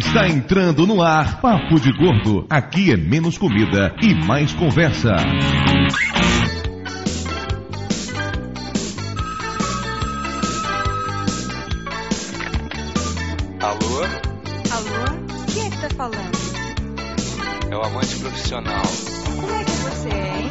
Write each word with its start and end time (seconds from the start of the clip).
Está 0.00 0.26
entrando 0.26 0.86
no 0.86 1.02
ar 1.02 1.42
Papo 1.42 1.78
de 1.78 1.92
Gordo. 1.92 2.46
Aqui 2.48 2.90
é 2.90 2.96
menos 2.96 3.36
comida 3.36 3.94
e 4.00 4.14
mais 4.14 4.50
conversa. 4.54 5.10
Alô? 13.60 14.04
Alô? 14.70 15.04
Quem 15.52 15.66
é 15.66 15.70
que 15.70 15.76
tá 15.76 15.88
falando? 15.94 16.30
É 17.70 17.76
o 17.76 17.82
amante 17.82 18.16
profissional. 18.16 18.82
Como 19.26 19.52
é 19.52 19.64
que 19.64 19.70
você 19.70 20.08
é, 20.08 20.40
hein? 20.40 20.50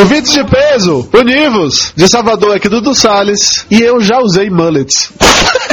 Ouvintes 0.00 0.32
de 0.32 0.42
peso, 0.42 1.08
univos, 1.14 1.92
de 1.94 2.08
Salvador 2.08 2.56
aqui 2.56 2.68
Dudu 2.68 2.92
Salles, 2.92 3.64
e 3.70 3.80
eu 3.82 4.00
já 4.00 4.18
usei 4.18 4.50
mullets. 4.50 5.12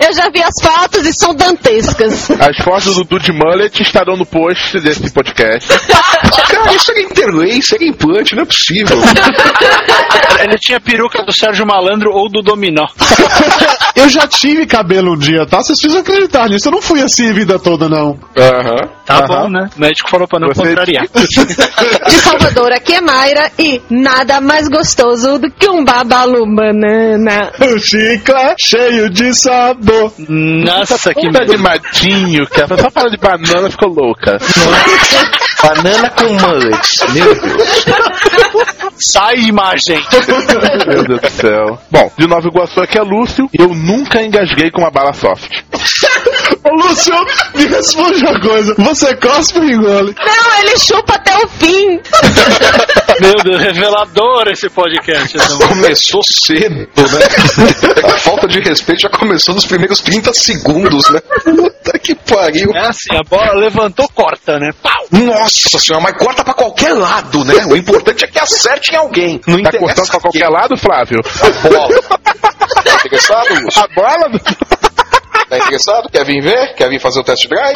Eu 0.00 0.14
já 0.14 0.30
vi 0.30 0.42
as 0.42 0.54
fotos 0.62 1.06
e 1.06 1.12
são 1.12 1.34
dantescas. 1.34 2.30
As 2.30 2.56
fotos 2.64 2.96
do 2.96 3.04
Dude 3.04 3.32
Mullet 3.32 3.82
estarão 3.82 4.16
no 4.16 4.24
post 4.26 4.80
desse 4.80 5.10
podcast. 5.12 5.68
Cara, 6.48 6.74
isso 6.74 6.92
é 6.92 7.02
interlay, 7.02 7.58
isso 7.58 7.76
é 7.76 7.84
implante, 7.84 8.34
não 8.34 8.42
é 8.42 8.46
possível. 8.46 8.96
Ele 10.40 10.58
tinha 10.58 10.80
peruca 10.80 11.22
do 11.22 11.32
Sérgio 11.32 11.66
Malandro 11.66 12.10
ou 12.12 12.28
do 12.28 12.42
Dominó. 12.42 12.86
Eu 13.94 14.08
já 14.08 14.26
tive 14.26 14.66
cabelo 14.66 15.14
um 15.14 15.18
dia, 15.18 15.46
tá? 15.46 15.58
Vocês 15.62 15.78
precisam 15.78 16.00
acreditar 16.00 16.48
nisso. 16.48 16.68
Eu 16.68 16.72
não 16.72 16.82
fui 16.82 17.02
assim 17.02 17.28
a 17.30 17.32
vida 17.32 17.58
toda, 17.58 17.88
não. 17.88 18.18
Aham. 18.36 18.88
Tá 19.04 19.16
Aham. 19.18 19.26
bom, 19.26 19.48
né? 19.50 19.68
O 19.76 19.80
médico 19.80 20.08
falou 20.10 20.26
pra 20.28 20.38
não 20.38 20.48
Você- 20.48 20.62
contrariar. 20.62 21.04
De 21.10 22.12
Salvador, 22.12 22.72
aqui 22.72 22.94
é 22.94 23.00
Mayra 23.00 23.50
e 23.58 23.80
nada 23.90 24.40
mais 24.40 24.68
gostoso 24.68 25.38
do 25.38 25.50
que 25.50 25.68
um 25.68 25.84
babalu 25.84 26.44
banana. 26.54 27.50
O 27.60 27.78
chiclete 27.78 28.66
cheio 28.66 29.10
de 29.10 29.34
sabor. 29.34 30.12
Nossa, 30.28 31.12
que 31.14 31.26
medo. 31.26 31.52
animadinho, 31.52 32.46
que 32.46 32.60
ela 32.60 32.78
só 32.78 32.90
fala 32.90 33.10
de 33.10 33.16
banana 33.18 33.70
ficou 33.70 33.88
louca. 33.88 34.38
Banana 35.62 36.10
com 36.10 36.24
mullet. 36.24 37.12
Meu 37.12 37.34
Deus. 37.34 37.84
Sai 39.12 39.36
imagem. 39.40 40.02
Meu 40.86 41.04
Deus 41.04 41.20
do 41.20 41.30
céu. 41.30 41.78
Bom, 41.90 42.10
de 42.18 42.26
Nova 42.26 42.46
Iguaçu 42.46 42.80
aqui 42.80 42.98
é 42.98 43.02
Lúcio 43.02 43.48
e 43.58 43.62
eu 43.62 43.68
nunca 43.68 44.22
engasguei 44.22 44.70
com 44.70 44.82
uma 44.82 44.90
bala 44.90 45.12
soft. 45.12 45.50
Ô, 46.64 46.74
Lúcio, 46.74 47.14
me 47.54 47.66
responde 47.66 48.22
uma 48.22 48.38
coisa. 48.40 48.74
Você 48.78 49.16
cospe 49.16 49.58
ou 49.58 49.64
engole? 49.64 50.14
Não, 50.18 50.58
ele 50.60 50.78
chupa 50.78 51.14
até 51.14 51.34
o 51.36 51.48
fim. 51.48 52.00
Meu 53.20 53.34
Deus, 53.42 53.60
revelador 53.60 54.48
esse 54.48 54.68
podcast. 54.68 55.36
música. 55.38 55.68
Começou 55.68 56.20
cedo, 56.22 56.76
né? 56.76 58.04
A 58.04 58.18
falta 58.18 58.46
de 58.46 58.60
respeito 58.60 59.02
já 59.02 59.08
começou 59.08 59.54
nos 59.54 59.64
primeiros 59.64 60.00
30 60.00 60.32
segundos, 60.34 61.08
né? 61.10 61.20
Puta 61.44 61.98
que 61.98 62.14
pariu. 62.14 62.70
É 62.74 62.88
assim, 62.88 63.14
a 63.14 63.22
bola 63.22 63.54
levantou, 63.54 64.08
corta, 64.14 64.58
né? 64.58 64.70
Pau! 64.82 65.06
Nossa 65.12 65.49
senhora, 65.50 66.02
mas 66.02 66.16
corta 66.16 66.44
pra 66.44 66.54
qualquer 66.54 66.92
lado, 66.94 67.44
né? 67.44 67.54
O 67.70 67.76
importante 67.76 68.24
é 68.24 68.28
que 68.28 68.38
acerte 68.38 68.92
em 68.92 68.96
alguém. 68.96 69.40
Não 69.46 69.62
Tá 69.62 69.72
cortando 69.78 70.06
pra 70.08 70.20
qualquer 70.20 70.38
quem. 70.46 70.50
lado, 70.50 70.76
Flávio? 70.76 71.20
A 71.42 71.68
bola. 71.68 72.02
Tá 72.82 72.94
interessado, 72.94 73.54
Lúcio? 73.64 73.82
A 73.82 73.88
bola? 73.94 74.30
Tá 75.48 75.58
interessado? 75.58 76.08
Quer 76.10 76.24
vir 76.24 76.40
ver? 76.42 76.74
Quer 76.74 76.88
vir 76.88 77.00
fazer 77.00 77.20
o 77.20 77.24
test 77.24 77.48
drive? 77.48 77.74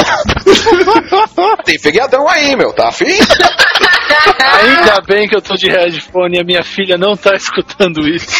Tem 1.64 1.78
feriadão 1.78 2.28
aí, 2.28 2.55
meu, 2.56 2.72
tá 2.72 2.89
afim? 2.89 3.06
Ainda 4.61 5.00
bem 5.06 5.27
que 5.28 5.36
eu 5.36 5.42
tô 5.42 5.55
de 5.55 5.69
headphone 5.69 6.36
e 6.36 6.41
a 6.41 6.45
minha 6.45 6.62
filha 6.62 6.97
não 6.97 7.17
tá 7.17 7.34
escutando 7.34 8.06
isso. 8.08 8.30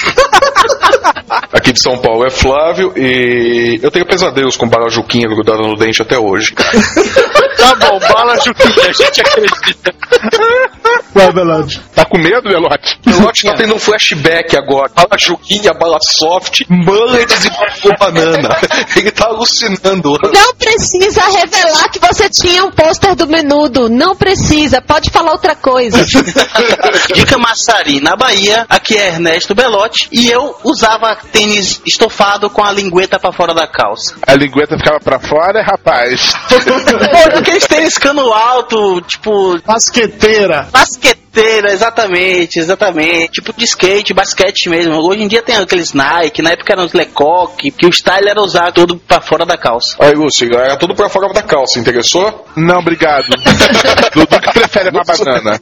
Aqui 1.53 1.73
de 1.73 1.81
São 1.83 1.99
Paulo 1.99 2.25
é 2.25 2.31
Flávio 2.31 2.93
e 2.97 3.79
eu 3.83 3.91
tenho 3.91 4.07
pesadelos 4.07 4.57
com 4.57 4.69
bala 4.69 4.89
juquinha 4.89 5.29
grudada 5.29 5.59
no 5.63 5.77
dente 5.77 6.01
até 6.03 6.19
hoje. 6.19 6.55
Tá 7.57 7.75
bom, 7.75 7.99
bala 7.99 8.37
Juquinha, 8.37 8.89
a 8.89 8.93
gente 8.93 9.21
acredita. 9.21 9.95
Vai, 11.15 11.33
Belade. 11.33 11.81
Tá 11.95 12.05
com 12.05 12.19
medo, 12.19 12.49
Velote? 12.49 12.99
O 13.07 13.23
Lote 13.23 13.45
tá 13.45 13.55
tendo 13.55 13.75
um 13.75 13.79
flashback 13.79 14.57
agora. 14.57 14.91
Bala 14.95 15.17
juquinha, 15.17 15.73
bala 15.73 15.99
soft, 16.01 16.63
mullets 16.69 17.45
e 17.45 17.51
bala 17.51 17.97
banana. 18.13 18.59
Ele 18.97 19.11
tá 19.13 19.27
alucinando. 19.27 20.19
Não 20.33 20.55
precisa 20.57 21.23
revelar 21.39 21.89
que 21.91 22.01
você 22.01 22.29
tinha 22.29 22.65
um 22.65 22.71
pôster 22.73 23.15
do 23.15 23.29
menudo. 23.29 23.89
Não 23.89 24.17
precisa, 24.17 24.83
pode 24.83 25.11
falar 25.11 25.33
outra 25.33 25.55
coisa. 25.55 26.05
de 27.15 27.27
Camaçari, 27.27 28.01
na 28.01 28.17
Bahia. 28.17 28.67
Aqui 28.69 28.97
é 28.97 29.09
Ernesto 29.09 29.55
Belotti. 29.55 30.09
E 30.11 30.29
eu 30.29 30.57
usava 30.65 31.17
tênis 31.31 31.81
estofado 31.87 32.51
com 32.51 32.65
a 32.65 32.73
lingueta 32.73 33.21
pra 33.21 33.33
fora 33.33 33.55
da 33.55 33.69
calça. 33.69 34.17
A 34.27 34.35
lingueta 34.35 34.77
ficava 34.77 34.99
pra 34.99 35.21
fora, 35.21 35.63
rapaz. 35.63 36.33
Pô, 36.51 37.43
aqueles 37.55 37.67
tênis 37.67 37.99
cano 37.99 38.33
alto, 38.33 39.01
tipo, 39.03 39.59
Basqueteira. 39.65 40.69
basqueteira, 40.73 41.14
exatamente, 41.41 42.59
exatamente. 42.59 43.33
Tipo 43.33 43.53
de 43.57 43.65
skate, 43.65 44.15
basquete 44.15 44.69
mesmo. 44.69 44.97
Hoje 44.97 45.23
em 45.23 45.29
dia 45.29 45.43
tem 45.43 45.57
aqueles 45.57 45.93
Nike, 45.93 46.43
na 46.43 46.51
época 46.51 46.73
eram 46.73 46.85
os 46.85 46.93
Lecoq, 46.93 47.71
que 47.71 47.87
o 47.87 47.93
style 47.93 48.29
era 48.29 48.41
usar 48.41 48.73
tudo 48.73 48.97
pra 48.97 49.21
fora 49.21 49.45
da 49.45 49.57
calça. 49.57 49.97
Aí, 49.99 50.13
Lúcio, 50.13 50.49
era 50.55 50.77
tudo 50.77 50.95
pra 50.95 51.09
fora 51.09 51.33
da 51.33 51.43
calça, 51.43 51.79
interessou? 51.79 52.47
Não, 52.57 52.79
obrigado. 52.79 53.25
Dudu 54.15 54.41
que 54.41 54.53
prefere 54.53 54.91
uma 54.91 55.03
banana. 55.03 55.61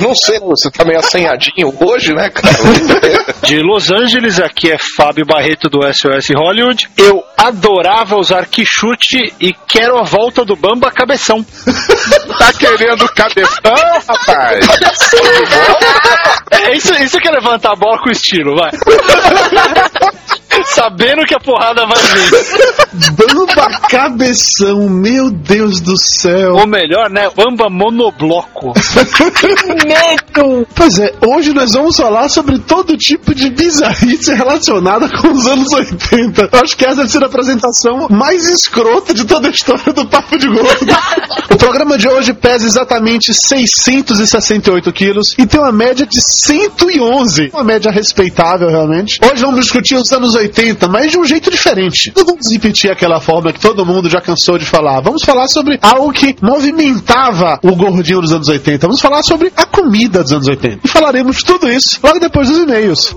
Não 0.00 0.14
sei, 0.14 0.38
você 0.40 0.70
tá 0.70 0.84
meio 0.84 0.98
assanhadinho 0.98 1.74
hoje, 1.80 2.12
né, 2.12 2.30
cara? 2.30 2.54
De 3.42 3.60
Los 3.60 3.90
Angeles, 3.90 4.40
aqui 4.40 4.70
é 4.70 4.76
Fábio 4.78 5.26
Barreto 5.26 5.68
do 5.68 5.80
SOS 5.92 6.28
Hollywood. 6.34 6.88
Eu 6.96 7.22
adorava 7.36 8.16
usar 8.16 8.46
quichute 8.46 9.34
e 9.40 9.52
quero 9.68 9.98
a 9.98 10.04
volta 10.04 10.44
do 10.44 10.56
Bamba 10.56 10.90
Cabeção. 10.90 11.44
Tá 12.38 12.52
querendo 12.52 13.06
cabeção, 13.14 13.74
rapaz? 14.08 14.66
É, 16.50 16.76
isso, 16.76 16.94
isso 17.02 17.18
que 17.18 17.28
é 17.28 17.32
levantar 17.32 17.72
a 17.72 17.76
bola 17.76 17.98
com 18.02 18.10
estilo, 18.10 18.54
vai. 18.56 18.70
Sabendo 20.66 21.24
que 21.24 21.34
a 21.34 21.40
porrada 21.40 21.86
vai 21.86 21.98
vir. 21.98 22.72
Bamba 23.12 23.80
cabeção, 23.88 24.88
meu 24.88 25.30
Deus 25.30 25.80
do 25.80 25.96
céu. 25.98 26.54
Ou 26.54 26.66
melhor, 26.66 27.10
né? 27.10 27.28
Bamba 27.34 27.68
monobloco. 27.70 28.72
Medo. 29.86 30.66
Pois 30.74 30.98
é, 30.98 31.14
hoje 31.26 31.52
nós 31.52 31.72
vamos 31.72 31.96
falar 31.96 32.28
sobre 32.28 32.58
todo 32.58 32.96
tipo 32.96 33.34
de 33.34 33.50
bizarrice 33.50 34.34
relacionada 34.34 35.08
com 35.08 35.28
os 35.28 35.46
anos 35.46 35.72
80. 35.72 36.50
Eu 36.52 36.60
acho 36.62 36.76
que 36.76 36.84
essa 36.84 36.96
deve 36.96 37.08
ser 37.08 37.22
a 37.22 37.26
apresentação 37.26 38.08
mais 38.10 38.48
escrota 38.48 39.14
de 39.14 39.24
toda 39.24 39.48
a 39.48 39.50
história 39.50 39.92
do 39.92 40.06
Papo 40.06 40.38
de 40.38 40.46
Gordo. 40.48 40.86
o 41.50 41.56
programa 41.56 41.98
de 41.98 42.08
hoje 42.08 42.32
pesa 42.32 42.66
exatamente 42.66 43.32
668 43.34 44.92
quilos 44.92 45.34
e 45.38 45.46
tem 45.46 45.60
uma 45.60 45.72
média 45.72 46.06
de 46.06 46.20
111. 46.20 47.50
Uma 47.52 47.64
média 47.64 47.90
respeitável, 47.90 48.68
realmente. 48.68 49.18
Hoje 49.22 49.42
vamos 49.42 49.60
discutir 49.60 49.96
os 49.96 50.10
anos 50.12 50.34
80, 50.34 50.41
mas 50.88 51.10
de 51.10 51.18
um 51.18 51.24
jeito 51.24 51.50
diferente. 51.50 52.12
Não 52.16 52.24
vamos 52.24 52.50
repetir 52.50 52.90
aquela 52.90 53.20
forma 53.20 53.52
que 53.52 53.60
todo 53.60 53.84
mundo 53.84 54.08
já 54.08 54.20
cansou 54.20 54.58
de 54.58 54.64
falar. 54.64 55.00
Vamos 55.00 55.22
falar 55.22 55.48
sobre 55.48 55.78
algo 55.82 56.12
que 56.12 56.36
movimentava 56.40 57.58
o 57.62 57.74
gordinho 57.74 58.20
dos 58.20 58.32
anos 58.32 58.48
80. 58.48 58.86
Vamos 58.86 59.00
falar 59.00 59.22
sobre 59.22 59.52
a 59.56 59.66
comida 59.66 60.22
dos 60.22 60.32
anos 60.32 60.48
80. 60.48 60.80
E 60.84 60.88
falaremos 60.88 61.38
de 61.38 61.44
tudo 61.44 61.70
isso 61.70 61.98
logo 62.02 62.18
depois 62.18 62.48
dos 62.48 62.58
e-mails. 62.58 63.14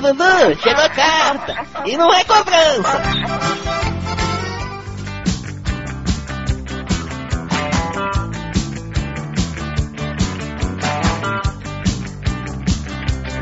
Dudu, 0.00 0.58
chegou 0.62 0.84
a 0.84 0.88
carta. 0.88 1.54
E 1.84 1.96
não 1.96 2.12
é 2.12 2.24
cobrança. 2.24 3.02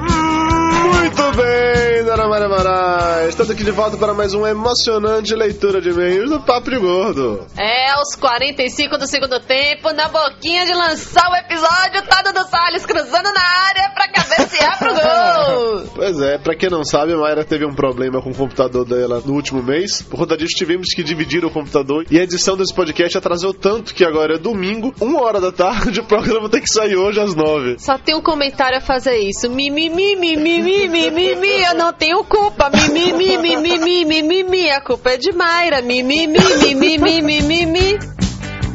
Muito 0.00 1.32
bem, 1.36 1.97
Dona 2.18 2.30
Maria 2.30 2.48
Moraes. 2.48 3.28
Estamos 3.28 3.52
aqui 3.52 3.62
de 3.62 3.70
volta 3.70 3.96
para 3.96 4.12
mais 4.12 4.34
uma 4.34 4.50
emocionante 4.50 5.32
leitura 5.36 5.80
de 5.80 5.90
e-mails 5.90 6.28
do 6.28 6.40
Papo 6.40 6.68
de 6.68 6.76
Gordo. 6.76 7.46
É, 7.56 7.92
aos 7.92 8.16
45 8.16 8.98
do 8.98 9.06
segundo 9.06 9.38
tempo, 9.38 9.92
na 9.92 10.08
boquinha 10.08 10.66
de 10.66 10.74
lançar 10.74 11.30
o 11.30 11.36
episódio, 11.36 12.02
tá 12.08 12.20
Dudu 12.22 12.44
Salles 12.50 12.84
cruzando 12.84 13.32
na 13.32 13.40
área 13.68 13.92
pra 13.94 14.08
cabecear 14.08 14.78
pro 14.80 14.94
gol. 14.94 15.78
Pois 15.94 16.20
é, 16.20 16.38
pra 16.38 16.54
quem 16.56 16.70
não 16.70 16.84
sabe, 16.84 17.12
a 17.12 17.16
Mayra 17.16 17.44
teve 17.44 17.64
um 17.64 17.74
problema 17.74 18.22
com 18.22 18.30
o 18.30 18.34
computador 18.34 18.84
dela 18.84 19.22
no 19.24 19.34
último 19.34 19.62
mês. 19.62 20.02
Por 20.02 20.16
conta 20.16 20.36
disso, 20.36 20.56
tivemos 20.56 20.88
que 20.88 21.02
dividir 21.02 21.44
o 21.44 21.50
computador. 21.50 22.04
E 22.10 22.18
a 22.18 22.22
edição 22.22 22.56
desse 22.56 22.74
podcast 22.74 23.18
atrasou 23.18 23.52
tanto 23.52 23.94
que 23.94 24.04
agora 24.04 24.36
é 24.36 24.38
domingo, 24.38 24.94
uma 25.00 25.22
hora 25.22 25.40
da 25.40 25.52
tarde, 25.52 25.98
o 26.00 26.04
programa 26.04 26.48
tem 26.48 26.60
que 26.60 26.72
sair 26.72 26.96
hoje 26.96 27.20
às 27.20 27.34
nove. 27.34 27.76
Só 27.78 27.98
tem 27.98 28.14
um 28.14 28.22
comentário 28.22 28.78
a 28.78 28.80
fazer 28.80 29.18
isso. 29.18 29.50
Mi, 29.50 29.70
mi, 29.70 29.88
mi, 29.88 30.16
mi, 30.16 30.36
mi, 30.36 30.60
mi, 30.60 30.88
mi, 30.88 31.10
mi, 31.10 31.34
mi, 31.36 31.62
eu 31.62 31.74
não 31.74 31.92
tenho 31.92 32.07
culpa. 32.24 32.70
Mi, 32.70 33.12
mi, 33.12 33.12
mi, 33.12 33.36
mi, 33.36 33.56
mi, 33.56 33.78
mi, 33.78 34.04
mi, 34.04 34.22
mi, 34.22 34.42
mi, 34.42 34.70
a 34.70 34.80
culpa 34.80 35.10
é 35.10 35.18
de 35.18 35.32
Mayra. 35.32 35.82
Mi, 35.82 36.02
mi, 36.02 36.26
mi, 36.26 36.38
mi, 36.38 36.74
mi, 36.74 36.98
mi, 36.98 37.22
mi, 37.22 37.42
mi, 37.42 37.66
mi. 37.66 37.98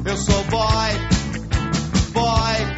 Eu 0.05 0.17
sou 0.17 0.43
boy, 0.45 0.91
boy. 2.13 2.73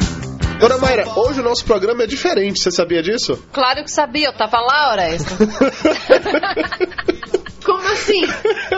Dona 0.58 0.78
Mayra, 0.78 1.06
hoje 1.16 1.40
o 1.40 1.42
nosso 1.42 1.64
programa 1.64 2.04
é 2.04 2.06
diferente, 2.06 2.60
você 2.60 2.70
sabia 2.70 3.02
disso? 3.02 3.42
Claro 3.52 3.84
que 3.84 3.90
sabia, 3.90 4.28
eu 4.28 4.32
tava 4.32 4.58
lá, 4.58 4.92
Oresta. 4.92 5.36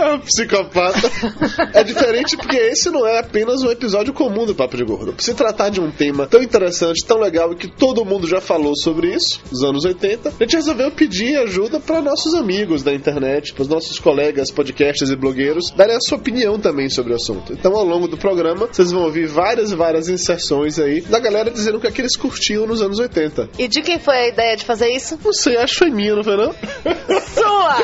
É 0.08 0.12
um 0.12 0.20
psicopata. 0.20 0.99
É 1.75 1.84
diferente 1.84 2.37
porque 2.37 2.56
esse 2.56 2.90
não 2.90 3.06
é 3.06 3.19
apenas 3.19 3.62
um 3.62 3.70
episódio 3.70 4.12
comum 4.12 4.46
do 4.46 4.55
Papo 4.55 4.76
de 4.76 4.84
Gordo. 4.84 5.14
Se 5.19 5.34
tratar 5.34 5.69
de 5.69 5.81
um 5.81 5.90
tema 5.90 6.26
tão 6.26 6.43
interessante, 6.43 7.05
tão 7.05 7.19
legal 7.19 7.52
e 7.52 7.56
que 7.56 7.69
todo 7.69 8.05
mundo 8.05 8.26
já 8.26 8.40
falou 8.40 8.75
sobre 8.75 9.14
isso, 9.14 9.40
nos 9.50 9.62
anos 9.62 9.84
80, 9.84 10.31
a 10.31 10.43
gente 10.43 10.56
resolveu 10.56 10.90
pedir 10.90 11.37
ajuda 11.37 11.78
para 11.78 12.00
nossos 12.00 12.34
amigos 12.34 12.82
da 12.82 12.94
internet, 12.94 13.52
para 13.52 13.62
os 13.62 13.69
nossos 13.69 13.99
colegas 13.99 14.50
podcasters 14.50 15.10
e 15.10 15.16
blogueiros, 15.16 15.70
darem 15.70 15.96
a 15.96 16.00
sua 16.00 16.16
opinião 16.16 16.58
também 16.58 16.88
sobre 16.88 17.12
o 17.12 17.16
assunto. 17.16 17.52
Então, 17.52 17.76
ao 17.76 17.84
longo 17.84 18.08
do 18.08 18.16
programa, 18.16 18.66
vocês 18.66 18.90
vão 18.90 19.02
ouvir 19.02 19.26
várias 19.26 19.72
e 19.72 19.76
várias 19.76 20.08
inserções 20.08 20.78
aí 20.78 21.02
da 21.02 21.19
galera 21.19 21.50
dizendo 21.50 21.78
o 21.78 21.81
que 21.81 21.87
é 21.87 21.90
que 21.90 22.00
eles 22.00 22.16
curtiam 22.16 22.66
nos 22.66 22.81
anos 22.81 22.99
80. 22.99 23.50
E 23.58 23.69
de 23.69 23.82
quem 23.82 23.99
foi 23.99 24.16
a 24.16 24.28
ideia 24.28 24.56
de 24.56 24.64
fazer 24.64 24.88
isso? 24.88 25.19
Não 25.22 25.32
sei, 25.32 25.56
acho 25.56 25.75
que 25.75 25.78
foi 25.81 25.90
minha, 25.90 26.14
não 26.16 26.25
foi 26.25 26.37
não? 26.37 26.54
Sua! 27.34 27.78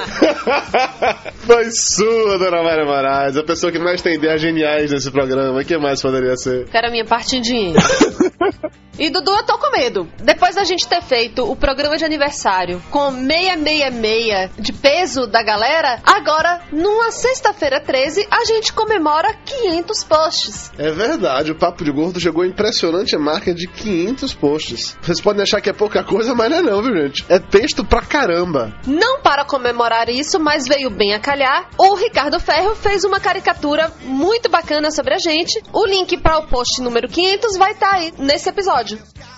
Foi 1.47 1.71
sua, 1.71 2.14
dona 2.39 2.63
Mayra 2.63 2.85
Moraes, 2.85 3.37
a 3.37 3.43
pessoa 3.43 3.73
que 3.73 3.79
mais 3.79 4.03
tem 4.03 4.15
ideias 4.15 4.41
geniais 4.41 4.91
nesse 4.91 5.11
programa. 5.11 5.61
O 5.61 5.65
que 5.65 5.77
mais 5.79 6.01
poderia 6.01 6.37
ser? 6.37 6.67
Quero 6.71 6.89
a 6.89 6.91
minha 6.91 7.05
parte 7.05 7.37
em 7.37 7.41
dinheiro. 7.41 7.79
E 8.99 9.11
Dudu, 9.11 9.33
eu 9.33 9.45
tô 9.45 9.59
com 9.59 9.71
medo. 9.73 10.09
Depois 10.23 10.55
da 10.55 10.63
gente 10.65 10.87
ter 10.87 11.03
feito 11.03 11.51
o 11.51 11.57
programa 11.57 11.97
de 11.97 12.05
aniversário 12.05 12.81
com 12.91 13.11
666 13.11 14.51
de 14.59 14.73
peso 14.73 15.27
da 15.27 15.43
galera, 15.43 16.01
agora, 16.05 16.63
numa 16.71 17.11
sexta-feira 17.11 17.81
13, 17.81 18.27
a 18.31 18.45
gente 18.45 18.73
comemora 18.73 19.35
500 19.45 20.05
posts. 20.05 20.73
É 20.79 20.91
verdade, 20.91 21.51
o 21.51 21.57
Papo 21.57 21.85
de 21.85 21.91
Gordo 21.91 22.21
chegou 22.21 22.43
a 22.43 22.47
impressionante 22.47 23.17
marca 23.17 23.53
de 23.53 23.67
500 23.67 24.35
posts. 24.35 24.97
Vocês 25.03 25.21
podem 25.21 25.43
achar 25.43 25.61
que 25.61 25.71
é 25.71 25.73
pouca 25.73 26.05
coisa, 26.05 26.35
mas 26.35 26.51
não 26.51 26.59
é 26.59 26.63
não, 26.63 26.83
viu, 26.83 26.97
gente? 26.97 27.25
É 27.29 27.39
texto 27.39 27.85
pra 27.85 28.01
caramba. 28.03 28.73
Não 28.87 29.21
para 29.21 29.45
comemorar 29.45 30.09
isso, 30.09 30.39
mas 30.39 30.69
veio 30.69 30.91
bem 30.91 31.15
a 31.15 31.19
calhar, 31.19 31.69
o 31.77 31.95
Ricardo 31.95 32.39
Ferro 32.39 32.75
fez 32.77 33.05
uma 33.05 33.19
caricatura 33.19 33.93
muito 34.03 34.49
bacana 34.49 34.91
sobre 34.91 35.15
a 35.15 35.19
gente. 35.19 35.61
O 35.73 35.85
link 35.85 36.17
para 36.19 36.39
o 36.39 36.47
post 36.47 36.81
número 36.81 37.09
500 37.09 37.57
vai 37.57 37.73
estar 37.73 37.95
aí 37.95 38.15
nesse 38.19 38.49
episódio. 38.49 38.84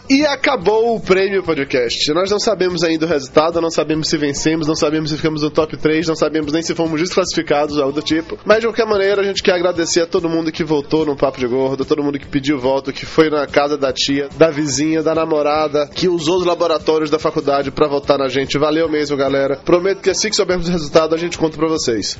E 0.08 0.25
acabou 0.25 0.94
o 0.94 1.00
prêmio 1.00 1.43
podcast. 1.43 2.12
Nós 2.12 2.31
não 2.31 2.38
sabemos 2.38 2.84
ainda 2.84 3.06
o 3.06 3.08
resultado, 3.08 3.60
não 3.60 3.70
sabemos 3.70 4.08
se 4.08 4.16
vencemos, 4.16 4.66
não 4.66 4.76
sabemos 4.76 5.10
se 5.10 5.16
ficamos 5.16 5.43
no 5.43 5.50
top 5.50 5.76
3, 5.76 6.06
não 6.06 6.14
sabemos 6.14 6.52
nem 6.52 6.62
se 6.62 6.75
fomos 6.76 7.00
desclassificados, 7.00 7.78
algo 7.78 7.93
do 7.93 8.02
tipo. 8.02 8.38
Mas 8.44 8.60
de 8.60 8.66
qualquer 8.66 8.87
maneira, 8.87 9.20
a 9.20 9.25
gente 9.25 9.43
quer 9.43 9.54
agradecer 9.54 10.02
a 10.02 10.06
todo 10.06 10.28
mundo 10.28 10.52
que 10.52 10.62
votou 10.62 11.04
no 11.04 11.16
Papo 11.16 11.40
de 11.40 11.46
Gordo, 11.48 11.84
todo 11.84 12.04
mundo 12.04 12.20
que 12.20 12.26
pediu 12.26 12.56
voto, 12.58 12.93
que 12.93 13.04
foi 13.04 13.28
na 13.28 13.46
casa 13.46 13.76
da 13.76 13.93
tia, 13.93 14.28
da 14.38 14.48
vizinha, 14.48 15.02
da 15.02 15.14
namorada, 15.14 15.88
que 15.88 16.08
usou 16.08 16.38
os 16.38 16.46
laboratórios 16.46 17.10
da 17.10 17.19
faculdade 17.19 17.72
para 17.72 17.88
votar 17.88 18.19
na 18.19 18.28
gente. 18.28 18.58
Valeu 18.58 18.88
mesmo, 18.88 19.16
galera. 19.16 19.56
Prometo 19.56 20.02
que 20.02 20.10
assim 20.10 20.31
que 20.31 20.37
soubermos 20.37 20.69
o 20.69 20.72
resultado, 20.72 21.14
a 21.14 21.19
gente 21.19 21.37
conta 21.37 21.56
pra 21.56 21.69
vocês. 21.69 22.16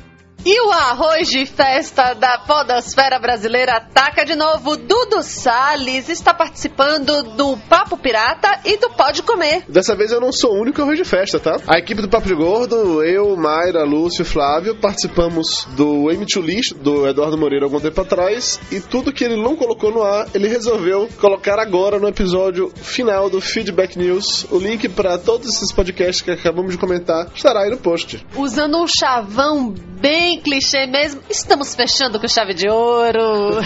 E 0.49 0.61
o 0.61 0.71
arroz 0.71 1.27
de 1.27 1.45
festa 1.45 2.13
da 2.13 2.37
podosfera 2.37 3.19
brasileira 3.19 3.73
ataca 3.73 4.23
de 4.23 4.33
novo. 4.33 4.77
Dudu 4.77 5.21
Salles 5.21 6.07
está 6.07 6.33
participando 6.33 7.21
do 7.35 7.57
Papo 7.67 7.97
Pirata 7.97 8.61
e 8.63 8.77
do 8.77 8.89
Pode 8.91 9.23
Comer. 9.23 9.65
Dessa 9.67 9.93
vez 9.93 10.09
eu 10.09 10.21
não 10.21 10.31
sou 10.31 10.53
o 10.53 10.61
único 10.61 10.81
arroz 10.81 10.97
de 10.97 11.03
festa, 11.03 11.37
tá? 11.37 11.57
A 11.67 11.77
equipe 11.77 12.01
do 12.01 12.07
Papo 12.07 12.29
de 12.29 12.33
Gordo, 12.33 13.03
eu, 13.03 13.35
Mayra, 13.35 13.83
Lúcio 13.83 14.21
e 14.21 14.25
Flávio, 14.25 14.79
participamos 14.79 15.67
do 15.75 16.05
M2 16.05 16.41
List 16.41 16.75
do 16.75 17.05
Eduardo 17.05 17.37
Moreira 17.37 17.65
algum 17.65 17.81
tempo 17.81 17.99
atrás 17.99 18.57
e 18.71 18.79
tudo 18.79 19.11
que 19.11 19.25
ele 19.25 19.35
não 19.35 19.57
colocou 19.57 19.91
no 19.91 20.01
ar, 20.01 20.29
ele 20.33 20.47
resolveu 20.47 21.09
colocar 21.19 21.59
agora 21.59 21.99
no 21.99 22.07
episódio 22.07 22.71
final 22.73 23.29
do 23.29 23.41
Feedback 23.41 23.97
News. 23.97 24.45
O 24.49 24.59
link 24.59 24.87
para 24.87 25.17
todos 25.17 25.49
esses 25.49 25.73
podcasts 25.73 26.21
que 26.21 26.31
acabamos 26.31 26.71
de 26.71 26.77
comentar 26.77 27.27
estará 27.35 27.63
aí 27.63 27.69
no 27.69 27.77
post. 27.77 28.25
Usando 28.37 28.77
um 28.77 28.87
chavão 28.87 29.75
bem 29.99 30.36
clichê 30.37 30.85
mesmo, 30.87 31.21
estamos 31.29 31.75
fechando 31.75 32.19
com 32.19 32.27
chave 32.27 32.53
de 32.53 32.69
ouro. 32.69 33.59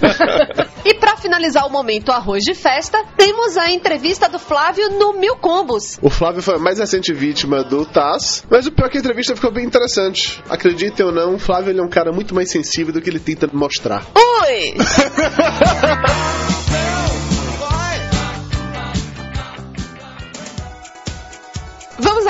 e 0.84 0.94
para 0.94 1.16
finalizar 1.16 1.66
o 1.66 1.70
momento 1.70 2.12
arroz 2.12 2.44
de 2.44 2.54
festa, 2.54 3.02
temos 3.16 3.56
a 3.56 3.70
entrevista 3.70 4.28
do 4.28 4.38
Flávio 4.38 4.90
no 4.90 5.14
Mil 5.14 5.36
Combos. 5.36 5.98
O 6.02 6.10
Flávio 6.10 6.42
foi 6.42 6.56
a 6.56 6.58
mais 6.58 6.78
recente 6.78 7.12
vítima 7.12 7.64
do 7.64 7.84
Taz, 7.84 8.44
mas 8.50 8.66
o 8.66 8.72
pior 8.72 8.86
é 8.86 8.90
que 8.90 8.98
a 8.98 9.00
entrevista 9.00 9.34
ficou 9.34 9.52
bem 9.52 9.64
interessante. 9.64 10.42
Acreditem 10.48 11.06
ou 11.06 11.12
não, 11.12 11.34
o 11.34 11.38
Flávio 11.38 11.70
ele 11.70 11.80
é 11.80 11.82
um 11.82 11.88
cara 11.88 12.12
muito 12.12 12.34
mais 12.34 12.50
sensível 12.50 12.92
do 12.92 13.00
que 13.00 13.10
ele 13.10 13.20
tenta 13.20 13.48
mostrar. 13.52 14.06
Ui! 14.14 14.74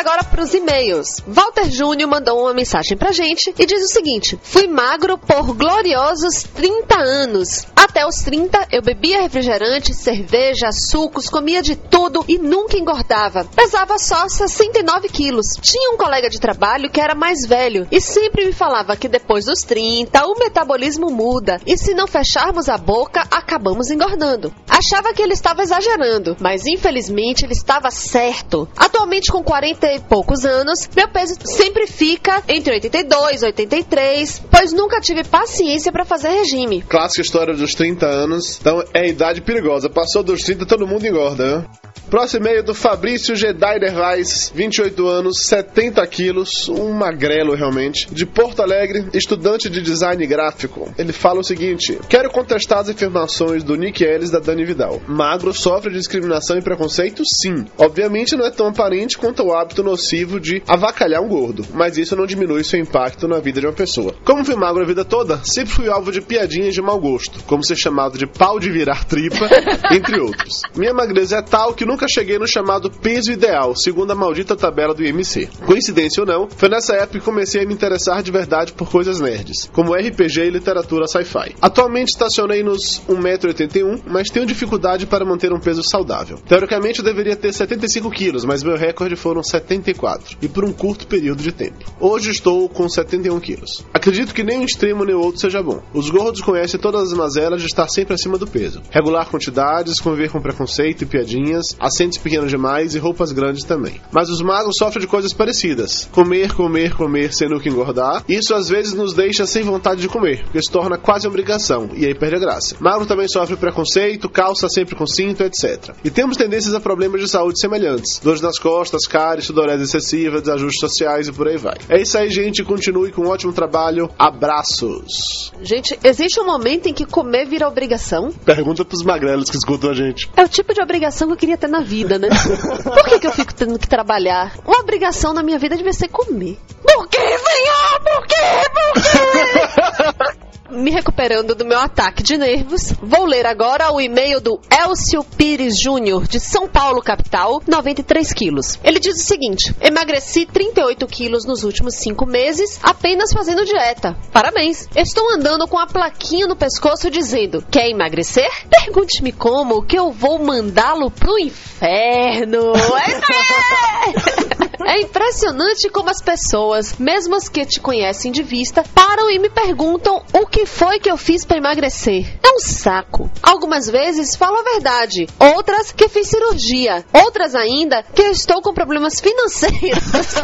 agora 0.07 0.23
para 0.23 0.41
os 0.41 0.55
e-mails. 0.55 1.21
Walter 1.27 1.69
Júnior 1.69 2.09
mandou 2.09 2.41
uma 2.41 2.55
mensagem 2.55 2.97
pra 2.97 3.11
gente 3.11 3.53
e 3.59 3.67
diz 3.67 3.83
o 3.83 3.93
seguinte: 3.93 4.39
Fui 4.41 4.69
magro 4.69 5.19
por 5.19 5.53
gloriosos 5.53 6.45
30 6.55 6.97
anos. 6.97 7.67
Até 7.75 8.07
os 8.07 8.17
30, 8.17 8.69
eu 8.71 8.83
bebia 8.83 9.23
refrigerante, 9.23 9.95
cerveja, 9.95 10.71
sucos, 10.71 11.29
comia 11.29 11.61
de 11.61 11.75
tudo 11.75 12.25
e 12.29 12.39
nunca 12.39 12.77
engordava. 12.77 13.45
Pesava 13.45 13.99
só 13.99 14.29
69 14.29 15.09
quilos. 15.09 15.47
Tinha 15.61 15.93
um 15.93 15.97
colega 15.97 16.29
de 16.29 16.39
trabalho 16.39 16.91
que 16.91 17.01
era 17.01 17.15
mais 17.15 17.47
velho 17.47 17.89
e 17.91 18.01
sempre 18.01 18.45
me 18.45 18.53
falava 18.53 18.97
que 18.97 19.09
depois 19.09 19.47
dos 19.47 19.61
30 19.61 20.25
o 20.27 20.39
metabolismo 20.39 21.11
muda 21.11 21.61
e 21.67 21.77
se 21.77 21.95
não 21.95 22.07
fecharmos 22.07 22.69
a 22.69 22.77
boca, 22.77 23.27
acabamos 23.31 23.91
engordando. 23.91 24.53
Achava 24.69 25.13
que 25.13 25.23
ele 25.23 25.33
estava 25.33 25.63
exagerando, 25.63 26.37
mas 26.39 26.67
infelizmente 26.67 27.45
ele 27.45 27.55
estava 27.55 27.91
certo. 27.91 28.69
Atualmente 28.77 29.33
com 29.33 29.43
40 29.43 29.96
e 29.97 30.01
poucos 30.01 30.45
anos, 30.45 30.89
meu 30.95 31.09
peso 31.09 31.35
sempre 31.45 31.87
fica 31.87 32.43
entre 32.49 32.75
82 32.75 33.43
e 33.43 33.47
83, 33.47 34.43
pois 34.51 34.73
nunca 34.73 35.01
tive 35.01 35.25
paciência 35.25 35.91
para 35.91 36.05
fazer 36.05 36.29
regime. 36.29 36.83
Clássica 36.83 37.23
história 37.23 37.55
dos 37.55 37.75
30 37.75 38.07
anos. 38.07 38.59
Então 38.61 38.83
é 38.95 39.09
idade 39.09 39.41
perigosa. 39.41 39.89
Passou 39.89 40.23
dos 40.23 40.43
30, 40.43 40.67
todo 40.67 40.87
mundo 40.87 41.07
engorda, 41.07 41.59
né? 41.59 41.67
Próximo 42.11 42.47
e-mail 42.47 42.63
do 42.63 42.73
Fabrício 42.73 43.35
Gedai 43.35 43.81
Dervais, 43.81 44.53
28 44.55 45.09
anos, 45.09 45.41
70 45.41 46.07
quilos, 46.07 46.69
um 46.69 46.93
magrelo 46.93 47.53
realmente, 47.57 48.07
de 48.15 48.25
Porto 48.25 48.63
Alegre, 48.63 49.09
estudante 49.13 49.69
de 49.69 49.83
design 49.83 50.25
gráfico. 50.25 50.89
Ele 50.97 51.13
fala 51.13 51.41
o 51.41 51.45
seguinte: 51.45 51.99
Quero 52.09 52.31
contestar 52.31 52.79
as 52.79 52.89
afirmações 52.89 53.65
do 53.65 53.75
Nick 53.75 54.05
Ellis 54.05 54.31
da 54.31 54.39
Dani 54.39 54.65
Vidal. 54.65 55.03
Magro 55.09 55.53
sofre 55.53 55.93
discriminação 55.93 56.57
e 56.57 56.63
preconceito? 56.63 57.25
Sim. 57.27 57.65
Obviamente 57.77 58.37
não 58.37 58.47
é 58.47 58.53
tão 58.53 58.69
aparente 58.69 59.19
quanto 59.19 59.43
o 59.43 59.53
hábito 59.53 59.83
nocivo 59.87 60.39
de 60.39 60.63
avacalhar 60.69 61.23
um 61.23 61.29
gordo, 61.29 61.65
mas 61.73 61.97
isso 61.97 62.17
não 62.17 62.27
diminui 62.27 62.65
seu 62.65 62.79
impacto 62.79 63.27
na 63.27 63.39
vida 63.39 63.61
de 63.61 63.67
uma 63.67 63.73
pessoa. 63.73 64.15
Como 64.25 64.45
fui 64.45 64.57
magro 64.57 64.83
a 64.83 64.87
vida 64.87 65.05
toda, 65.05 65.41
sempre 65.45 65.73
fui 65.73 65.89
alvo 65.89 66.13
de 66.13 66.21
piadinhas 66.21 66.75
de 66.75 66.83
mau 66.83 67.01
gosto, 67.01 67.43
como 67.45 67.65
ser 67.65 67.77
chamado 67.77 68.19
de 68.19 68.27
pau 68.27 68.59
de 68.59 68.71
virar 68.71 69.05
tripa, 69.05 69.49
entre 69.91 70.21
outros. 70.21 70.61
Minha 70.77 70.93
magreza 70.93 71.39
é 71.39 71.43
tal 71.43 71.73
que 71.75 71.87
nunca 71.87 72.07
cheguei 72.09 72.39
no 72.39 72.47
chamado 72.47 72.91
peso 72.91 73.33
ideal, 73.33 73.75
segundo 73.77 74.11
a 74.11 74.15
maldita 74.15 74.57
tabela 74.57 74.95
do 74.95 75.05
IMC. 75.05 75.49
Coincidência 75.65 76.23
ou 76.23 76.27
não, 76.27 76.49
foi 76.51 76.69
nessa 76.69 76.95
época 76.95 77.19
que 77.19 77.25
comecei 77.25 77.63
a 77.63 77.67
me 77.67 77.73
interessar 77.73 78.23
de 78.23 78.31
verdade 78.31 78.73
por 78.73 78.91
coisas 78.91 79.21
nerds, 79.21 79.71
como 79.73 79.95
RPG 79.95 80.41
e 80.41 80.51
literatura 80.51 81.07
sci-fi. 81.07 81.55
Atualmente 81.63 82.09
estacionei 82.09 82.63
nos 82.63 83.01
1,81m, 83.09 84.03
mas 84.07 84.29
tenho 84.29 84.47
dificuldade 84.47 85.07
para 85.07 85.25
manter 85.25 85.53
um 85.53 85.61
peso 85.61 85.83
saudável. 85.83 86.39
Teoricamente 86.47 86.99
eu 86.99 87.05
deveria 87.05 87.37
ter 87.37 87.53
75 87.53 88.11
quilos, 88.11 88.45
mas 88.45 88.63
meu 88.63 88.77
recorde 88.77 89.17
foram 89.17 89.43
74, 89.77 90.39
e 90.43 90.49
por 90.49 90.65
um 90.65 90.73
curto 90.73 91.07
período 91.07 91.43
de 91.43 91.53
tempo. 91.53 91.85
Hoje 92.01 92.31
estou 92.31 92.69
com 92.69 92.89
71 92.89 93.39
quilos. 93.41 93.85
Acredito 93.93 94.35
que 94.35 94.45
nem 94.45 94.59
um 94.59 94.65
extremo 94.65 95.05
nem 95.05 95.15
outro 95.15 95.41
seja 95.41 95.63
bom. 95.63 95.83
Os 95.93 96.11
gordos 96.11 96.41
conhecem 96.41 96.79
todas 96.79 97.13
as 97.13 97.17
mazelas 97.17 97.61
de 97.61 97.67
estar 97.67 97.89
sempre 97.89 98.15
acima 98.15 98.39
do 98.39 98.47
peso. 98.47 98.83
Regular 98.91 99.29
quantidades, 99.29 100.01
conviver 100.01 100.31
com 100.31 100.41
preconceito 100.41 101.03
e 101.03 101.07
piadinhas, 101.07 101.77
assentos 101.79 102.19
pequenos 102.19 102.51
demais 102.51 102.95
e 102.95 102.99
roupas 102.99 103.33
grandes 103.33 103.65
também. 103.65 104.01
Mas 104.13 104.29
os 104.29 104.41
magros 104.41 104.77
sofrem 104.79 105.01
de 105.01 105.07
coisas 105.07 105.33
parecidas. 105.33 106.09
Comer, 106.13 106.53
comer, 106.55 106.95
comer, 106.95 107.33
sem 107.33 107.49
nunca 107.49 107.69
engordar. 107.69 108.25
Isso 108.29 108.55
às 108.55 108.69
vezes 108.69 108.95
nos 108.95 109.15
deixa 109.15 109.47
sem 109.47 109.63
vontade 109.63 110.01
de 110.01 110.09
comer, 110.09 110.45
porque 110.45 110.63
se 110.63 110.71
torna 110.71 110.99
quase 110.99 111.27
obrigação, 111.27 111.91
e 111.95 112.05
aí 112.05 112.15
perde 112.15 112.37
a 112.37 112.41
graça. 112.41 112.77
Magro 112.81 113.07
também 113.07 113.29
sofre 113.29 113.57
preconceito, 113.57 114.29
calça 114.29 114.69
sempre 114.69 114.95
com 114.95 115.07
cinto, 115.07 115.43
etc. 115.43 115.95
E 116.05 116.11
temos 116.11 116.37
tendências 116.37 116.75
a 116.75 116.81
problemas 116.81 117.21
de 117.21 117.29
saúde 117.29 117.61
semelhantes. 117.61 118.21
Dores 118.23 118.41
nas 118.41 118.59
costas, 118.59 119.07
cáries, 119.07 119.51
sudorese 119.57 119.85
excessiva, 119.85 120.41
desajustes 120.41 120.79
sociais 120.79 121.29
e 121.29 121.33
por 121.33 121.49
aí 121.49 121.57
vai. 121.57 121.77
É 121.89 122.01
isso 122.01 122.19
aí, 122.19 122.29
gente. 122.31 122.63
Continue 122.63 123.11
com 123.11 123.23
um 123.23 123.29
ótimo 123.29 123.53
trabalho. 123.53 124.11
Abraços. 124.19 125.53
Gente, 125.63 125.99
existe 126.05 126.39
um 126.39 126.45
momento 126.45 126.89
em 126.89 126.93
que 126.93 127.07
comer 127.07 127.47
vira 127.47 127.67
obrigação? 127.67 128.31
Pergunta 128.45 128.85
pros 128.85 129.03
magrelos 129.03 129.49
que 129.49 129.57
escutam 129.57 129.91
a 129.91 129.95
gente. 129.95 130.31
É 130.37 130.43
o 130.43 130.49
tipo 130.49 130.75
de 130.75 130.83
obrigação 130.83 131.29
que 131.29 131.33
eu 131.33 131.39
queria 131.39 131.57
ter 131.57 131.69
na 131.69 131.81
vida, 131.81 132.19
né? 132.19 132.29
Por 132.85 133.05
que, 133.05 133.19
que 133.19 133.27
eu 133.27 133.33
fico 133.33 133.55
tendo 133.55 133.79
que 133.79 133.89
trabalhar? 133.89 134.55
Uma 134.67 134.81
obrigação 134.81 135.33
na 135.33 135.43
minha 135.43 135.59
vida 135.59 135.77
devia 135.77 135.93
ser 135.93 136.09
comer. 136.09 136.59
Por 136.83 137.09
que, 137.09 137.19
senhor? 137.19 138.01
Por 138.03 138.27
quê? 138.27 138.37
Por 138.75 139.03
quê? 139.03 140.47
Me 140.71 140.91
recuperando 140.91 141.55
do 141.55 141.65
meu 141.65 141.79
ataque 141.79 142.23
de 142.23 142.37
nervos, 142.37 142.93
vou 143.01 143.25
ler 143.25 143.47
agora 143.47 143.93
o 143.93 144.01
e-mail 144.01 144.41
do 144.41 144.61
Elcio 144.71 145.23
Pires 145.23 145.79
Júnior, 145.81 146.27
de 146.27 146.41
São 146.41 146.69
Paulo, 146.69 147.01
capital, 147.01 147.63
93 147.67 148.33
quilos. 148.33 148.79
Ele 148.83 148.99
diz 148.99 149.17
o 149.17 149.27
seguinte: 149.27 149.75
emagreci 149.81 150.45
38 150.45 151.07
quilos 151.07 151.45
nos 151.45 151.63
últimos 151.63 151.95
5 151.95 152.27
meses, 152.27 152.81
apenas 152.83 153.33
fazendo 153.33 153.65
dieta. 153.65 154.17
Parabéns! 154.33 154.89
Estou 154.97 155.33
andando 155.33 155.69
com 155.69 155.79
a 155.79 155.87
plaquinha 155.87 156.47
no 156.47 156.57
pescoço 156.57 157.11
dizendo: 157.11 157.65
Quer 157.71 157.89
emagrecer? 157.89 158.51
Pergunte-me 158.69 159.33
como, 159.33 159.83
que 159.83 159.99
eu 159.99 160.11
vou 160.11 160.39
mandá-lo 160.39 161.11
pro 161.11 161.39
inferno. 161.39 162.73
É 162.77 164.66
impressionante 165.01 165.89
como 165.89 166.11
as 166.11 166.21
pessoas, 166.21 166.97
mesmo 166.99 167.35
as 167.35 167.49
que 167.49 167.65
te 167.65 167.81
conhecem 167.81 168.31
de 168.31 168.43
vista, 168.43 168.85
param 168.95 169.31
e 169.31 169.39
me 169.39 169.49
perguntam 169.49 170.23
o 170.33 170.47
que 170.47 170.67
foi 170.67 170.99
que 170.99 171.11
eu 171.11 171.17
fiz 171.17 171.45
para 171.45 171.59
emagrecer. 171.59 172.39
É 172.45 172.49
um 172.55 172.59
saco. 172.59 173.31
Algumas 173.43 173.89
vezes 173.89 174.37
falo 174.37 174.59
a 174.59 174.63
verdade, 174.63 175.27
outras 175.39 175.93
que 175.93 176.09
fiz 176.09 176.29
cirurgia, 176.29 177.05
outras 177.13 177.55
ainda 177.55 178.03
que 178.03 178.23
estou 178.23 178.61
com 178.61 178.75
problemas 178.75 179.21
financeiros 179.21 180.05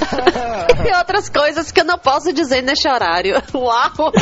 e 0.86 0.96
outras 0.96 1.28
coisas 1.28 1.70
que 1.70 1.80
eu 1.80 1.84
não 1.84 1.98
posso 1.98 2.32
dizer 2.32 2.62
neste 2.62 2.88
horário. 2.88 3.42
Uau! 3.54 4.12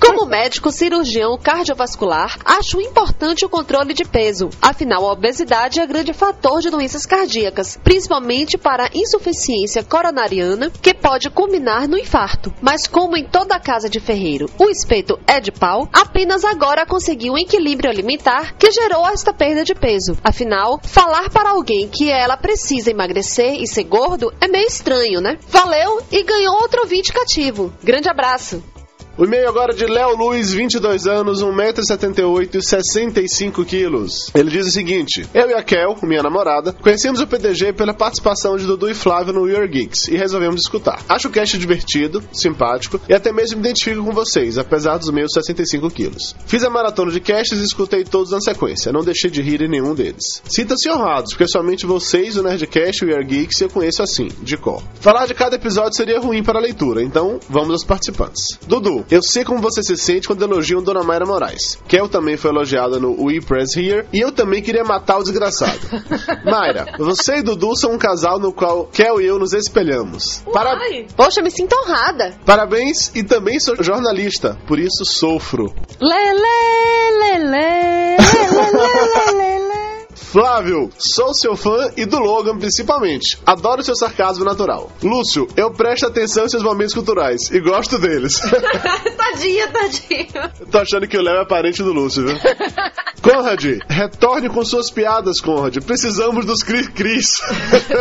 Como 0.00 0.26
médico 0.26 0.70
cirurgião 0.70 1.38
cardiovascular, 1.38 2.38
acho 2.44 2.80
importante 2.80 3.44
o 3.44 3.48
controle 3.48 3.92
de 3.92 4.04
peso. 4.04 4.48
Afinal, 4.62 5.06
a 5.06 5.12
obesidade 5.12 5.80
é 5.80 5.86
grande 5.86 6.12
fator 6.12 6.60
de 6.60 6.70
doenças 6.70 7.04
cardíacas, 7.04 7.78
principalmente 7.82 8.56
para 8.56 8.90
insuficiência 8.94 9.49
coronariana, 9.88 10.70
que 10.70 10.94
pode 10.94 11.28
culminar 11.30 11.88
no 11.88 11.98
infarto. 11.98 12.52
Mas 12.60 12.86
como 12.86 13.16
em 13.16 13.24
toda 13.24 13.58
casa 13.58 13.88
de 13.88 14.00
ferreiro 14.00 14.48
o 14.58 14.68
espeto 14.68 15.18
é 15.26 15.40
de 15.40 15.50
pau, 15.50 15.88
apenas 15.92 16.44
agora 16.44 16.86
conseguiu 16.86 17.34
um 17.34 17.38
equilíbrio 17.38 17.90
alimentar 17.90 18.54
que 18.56 18.70
gerou 18.70 19.06
esta 19.08 19.32
perda 19.32 19.64
de 19.64 19.74
peso. 19.74 20.16
Afinal, 20.22 20.80
falar 20.82 21.30
para 21.30 21.50
alguém 21.50 21.88
que 21.88 22.10
ela 22.10 22.36
precisa 22.36 22.90
emagrecer 22.90 23.60
e 23.60 23.66
ser 23.66 23.84
gordo 23.84 24.32
é 24.40 24.48
meio 24.48 24.66
estranho, 24.66 25.20
né? 25.20 25.38
Valeu 25.48 26.02
e 26.10 26.22
ganhou 26.22 26.54
outro 26.54 26.82
ouvinte 26.82 27.12
cativo. 27.12 27.72
Grande 27.82 28.08
abraço! 28.08 28.62
O 29.18 29.24
e-mail 29.24 29.48
agora 29.48 29.74
de 29.74 29.84
Léo 29.86 30.16
Luiz, 30.16 30.52
22 30.52 31.06
anos, 31.06 31.42
1,78m 31.42 32.54
e 32.54 32.62
65 32.62 33.64
quilos. 33.64 34.30
Ele 34.34 34.50
diz 34.50 34.66
o 34.66 34.70
seguinte: 34.70 35.26
Eu 35.34 35.50
e 35.50 35.54
a 35.54 35.62
Kel, 35.62 35.96
minha 36.04 36.22
namorada, 36.22 36.72
conhecemos 36.72 37.20
o 37.20 37.26
PDG 37.26 37.72
pela 37.72 37.92
participação 37.92 38.56
de 38.56 38.64
Dudu 38.64 38.88
e 38.88 38.94
Flávio 38.94 39.34
no 39.34 39.44
Are 39.44 39.66
Geeks 39.68 40.08
e 40.08 40.16
resolvemos 40.16 40.62
escutar. 40.62 41.02
Acho 41.08 41.28
o 41.28 41.30
cast 41.30 41.58
divertido, 41.58 42.22
simpático 42.32 43.00
e 43.08 43.14
até 43.14 43.32
mesmo 43.32 43.56
me 43.56 43.64
identifico 43.64 44.02
com 44.02 44.12
vocês, 44.12 44.56
apesar 44.56 44.96
dos 44.96 45.10
meus 45.10 45.32
65 45.32 45.90
quilos. 45.90 46.34
Fiz 46.46 46.62
a 46.62 46.70
maratona 46.70 47.10
de 47.10 47.20
casts 47.20 47.60
e 47.60 47.64
escutei 47.64 48.04
todos 48.04 48.30
na 48.30 48.40
sequência, 48.40 48.92
não 48.92 49.02
deixei 49.02 49.30
de 49.30 49.42
rir 49.42 49.60
em 49.60 49.68
nenhum 49.68 49.94
deles. 49.94 50.40
Sinta-se 50.48 50.88
honrados, 50.88 51.32
porque 51.32 51.48
somente 51.48 51.84
vocês, 51.84 52.36
o 52.36 52.42
Nerdcast 52.42 53.04
e 53.04 53.08
o 53.08 53.14
Are 53.14 53.24
Geeks, 53.24 53.60
eu 53.60 53.68
conheço 53.68 54.02
assim, 54.02 54.28
de 54.40 54.56
cor. 54.56 54.82
Falar 55.00 55.26
de 55.26 55.34
cada 55.34 55.56
episódio 55.56 55.96
seria 55.96 56.20
ruim 56.20 56.42
para 56.42 56.58
a 56.58 56.62
leitura, 56.62 57.02
então 57.02 57.40
vamos 57.48 57.72
aos 57.72 57.84
participantes. 57.84 58.58
Dudu, 58.66 59.04
eu 59.10 59.22
sei 59.22 59.44
como 59.44 59.60
você 59.60 59.82
se 59.82 59.96
sente 59.96 60.26
quando 60.26 60.42
elogiam 60.42 60.82
Dona 60.82 61.02
Mayra 61.02 61.26
Moraes. 61.26 61.78
Kel 61.88 62.08
também 62.08 62.36
foi 62.36 62.50
elogiada 62.50 62.98
no 62.98 63.24
We 63.24 63.40
Press 63.40 63.76
Here 63.76 64.06
e 64.12 64.20
eu 64.20 64.30
também 64.32 64.62
queria 64.62 64.84
matar 64.84 65.18
o 65.18 65.22
desgraçado. 65.22 65.80
Mayra, 66.44 66.94
você 66.98 67.38
e 67.38 67.42
Dudu 67.42 67.76
são 67.76 67.92
um 67.92 67.98
casal 67.98 68.38
no 68.38 68.52
qual 68.52 68.86
Kel 68.86 69.20
e 69.20 69.26
eu 69.26 69.38
nos 69.38 69.52
espelhamos. 69.52 70.42
Para... 70.52 70.78
Poxa, 71.16 71.42
me 71.42 71.50
sinto 71.50 71.74
honrada. 71.74 72.38
Parabéns 72.46 73.10
e 73.14 73.22
também 73.22 73.58
sou 73.58 73.82
jornalista, 73.82 74.56
por 74.66 74.78
isso 74.78 75.04
sofro. 75.04 75.74
Lele, 76.00 76.40
lele, 77.20 77.44
lele, 77.44 78.16
lele, 78.52 79.36
lele. 79.36 79.49
Flávio, 80.30 80.90
sou 80.96 81.34
seu 81.34 81.56
fã 81.56 81.90
e 81.96 82.04
do 82.06 82.20
Logan 82.20 82.56
principalmente. 82.56 83.36
Adoro 83.44 83.82
seu 83.82 83.96
sarcasmo 83.96 84.44
natural. 84.44 84.88
Lúcio, 85.02 85.48
eu 85.56 85.72
presto 85.72 86.06
atenção 86.06 86.44
em 86.44 86.48
seus 86.48 86.62
momentos 86.62 86.94
culturais 86.94 87.50
e 87.50 87.58
gosto 87.58 87.98
deles. 87.98 88.38
tadinha, 89.18 89.66
tadinha. 89.66 90.52
Tô 90.70 90.78
achando 90.78 91.08
que 91.08 91.16
o 91.16 91.20
Léo 91.20 91.42
é 91.42 91.44
parente 91.44 91.82
do 91.82 91.92
Lúcio, 91.92 92.24
viu? 92.24 92.36
Conrad, 93.20 93.80
retorne 93.88 94.48
com 94.48 94.64
suas 94.64 94.88
piadas, 94.88 95.40
Conrad. 95.40 95.76
Precisamos 95.84 96.46
dos 96.46 96.62
cri-cris. 96.62 97.36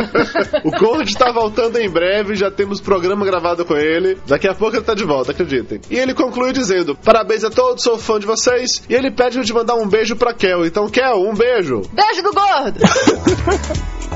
o 0.64 0.72
Conrad 0.72 1.12
tá 1.14 1.32
voltando 1.32 1.78
em 1.78 1.90
breve, 1.90 2.36
já 2.36 2.50
temos 2.50 2.80
programa 2.80 3.26
gravado 3.26 3.66
com 3.66 3.76
ele. 3.76 4.18
Daqui 4.28 4.48
a 4.48 4.54
pouco 4.54 4.78
ele 4.78 4.86
tá 4.86 4.94
de 4.94 5.04
volta, 5.04 5.32
acreditem. 5.32 5.82
E 5.90 5.98
ele 5.98 6.14
conclui 6.14 6.54
dizendo: 6.54 6.96
Parabéns 6.96 7.44
a 7.44 7.50
todos, 7.50 7.84
sou 7.84 7.98
fã 7.98 8.20
de 8.20 8.26
vocês. 8.26 8.84
E 8.88 8.94
ele 8.94 9.12
pede 9.12 9.40
eu 9.40 9.44
te 9.44 9.52
mandar 9.52 9.76
um 9.76 9.88
beijo 9.88 10.16
pra 10.16 10.34
Kel. 10.34 10.66
Então, 10.66 10.88
Kel, 10.88 11.22
um 11.22 11.34
beijo. 11.34 11.82
Beijo 11.92 12.19
do 12.22 12.32
gordo! 12.34 12.80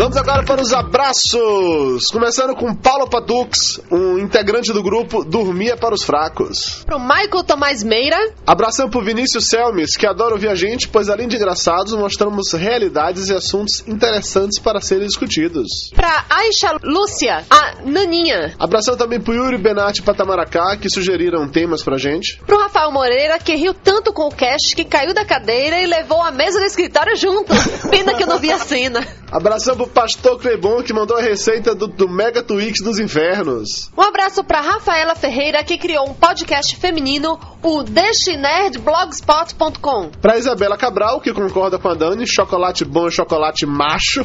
Vamos 0.01 0.17
agora 0.17 0.43
para 0.43 0.63
os 0.63 0.73
abraços. 0.73 2.07
Começando 2.11 2.57
com 2.57 2.75
Paulo 2.75 3.07
Padux, 3.07 3.79
um 3.91 4.19
integrante 4.19 4.73
do 4.73 4.83
grupo 4.83 5.23
Dormia 5.23 5.77
para 5.77 5.95
os 5.95 6.03
Fracos. 6.03 6.83
Pro 6.87 6.99
Michael 6.99 7.45
Tomás 7.45 7.85
Meira. 7.85 8.17
Abração 8.47 8.89
pro 8.89 9.05
Vinícius 9.05 9.49
Selmes, 9.49 9.99
que 9.99 10.07
adora 10.07 10.33
ouvir 10.33 10.49
a 10.49 10.55
gente, 10.55 10.89
pois 10.89 11.11
além 11.11 11.29
de 11.29 11.37
engraçados, 11.37 11.93
mostramos 11.93 12.51
realidades 12.55 13.29
e 13.29 13.35
assuntos 13.35 13.87
interessantes 13.87 14.59
para 14.59 14.81
serem 14.81 15.07
discutidos. 15.07 15.91
Pra 15.95 16.25
Aisha 16.31 16.79
Lúcia, 16.83 17.45
a 17.51 17.75
Naninha. 17.85 18.55
Abração 18.59 18.97
também 18.97 19.21
pro 19.21 19.35
Yuri 19.35 19.59
Benatti 19.59 20.01
Patamaracá, 20.01 20.79
que 20.79 20.89
sugeriram 20.89 21.47
temas 21.47 21.83
pra 21.83 21.99
gente. 21.99 22.41
Pro 22.47 22.59
Rafael 22.59 22.91
Moreira, 22.91 23.39
que 23.39 23.55
riu 23.55 23.75
tanto 23.75 24.15
com 24.15 24.29
o 24.29 24.35
cast 24.35 24.75
que 24.75 24.85
caiu 24.87 25.13
da 25.13 25.27
cadeira 25.27 25.79
e 25.79 25.85
levou 25.85 26.23
a 26.23 26.31
mesa 26.31 26.59
do 26.59 26.65
escritório 26.65 27.15
junto. 27.17 27.53
Pena 27.91 28.15
que 28.15 28.23
eu 28.23 28.27
não 28.27 28.39
vi 28.39 28.51
a 28.51 28.59
cena. 28.59 29.07
Abração 29.31 29.77
pro 29.77 29.90
Pastor 29.93 30.39
Clebon, 30.39 30.83
que 30.83 30.93
mandou 30.93 31.17
a 31.17 31.21
receita 31.21 31.75
do, 31.75 31.87
do 31.87 32.09
Mega 32.09 32.43
Twix 32.43 32.81
dos 32.81 32.99
Infernos. 32.99 33.91
Um 33.97 34.03
abraço 34.03 34.43
pra 34.45 34.61
Rafaela 34.61 35.15
Ferreira, 35.15 35.63
que 35.65 35.77
criou 35.77 36.09
um 36.09 36.15
podcast 36.15 36.77
feminino, 36.77 37.39
o 37.63 37.83
destinerdblogspot.com. 37.83 40.11
Pra 40.21 40.37
Isabela 40.39 40.77
Cabral, 40.77 41.21
que 41.21 41.33
concorda 41.33 41.79
com 41.79 41.89
a 41.89 41.95
Dani, 41.95 42.27
chocolate 42.27 42.85
bom 42.85 43.07
é 43.09 43.11
chocolate 43.11 43.65
macho. 43.67 44.25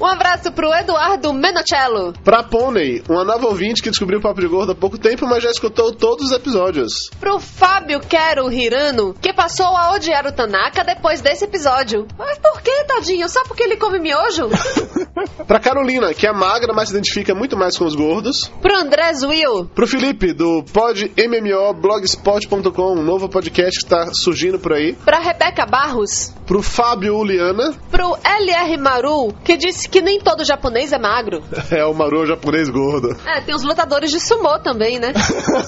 um 0.00 0.06
abraço 0.06 0.50
pro 0.52 0.72
Eduardo 0.72 1.32
Menocello. 1.32 2.12
Pra 2.24 2.42
Pônei, 2.42 3.02
uma 3.08 3.24
nova 3.24 3.46
ouvinte 3.46 3.80
que 3.82 3.90
descobriu 3.90 4.18
o 4.18 4.22
Papo 4.22 4.40
de 4.40 4.46
Gordo 4.46 4.72
há 4.72 4.74
pouco 4.74 4.98
tempo, 4.98 5.26
mas 5.26 5.42
já 5.42 5.50
escutou 5.50 5.94
todos 5.94 6.26
os 6.26 6.32
episódios. 6.32 7.10
Pro 7.20 7.38
Fábio 7.40 8.00
Quero 8.00 8.50
Hirano, 8.52 9.14
que 9.20 9.32
passou 9.32 9.76
a 9.76 9.92
odiar 9.92 10.26
o 10.26 10.32
Tanaka 10.32 10.84
depois 10.84 11.20
desse 11.20 11.44
episódio. 11.44 12.06
Mas 12.16 12.38
por 12.38 12.62
que, 12.62 12.84
tadinho? 12.84 13.28
Só 13.28 13.42
porque 13.44 13.64
ele 13.64 13.76
come 13.76 13.98
miojo? 13.98 14.48
pra 15.46 15.60
Carolina, 15.60 16.12
que 16.14 16.26
é 16.26 16.32
magra, 16.32 16.72
mas 16.72 16.88
se 16.88 16.94
identifica 16.94 17.34
muito 17.34 17.56
mais 17.56 17.76
com 17.76 17.84
os 17.84 17.94
gordos. 17.94 18.50
Pro 18.60 18.76
André 18.76 19.12
Will. 19.26 19.66
Pro 19.74 19.86
Felipe, 19.86 20.32
do 20.32 20.62
Pod 20.72 21.12
MMO 21.16 21.74
Blogspot.com, 21.74 22.98
um 22.98 23.02
novo 23.02 23.28
podcast 23.28 23.80
que 23.80 23.86
tá 23.86 24.10
surgindo 24.12 24.58
por 24.58 24.72
aí. 24.72 24.94
Pra 25.04 25.18
Rebeca 25.18 25.66
Barros. 25.66 26.34
Pro 26.46 26.62
Fábio 26.62 27.16
Uliana. 27.16 27.74
Pro 27.90 28.16
LR 28.24 28.76
Maru, 28.78 29.34
que 29.44 29.56
disse 29.56 29.88
que 29.88 30.00
nem 30.00 30.18
todo 30.20 30.44
japonês 30.44 30.92
é 30.92 30.98
magro. 30.98 31.42
É, 31.70 31.84
o 31.84 31.92
Maru 31.92 32.20
é 32.20 32.22
o 32.22 32.26
japonês 32.26 32.70
gordo. 32.70 33.14
É, 33.26 33.42
tem 33.42 33.54
os 33.54 33.62
lutadores 33.62 34.10
de 34.10 34.18
sumô 34.18 34.58
também, 34.58 34.98
né? 34.98 35.12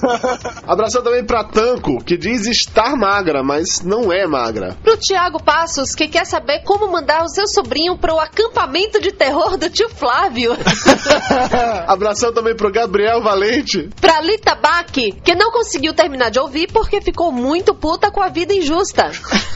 Abração 0.67 1.03
também 1.03 1.23
pra 1.23 1.43
Tanco, 1.43 2.03
que 2.03 2.17
diz 2.17 2.47
estar 2.47 2.95
magra, 2.95 3.43
mas 3.43 3.83
não 3.83 4.11
é 4.11 4.25
magra. 4.25 4.75
Pro 4.83 4.97
Thiago 4.97 5.41
Passos, 5.43 5.93
que 5.93 6.07
quer 6.07 6.25
saber 6.25 6.63
como 6.63 6.91
mandar 6.91 7.23
o 7.23 7.29
seu 7.29 7.47
sobrinho 7.47 7.97
pro 7.97 8.19
acampamento 8.19 8.99
de 8.99 9.11
terror 9.11 9.40
gordo 9.41 9.67
tio 9.71 9.89
Flávio. 9.89 10.55
Abração 11.87 12.31
também 12.31 12.55
pro 12.55 12.71
Gabriel 12.71 13.23
Valente. 13.23 13.89
pra 13.99 14.21
Lita 14.21 14.53
Bach, 14.53 14.85
que 14.91 15.33
não 15.33 15.51
conseguiu 15.51 15.93
terminar 15.93 16.29
de 16.29 16.39
ouvir 16.39 16.67
porque 16.71 17.01
ficou 17.01 17.31
muito 17.31 17.73
puta 17.73 18.11
com 18.11 18.21
a 18.21 18.29
vida 18.29 18.53
injusta. 18.53 19.09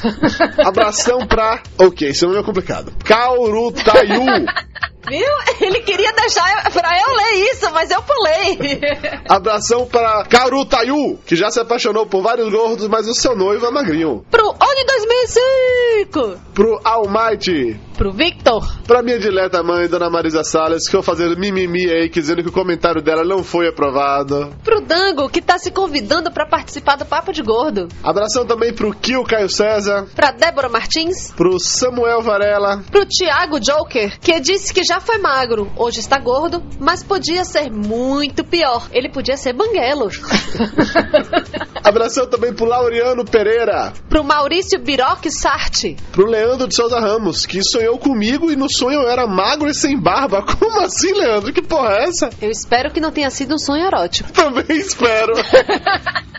Abração 0.66 1.28
pra. 1.28 1.62
Ok, 1.78 2.10
esse 2.10 2.26
nome 2.26 2.40
é 2.40 2.44
complicado. 2.44 2.92
Kaurutayu. 3.04 4.24
Viu? 5.08 5.28
Ele 5.62 5.80
queria 5.82 6.12
deixar 6.14 6.70
pra 6.72 7.00
eu 7.00 7.16
ler 7.16 7.52
isso, 7.52 7.72
mas 7.72 7.90
eu 7.92 8.02
pulei. 8.02 8.80
Abração 9.30 9.86
para 9.86 10.26
Karutayu, 10.26 11.18
que 11.26 11.36
já 11.36 11.50
se 11.50 11.60
apaixonou 11.60 12.06
por 12.06 12.22
vários 12.22 12.50
gordos, 12.50 12.88
mas 12.88 13.08
o 13.08 13.14
seu 13.14 13.36
noivo 13.36 13.66
é 13.66 13.72
magrinho. 13.72 14.26
Pro 14.30 14.48
Oni 14.48 14.86
2005. 14.86 16.42
Pro 16.54 16.80
Almighty. 16.84 17.80
Pro 17.98 18.12
Victor. 18.12 18.62
Pra 18.86 19.02
minha 19.02 19.18
dileta 19.18 19.64
mãe, 19.64 19.88
Dona 19.88 20.10
Marisa 20.10 20.44
Salles, 20.44 20.84
que 20.84 20.92
ficou 20.92 21.02
fazendo 21.04 21.38
mimimi 21.38 21.90
aí, 21.90 22.10
dizendo 22.10 22.44
que 22.44 22.50
o 22.50 22.52
comentário 22.52 23.02
dela 23.02 23.24
não 23.24 23.44
foi 23.44 23.68
aprovado. 23.70 24.54
Pro 24.64 24.82
Dango, 24.82 25.30
que 25.30 25.42
tá 25.42 25.58
se 25.58 25.72
convidando 25.72 26.32
pra 26.32 26.46
participar 26.46 26.98
do 26.98 27.06
Papo 27.06 27.32
de 27.32 27.42
Gordo. 27.42 27.88
Abração 28.04 28.46
também 28.46 28.74
pro 28.74 28.94
Kio 28.94 29.24
Caio 29.24 29.50
César. 29.50 30.08
Pra 30.14 30.32
Débora 30.32 30.68
Martins. 30.68 31.32
Pro 31.32 31.58
Samuel 31.60 32.22
Varela. 32.22 32.84
Pro 32.92 33.06
Thiago 33.06 33.60
Joker, 33.60 34.20
que 34.20 34.40
disse 34.40 34.74
que 34.74 34.84
já 34.84 34.95
foi 35.00 35.18
magro, 35.18 35.72
hoje 35.76 36.00
está 36.00 36.20
gordo, 36.20 36.64
mas 36.80 37.04
podia 37.04 37.44
ser 37.44 37.72
muito 37.72 38.44
pior. 38.44 38.88
Ele 38.92 39.10
podia 39.10 39.38
ser 39.38 39.54
banguelo. 39.54 40.10
Abração 41.84 42.28
também 42.28 42.54
pro 42.54 42.66
Laureano 42.66 43.24
Pereira. 43.24 43.94
Pro 44.10 44.24
Maurício 44.24 44.80
Biroc 44.80 45.30
Sarti. 45.30 45.96
Pro 46.12 46.26
Leandro 46.26 46.68
de 46.68 46.76
Souza 46.76 47.00
Ramos, 47.00 47.46
que 47.46 47.64
sonhou 47.64 47.98
comigo 47.98 48.52
e 48.52 48.56
no 48.56 48.68
sonho 48.70 49.02
eu 49.02 49.10
era 49.10 49.28
magro 49.28 49.70
e 49.70 49.74
sem 49.74 50.00
barba. 50.00 50.42
Como 50.58 50.82
assim, 50.82 51.14
Leandro? 51.14 51.54
Que 51.54 51.62
porra 51.62 51.98
é 51.98 52.04
essa? 52.06 52.30
Eu 52.42 52.50
espero 52.50 52.92
que 52.92 53.00
não 53.00 53.12
tenha 53.12 53.30
sido 53.30 53.56
um 53.56 53.60
sonho 53.60 53.86
erótico. 53.86 54.32
Também 54.32 54.78
espero. 54.78 55.34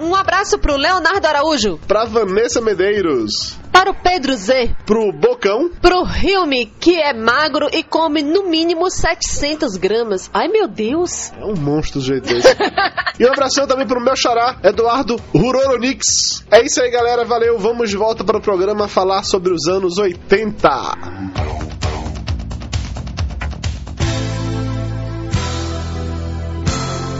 Um 0.00 0.14
abraço 0.14 0.58
pro 0.58 0.76
Leonardo 0.76 1.26
Araújo. 1.26 1.78
pra 1.86 2.06
Vanessa 2.06 2.58
Medeiros. 2.60 3.58
Para 3.70 3.90
o 3.90 3.94
Pedro 3.94 4.34
Z. 4.34 4.74
Pro 4.86 5.12
Bocão. 5.12 5.70
Pro 5.80 6.04
Hilme, 6.06 6.66
que 6.80 6.98
é 6.98 7.12
magro 7.12 7.68
e 7.70 7.82
come 7.82 8.22
no 8.22 8.48
mínimo 8.48 8.90
700 8.90 9.76
gramas. 9.76 10.30
Ai, 10.32 10.48
meu 10.48 10.66
Deus. 10.66 11.30
É 11.32 11.44
um 11.44 11.54
monstro 11.54 12.00
do 12.00 12.06
jeito 12.06 12.26
desse. 12.26 12.48
e 13.20 13.26
um 13.26 13.32
abração 13.32 13.66
também 13.66 13.86
pro 13.86 14.00
meu 14.00 14.16
xará, 14.16 14.56
Eduardo 14.64 15.16
Ruroronix. 15.34 16.44
É 16.50 16.62
isso 16.64 16.80
aí, 16.82 16.90
galera. 16.90 17.24
Valeu. 17.24 17.58
Vamos 17.58 17.90
de 17.90 17.96
volta 17.96 18.24
para 18.24 18.38
o 18.38 18.42
programa 18.42 18.88
falar 18.88 19.22
sobre 19.22 19.52
os 19.52 19.68
anos 19.68 19.98
80. 19.98 20.68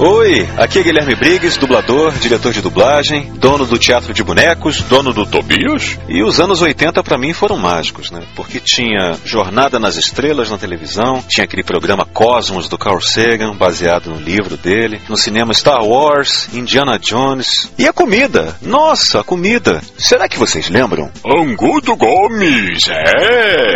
Oi, 0.02 0.48
aqui 0.56 0.78
é 0.78 0.82
Guilherme 0.82 1.14
Briggs, 1.14 1.58
dublador, 1.58 2.14
diretor 2.14 2.54
de 2.54 2.62
dublagem, 2.62 3.30
dono 3.34 3.66
do 3.66 3.78
Teatro 3.78 4.14
de 4.14 4.24
Bonecos, 4.24 4.80
dono 4.84 5.12
do 5.12 5.26
Tobias. 5.26 5.98
E 6.08 6.22
os 6.22 6.40
anos 6.40 6.62
80 6.62 7.02
pra 7.02 7.18
mim 7.18 7.34
foram 7.34 7.58
mágicos, 7.58 8.10
né? 8.10 8.22
Porque 8.34 8.58
tinha 8.58 9.18
Jornada 9.26 9.78
nas 9.78 9.96
Estrelas 9.96 10.50
na 10.50 10.56
televisão, 10.56 11.22
tinha 11.28 11.44
aquele 11.44 11.62
programa 11.62 12.06
Cosmos 12.06 12.66
do 12.66 12.78
Carl 12.78 12.98
Sagan, 12.98 13.54
baseado 13.54 14.08
no 14.08 14.18
livro 14.18 14.56
dele, 14.56 15.02
no 15.06 15.18
cinema 15.18 15.52
Star 15.52 15.84
Wars, 15.84 16.48
Indiana 16.54 16.98
Jones. 16.98 17.70
E 17.76 17.86
a 17.86 17.92
comida, 17.92 18.56
nossa, 18.62 19.20
a 19.20 19.24
comida. 19.24 19.82
Será 19.98 20.26
que 20.30 20.38
vocês 20.38 20.70
lembram? 20.70 21.10
Angudo 21.26 21.94
Gomes, 21.94 22.88
é! 22.88 23.74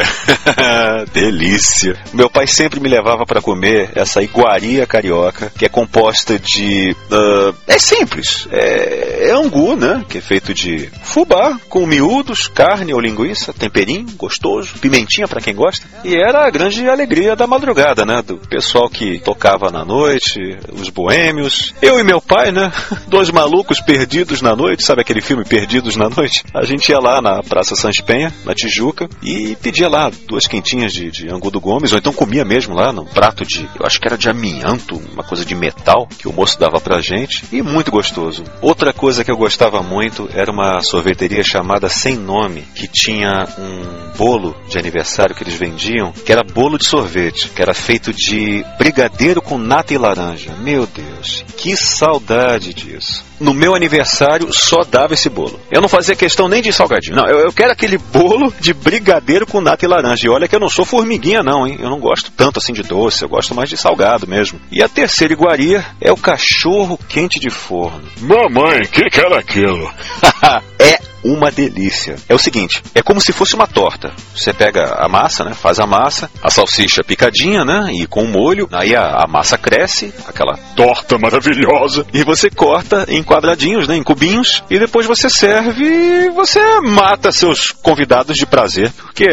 Delícia. 1.13 1.99
Meu 2.15 2.31
pai 2.31 2.47
sempre 2.47 2.81
me 2.81 2.89
levava 2.89 3.27
pra 3.27 3.43
comer 3.43 3.91
essa 3.95 4.23
iguaria 4.23 4.87
carioca, 4.87 5.53
que 5.55 5.67
é 5.67 5.69
composta 5.69 6.14
de. 6.39 6.97
ah, 7.11 7.55
é 7.67 7.79
simples. 7.79 8.47
É, 8.51 9.29
é 9.29 9.33
angu, 9.33 9.77
né? 9.77 10.05
Que 10.09 10.19
é 10.19 10.21
feito 10.21 10.55
de 10.55 10.91
fubá, 11.03 11.59
com 11.69 11.87
miúdos, 11.87 12.49
carne 12.49 12.93
ou 12.93 13.01
linguiça, 13.01 13.53
temperinho, 13.53 14.07
gostoso, 14.17 14.79
pimentinha 14.79 15.27
pra 15.27 15.41
quem 15.41 15.55
gosta. 15.55 15.87
E 16.05 16.15
era 16.15 16.47
a 16.47 16.51
grande 16.51 16.89
alegria 16.89 17.37
da 17.37 17.47
madrugada, 17.47 18.05
né? 18.05 18.23
Do 18.23 18.37
pessoal 18.37 18.89
que 18.89 19.19
tocava 19.21 19.71
na 19.71 19.85
noite, 19.85 20.39
os 20.73 20.89
boêmios. 20.89 21.73
Eu 21.81 21.99
e 21.99 22.05
meu 22.05 22.21
pai, 22.21 22.53
né? 22.53 22.73
Dois 23.09 23.31
malucos 23.31 23.81
perdidos 23.81 24.43
na 24.43 24.55
noite, 24.55 24.85
sabe 24.85 25.01
aquele 25.01 25.21
filme 25.21 25.45
Perdidos 25.45 25.97
na 25.97 26.09
Noite? 26.09 26.45
A 26.55 26.65
gente 26.65 26.89
ia 26.89 26.99
lá 26.99 27.21
na 27.21 27.43
Praça 27.43 27.75
Sans 27.77 28.01
Penha, 28.01 28.33
na 28.45 28.55
Tijuca, 28.55 29.09
e 29.23 29.57
pedia 29.57 29.89
lá 29.89 30.11
duas 30.27 30.47
quentinhas 30.47 30.93
de, 30.93 31.11
de 31.11 31.31
angu 31.31 31.51
do 31.51 31.61
Gomes, 31.61 31.93
ou 31.93 31.99
então 31.99 32.13
comia 32.13 32.45
mesmo 32.45 32.75
lá 32.75 32.93
num 32.93 33.05
prato 33.05 33.45
de, 33.45 33.69
eu 33.79 33.87
acho 33.87 34.01
que 34.01 34.07
era 34.07 34.19
de 34.19 34.29
amianto, 34.29 34.97
uma 35.13 35.23
coisa 35.23 35.45
de 35.45 35.55
metal, 35.55 36.04
que 36.07 36.29
o 36.29 36.33
moço 36.33 36.59
dava 36.59 36.81
pra 36.81 37.01
gente, 37.01 37.45
e 37.53 37.63
muito 37.63 37.91
gostoso. 37.91 38.45
Outra 38.61 38.93
coisa 38.93 39.25
que 39.25 39.31
eu 39.31 39.37
gostava 39.37 39.83
muito 39.83 40.29
era 40.33 40.51
uma 40.51 40.81
sorveteria 40.81 41.43
chamada 41.43 41.89
Sem 41.89 42.17
Nome, 42.17 42.63
que 42.75 42.89
tinha 42.89 43.47
um 43.59 44.17
bolo 44.17 44.55
de 44.69 44.79
aniversário 44.79 45.35
que 45.35 45.43
eles 45.43 45.55
vendiam, 45.55 46.13
que 46.13 46.33
era 46.33 46.43
bolo 46.43 46.79
de 46.79 46.87
sorvete, 46.87 47.49
que 47.49 47.63
era 47.63 47.75
feito 47.75 48.13
de 48.13 48.65
brigadeiro 48.79 49.43
com 49.43 49.59
nata 49.59 49.93
e 49.95 49.99
laranja. 49.99 50.55
Meu 50.61 50.87
Deus, 50.87 51.45
que 51.57 51.77
saudade 51.77 52.73
disso. 52.73 53.25
No 53.41 53.53
meu 53.53 53.75
aniversário 53.75 54.53
só 54.53 54.85
dava 54.85 55.15
esse 55.15 55.29
bolo. 55.29 55.59
Eu 55.71 55.81
não 55.81 55.89
fazia 55.89 56.15
questão 56.15 56.49
nem 56.49 56.63
de 56.63 56.73
salgadinho. 56.73 57.17
Não, 57.17 57.27
eu, 57.27 57.41
eu 57.41 57.53
quero 57.53 57.73
aquele 57.73 57.99
bolo 57.99 58.53
de 58.61 58.73
brigadeiro 58.73 59.47
com 59.47 59.61
nata 59.61 59.85
e 59.85 59.89
laranja. 59.89 60.27
E 60.27 60.31
olha 60.31 60.47
que 60.47 60.55
eu 60.55 60.61
não 60.61 60.69
sou 60.69 60.85
formiguinha, 60.85 61.43
não, 61.43 61.67
hein? 61.67 61.77
Eu 61.81 61.91
não 61.91 61.99
gosto 61.99 62.31
tanto 62.31 62.59
assim 62.59 62.73
de 62.73 62.83
doce, 62.83 63.23
eu 63.23 63.29
gosto 63.29 63.55
mais 63.55 63.69
de 63.69 63.77
salgado 63.77 64.27
mesmo. 64.27 64.61
E 64.71 64.83
a 64.83 64.89
terceira 64.89 65.33
iguaria 65.35 65.85
é 66.01 66.13
o 66.13 66.17
cachorro 66.17 66.99
quente 67.09 67.39
de 67.39 67.51
forno. 67.51 68.03
Mamãe, 68.21 68.83
o 68.83 68.89
que, 68.89 69.09
que 69.11 69.21
era 69.21 69.39
aquilo? 69.39 69.93
é 70.79 71.14
uma 71.25 71.51
delícia. 71.51 72.17
É 72.29 72.35
o 72.35 72.39
seguinte, 72.39 72.83
é 72.95 73.03
como 73.03 73.21
se 73.21 73.33
fosse 73.33 73.55
uma 73.55 73.67
torta. 73.67 74.13
Você 74.35 74.53
pega 74.53 74.97
a 74.99 75.09
massa, 75.09 75.45
né? 75.45 75.55
Faz 75.55 75.81
a 75.81 75.87
massa, 75.87 76.31
a 76.43 76.51
salsicha 76.51 77.03
picadinha, 77.03 77.65
né? 77.65 77.91
E 77.93 78.07
com 78.07 78.23
o 78.23 78.29
molho, 78.29 78.69
aí 78.71 78.95
a, 78.95 79.25
a 79.25 79.27
massa 79.27 79.57
cresce, 79.57 80.13
aquela 80.29 80.57
torta 80.77 81.17
maravilhosa. 81.19 82.07
E 82.13 82.23
você 82.23 82.51
corta 82.51 83.07
em 83.09 83.23
quadradinhos, 83.23 83.89
né? 83.89 83.97
Em 83.97 84.03
cubinhos. 84.03 84.63
E 84.69 84.79
depois 84.79 85.07
você 85.07 85.31
serve 85.31 85.85
e 85.85 86.31
você 86.31 86.61
mata 86.83 87.33
seus 87.33 87.71
convidados 87.71 88.37
de 88.37 88.45
prazer. 88.45 88.93
Porque 88.93 89.25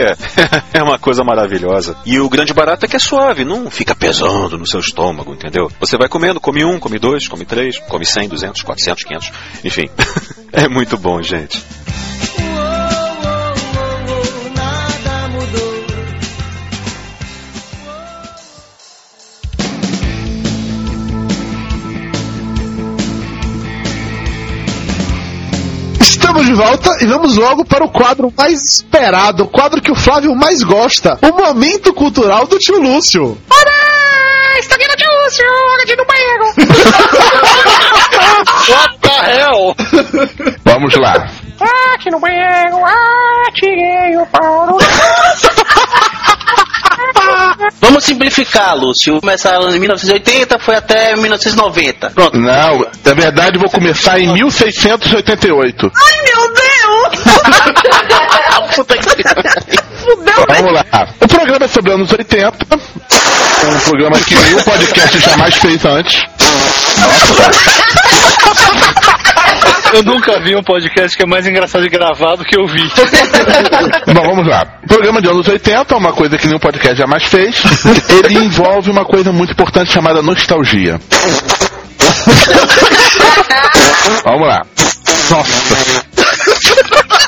é 0.74 0.82
uma 0.82 0.98
coisa 0.98 1.24
maravilhosa. 1.24 1.98
E 2.06 2.20
o 2.20 2.30
grande 2.30 2.54
barato 2.54 2.86
é 2.86 2.88
que 2.88 2.96
é 2.96 3.00
suave, 3.00 3.44
não 3.44 3.70
fica 3.70 3.94
pesando 3.94 4.58
no 4.58 4.68
seu 4.68 4.80
estômago, 4.80 5.34
entendeu? 5.34 5.70
Você 5.80 5.98
vai 5.98 6.08
comendo, 6.08 6.40
come 6.40 6.64
um, 6.64 6.80
come 6.80 6.98
dois, 6.98 7.28
come 7.28 7.46
três, 7.46 7.78
come 7.80 8.06
100, 8.06 8.30
200, 8.30 8.62
400, 8.62 9.04
500, 9.04 9.32
enfim. 9.66 9.90
é 10.54 10.68
muito 10.68 10.98
bom, 10.98 11.22
gente. 11.22 11.62
Estamos 26.42 26.46
de 26.46 26.54
volta 26.54 26.98
e 27.02 27.06
vamos 27.06 27.36
logo 27.36 27.64
para 27.66 27.84
o 27.84 27.90
quadro 27.90 28.34
mais 28.36 28.62
esperado, 28.78 29.44
o 29.44 29.48
quadro 29.48 29.82
que 29.82 29.92
o 29.92 29.96
Flávio 29.96 30.34
mais 30.36 30.64
gosta, 30.64 31.20
o 31.22 31.32
momento 31.34 31.94
cultural 31.94 32.48
do 32.48 32.58
tio 32.58 32.82
Lúcio. 32.82 33.38
Olá! 33.50 34.60
Está 34.60 34.76
aqui 34.76 34.88
no 34.88 34.96
tio 34.96 35.08
Lúcio, 35.24 35.46
aqui 35.84 35.96
no 35.96 36.06
banheiro. 36.06 36.46
Vamos 40.66 40.96
lá. 40.96 41.28
Aqui 41.94 42.10
no 42.10 42.20
banheiro, 42.20 42.78
atirei 43.48 44.18
o 44.18 44.26
pau 44.28 44.68
no... 44.68 44.78
Vamos 47.80 48.04
simplificar, 48.04 48.76
Lúcio. 48.76 49.20
Começaram 49.20 49.74
em 49.76 49.80
1980, 49.80 50.60
foi 50.60 50.76
até 50.76 51.16
1990. 51.16 52.10
Pronto. 52.12 52.38
Não, 52.38 52.86
na 53.06 53.14
verdade 53.14 53.60
vou 53.60 53.70
começar 53.70 54.20
em 54.20 54.32
1688. 54.34 55.92
Ai, 55.96 56.22
meu 56.24 56.54
Deus! 56.54 56.72
Puta 58.76 58.98
que 58.98 59.10
Fudeu, 60.02 60.46
Vamos 60.48 60.74
lá. 60.74 60.86
O 61.20 61.28
programa 61.28 61.66
é 61.66 61.68
sobre 61.68 61.92
anos 61.92 62.12
80. 62.12 62.58
Um 63.64 63.80
programa 63.82 64.20
que 64.20 64.36
nenhum 64.36 64.64
podcast 64.64 65.20
jamais 65.20 65.56
fez 65.56 65.86
antes. 65.86 66.26
Eu 69.94 70.04
nunca 70.04 70.40
vi 70.40 70.56
um 70.56 70.64
podcast 70.64 71.18
que 71.18 71.24
é 71.24 71.26
mais 71.26 71.46
engraçado 71.46 71.82
de 71.82 71.90
gravar 71.90 72.36
do 72.36 72.46
que 72.46 72.58
eu 72.58 72.66
vi. 72.66 72.82
Bom, 74.14 74.22
vamos 74.22 74.48
lá. 74.48 74.66
Programa 74.88 75.22
de 75.22 75.28
anos 75.28 75.48
80 75.48 75.94
é 75.94 75.98
uma 75.98 76.14
coisa 76.14 76.38
que 76.38 76.48
nenhum 76.48 76.60
podcast 76.60 76.98
jamais 76.98 77.24
fez. 77.26 77.62
Ele 78.24 78.40
envolve 78.46 78.90
uma 78.90 79.04
coisa 79.04 79.32
muito 79.34 79.52
importante 79.52 79.92
chamada 79.92 80.22
nostalgia. 80.22 81.00
Vamos 84.24 84.48
lá. 84.48 84.62
Nossa. 85.30 86.01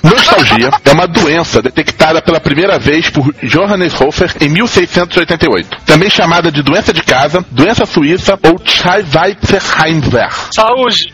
Nostalgia 0.03 0.69
é 0.83 0.91
uma 0.91 1.07
doença 1.07 1.61
detectada 1.61 2.21
pela 2.21 2.39
primeira 2.39 2.77
vez 2.77 3.09
por 3.09 3.33
Johannes 3.41 3.99
Hofer 3.99 4.35
em 4.41 4.49
1688. 4.49 5.77
Também 5.85 6.09
chamada 6.09 6.51
de 6.51 6.61
doença 6.61 6.91
de 6.91 7.01
casa, 7.01 7.43
doença 7.49 7.85
suíça 7.85 8.37
ou 8.43 8.59
Schweizerheimwehr. 8.63 10.29
Saúde! 10.51 11.13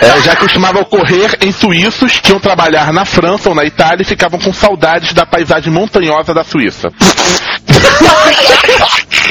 É, 0.00 0.20
já 0.22 0.36
costumava 0.36 0.80
ocorrer 0.80 1.36
em 1.40 1.50
suíços 1.50 2.20
que 2.20 2.30
iam 2.30 2.38
trabalhar 2.38 2.92
na 2.92 3.04
França 3.04 3.48
ou 3.48 3.54
na 3.54 3.64
Itália 3.64 4.02
e 4.02 4.06
ficavam 4.06 4.38
com 4.38 4.52
saudades 4.52 5.12
da 5.12 5.26
paisagem 5.26 5.72
montanhosa 5.72 6.32
da 6.32 6.44
Suíça. 6.44 6.90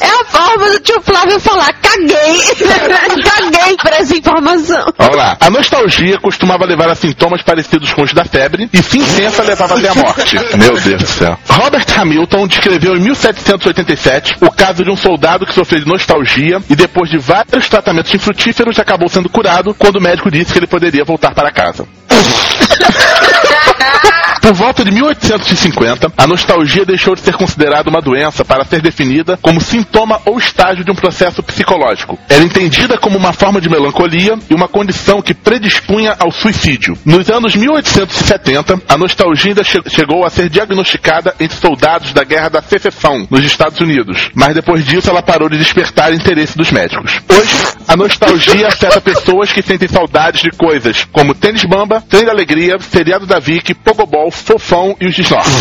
É 0.00 0.08
a 0.08 0.24
forma 0.24 0.70
do 0.70 0.80
tio 0.80 1.00
Flávio 1.02 1.38
falar, 1.40 1.72
caguei. 1.74 2.06
caguei 3.22 3.76
por 3.76 3.92
essa 3.92 4.16
informação. 4.16 4.84
Vamos 4.98 5.16
lá. 5.16 5.36
A 5.40 5.50
nostalgia 5.50 6.18
costumava 6.18 6.64
levar 6.64 6.90
a 6.90 6.94
sintomas 6.94 7.42
parecidos 7.42 7.92
com 7.92 8.02
os 8.02 8.12
da 8.12 8.24
febre 8.24 8.68
e, 8.72 8.82
se 8.82 8.98
intensa, 8.98 9.42
levava 9.42 9.78
até 9.78 9.88
a 9.88 9.94
morte. 9.94 10.36
Meu 10.56 10.78
Deus 10.80 11.02
do 11.02 11.06
céu. 11.06 11.38
Robert 11.48 11.86
Hamilton 11.96 12.46
descreveu 12.46 12.96
em 12.96 13.00
1787 13.00 14.36
o 14.40 14.50
caso 14.50 14.84
de 14.84 14.90
um 14.90 14.96
soldado 14.96 15.46
que 15.46 15.54
sofreu 15.54 15.80
de 15.80 15.88
nostalgia 15.88 16.60
e, 16.68 16.76
depois 16.76 17.10
de 17.10 17.18
vários 17.18 17.68
tratamentos 17.68 18.12
infrutíferos, 18.14 18.78
acabou 18.78 19.08
sendo 19.08 19.28
curado 19.28 19.74
quando 19.74 19.96
o 19.96 20.00
médico 20.00 20.30
disse 20.30 20.52
que 20.52 20.58
ele 20.58 20.66
poderia 20.66 21.04
voltar 21.04 21.34
para 21.34 21.50
casa. 21.50 21.86
Por 24.46 24.54
volta 24.54 24.84
de 24.84 24.92
1850, 24.92 26.12
a 26.16 26.24
nostalgia 26.24 26.84
deixou 26.84 27.16
de 27.16 27.20
ser 27.20 27.34
considerada 27.34 27.90
uma 27.90 28.00
doença 28.00 28.44
para 28.44 28.64
ser 28.64 28.80
definida 28.80 29.36
como 29.42 29.60
sintoma 29.60 30.20
ou 30.24 30.38
estágio 30.38 30.84
de 30.84 30.90
um 30.92 30.94
processo 30.94 31.42
psicológico. 31.42 32.16
Era 32.28 32.44
entendida 32.44 32.96
como 32.96 33.18
uma 33.18 33.32
forma 33.32 33.60
de 33.60 33.68
melancolia 33.68 34.38
e 34.48 34.54
uma 34.54 34.68
condição 34.68 35.20
que 35.20 35.34
predispunha 35.34 36.14
ao 36.16 36.30
suicídio. 36.30 36.96
Nos 37.04 37.28
anos 37.28 37.56
1870, 37.56 38.82
a 38.88 38.96
nostalgia 38.96 39.50
ainda 39.50 39.64
che 39.64 39.82
chegou 39.90 40.24
a 40.24 40.30
ser 40.30 40.48
diagnosticada 40.48 41.34
entre 41.40 41.58
soldados 41.58 42.12
da 42.12 42.22
Guerra 42.22 42.48
da 42.48 42.62
Secessão, 42.62 43.26
nos 43.28 43.44
Estados 43.44 43.80
Unidos, 43.80 44.30
mas 44.32 44.54
depois 44.54 44.86
disso 44.86 45.10
ela 45.10 45.24
parou 45.24 45.48
de 45.48 45.58
despertar 45.58 46.14
interesse 46.14 46.56
dos 46.56 46.70
médicos. 46.70 47.20
Hoje, 47.28 47.56
a 47.88 47.96
nostalgia 47.96 48.68
afeta 48.68 49.00
pessoas 49.00 49.50
que 49.50 49.60
sentem 49.60 49.88
saudades 49.88 50.40
de 50.40 50.50
coisas 50.50 51.04
como 51.10 51.34
tênis 51.34 51.64
bamba, 51.64 52.00
trem 52.00 52.24
da 52.24 52.30
alegria, 52.30 52.78
seriado 52.78 53.26
da 53.26 53.40
Vicky, 53.40 53.74
pogobol, 53.74 54.30
fofão 54.36 54.96
e 55.00 55.06
os 55.06 55.14
desnortes. 55.14 55.52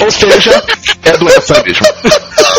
Ou 0.00 0.10
seja, 0.10 0.62
é 1.04 1.16
doença 1.16 1.62
mesmo. 1.62 1.86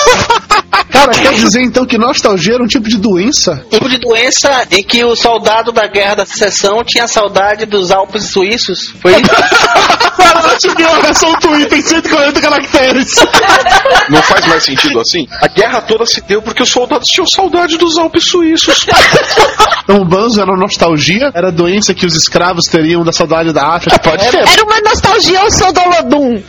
Cara, 1.06 1.20
quer 1.20 1.34
dizer 1.34 1.62
então 1.62 1.86
que 1.86 1.98
nostalgia 1.98 2.56
era 2.56 2.63
um 2.63 2.68
tipo 2.68 2.89
de 2.89 2.98
doença? 2.98 3.63
Tipo 3.70 3.88
de 3.88 4.00
doença 4.00 4.65
em 4.72 4.84
que 4.84 5.04
o 5.04 5.15
soldado 5.15 5.72
da 5.72 5.86
Guerra 5.86 6.15
da 6.15 6.26
Secessão 6.26 6.84
tinha 6.84 7.08
saudade 7.08 7.65
dos 7.65 7.91
Alpes 7.91 8.26
suíços. 8.26 8.94
Foi 9.02 9.12
isso? 9.12 9.26
Viu 10.76 10.89
a 10.89 11.00
versão 11.00 11.34
Twitter 11.36 11.78
em 11.78 11.82
140 11.82 12.41
caracteres. 12.41 13.15
Não 14.10 14.22
faz 14.24 14.46
mais 14.48 14.63
sentido 14.63 15.00
assim? 15.00 15.28
A 15.41 15.48
guerra 15.48 15.82
toda 15.82 16.06
se 16.06 16.22
deu 16.22 16.41
porque 16.41 16.63
os 16.63 16.70
soldados 16.70 17.08
tinham 17.08 17.28
saudade 17.28 17.78
dos 17.78 17.98
Alpes 17.98 18.24
suíços. 18.26 18.86
Então 19.86 19.98
o 19.98 20.06
banzo 20.06 20.41
era 20.41 20.58
nostalgia? 20.58 21.30
Era 21.32 21.52
doença 21.52 21.94
que 21.94 22.08
os 22.08 22.15
escravos 22.15 22.65
teriam 22.65 23.04
da 23.04 23.12
saudade 23.12 23.54
da 23.54 23.76
África? 23.76 24.00
Pode 24.00 24.24
ser. 24.32 24.38
Era 24.38 24.63
uma 24.63 24.82
nostalgia 24.82 25.39
ao 25.39 25.52
som 25.52 25.72
do 25.72 25.80
Olodum. 25.80 26.44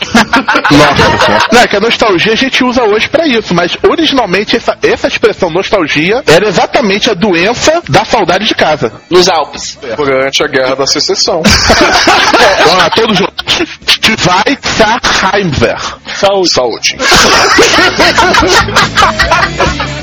Nossa, 0.71 1.49
não, 1.53 1.61
é 1.61 1.67
que 1.67 1.77
a 1.77 1.81
nostalgia 1.81 2.33
a 2.33 2.37
gente 2.37 2.65
usa 2.65 2.83
hoje 2.85 3.11
pra 3.11 3.27
isso, 3.29 3.55
mas 3.55 3.77
originalmente 3.87 4.46
essa, 4.55 4.77
essa 4.83 5.09
expressão 5.09 5.51
nostalgia 5.51 6.23
era 6.27 6.47
exatamente 6.47 7.11
a 7.11 7.15
doença 7.15 7.83
da 7.89 8.05
saudade 8.05 8.45
de 8.45 8.55
casa. 8.55 8.93
Nos 9.11 9.29
Alpes. 9.29 9.79
Durante 9.97 10.45
a 10.45 10.47
guerra 10.47 10.77
da 10.77 10.87
secessão. 10.87 11.43
Vamos 12.65 12.79
lá, 12.79 12.91
todos 12.91 13.19
juntos. 13.19 13.45
Schweizerheimwehr. 13.87 15.79
Saúde. 16.15 16.51
Saúde. 16.51 16.97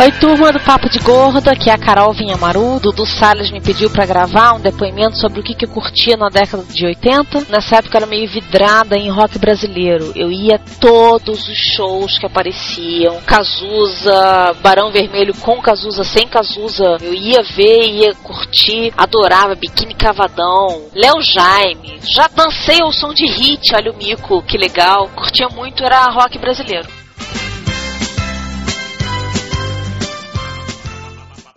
Oi, 0.00 0.12
turma 0.12 0.50
do 0.50 0.58
Papo 0.60 0.88
de 0.88 0.98
Gorda, 0.98 1.52
aqui 1.52 1.68
é 1.68 1.74
a 1.74 1.78
Carol 1.78 2.14
Vinhamaru. 2.14 2.80
Dudu 2.80 3.04
Salles 3.04 3.50
me 3.50 3.60
pediu 3.60 3.90
pra 3.90 4.06
gravar 4.06 4.54
um 4.54 4.58
depoimento 4.58 5.18
sobre 5.18 5.40
o 5.40 5.42
que, 5.42 5.54
que 5.54 5.66
eu 5.66 5.68
curtia 5.68 6.16
na 6.16 6.30
década 6.30 6.62
de 6.62 6.86
80. 6.86 7.48
Nessa 7.50 7.76
época 7.76 7.98
eu 7.98 8.00
era 8.00 8.06
meio 8.06 8.26
vidrada 8.26 8.96
em 8.96 9.10
rock 9.10 9.38
brasileiro. 9.38 10.10
Eu 10.16 10.32
ia 10.32 10.58
todos 10.80 11.46
os 11.46 11.58
shows 11.76 12.18
que 12.18 12.24
apareciam. 12.24 13.20
Cazuza, 13.26 14.56
Barão 14.62 14.90
Vermelho 14.90 15.34
com 15.34 15.60
Cazuza, 15.60 16.02
sem 16.02 16.26
Cazuza. 16.26 16.96
Eu 17.02 17.12
ia 17.12 17.42
ver, 17.54 17.82
ia 17.90 18.14
curtir, 18.22 18.94
adorava 18.96 19.54
Biquíni 19.54 19.92
Cavadão, 19.92 20.80
Léo 20.94 21.20
Jaime. 21.20 22.00
Já 22.04 22.26
dancei 22.34 22.80
ao 22.80 22.90
som 22.90 23.12
de 23.12 23.26
hit, 23.26 23.74
olha 23.74 23.92
o 23.92 23.96
mico, 23.98 24.42
que 24.44 24.56
legal. 24.56 25.10
Curtia 25.14 25.48
muito, 25.50 25.84
era 25.84 26.06
rock 26.06 26.38
brasileiro. 26.38 26.88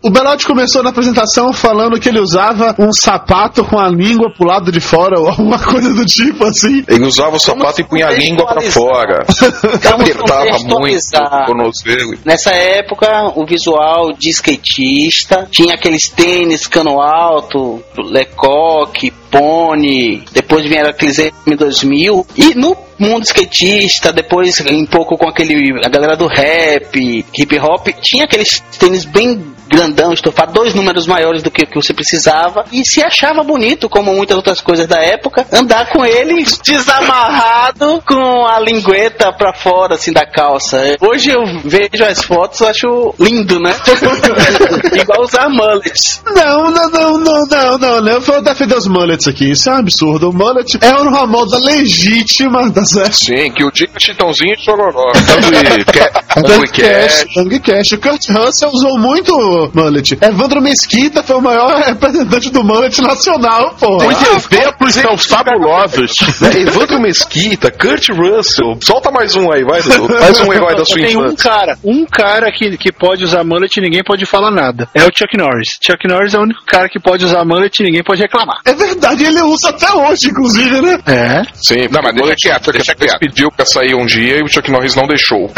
O 0.04 0.10
Belotti 0.10 0.46
começou 0.46 0.82
na 0.82 0.90
apresentação 0.90 1.50
falando 1.50 1.98
que 1.98 2.10
ele 2.10 2.20
usava 2.20 2.76
um 2.78 2.92
sapato 2.92 3.64
com 3.64 3.78
a 3.78 3.88
língua 3.88 4.30
pro 4.30 4.46
lado 4.46 4.70
de 4.70 4.78
fora 4.78 5.18
ou 5.18 5.30
alguma 5.32 5.58
coisa 5.58 5.94
do 5.94 6.04
tipo 6.04 6.44
assim. 6.44 6.84
Ele 6.86 7.06
usava 7.06 7.36
o 7.36 7.40
sapato 7.40 7.80
e 7.80 7.84
punha 7.84 8.08
a 8.08 8.10
língua 8.10 8.46
pra 8.46 8.60
fora. 8.60 9.24
Apertava 9.82 10.58
muito 10.58 10.98
o 10.98 11.46
tornozelo. 11.46 12.18
Nessa 12.22 12.50
época, 12.50 13.32
o 13.34 13.46
visual 13.46 14.12
de 14.12 14.28
skatista 14.28 15.48
tinha 15.50 15.72
aqueles 15.72 16.10
tênis 16.10 16.66
cano 16.66 17.00
alto, 17.00 17.82
Lecoque, 17.96 19.10
Pony, 19.30 20.22
depois 20.32 20.68
vieram 20.68 20.90
aqueles 20.90 21.16
M2000 21.46 22.26
e 22.36 22.54
no 22.54 22.76
mundo 23.04 23.24
skatista, 23.24 24.12
depois 24.12 24.60
um 24.60 24.86
pouco 24.86 25.16
com 25.16 25.28
aquele 25.28 25.72
a 25.84 25.88
galera 25.88 26.16
do 26.16 26.26
rap, 26.26 27.24
hip 27.36 27.58
hop, 27.58 27.88
tinha 28.00 28.24
aqueles 28.24 28.60
tênis 28.78 29.04
bem 29.04 29.54
grandão, 29.68 30.12
estofado, 30.12 30.52
dois 30.52 30.74
números 30.74 31.06
maiores 31.06 31.42
do 31.42 31.50
que, 31.50 31.66
que 31.66 31.74
você 31.74 31.92
precisava 31.92 32.64
e 32.70 32.84
se 32.84 33.02
achava 33.02 33.42
bonito, 33.42 33.88
como 33.88 34.14
muitas 34.14 34.36
outras 34.36 34.60
coisas 34.60 34.86
da 34.86 35.00
época, 35.00 35.46
andar 35.52 35.90
com 35.90 36.04
ele 36.04 36.44
desamarrado 36.64 38.02
com 38.06 38.46
a 38.46 38.60
lingueta 38.60 39.32
pra 39.32 39.52
fora 39.52 39.94
assim 39.94 40.12
da 40.12 40.24
calça. 40.26 40.96
Hoje 41.00 41.30
eu 41.30 41.42
vejo 41.64 42.04
as 42.04 42.22
fotos, 42.22 42.62
acho 42.62 43.14
lindo, 43.18 43.58
né? 43.58 43.74
Igual 45.00 45.22
usar 45.22 45.48
mullets. 45.48 46.22
Não, 46.26 46.70
não, 46.70 46.90
não, 46.90 47.18
não, 47.18 47.46
não, 47.46 47.78
não, 47.78 48.00
não. 48.00 48.12
Eu 48.12 48.20
vou 48.20 48.42
defender 48.42 48.76
os 48.76 48.86
mullets 48.86 49.26
aqui. 49.26 49.50
Isso 49.50 49.68
é 49.70 49.74
um 49.74 49.78
absurdo. 49.78 50.30
O 50.30 50.32
mullet 50.32 50.78
é 50.80 50.94
uma 50.94 51.26
moda 51.26 51.58
legítima, 51.58 52.70
tá 52.72 52.84
Sim, 53.12 53.50
que 53.52 53.64
o 53.64 53.70
dia 53.70 53.88
Chitãozinho 53.98 54.54
e 54.54 54.64
Chororó. 54.64 55.12
Tangue 55.12 56.66
Cash. 56.72 57.24
Tangue 57.34 57.60
Cash. 57.60 57.92
O 57.92 57.98
Kurt 57.98 58.28
Russell 58.30 58.70
usou 58.70 58.98
muito 58.98 59.70
mullet. 59.74 60.18
Evandro 60.20 60.60
Mesquita 60.60 61.22
foi 61.22 61.36
o 61.36 61.40
maior 61.40 61.76
representante 61.82 62.50
do 62.50 62.62
mullet 62.64 63.00
nacional, 63.00 63.74
pô. 63.78 63.96
Os 63.98 64.22
exemplos 64.22 64.94
são 64.94 65.16
fabulosos. 65.16 66.12
Né, 66.40 66.60
Evandro 66.62 67.00
Mesquita, 67.00 67.70
Kurt 67.70 68.08
Russell. 68.10 68.76
Solta 68.80 69.10
mais 69.10 69.34
um 69.36 69.52
aí, 69.52 69.62
vai, 69.64 69.82
Dudu. 69.82 70.14
Mais 70.20 70.40
um 70.40 70.52
herói 70.52 70.74
da 70.76 70.84
sua 70.84 70.96
Tem 70.96 71.16
um 71.16 71.26
infância. 71.26 71.50
cara, 71.50 71.78
um 71.84 72.04
cara 72.06 72.50
que, 72.52 72.76
que 72.76 72.92
pode 72.92 73.24
usar 73.24 73.44
mullet 73.44 73.76
e 73.76 73.82
ninguém 73.82 74.02
pode 74.04 74.26
falar 74.26 74.50
nada. 74.50 74.88
É 74.94 75.02
o 75.04 75.10
Chuck 75.14 75.36
Norris. 75.36 75.78
Chuck 75.80 76.06
Norris 76.08 76.34
é 76.34 76.38
o 76.38 76.42
único 76.42 76.64
cara 76.66 76.88
que 76.88 76.98
pode 77.00 77.24
usar 77.24 77.44
mullet 77.44 77.78
e 77.80 77.84
ninguém 77.84 78.02
pode 78.02 78.20
reclamar. 78.22 78.56
É 78.64 78.74
verdade, 78.74 79.24
ele 79.24 79.42
usa 79.42 79.70
até 79.70 79.90
hoje, 79.92 80.28
inclusive, 80.28 80.80
né? 80.80 80.98
É. 81.06 81.42
Sim, 81.54 81.88
Não, 81.90 82.00
mas 82.02 82.14
deixa 82.14 82.58
quieto, 82.74 82.78
deixa 82.78 82.92
Chuck 82.92 83.00
Norris 83.00 83.12
quieto. 83.12 83.20
pediu 83.20 83.50
pra 83.50 83.64
sair 83.64 83.94
um 83.94 84.06
dia 84.06 84.38
e 84.38 84.42
o 84.42 84.48
Chuck 84.48 84.70
Norris 84.70 84.94
não 84.94 85.06
deixou. 85.06 85.50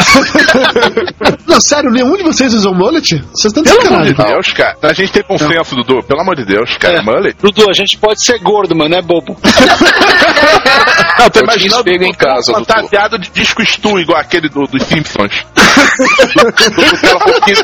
Não, 1.47 1.61
sério, 1.61 1.89
nenhum 1.89 2.15
de 2.15 2.23
vocês 2.23 2.53
usou 2.53 2.73
mullet? 2.73 3.23
Vocês 3.33 3.45
estão 3.45 3.63
de 3.63 3.69
Pelo 3.69 3.87
amor 3.87 4.05
de 4.05 4.13
Deus, 4.13 4.53
cara. 4.53 4.77
A 4.81 4.93
gente 4.93 5.11
tem 5.11 5.23
consenso, 5.23 5.75
Dudu. 5.75 6.03
Pelo 6.03 6.21
amor 6.21 6.35
de 6.35 6.45
Deus, 6.45 6.77
cara. 6.77 6.99
É. 6.99 7.01
Mullet. 7.01 7.37
Dudu, 7.41 7.69
a 7.69 7.73
gente 7.73 7.97
pode 7.97 8.23
ser 8.23 8.39
gordo, 8.39 8.75
mano, 8.75 8.95
é 8.95 9.01
bobo. 9.01 9.37
Não, 11.19 11.29
tô 11.29 11.39
imaginando 11.39 11.89
em 11.89 12.13
casa, 12.13 12.53
fantasiado 12.53 13.17
de 13.17 13.29
disco 13.31 13.65
Stu, 13.65 13.99
igual 13.99 14.19
aquele 14.19 14.49
do, 14.49 14.65
dos 14.65 14.83
Simpsons. 14.83 15.45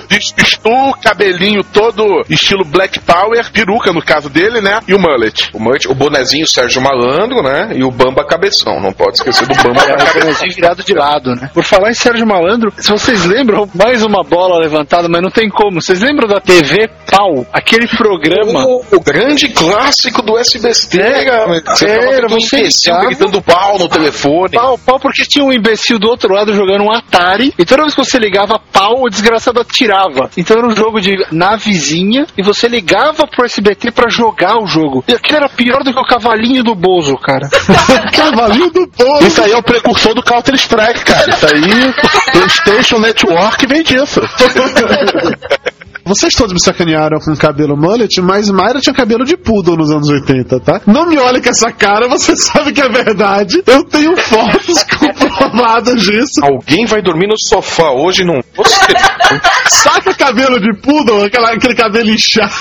Disco 0.09 0.45
Stu, 0.45 0.93
cabelinho 1.01 1.63
todo 1.63 2.23
estilo 2.29 2.65
Black 2.65 2.99
Power, 2.99 3.51
peruca 3.51 3.91
no 3.91 4.03
caso 4.03 4.29
dele, 4.29 4.59
né? 4.61 4.79
E 4.87 4.93
o 4.93 4.99
mullet. 4.99 5.51
O, 5.53 5.59
mullet, 5.59 5.87
o 5.87 5.93
bonezinho 5.93 6.47
Sérgio 6.47 6.81
Malandro, 6.81 7.43
né? 7.43 7.73
E 7.75 7.83
o 7.83 7.91
Bamba 7.91 8.25
Cabeção, 8.25 8.79
não 8.79 8.91
pode 8.91 9.17
esquecer 9.17 9.42
boneco 9.43 9.53
do 9.53 9.63
Bamba. 9.63 9.81
Era 9.83 10.03
o 10.03 10.13
bonezinho 10.13 10.55
virado 10.55 10.83
de 10.83 10.93
lado, 10.93 11.35
né? 11.35 11.49
Por 11.53 11.63
falar 11.63 11.91
em 11.91 11.93
Sérgio 11.93 12.25
Malandro, 12.25 12.73
se 12.77 12.91
vocês 12.91 13.25
lembram, 13.25 13.69
mais 13.73 14.03
uma 14.03 14.23
bola 14.23 14.59
levantada, 14.59 15.07
mas 15.09 15.21
não 15.21 15.29
tem 15.29 15.49
como. 15.49 15.81
Vocês 15.81 16.01
lembram 16.01 16.27
da 16.27 16.39
TV 16.39 16.89
Pau? 17.09 17.45
Aquele 17.51 17.87
programa. 17.87 18.65
O, 18.65 18.83
o 18.91 18.99
grande 18.99 19.49
clássico 19.49 20.21
do 20.21 20.37
SBT, 20.37 20.99
É, 20.99 21.25
cara. 21.25 21.75
Você 21.75 21.87
era, 21.87 22.27
todo 22.27 22.39
você 22.39 22.57
imbecil 22.57 22.97
gritando 22.99 23.41
pau 23.41 23.77
no 23.77 23.87
telefone. 23.89 24.51
Pau, 24.53 24.77
pau, 24.77 24.99
porque 24.99 25.23
tinha 25.25 25.43
um 25.45 25.51
imbecil 25.51 25.99
do 25.99 26.07
outro 26.09 26.33
lado 26.33 26.53
jogando 26.53 26.83
um 26.83 26.91
Atari, 26.91 27.53
e 27.57 27.65
toda 27.65 27.83
vez 27.83 27.95
que 27.95 28.03
você 28.03 28.17
ligava 28.17 28.59
pau, 28.71 29.03
o 29.03 29.09
desgraçado 29.09 29.59
atirava. 29.59 30.29
Então 30.37 30.57
era 30.57 30.67
um 30.67 30.75
jogo 30.75 30.99
de 30.99 31.13
navezinha, 31.31 32.25
e 32.37 32.43
você 32.43 32.67
ligava 32.67 33.27
pro 33.27 33.45
SBT 33.45 33.91
pra 33.91 34.09
jogar 34.09 34.61
o 34.61 34.65
jogo. 34.65 35.03
E 35.07 35.13
aquilo 35.13 35.37
era 35.37 35.49
pior 35.49 35.83
do 35.83 35.93
que 35.93 35.99
o 35.99 36.05
cavalinho 36.05 36.63
do 36.63 36.75
Bozo, 36.75 37.15
cara. 37.17 37.49
Cavalinho 38.13 38.69
do 38.71 38.87
povo. 38.87 39.23
Isso 39.33 39.43
aí 39.43 39.51
é 39.51 39.57
o 39.57 39.63
precursor 39.63 40.13
do 40.13 40.21
Counter 40.21 40.53
Strike, 40.53 41.03
cara. 41.05 41.27
Isso 41.27 41.47
aí, 41.47 41.93
PlayStation 42.31 42.99
Network 42.99 43.65
vem 43.65 43.81
disso. 43.81 44.21
Vocês 46.05 46.33
todos 46.33 46.53
me 46.53 46.59
sacanearam 46.59 47.19
com 47.19 47.35
cabelo 47.35 47.77
mullet, 47.77 48.21
mas 48.21 48.49
Mayra 48.49 48.81
tinha 48.81 48.93
cabelo 48.93 49.23
de 49.23 49.37
poodle 49.37 49.77
nos 49.77 49.89
anos 49.89 50.09
80, 50.09 50.59
tá? 50.59 50.81
Não 50.85 51.07
me 51.07 51.17
olhe 51.17 51.41
com 51.41 51.49
essa 51.49 51.71
cara, 51.71 52.07
você 52.07 52.35
sabe 52.37 52.73
que 52.73 52.81
é 52.81 52.89
verdade. 52.89 53.63
Eu 53.65 53.83
tenho 53.85 54.15
fotos 54.17 54.83
comprovadas 54.99 56.01
disso. 56.01 56.43
Alguém 56.43 56.85
vai 56.85 57.01
dormir 57.01 57.27
no 57.27 57.37
sofá 57.37 57.91
hoje, 57.91 58.23
não 58.23 58.43
você. 58.55 58.93
Saca 59.69 60.13
cabelo 60.13 60.59
de 60.59 60.73
poodle, 60.81 61.23
aquela, 61.23 61.51
aquele 61.51 61.75
cabelo 61.75 62.09
inchado. 62.09 62.53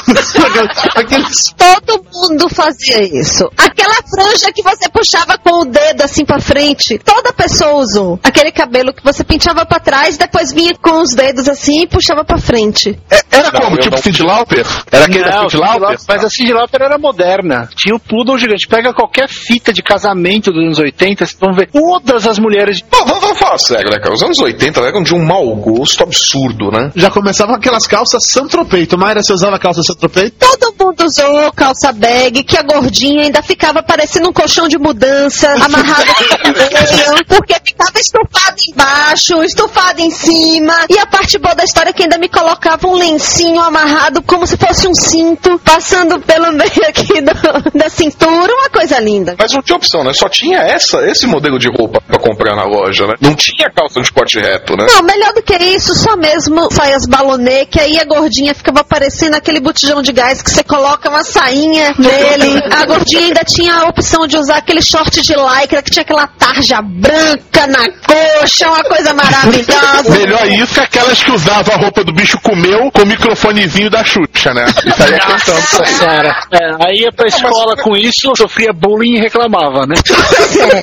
Aqueles 0.95 1.53
Todo 1.57 2.05
mundo 2.13 2.49
fazia 2.49 3.03
isso. 3.03 3.49
Aquela 3.57 3.95
franja 4.15 4.53
que 4.53 4.63
você 4.63 4.89
puxava 4.89 5.37
com 5.39 5.63
o 5.63 5.65
dedo 5.65 6.03
assim 6.03 6.25
pra 6.25 6.41
frente. 6.41 6.99
Toda 6.99 7.33
pessoa 7.33 7.75
usou. 7.83 8.19
Aquele 8.23 8.51
cabelo 8.51 8.93
que 8.93 9.03
você 9.03 9.23
penteava 9.25 9.67
pra 9.67 9.81
trás, 9.81 10.17
depois 10.17 10.53
vinha 10.53 10.75
com 10.81 11.03
os 11.03 11.15
dedos 11.15 11.49
assim 11.49 11.83
e 11.83 11.87
puxava 11.87 12.25
pra 12.25 12.39
frente. 12.39 12.99
Era 13.33 13.51
Não, 13.51 13.61
como? 13.61 13.77
Tipo 13.79 13.97
não- 13.97 14.03
Cindy 14.03 14.23
Lauper? 14.23 14.67
Era 14.91 15.05
aquele 15.07 15.25
da 15.25 15.31
Não, 15.31 15.49
Cindy 15.49 15.57
Lauper? 15.63 15.81
Lauper, 15.81 15.99
mas 16.09 16.25
a 16.25 16.31
Cindy 16.31 16.53
Lauper 16.53 16.83
era 16.83 16.99
moderna. 16.99 17.69
Tinha 17.75 17.95
o 17.95 17.99
poodle 18.01 18.39
gigante. 18.39 18.67
Pega 18.69 18.93
qualquer 18.93 19.29
fita 19.29 19.73
de 19.73 19.83
casamento 19.83 20.51
dos 20.53 20.63
anos 20.65 20.79
80, 20.79 21.25
vocês 21.27 21.39
vão 21.41 21.53
ver 21.55 21.69
todas 21.71 22.27
as 22.27 22.39
mulheres. 22.39 22.83
Vamos, 22.91 23.21
vamos 23.21 23.39
falar 23.39 23.59
sério, 23.59 23.91
né, 23.91 23.99
cara? 23.99 24.15
Os 24.15 24.23
anos 24.23 24.39
80 24.39 24.81
eram 24.81 25.03
de 25.03 25.15
um 25.15 25.25
mau 25.25 25.55
gosto 25.57 26.03
absurdo, 26.03 26.71
né? 26.71 26.91
Já 26.95 27.11
começavam 27.11 27.55
aquelas 27.55 27.87
calças 27.87 28.23
santropeito. 28.31 28.99
Mayra, 28.99 29.23
você 29.23 29.33
usava 29.33 29.59
calça 29.59 29.83
santropeito? 29.83 30.37
Todo 30.39 30.75
mundo 30.79 31.05
usou 31.05 31.53
calça 31.53 31.93
bag, 31.93 32.43
que 32.45 32.57
a 32.57 32.63
gordinha 32.63 33.25
ainda 33.25 33.43
ficava 33.43 33.83
parecendo 33.83 34.29
um 34.29 34.33
colchão 34.33 34.69
de 34.69 34.79
mudança, 34.79 35.49
amarrada 35.65 36.13
no 36.45 36.53
meio, 36.53 37.25
porque 37.27 37.55
ficava 37.65 37.99
estufada 37.99 38.57
embaixo, 38.69 39.43
estufada 39.43 40.01
em 40.03 40.11
cima. 40.11 40.75
E 40.91 40.99
a 40.99 41.07
parte 41.07 41.39
boa 41.39 41.55
da 41.55 41.65
história 41.65 41.91
é 41.91 41.93
que 41.93 42.03
ainda 42.03 42.19
me 42.19 42.29
colocava 42.29 42.87
um 42.87 42.97
lencinho 43.23 43.61
amarrado 43.61 44.21
como 44.23 44.47
se 44.47 44.57
fosse 44.57 44.89
um 44.89 44.95
cinto, 44.95 45.59
passando 45.61 46.21
pelo 46.21 46.53
meio 46.53 46.89
aqui 46.89 47.21
do- 47.23 47.79
da 47.79 47.89
cintura, 47.89 48.53
uma 48.53 48.69
coisa 48.69 48.99
linda. 48.99 49.37
Mas 49.39 49.53
não 49.53 49.63
tinha 49.63 49.77
opção, 49.77 50.03
né? 50.03 50.13
Só 50.13 50.29
tinha 50.29 50.59
essa, 50.59 50.99
esse 51.07 51.27
modelo 51.27 51.59
de 51.59 51.69
roupa 51.69 52.01
pra 52.07 52.19
comprar 52.19 52.57
na 52.57 52.65
loja, 52.65 53.07
né? 53.07 53.15
Não 53.21 53.35
tinha 53.35 53.71
calça 53.75 54.01
de 54.01 54.11
corte 54.13 54.39
reto, 54.41 54.77
né? 54.77 54.87
Não, 54.89 55.03
melhor 55.03 55.33
do 55.35 55.43
que 55.43 55.55
isso, 55.57 55.95
só 55.95 56.17
mesmo 56.17 56.69
saias 56.73 57.07
balonê, 57.07 57.65
que 57.67 57.79
aí 57.81 57.99
a 58.01 58.05
gordinha 58.05 58.55
ficava 58.55 58.83
parecendo 58.83 59.37
aquele 59.37 59.61
botijão 59.61 60.03
de 60.03 60.13
gás 60.13 60.43
que 60.43 60.51
você 60.51 60.65
coloca 60.65 61.09
uma 61.09 61.23
sainha 61.23 61.95
nele. 61.99 62.61
A 62.73 62.85
gordinha 62.87 63.21
ainda 63.23 63.45
tinha 63.45 63.75
a 63.75 63.89
opção 63.89 64.27
de 64.27 64.37
usar 64.37 64.57
aquele 64.57 64.83
short 64.83 65.23
de 65.23 65.35
lycra 65.35 65.83
que 65.83 65.91
tinha 65.91 66.03
aquela 66.03 66.27
tarja 66.27 66.81
branca 66.83 67.67
na 67.69 67.89
coxa, 68.05 68.69
uma 68.69 68.83
coisa 68.85 69.15
maravilhosa. 69.15 70.11
Melhor 70.19 70.47
isso 70.49 70.75
que 70.75 70.81
aquelas 70.81 71.23
que 71.23 71.31
usavam 71.31 71.75
a 71.75 71.79
roupa 71.79 72.03
do 72.03 72.13
bicho 72.13 72.39
comeu 72.43 72.91
com 72.93 73.03
o 73.03 73.07
microfonezinho 73.13 73.91
da 73.91 74.05
Xuxa, 74.05 74.53
né? 74.55 74.65
Isso 74.87 75.03
aí 75.03 75.13
é 75.13 75.19
cantando. 75.19 75.53
Nossa 75.53 75.85
senhora. 75.85 76.37
É, 76.51 76.87
aí 76.87 77.01
ia 77.03 77.13
pra 77.13 77.29
escola 77.29 77.77
com 77.77 77.97
isso, 77.97 78.33
sofria 78.37 78.73
bullying 78.73 79.17
e 79.17 79.21
reclamava, 79.21 79.87
né? 79.87 79.95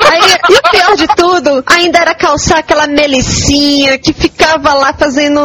Aí, 0.09 0.19
e 0.49 0.53
o 0.53 0.71
pior 0.71 0.95
de 0.95 1.07
tudo, 1.15 1.63
ainda 1.65 1.99
era 1.99 2.15
calçar 2.15 2.59
aquela 2.59 2.87
melicinha 2.87 3.97
que 3.97 4.13
ficava 4.13 4.73
lá 4.73 4.93
fazendo 4.93 5.39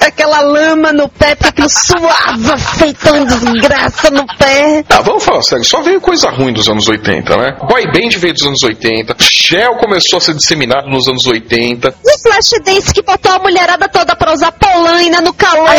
aquela 0.00 0.40
lama 0.40 0.92
no 0.92 1.08
pé, 1.08 1.34
porque 1.34 1.48
aquilo 1.48 1.68
suava, 1.68 2.58
feito 2.58 3.12
um 3.12 3.24
desgraça 3.24 4.10
no 4.10 4.26
pé. 4.38 4.84
Ah, 4.88 5.02
vamos 5.02 5.24
falar 5.24 5.42
sério, 5.42 5.64
só 5.64 5.82
veio 5.82 6.00
coisa 6.00 6.30
ruim 6.30 6.52
dos 6.52 6.68
anos 6.68 6.88
80, 6.88 7.36
né? 7.36 7.56
Boy 7.68 7.84
Band 7.86 8.18
veio 8.18 8.34
dos 8.34 8.46
anos 8.46 8.62
80, 8.62 9.16
Shell 9.18 9.76
começou 9.76 10.18
a 10.18 10.20
ser 10.20 10.34
disseminado 10.34 10.88
nos 10.88 11.08
anos 11.08 11.26
80. 11.26 11.88
E 11.88 12.14
o 12.14 12.18
Flashdance 12.22 12.92
que 12.92 13.02
botou 13.02 13.32
a 13.32 13.38
mulherada 13.38 13.88
toda 13.88 14.14
pra 14.16 14.32
usar 14.32 14.52
polaina 14.52 15.20
no 15.20 15.32
calor. 15.34 15.70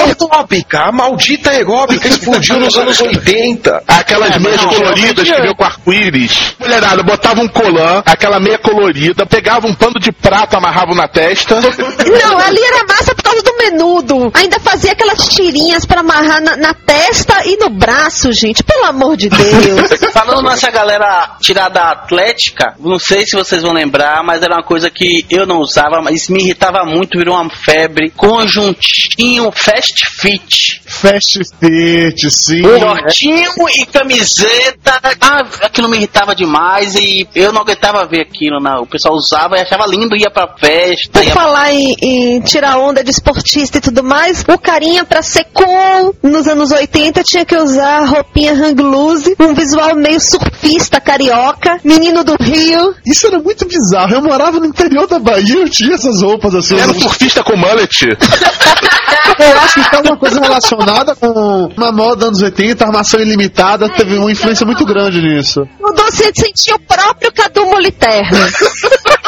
Aeróbica, 0.52 0.80
a 0.84 0.92
maldita 0.92 1.50
aeróbica 1.52 2.08
explodiu 2.08 2.60
nos 2.60 2.76
anos 2.76 3.00
80. 3.00 3.84
Aquelas 3.88 4.36
É, 4.36 4.40
meias 4.40 4.62
não, 4.62 4.70
coloridas 4.70 5.30
que 5.30 5.42
veio 5.42 5.56
com 5.56 5.64
arco-íris. 5.64 6.56
Mulherada, 6.60 7.02
botava 7.04 7.42
um 7.42 7.48
colã, 7.48 8.04
aquela 8.06 8.40
meia 8.40 8.58
colorida, 8.58 9.26
pegava 9.26 9.66
um 9.68 9.74
pano 9.74 10.00
de 10.00 10.12
prata, 10.12 10.58
amarrava 10.58 10.94
na 10.94 11.08
testa. 11.08 11.56
Não, 11.62 12.38
ali 12.40 12.62
era 12.62 12.86
massa 12.86 13.11
causa 13.32 13.44
do 13.44 13.58
menudo. 13.58 14.32
Ainda 14.34 14.60
fazia 14.60 14.92
aquelas 14.92 15.28
tirinhas 15.30 15.86
pra 15.86 16.02
amarrar 16.02 16.42
na, 16.42 16.58
na 16.58 16.74
testa 16.74 17.46
e 17.46 17.58
no 17.58 17.70
braço, 17.70 18.32
gente. 18.34 18.64
Pelo 18.64 18.86
amor 18.86 19.16
de 19.16 19.30
Deus. 19.30 19.90
Falando 20.12 20.44
nessa 20.44 20.70
galera 20.70 21.38
tirada 21.40 21.82
atlética, 21.82 22.76
não 22.80 23.00
sei 23.00 23.26
se 23.26 23.36
vocês 23.36 23.62
vão 23.62 23.72
lembrar, 23.72 24.24
mas 24.24 24.42
era 24.42 24.56
uma 24.56 24.64
coisa 24.64 24.90
que 24.90 25.26
eu 25.30 25.46
não 25.46 25.60
usava, 25.60 26.02
mas 26.02 26.28
me 26.28 26.42
irritava 26.42 26.84
muito, 26.84 27.18
virou 27.18 27.36
uma 27.36 27.50
febre. 27.50 28.12
Conjuntinho 28.12 29.52
Fast 29.52 30.08
Fit. 30.10 30.82
Fast 30.86 31.40
fit, 31.60 32.30
sim. 32.30 32.62
Shortinho 32.62 33.52
e 33.70 33.86
camiseta. 33.86 35.00
Ah, 35.22 35.46
aquilo 35.62 35.90
me 35.90 35.98
irritava 35.98 36.36
demais 36.36 36.96
e 36.96 37.28
eu 37.34 37.52
não 37.52 37.62
aguentava 37.62 38.06
ver 38.06 38.22
aquilo. 38.22 38.60
Não. 38.60 38.84
O 38.84 38.88
pessoal 38.88 39.16
usava 39.16 39.58
e 39.58 39.62
achava 39.62 39.88
lindo, 39.88 40.16
ia 40.16 40.30
pra 40.30 40.54
festa. 40.58 41.20
Por 41.20 41.26
Ia... 41.26 41.34
falar 41.34 41.74
em, 41.74 41.96
em 42.02 42.42
tirar 42.42 42.78
onda 42.78 43.04
de 43.04 43.10
esportista 43.22 43.78
e 43.78 43.82
tudo 43.82 44.04
mais, 44.04 44.44
o 44.48 44.58
carinha 44.58 45.06
pra 45.06 45.22
ser 45.22 45.46
cool 45.54 46.16
nos 46.24 46.48
anos 46.48 46.72
80 46.72 47.24
tinha 47.24 47.46
que 47.46 47.56
usar 47.56 48.06
roupinha 48.06 48.54
hang 48.54 48.82
loose, 48.82 49.36
um 49.40 49.54
visual 49.54 49.96
meio 49.96 50.20
surfista 50.20 51.00
carioca, 51.00 51.80
menino 51.84 52.24
do 52.24 52.36
Rio. 52.42 52.96
Isso 53.06 53.28
era 53.28 53.40
muito 53.40 53.66
bizarro. 53.68 54.16
Eu 54.16 54.22
morava 54.22 54.60
no 54.60 54.66
interior 54.66 55.08
da 55.08 55.20
Bahia, 55.20 55.60
eu 55.60 55.70
tinha 55.70 55.94
essas 55.94 56.22
roupas 56.22 56.56
assim. 56.56 56.78
Era 56.78 56.92
um 56.92 57.00
surfista 57.00 57.44
com 57.44 57.56
mullet. 57.56 58.08
Eu 59.40 59.60
acho 59.60 59.90
que 59.90 59.96
é 59.96 60.00
uma 60.00 60.18
coisa 60.18 60.40
relacionada 60.40 61.16
com 61.16 61.70
uma 61.78 61.92
moda 61.92 62.28
anos 62.28 62.42
80, 62.42 62.84
armação 62.84 63.20
ilimitada, 63.20 63.90
teve 63.90 64.18
uma 64.18 64.32
influência 64.32 64.66
muito 64.66 64.86
grande 64.86 65.22
nisso. 65.22 65.62
O 65.80 65.92
doce 65.94 66.32
sentia 66.36 66.76
o 66.76 66.80
próprio 66.80 67.32
Cadu 67.34 67.66
Moliterno. 67.66 68.38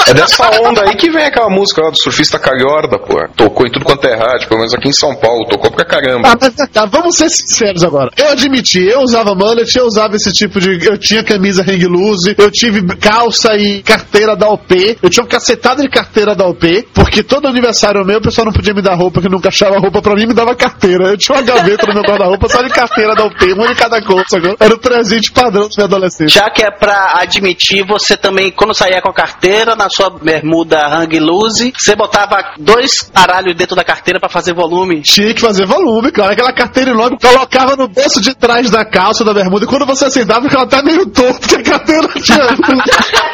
É 0.07 0.13
dessa 0.13 0.49
onda 0.61 0.83
aí 0.83 0.95
que 0.95 1.09
vem 1.09 1.25
aquela 1.25 1.49
música 1.49 1.81
lá 1.81 1.89
do 1.89 1.97
surfista 1.97 2.37
Calhorda, 2.37 2.99
pô. 2.99 3.15
Tocou 3.35 3.65
em 3.65 3.71
tudo 3.71 3.82
quanto 3.83 4.05
é 4.05 4.15
rádio, 4.15 4.47
pelo 4.47 4.59
menos 4.59 4.73
aqui 4.73 4.89
em 4.89 4.93
São 4.93 5.15
Paulo, 5.15 5.45
tocou 5.49 5.71
pra 5.71 5.85
caramba. 5.85 6.29
Ah, 6.29 6.37
mas 6.39 6.53
tá, 6.69 6.85
vamos 6.85 7.17
ser 7.17 7.29
sinceros 7.29 7.83
agora. 7.83 8.11
Eu 8.17 8.29
admiti, 8.29 8.79
eu 8.79 9.01
usava 9.01 9.35
mullet, 9.35 9.75
eu 9.75 9.85
usava 9.85 10.15
esse 10.15 10.31
tipo 10.31 10.59
de. 10.59 10.85
Eu 10.85 10.97
tinha 10.97 11.23
camisa 11.23 11.61
hang 11.61 11.85
loose, 11.85 12.35
eu 12.37 12.51
tive 12.51 12.83
calça 12.97 13.55
e 13.55 13.81
carteira 13.81 14.35
da 14.35 14.49
OP, 14.49 14.97
eu 15.01 15.09
tinha 15.09 15.23
uma 15.23 15.29
cacetada 15.29 15.81
de 15.81 15.89
carteira 15.89 16.35
da 16.35 16.45
OP, 16.45 16.87
porque 16.93 17.23
todo 17.23 17.47
aniversário 17.47 18.03
meu 18.05 18.17
o 18.17 18.21
pessoal 18.21 18.45
não 18.45 18.53
podia 18.53 18.73
me 18.73 18.81
dar 18.81 18.95
roupa, 18.95 19.21
que 19.21 19.29
nunca 19.29 19.49
achava 19.49 19.79
roupa 19.79 20.01
pra 20.01 20.15
mim, 20.15 20.27
me 20.27 20.33
dava 20.33 20.55
carteira. 20.55 21.09
Eu 21.09 21.17
tinha 21.17 21.37
uma 21.37 21.43
gaveta 21.43 21.87
no 21.87 21.93
meu 21.93 22.03
guarda-roupa 22.03 22.47
só 22.49 22.61
de 22.61 22.69
carteira 22.69 23.15
da 23.15 23.25
OP, 23.25 23.53
uma 23.53 23.67
de 23.67 23.75
cada 23.75 24.01
cor, 24.01 24.23
sacou? 24.27 24.55
Era 24.59 24.73
o 24.73 24.79
presente 24.79 25.31
padrão 25.31 25.67
dos 25.67 25.79
adolescentes. 25.79 26.33
Já 26.33 26.49
que 26.49 26.63
é 26.63 26.71
pra 26.71 27.13
admitir, 27.21 27.85
você 27.85 28.15
também, 28.17 28.51
quando 28.51 28.73
saía 28.73 29.01
com 29.01 29.09
a 29.09 29.13
carteira, 29.13 29.75
na 29.75 29.89
sua 29.89 30.09
bermuda 30.09 30.87
hang 30.87 31.19
loose, 31.19 31.73
você 31.77 31.95
botava 31.95 32.53
dois 32.57 33.01
caralhos 33.01 33.55
dentro 33.55 33.72
da 33.75 33.83
carteira 33.83 34.19
pra 34.19 34.29
fazer 34.29 34.53
volume. 34.53 35.01
Tinha 35.01 35.33
que 35.33 35.41
fazer 35.41 35.65
volume, 35.65 36.11
cara. 36.11 36.33
Aquela 36.33 36.53
carteira 36.53 36.91
enorme, 36.91 37.17
colocava 37.19 37.75
no 37.75 37.87
bolso 37.87 38.21
de 38.21 38.33
trás 38.35 38.69
da 38.69 38.83
calça 38.85 39.23
da 39.23 39.33
bermuda, 39.33 39.65
e 39.65 39.67
quando 39.67 39.85
você 39.85 40.09
sentava, 40.09 40.43
ficava 40.47 40.63
até 40.65 40.81
meio 40.81 41.05
torto, 41.07 41.47
que 41.47 41.55
a 41.55 41.63
carteira 41.63 42.07
tinha. 42.21 42.37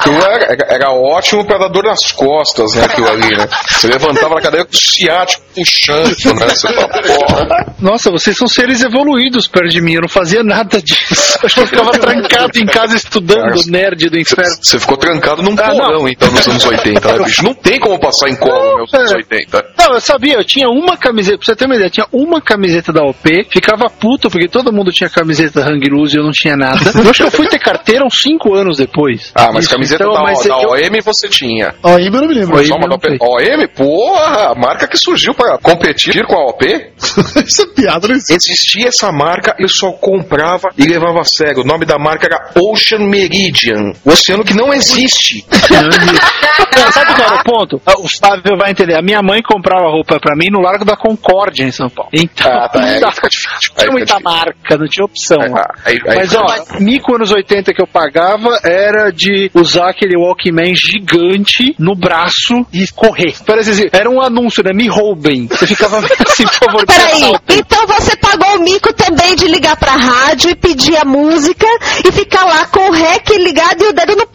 Era, 0.05 0.43
era- 0.53 0.67
era 0.69 0.91
ótimo 0.91 1.45
pra 1.45 1.57
dar 1.57 1.67
dor 1.69 1.83
nas 1.83 2.11
costas, 2.11 2.73
né, 2.75 2.85
aquilo 2.85 3.07
ali, 3.09 3.35
né? 3.37 3.47
Você 3.69 3.87
levantava 3.87 4.35
na 4.35 4.41
cadeira 4.41 4.65
com 4.65 4.73
o 4.73 4.77
ciático 4.77 5.43
puxando, 5.55 6.05
né? 6.39 6.49
Você 6.49 6.73
fala, 6.73 6.87
porra. 6.87 7.75
Nossa, 7.79 8.11
vocês 8.11 8.37
são 8.37 8.47
seres 8.47 8.81
evoluídos 8.81 9.47
perto 9.47 9.69
de 9.69 9.81
mim, 9.81 9.93
eu 9.93 10.01
não 10.01 10.09
fazia 10.09 10.43
nada 10.43 10.81
disso. 10.81 11.37
Acho 11.43 11.55
que 11.55 11.61
eu 11.61 11.67
ficava 11.67 11.91
trancado 11.91 12.57
em 12.59 12.65
casa 12.65 12.95
estudando, 12.95 13.61
nerd 13.67 14.09
do 14.09 14.17
inferno. 14.19 14.55
Você 14.61 14.79
ficou 14.79 14.97
trancado 14.97 15.41
num 15.41 15.53
Ah, 15.59 15.71
porão, 15.71 16.07
então, 16.07 16.29
nos 16.31 16.47
anos 16.47 16.65
80, 16.65 17.11
né, 17.17 17.23
bicho? 17.25 17.43
Não 17.43 17.53
tem 17.53 17.79
como 17.79 17.99
passar 17.99 18.29
em 18.29 18.35
colo, 18.35 18.75
né, 18.75 18.81
nos 18.81 18.93
anos 18.93 19.11
80. 19.11 19.65
Não, 19.77 19.93
eu 19.95 20.01
sabia, 20.01 20.28
eu 20.37 20.43
tinha 20.43 20.67
uma 20.69 20.97
camiseta, 20.97 21.37
pra 21.37 21.45
você 21.45 21.55
ter 21.55 21.65
uma 21.65 21.75
ideia, 21.75 21.89
tinha 21.89 22.05
uma 22.11 22.41
camiseta 22.41 22.91
da 22.93 23.03
OP, 23.03 23.47
ficava 23.51 23.89
puto 23.89 24.29
porque 24.29 24.47
todo 24.47 24.71
mundo 24.71 24.91
tinha 24.91 25.09
camiseta 25.09 25.61
Hang 25.61 25.87
Loose 25.89 26.15
e 26.15 26.19
eu 26.19 26.23
não 26.23 26.31
tinha 26.31 26.55
nada. 26.55 26.79
Eu 26.99 27.09
acho 27.09 27.23
que 27.23 27.27
eu 27.27 27.31
fui 27.31 27.47
ter 27.47 27.59
carteira 27.59 28.05
uns 28.05 28.21
5 28.21 28.53
anos 28.53 28.77
depois. 28.77 29.31
Ah, 29.35 29.51
mas 29.53 29.65
Isso, 29.65 29.73
camiseta 29.73 30.03
então, 30.03 30.13
da, 30.13 30.21
mas 30.23 30.43
da 30.43 30.61
eu- 30.61 30.69
OM 30.71 31.01
você 31.03 31.27
tinha. 31.29 31.73
OM 31.83 31.99
eu 31.99 32.11
não 32.11 32.27
me 32.27 32.33
lembro. 32.33 32.65
Só 32.65 32.75
uma 32.75 32.87
da 32.87 32.95
OP. 32.95 33.07
OM? 33.21 33.67
Porra, 33.75 34.51
a 34.51 34.55
marca 34.55 34.87
que 34.87 34.97
surgiu 34.97 35.33
pra 35.33 35.57
competir 35.57 36.25
com 36.25 36.35
a 36.35 36.45
OP. 36.49 36.65
Isso 37.45 37.61
é 37.63 37.65
piada, 37.67 38.07
não 38.07 38.15
existe. 38.15 38.51
Existia 38.51 38.87
essa 38.89 39.11
marca, 39.11 39.55
eu 39.59 39.67
só 39.69 39.91
comprava 39.91 40.69
e 40.77 40.85
levava 40.85 41.21
a 41.21 41.25
sério. 41.25 41.61
O 41.61 41.65
nome 41.65 41.85
da 41.85 41.97
marca 41.97 42.27
era 42.27 42.51
Ocean 42.55 42.99
Meridian. 43.07 43.93
O 44.05 44.09
oceano 44.11 44.43
que 44.43 44.53
não 44.53 44.73
existe. 44.73 45.45
Não, 45.71 46.91
sabe 46.91 47.13
qual 47.15 47.27
era 47.27 47.35
o 47.41 47.43
ponto? 47.43 47.81
Ah, 47.85 47.93
O 47.99 48.07
Flávio 48.07 48.57
vai 48.57 48.71
entender. 48.71 48.95
A 48.97 49.01
minha 49.01 49.21
mãe 49.21 49.41
comprava 49.41 49.89
roupa 49.89 50.18
pra 50.19 50.35
mim 50.35 50.47
no 50.51 50.59
Largo 50.59 50.85
da 50.85 50.95
Concórdia, 50.95 51.63
em 51.63 51.71
São 51.71 51.89
Paulo. 51.89 52.11
Então, 52.13 52.51
Ah, 52.51 52.69
tá, 52.69 52.79
não 52.81 52.87
Aí 52.87 52.99
tinha 53.29 53.51
fica 53.61 53.91
muita 53.91 54.19
marca, 54.19 54.77
não 54.77 54.87
tinha 54.87 55.05
opção. 55.05 55.39
Ah, 55.55 55.73
aí- 55.85 55.99
aí 56.07 56.17
Mas 56.17 56.33
ó, 56.35 56.45
mico 56.79 57.15
anos 57.15 57.31
80 57.31 57.73
que 57.73 57.81
eu 57.81 57.87
pagava 57.87 58.59
era 58.63 59.11
de 59.11 59.49
usar 59.53 59.89
aquele 59.89 60.17
Walkman 60.17 60.73
gigante 60.75 61.75
no 61.79 61.95
braço 61.95 62.65
e 62.73 62.87
correr. 62.89 63.33
Parece 63.45 63.71
assim, 63.71 63.89
era 63.91 64.09
um 64.09 64.21
anúncio, 64.21 64.63
né? 64.63 64.71
Me 64.73 64.87
roubem. 64.87 65.47
Você 65.47 65.67
ficava 65.67 65.97
assim, 66.27 66.43
por 66.43 66.53
favor. 66.53 66.85
Peraí, 66.85 67.33
então 67.57 67.85
você 67.87 68.15
pagou 68.17 68.57
o 68.57 68.63
mico 68.63 68.93
também 68.93 69.35
de 69.35 69.45
ligar 69.47 69.75
pra 69.77 69.91
rádio 69.93 70.51
e 70.51 70.55
pedir 70.55 70.97
a 70.97 71.05
música 71.05 71.65
e 72.07 72.11
ficar 72.11 72.45
lá 72.45 72.65
com 72.67 72.89
o 72.89 72.91
rec 72.91 73.29
ligado 73.37 73.83
e 73.83 73.87
o 73.89 73.93
dedo 73.93 74.15
no 74.15 74.27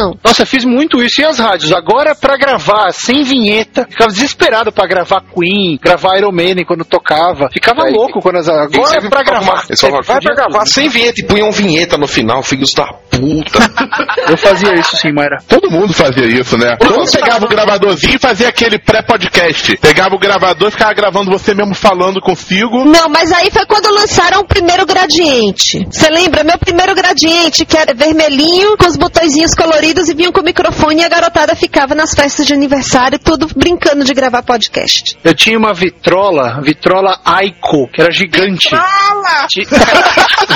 gravação. 0.00 0.18
Nossa, 0.24 0.42
eu 0.42 0.46
fiz 0.46 0.64
muito 0.64 1.02
isso 1.02 1.20
e 1.20 1.24
as 1.24 1.38
rádios. 1.38 1.72
Agora 1.72 2.14
pra 2.14 2.36
gravar, 2.36 2.92
sem 2.92 3.22
vinheta. 3.22 3.86
Ficava 3.88 4.10
desesperado 4.10 4.72
pra 4.72 4.86
gravar 4.86 5.22
Queen, 5.34 5.78
gravar 5.80 6.16
Iron 6.16 6.32
Maiden 6.32 6.64
quando 6.64 6.84
tocava. 6.84 7.48
Ficava 7.52 7.84
Aí, 7.84 7.92
louco 7.92 8.20
quando 8.20 8.36
as. 8.36 8.48
Agora 8.48 8.98
é 8.98 9.08
pra 9.08 9.22
gravar. 9.22 9.64
Eles 9.68 9.80
falavam, 9.80 10.02
vai 10.02 10.20
pra 10.20 10.34
gravar 10.34 10.66
sem 10.66 10.88
vinheta 10.88 11.20
e 11.20 11.26
punham 11.26 11.50
vinheta 11.52 11.96
no 11.98 12.06
final, 12.06 12.42
filhos 12.42 12.72
da 12.72 12.86
puta. 13.10 13.60
Eu 14.28 14.36
fazia 14.36 14.74
isso 14.74 14.96
sim, 14.96 15.12
Mayra. 15.12 15.38
Todo 15.46 15.70
mundo 15.70 15.92
fazia 15.92 16.26
isso, 16.26 16.56
né? 16.56 16.76
Todo 16.78 16.98
mundo 16.98 17.10
pegava 17.10 17.44
o 17.44 17.48
gravadorzinho 17.48 18.16
e 18.16 18.18
fazia 18.18 18.48
aquele 18.48 18.78
pré-podcast. 18.78 19.76
Pegava 19.78 20.14
o 20.14 20.18
gravador 20.18 20.68
e 20.68 20.70
ficava 20.70 20.92
gravando 20.94 21.30
você 21.30 21.54
mesmo 21.54 21.74
falando 21.74 22.20
consigo. 22.20 22.84
Não, 22.84 23.08
mas 23.08 23.32
aí 23.32 23.50
foi 23.50 23.66
quando 23.66 23.92
lançaram 23.92 24.40
o 24.40 24.44
primeiro 24.44 24.86
gradiente. 24.86 25.86
Você 25.90 26.08
lembra? 26.08 26.44
Meu 26.44 26.58
primeiro 26.58 26.94
gradiente, 26.94 27.66
que 27.66 27.76
era 27.76 27.92
vermelhinho, 27.94 28.76
com 28.76 28.86
os 28.86 28.96
botõezinhos 28.96 29.54
coloridos 29.54 29.89
e 30.08 30.14
vinham 30.14 30.32
com 30.32 30.40
o 30.40 30.44
microfone 30.44 31.02
e 31.02 31.04
a 31.04 31.08
garotada 31.08 31.54
ficava 31.56 31.94
nas 31.94 32.12
festas 32.14 32.46
de 32.46 32.52
aniversário, 32.54 33.18
tudo 33.18 33.48
brincando 33.56 34.04
de 34.04 34.12
gravar 34.14 34.42
podcast. 34.42 35.16
Eu 35.24 35.34
tinha 35.34 35.58
uma 35.58 35.72
vitrola, 35.74 36.60
vitrola 36.62 37.18
Aiko, 37.24 37.88
que 37.88 38.00
era 38.00 38.10
gigante. 38.12 38.70
Ti- 39.48 39.66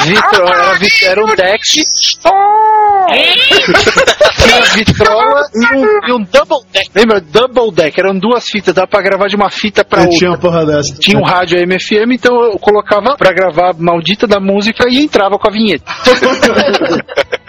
Vitrola, 0.07 0.77
era, 1.05 1.25
um 1.25 1.35
deck. 1.35 1.61
Tinha 4.37 4.61
vitrola 4.75 5.40
e 5.55 5.77
um, 5.77 5.85
e 6.09 6.12
um 6.12 6.23
double 6.23 6.59
deck. 6.73 6.90
Lembra? 6.94 7.20
Double 7.20 7.73
deck. 7.73 7.99
Eram 7.99 8.18
duas 8.18 8.49
fitas, 8.49 8.75
dava 8.75 8.87
pra 8.88 9.01
gravar 9.03 9.27
de 9.29 9.37
uma 9.37 9.51
fita 9.51 9.85
pra 9.85 10.01
Eu 10.01 10.05
outra. 10.05 10.18
tinha 10.18 10.31
uma 10.31 10.38
porra 10.38 10.66
dessa. 10.66 10.94
Tinha 10.99 11.18
um 11.18 11.25
rádio 11.25 11.59
AM/FM, 11.59 12.12
então 12.12 12.35
eu 12.42 12.59
colocava 12.59 13.16
pra 13.16 13.33
gravar 13.33 13.70
a 13.70 13.75
maldita 13.79 14.27
da 14.27 14.38
música 14.40 14.85
e 14.88 14.99
entrava 14.99 15.38
com 15.38 15.49
a 15.49 15.53
vinheta. 15.53 15.85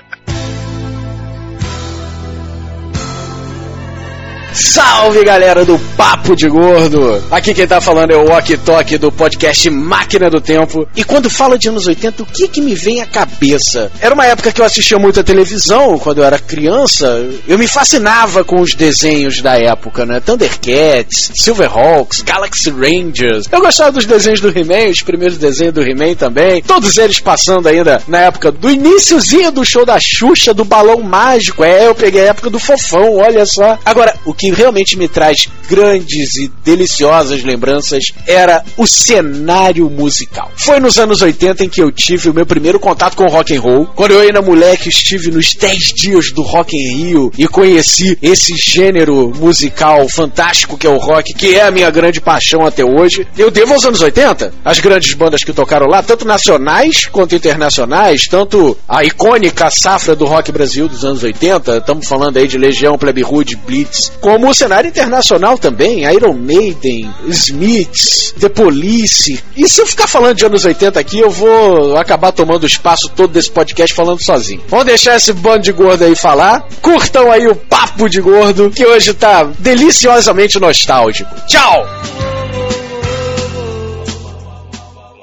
Salve 4.55 5.21
galera 5.21 5.65
do 5.65 5.77
Papo 5.97 6.33
de 6.33 6.47
Gordo! 6.47 7.21
Aqui 7.29 7.53
quem 7.53 7.67
tá 7.67 7.81
falando 7.81 8.11
é 8.11 8.15
o 8.15 8.31
Ok 8.31 8.55
Tok 8.55 8.97
do 8.97 9.11
podcast 9.11 9.69
Máquina 9.69 10.29
do 10.29 10.39
Tempo. 10.39 10.87
E 10.95 11.03
quando 11.03 11.29
fala 11.29 11.57
de 11.57 11.67
anos 11.67 11.85
80, 11.85 12.23
o 12.23 12.25
que 12.25 12.47
que 12.47 12.61
me 12.61 12.73
vem 12.73 13.01
à 13.01 13.05
cabeça? 13.05 13.91
Era 13.99 14.15
uma 14.15 14.25
época 14.25 14.53
que 14.53 14.61
eu 14.61 14.65
assistia 14.65 14.97
muito 14.97 15.19
a 15.19 15.23
televisão, 15.23 15.99
quando 15.99 16.19
eu 16.19 16.23
era 16.23 16.39
criança. 16.39 17.27
Eu 17.45 17.57
me 17.57 17.67
fascinava 17.67 18.45
com 18.45 18.61
os 18.61 18.73
desenhos 18.73 19.41
da 19.41 19.57
época, 19.57 20.05
né? 20.05 20.21
Thundercats, 20.21 21.31
Silverhawks, 21.35 22.21
Galaxy 22.21 22.69
Rangers. 22.69 23.47
Eu 23.51 23.59
gostava 23.59 23.91
dos 23.91 24.05
desenhos 24.05 24.39
do 24.39 24.57
He-Man, 24.57 24.89
os 24.89 25.01
primeiros 25.01 25.37
desenhos 25.37 25.73
do 25.73 25.81
He-Man 25.81 26.15
também. 26.15 26.61
Todos 26.61 26.97
eles 26.97 27.19
passando 27.19 27.67
ainda 27.67 28.01
na 28.07 28.19
época 28.19 28.53
do 28.53 28.71
iníciozinho 28.71 29.51
do 29.51 29.65
show 29.65 29.85
da 29.85 29.99
Xuxa, 29.99 30.53
do 30.53 30.63
Balão 30.63 31.01
Mágico. 31.01 31.61
É, 31.61 31.87
eu 31.87 31.93
peguei 31.93 32.21
a 32.21 32.29
época 32.29 32.49
do 32.49 32.57
Fofão, 32.57 33.17
olha 33.17 33.45
só. 33.45 33.77
Agora, 33.83 34.15
o 34.23 34.33
que 34.33 34.44
realmente 34.51 34.97
me 34.97 35.07
traz 35.07 35.47
grandes 35.69 36.35
e 36.37 36.51
deliciosas 36.63 37.43
lembranças 37.43 38.03
era 38.25 38.63
o 38.77 38.87
cenário 38.87 39.89
musical. 39.89 40.51
Foi 40.55 40.79
nos 40.79 40.97
anos 40.97 41.21
80 41.21 41.65
em 41.65 41.69
que 41.69 41.81
eu 41.81 41.91
tive 41.91 42.29
o 42.29 42.33
meu 42.33 42.45
primeiro 42.45 42.79
contato 42.79 43.15
com 43.15 43.25
rock 43.25 43.55
and 43.55 43.61
roll. 43.61 43.85
Quando 43.95 44.11
eu 44.11 44.21
ainda 44.21 44.41
moleque 44.41 44.89
estive 44.89 45.31
nos 45.31 45.53
10 45.53 45.79
dias 45.93 46.31
do 46.31 46.41
Rock 46.41 46.75
in 46.75 46.95
Rio 46.95 47.31
e 47.37 47.47
conheci 47.47 48.17
esse 48.21 48.55
gênero 48.55 49.33
musical 49.35 50.07
fantástico 50.09 50.77
que 50.77 50.87
é 50.87 50.89
o 50.89 50.97
rock, 50.97 51.33
que 51.33 51.55
é 51.55 51.63
a 51.63 51.71
minha 51.71 51.89
grande 51.89 52.21
paixão 52.21 52.65
até 52.65 52.83
hoje. 52.85 53.27
Eu 53.37 53.49
devo 53.49 53.73
aos 53.73 53.85
anos 53.85 54.01
80, 54.01 54.53
as 54.63 54.79
grandes 54.79 55.13
bandas 55.13 55.43
que 55.43 55.53
tocaram 55.53 55.87
lá, 55.87 56.01
tanto 56.03 56.25
nacionais 56.25 57.05
quanto 57.05 57.35
internacionais, 57.35 58.27
tanto 58.29 58.77
a 58.87 59.03
icônica 59.03 59.69
safra 59.69 60.15
do 60.15 60.25
rock 60.25 60.51
Brasil 60.51 60.87
dos 60.87 61.03
anos 61.03 61.23
80, 61.23 61.77
estamos 61.77 62.07
falando 62.07 62.37
aí 62.37 62.47
de 62.47 62.57
Legião, 62.57 62.97
Plebe 62.97 63.21
Rude, 63.21 63.55
Blitz, 63.55 64.11
como 64.35 64.49
o 64.49 64.53
cenário 64.53 64.89
internacional 64.89 65.57
também, 65.57 66.03
Iron 66.13 66.33
Maiden, 66.33 67.09
Smiths, 67.29 68.35
The 68.37 68.49
Police. 68.49 69.41
E 69.55 69.69
se 69.69 69.81
eu 69.81 69.87
ficar 69.87 70.07
falando 70.07 70.35
de 70.35 70.45
anos 70.45 70.65
80 70.65 70.99
aqui, 70.99 71.19
eu 71.19 71.29
vou 71.29 71.95
acabar 71.97 72.33
tomando 72.33 72.63
o 72.63 72.67
espaço 72.67 73.09
todo 73.15 73.31
desse 73.31 73.49
podcast 73.49 73.95
falando 73.95 74.21
sozinho. 74.21 74.61
Vamos 74.67 74.87
deixar 74.87 75.15
esse 75.15 75.31
bando 75.31 75.59
de 75.59 75.71
gordo 75.71 76.03
aí 76.03 76.17
falar. 76.17 76.67
Curtam 76.81 77.31
aí 77.31 77.47
o 77.47 77.55
papo 77.55 78.09
de 78.09 78.19
gordo, 78.19 78.69
que 78.69 78.85
hoje 78.85 79.13
tá 79.13 79.45
deliciosamente 79.57 80.59
nostálgico. 80.59 81.33
Tchau! 81.47 82.34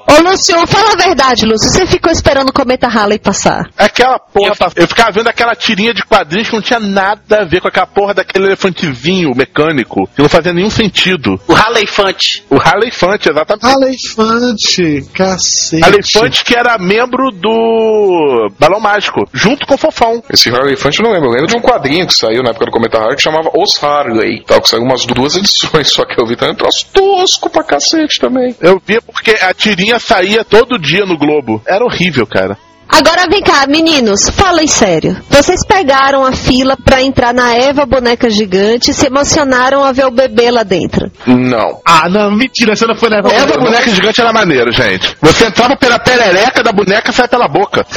Ô, 0.07 0.21
Lúcio, 0.21 0.55
fala 0.67 0.93
a 0.93 0.95
verdade, 0.95 1.45
Lúcio. 1.45 1.69
Você 1.69 1.85
ficou 1.87 2.11
esperando 2.11 2.49
o 2.49 2.53
cometa 2.53 2.87
Halley 2.87 3.19
passar. 3.19 3.69
Aquela 3.77 4.19
porra, 4.19 4.53
eu 4.75 4.87
ficava 4.87 5.11
vendo 5.11 5.27
aquela 5.27 5.55
tirinha 5.55 5.93
de 5.93 6.03
quadrinhos 6.03 6.49
que 6.49 6.55
não 6.55 6.61
tinha 6.61 6.79
nada 6.79 7.41
a 7.41 7.45
ver 7.45 7.61
com 7.61 7.67
aquela 7.67 7.87
porra 7.87 8.13
daquele 8.13 8.45
elefantezinho 8.45 9.33
mecânico, 9.35 10.07
que 10.15 10.21
não 10.21 10.29
fazia 10.29 10.53
nenhum 10.53 10.69
sentido. 10.69 11.39
O 11.47 11.55
Halefante. 11.55 12.43
O 12.49 12.57
Halefante, 12.59 13.29
exatamente. 13.29 13.65
Elefante, 13.65 15.09
cacete. 15.13 15.87
Elefante 15.87 16.43
que 16.43 16.55
era 16.55 16.77
membro 16.77 17.31
do 17.31 18.49
Balão 18.59 18.79
Mágico, 18.79 19.25
junto 19.33 19.65
com 19.65 19.75
o 19.75 19.77
Fofão. 19.77 20.21
Esse 20.29 20.49
Harley 20.49 20.75
Fant 20.75 20.97
eu 20.97 21.03
não 21.05 21.11
lembro. 21.11 21.29
Eu 21.29 21.33
lembro 21.33 21.47
de 21.47 21.57
um 21.57 21.61
quadrinho 21.61 22.05
que 22.07 22.13
saiu 22.13 22.43
na 22.43 22.49
época 22.49 22.65
do 22.65 22.71
Cometa 22.71 22.97
Harley 22.97 23.15
que 23.15 23.21
chamava 23.21 23.49
Os 23.55 23.81
Harley. 23.81 24.43
Tal, 24.45 24.61
que 24.61 24.69
saiu 24.69 24.83
umas 24.83 25.05
duas 25.05 25.35
edições, 25.35 25.89
só 25.91 26.05
que 26.05 26.19
eu 26.21 26.25
vi 26.27 26.35
também 26.35 26.53
um 26.53 26.57
troço 26.57 26.87
tosco 26.91 27.49
pra 27.49 27.63
cacete 27.63 28.19
também. 28.19 28.55
Eu 28.59 28.81
via 28.85 29.01
porque 29.01 29.31
a 29.41 29.53
tirinha 29.53 29.92
saía 29.99 30.43
todo 30.43 30.77
dia 30.77 31.05
no 31.05 31.17
Globo. 31.17 31.61
Era 31.65 31.83
horrível, 31.85 32.27
cara. 32.27 32.57
Agora 32.89 33.25
vem 33.27 33.41
cá, 33.41 33.65
meninos, 33.67 34.29
falem 34.29 34.67
sério. 34.67 35.17
Vocês 35.29 35.65
pegaram 35.65 36.23
a 36.25 36.31
fila 36.31 36.77
pra 36.77 37.01
entrar 37.01 37.33
na 37.33 37.53
Eva 37.55 37.85
Boneca 37.85 38.29
Gigante 38.29 38.91
e 38.91 38.93
se 38.93 39.07
emocionaram 39.07 39.83
a 39.83 39.91
ver 39.91 40.05
o 40.05 40.11
bebê 40.11 40.51
lá 40.51 40.61
dentro. 40.63 41.11
Não. 41.25 41.79
Ah, 41.85 42.07
não, 42.07 42.29
mentira, 42.29 42.75
você 42.75 42.85
não 42.85 42.95
foi 42.95 43.09
na 43.09 43.17
Essa 43.19 43.57
boneca 43.57 43.89
gigante 43.89 44.21
era 44.21 44.31
maneiro, 44.31 44.71
gente. 44.71 45.15
Você 45.21 45.45
entrava 45.45 45.75
pela 45.75 45.97
perereca 45.97 46.61
da 46.61 46.71
boneca 46.71 47.09
e 47.09 47.13
saia 47.13 47.27
pela 47.27 47.47
boca. 47.47 47.85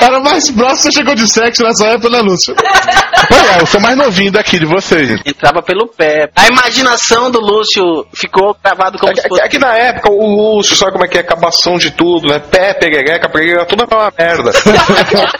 Era 0.00 0.20
mais 0.20 0.50
próximo, 0.50 0.82
você 0.82 0.92
chegou 0.92 1.14
de 1.14 1.26
sexo 1.26 1.62
nessa 1.62 1.86
época, 1.86 2.10
né, 2.10 2.20
Lúcio? 2.20 2.54
Pois 3.28 3.48
é, 3.56 3.60
eu 3.62 3.66
sou 3.66 3.80
mais 3.80 3.96
novinho 3.96 4.30
daqui 4.30 4.58
de 4.58 4.66
vocês. 4.66 5.18
Entrava 5.24 5.62
pelo 5.62 5.88
pé. 5.88 6.28
A 6.36 6.46
imaginação 6.48 7.30
do 7.30 7.40
Lúcio 7.40 7.82
ficou 8.14 8.54
gravado 8.62 8.98
como 8.98 9.10
É, 9.12 9.16
se 9.16 9.22
que- 9.22 9.28
fosse. 9.28 9.40
é 9.42 9.48
que 9.48 9.58
na 9.58 9.74
época 9.74 10.10
o 10.12 10.26
Lúcio, 10.56 10.76
sabe 10.76 10.92
como 10.92 11.04
é 11.04 11.08
que 11.08 11.16
é? 11.16 11.20
Acabação 11.22 11.78
de 11.78 11.90
tudo, 11.92 12.28
né? 12.28 12.38
Pé, 12.38 12.74
perereca, 12.74 13.15
perereca, 13.20 13.64
tudo 13.66 13.84
era 13.90 13.96
uma 14.02 14.12
merda. 14.18 14.50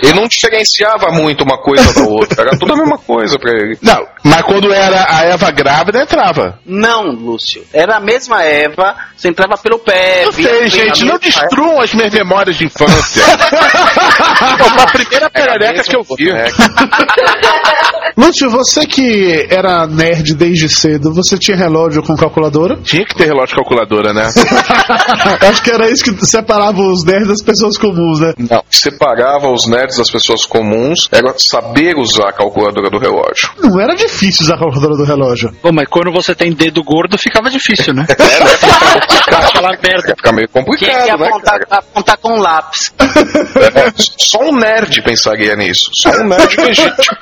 ele 0.02 0.14
não 0.14 0.26
diferenciava 0.28 1.10
muito 1.12 1.42
uma 1.44 1.58
coisa 1.58 1.92
da 1.94 2.02
outra. 2.08 2.42
Era 2.42 2.58
tudo 2.58 2.72
a 2.72 2.76
mesma 2.76 2.98
coisa 2.98 3.38
pra 3.38 3.52
ele. 3.52 3.78
Não, 3.82 4.06
mas 4.24 4.42
quando 4.42 4.72
era 4.72 5.06
a 5.08 5.22
Eva 5.24 5.50
grávida, 5.50 6.00
entrava. 6.02 6.58
Não, 6.64 7.02
Lúcio. 7.04 7.62
Era 7.72 7.96
a 7.96 8.00
mesma 8.00 8.42
Eva, 8.42 8.94
você 9.16 9.28
entrava 9.28 9.56
pelo 9.58 9.78
pé. 9.78 10.24
Eu 10.24 10.32
via- 10.32 10.48
sei, 10.48 10.58
via 10.68 10.68
gente, 10.86 11.04
não 11.04 11.18
destruam 11.18 11.80
as 11.80 11.92
minhas 11.94 12.12
memórias 12.12 12.56
de 12.56 12.64
infância. 12.66 13.22
Foi 14.66 14.82
a 14.82 14.86
primeira 14.92 15.30
perereca 15.30 15.82
que 15.82 15.96
eu 15.96 16.02
vi. 16.16 16.26
Lúcio, 18.16 18.48
você 18.50 18.86
que 18.86 19.46
era 19.50 19.86
nerd 19.86 20.34
desde 20.34 20.68
cedo, 20.68 21.12
você 21.12 21.36
tinha 21.38 21.56
relógio 21.56 22.02
com 22.02 22.16
calculadora? 22.16 22.76
Tinha 22.82 23.04
que 23.04 23.14
ter 23.14 23.26
relógio 23.26 23.56
calculadora, 23.56 24.12
né? 24.14 24.26
Acho 25.48 25.62
que 25.62 25.70
era 25.70 25.88
isso 25.90 26.02
que 26.04 26.26
separava 26.26 26.80
os 26.80 27.04
nerds 27.04 27.28
das 27.28 27.42
pessoas 27.42 27.65
comuns, 27.76 28.20
né? 28.20 28.34
Não, 28.38 28.62
separava 28.70 29.50
os 29.50 29.66
nerds 29.66 29.96
das 29.96 30.10
pessoas 30.10 30.44
comuns 30.44 31.08
era 31.10 31.34
saber 31.36 31.96
usar 31.96 32.28
a 32.28 32.32
calculadora 32.32 32.88
do 32.90 32.98
relógio. 32.98 33.50
Não 33.60 33.80
era 33.80 33.94
difícil 33.94 34.44
usar 34.44 34.54
a 34.54 34.58
calculadora 34.58 34.96
do 34.96 35.04
relógio. 35.04 35.52
Pô, 35.60 35.72
mas 35.72 35.88
quando 35.88 36.12
você 36.12 36.34
tem 36.34 36.52
dedo 36.52 36.82
gordo, 36.84 37.18
ficava 37.18 37.50
difícil, 37.50 37.92
né? 37.94 38.06
Aquela 39.26 39.70
merda. 39.82 40.14
Fica 40.16 40.32
meio 40.32 40.48
Tinha 40.48 40.64
que 40.64 40.70
complicado, 40.70 41.18
né? 41.18 41.26
apontar, 41.28 41.60
apontar 41.70 42.18
com 42.18 42.32
um 42.32 42.40
lápis. 42.40 42.92
É, 43.00 43.92
só 44.18 44.38
um 44.40 44.56
nerd 44.56 45.02
pensaria 45.02 45.56
nisso. 45.56 45.90
Só 45.92 46.10
um 46.10 46.28
nerd 46.28 46.56
legítimo. 46.56 47.16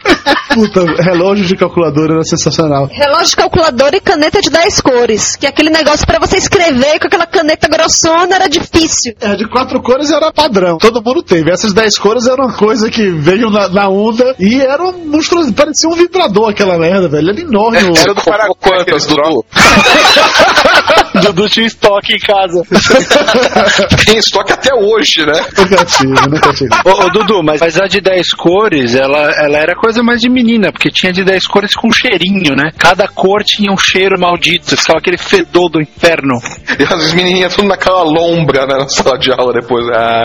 Puta, 0.54 0.84
relógio 1.02 1.44
de 1.46 1.56
calculadora 1.56 2.14
era 2.14 2.22
sensacional. 2.24 2.88
Relógio 2.92 3.36
calculador 3.36 3.94
e 3.94 4.00
caneta 4.00 4.40
de 4.40 4.50
10 4.50 4.80
cores. 4.80 5.36
Que 5.36 5.46
é 5.46 5.48
aquele 5.48 5.70
negócio 5.70 6.06
pra 6.06 6.18
você 6.18 6.36
escrever 6.36 6.98
com 7.00 7.06
aquela 7.06 7.26
caneta 7.26 7.68
grossona 7.68 8.36
era 8.36 8.48
difícil. 8.48 9.14
É, 9.20 9.34
de 9.36 9.48
quatro 9.48 9.80
cores 9.82 10.10
era 10.10 10.28
padrão. 10.34 10.78
Todo 10.78 11.02
mundo 11.02 11.22
teve. 11.22 11.50
Essas 11.50 11.72
dez 11.72 11.96
cores 11.98 12.26
eram 12.26 12.44
uma 12.46 12.54
coisa 12.54 12.90
que 12.90 13.08
veio 13.10 13.50
na, 13.50 13.68
na 13.68 13.88
onda 13.88 14.34
e 14.38 14.60
era 14.60 14.82
um 14.82 14.92
monstruoso. 15.06 15.52
Parecia 15.52 15.88
um 15.88 15.94
vibrador 15.94 16.50
aquela 16.50 16.78
merda, 16.78 17.08
velho. 17.08 17.30
Era 17.30 17.40
enorme. 17.40 17.78
o- 17.78 17.96
Era 17.96 18.14
do 18.14 18.22
Paraguai. 18.22 18.54
Quantas, 18.60 19.06
Dudu? 19.06 19.44
Dudu 21.22 21.48
tinha 21.48 21.66
estoque 21.66 22.14
em 22.14 22.18
casa. 22.18 22.62
Tem 24.06 24.16
estoque 24.18 24.52
até 24.52 24.74
hoje, 24.74 25.24
né? 25.24 25.32
Nunca 25.56 25.84
tive, 25.84 26.28
nunca 26.28 26.52
tive. 26.52 26.70
Ô, 26.84 26.90
ô, 27.04 27.10
Dudu, 27.10 27.42
mas, 27.42 27.60
mas 27.60 27.78
a 27.80 27.86
de 27.86 28.00
10 28.00 28.32
cores, 28.34 28.94
ela, 28.94 29.30
ela 29.38 29.58
era 29.58 29.74
coisa 29.76 30.02
mais 30.02 30.20
de 30.20 30.28
menina, 30.28 30.72
porque 30.72 30.90
tinha 30.90 31.12
de 31.12 31.22
10 31.24 31.46
cores 31.46 31.74
com 31.74 31.90
cheirinho, 31.92 32.54
né? 32.56 32.70
Cada 32.76 33.06
cor 33.08 33.42
tinha 33.44 33.72
um 33.72 33.76
cheiro 33.76 34.18
maldito, 34.18 34.76
ficava 34.76 34.98
aquele 34.98 35.18
fedor 35.18 35.68
do 35.70 35.80
inferno. 35.80 36.38
E 36.78 36.82
as 36.82 37.12
menininhas 37.14 37.54
tudo 37.54 37.68
naquela 37.68 38.02
lombra, 38.02 38.66
né? 38.66 38.74
Na 38.78 38.88
sala 38.88 39.18
de 39.18 39.30
aula 39.32 39.52
depois. 39.52 39.86
Ah, 39.90 40.23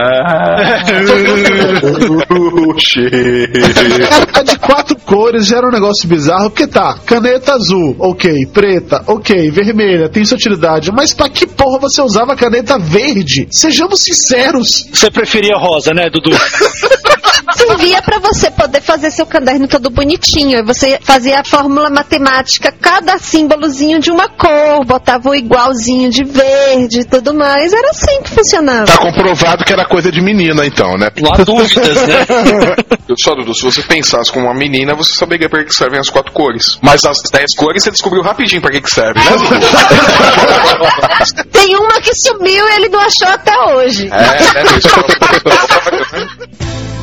A 4.36 4.44
de 4.44 4.58
quatro 4.60 4.96
cores 5.00 5.48
já 5.48 5.58
era 5.58 5.68
um 5.68 5.72
negócio 5.72 6.08
bizarro, 6.08 6.50
porque 6.50 6.68
tá, 6.68 6.98
caneta 7.06 7.54
azul, 7.54 7.96
ok, 8.00 8.48
preta, 8.54 9.04
ok, 9.08 9.52
vermelha, 9.52 10.08
tem 10.10 10.24
sua 10.24 10.36
utilidade, 10.36 10.92
mas 10.92 11.14
pra 11.14 11.30
que 11.30 11.46
porra 11.46 11.80
você 11.80 12.02
usava 12.02 12.36
caneta 12.36 12.80
verde? 12.80 13.48
Sejamos 13.52 14.04
sinceros. 14.04 14.88
Você 14.92 15.12
preferia 15.12 15.58
rosa, 15.58 15.94
né, 15.94 16.10
Dudu? 16.12 16.32
Servia 17.56 18.02
pra 18.02 18.20
você 18.20 18.52
poder 18.52 18.82
fazer 18.82 19.12
seu 19.12 19.26
caderno 19.26 19.68
todo 19.68 19.90
bonitinho. 19.90 20.58
Aí 20.58 20.64
você 20.64 21.00
fazia 21.02 21.40
a 21.40 21.44
fórmula 21.44 21.90
matemática, 21.90 22.72
cada 22.72 23.18
símbolozinho 23.18 24.00
de 24.00 24.12
uma 24.12 24.30
cor, 24.30 24.86
botava 24.86 25.30
o 25.30 25.36
igualzinho 25.36 26.10
de 26.10 26.24
verde 26.24 27.02
e 27.02 27.06
tudo 27.06 27.34
mais. 27.34 27.74
Era 27.74 27.90
assim 27.90 28.22
que 28.22 28.30
funcionava. 28.30 28.86
Tá 28.86 28.98
comprovado 28.98 29.66
que 29.66 29.74
era 29.74 29.86
coisa 29.90 30.12
de 30.12 30.22
menina, 30.22 30.66
então, 30.66 30.98
né? 30.98 31.10
Não 31.20 31.34
há 31.34 31.38
dúvidas, 31.44 32.08
né? 32.08 32.26
Eu 33.10 33.16
só, 33.18 33.34
Dudu, 33.34 33.56
se 33.56 33.64
você 33.64 33.82
pensasse 33.82 34.32
como 34.32 34.46
uma 34.46 34.54
menina, 34.54 34.94
você 34.94 35.16
saberia 35.16 35.50
pra 35.50 35.64
que 35.64 35.74
servem 35.74 36.00
as 36.00 36.10
quatro 36.10 36.32
cores. 36.32 36.78
Mas 36.82 37.04
as 37.04 37.18
dez 37.32 37.56
cores 37.56 37.84
você 37.84 37.92
descobriu 37.92 38.22
rapidinho 38.22 38.62
pra 38.62 38.72
que 38.72 38.82
que 38.82 38.92
serve, 38.92 39.20
né? 39.20 39.26
Tem 41.52 41.76
uma 41.76 42.00
que 42.00 42.14
sumiu 42.14 42.70
e 42.70 42.76
ele 42.76 42.90
não 42.90 43.00
achou 43.00 43.28
até 43.28 43.58
hoje. 43.74 44.08
É, 44.08 44.64
né? 44.64 44.70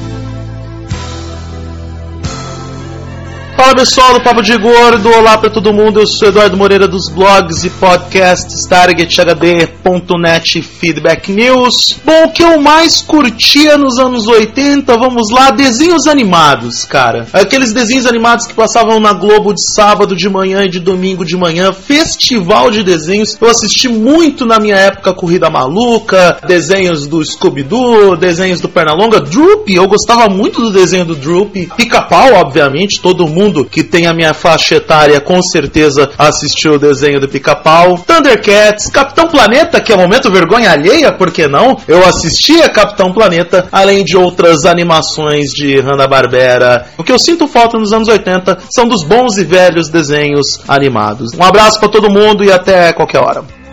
Fala 3.56 3.74
pessoal 3.74 4.12
do 4.12 4.20
Papo 4.20 4.42
de 4.42 4.54
Gordo, 4.58 5.08
olá 5.08 5.38
pra 5.38 5.48
todo 5.48 5.72
mundo, 5.72 5.98
eu 5.98 6.06
sou 6.06 6.28
Eduardo 6.28 6.58
Moreira 6.58 6.86
dos 6.86 7.08
blogs 7.08 7.64
e 7.64 7.70
podcasts 7.70 8.66
TargetHD.net 8.66 10.60
Feedback 10.60 11.32
News. 11.32 11.98
Bom, 12.04 12.24
o 12.24 12.32
que 12.32 12.42
eu 12.42 12.60
mais 12.60 13.00
curtia 13.00 13.78
nos 13.78 13.98
anos 13.98 14.26
80, 14.26 14.94
vamos 14.98 15.30
lá, 15.30 15.50
desenhos 15.50 16.06
animados, 16.06 16.84
cara. 16.84 17.26
Aqueles 17.32 17.72
desenhos 17.72 18.04
animados 18.04 18.46
que 18.46 18.52
passavam 18.52 19.00
na 19.00 19.14
Globo 19.14 19.54
de 19.54 19.72
sábado 19.74 20.14
de 20.14 20.28
manhã 20.28 20.64
e 20.64 20.68
de 20.68 20.78
domingo 20.78 21.24
de 21.24 21.34
manhã, 21.34 21.72
festival 21.72 22.70
de 22.70 22.82
desenhos. 22.82 23.38
Eu 23.40 23.48
assisti 23.48 23.88
muito 23.88 24.44
na 24.44 24.60
minha 24.60 24.76
época 24.76 25.14
Corrida 25.14 25.48
Maluca, 25.48 26.40
desenhos 26.46 27.06
do 27.06 27.24
Scooby-Doo, 27.24 28.16
desenhos 28.16 28.60
do 28.60 28.68
Pernalonga, 28.68 29.18
Droopy, 29.18 29.76
eu 29.76 29.88
gostava 29.88 30.28
muito 30.28 30.60
do 30.60 30.70
desenho 30.70 31.06
do 31.06 31.14
Droopy. 31.16 31.70
Pica-pau, 31.74 32.34
obviamente, 32.34 33.00
todo 33.00 33.26
mundo 33.26 33.45
que 33.64 33.82
tem 33.82 34.06
a 34.06 34.14
minha 34.14 34.34
faixa 34.34 34.76
etária 34.76 35.20
com 35.20 35.40
certeza 35.42 36.10
assistiu 36.18 36.74
o 36.74 36.78
desenho 36.78 37.20
do 37.20 37.28
Pica-Pau. 37.28 37.98
Thundercats, 37.98 38.88
Capitão 38.90 39.28
Planeta, 39.28 39.80
que 39.80 39.92
é 39.92 39.96
momento 39.96 40.30
vergonha 40.30 40.70
alheia, 40.70 41.12
por 41.12 41.30
que 41.30 41.46
não? 41.46 41.76
Eu 41.86 42.04
assistia 42.06 42.68
Capitão 42.68 43.12
Planeta, 43.12 43.68
além 43.70 44.04
de 44.04 44.16
outras 44.16 44.64
animações 44.64 45.50
de 45.50 45.80
Hanna-Barbera. 45.80 46.86
O 46.98 47.04
que 47.04 47.12
eu 47.12 47.18
sinto 47.18 47.46
falta 47.46 47.78
nos 47.78 47.92
anos 47.92 48.08
80 48.08 48.58
são 48.70 48.86
dos 48.86 49.02
bons 49.02 49.36
e 49.38 49.44
velhos 49.44 49.88
desenhos 49.88 50.60
animados. 50.68 51.32
Um 51.38 51.44
abraço 51.44 51.78
pra 51.78 51.88
todo 51.88 52.10
mundo 52.10 52.44
e 52.44 52.50
até 52.50 52.92
qualquer 52.92 53.20
hora. 53.20 53.65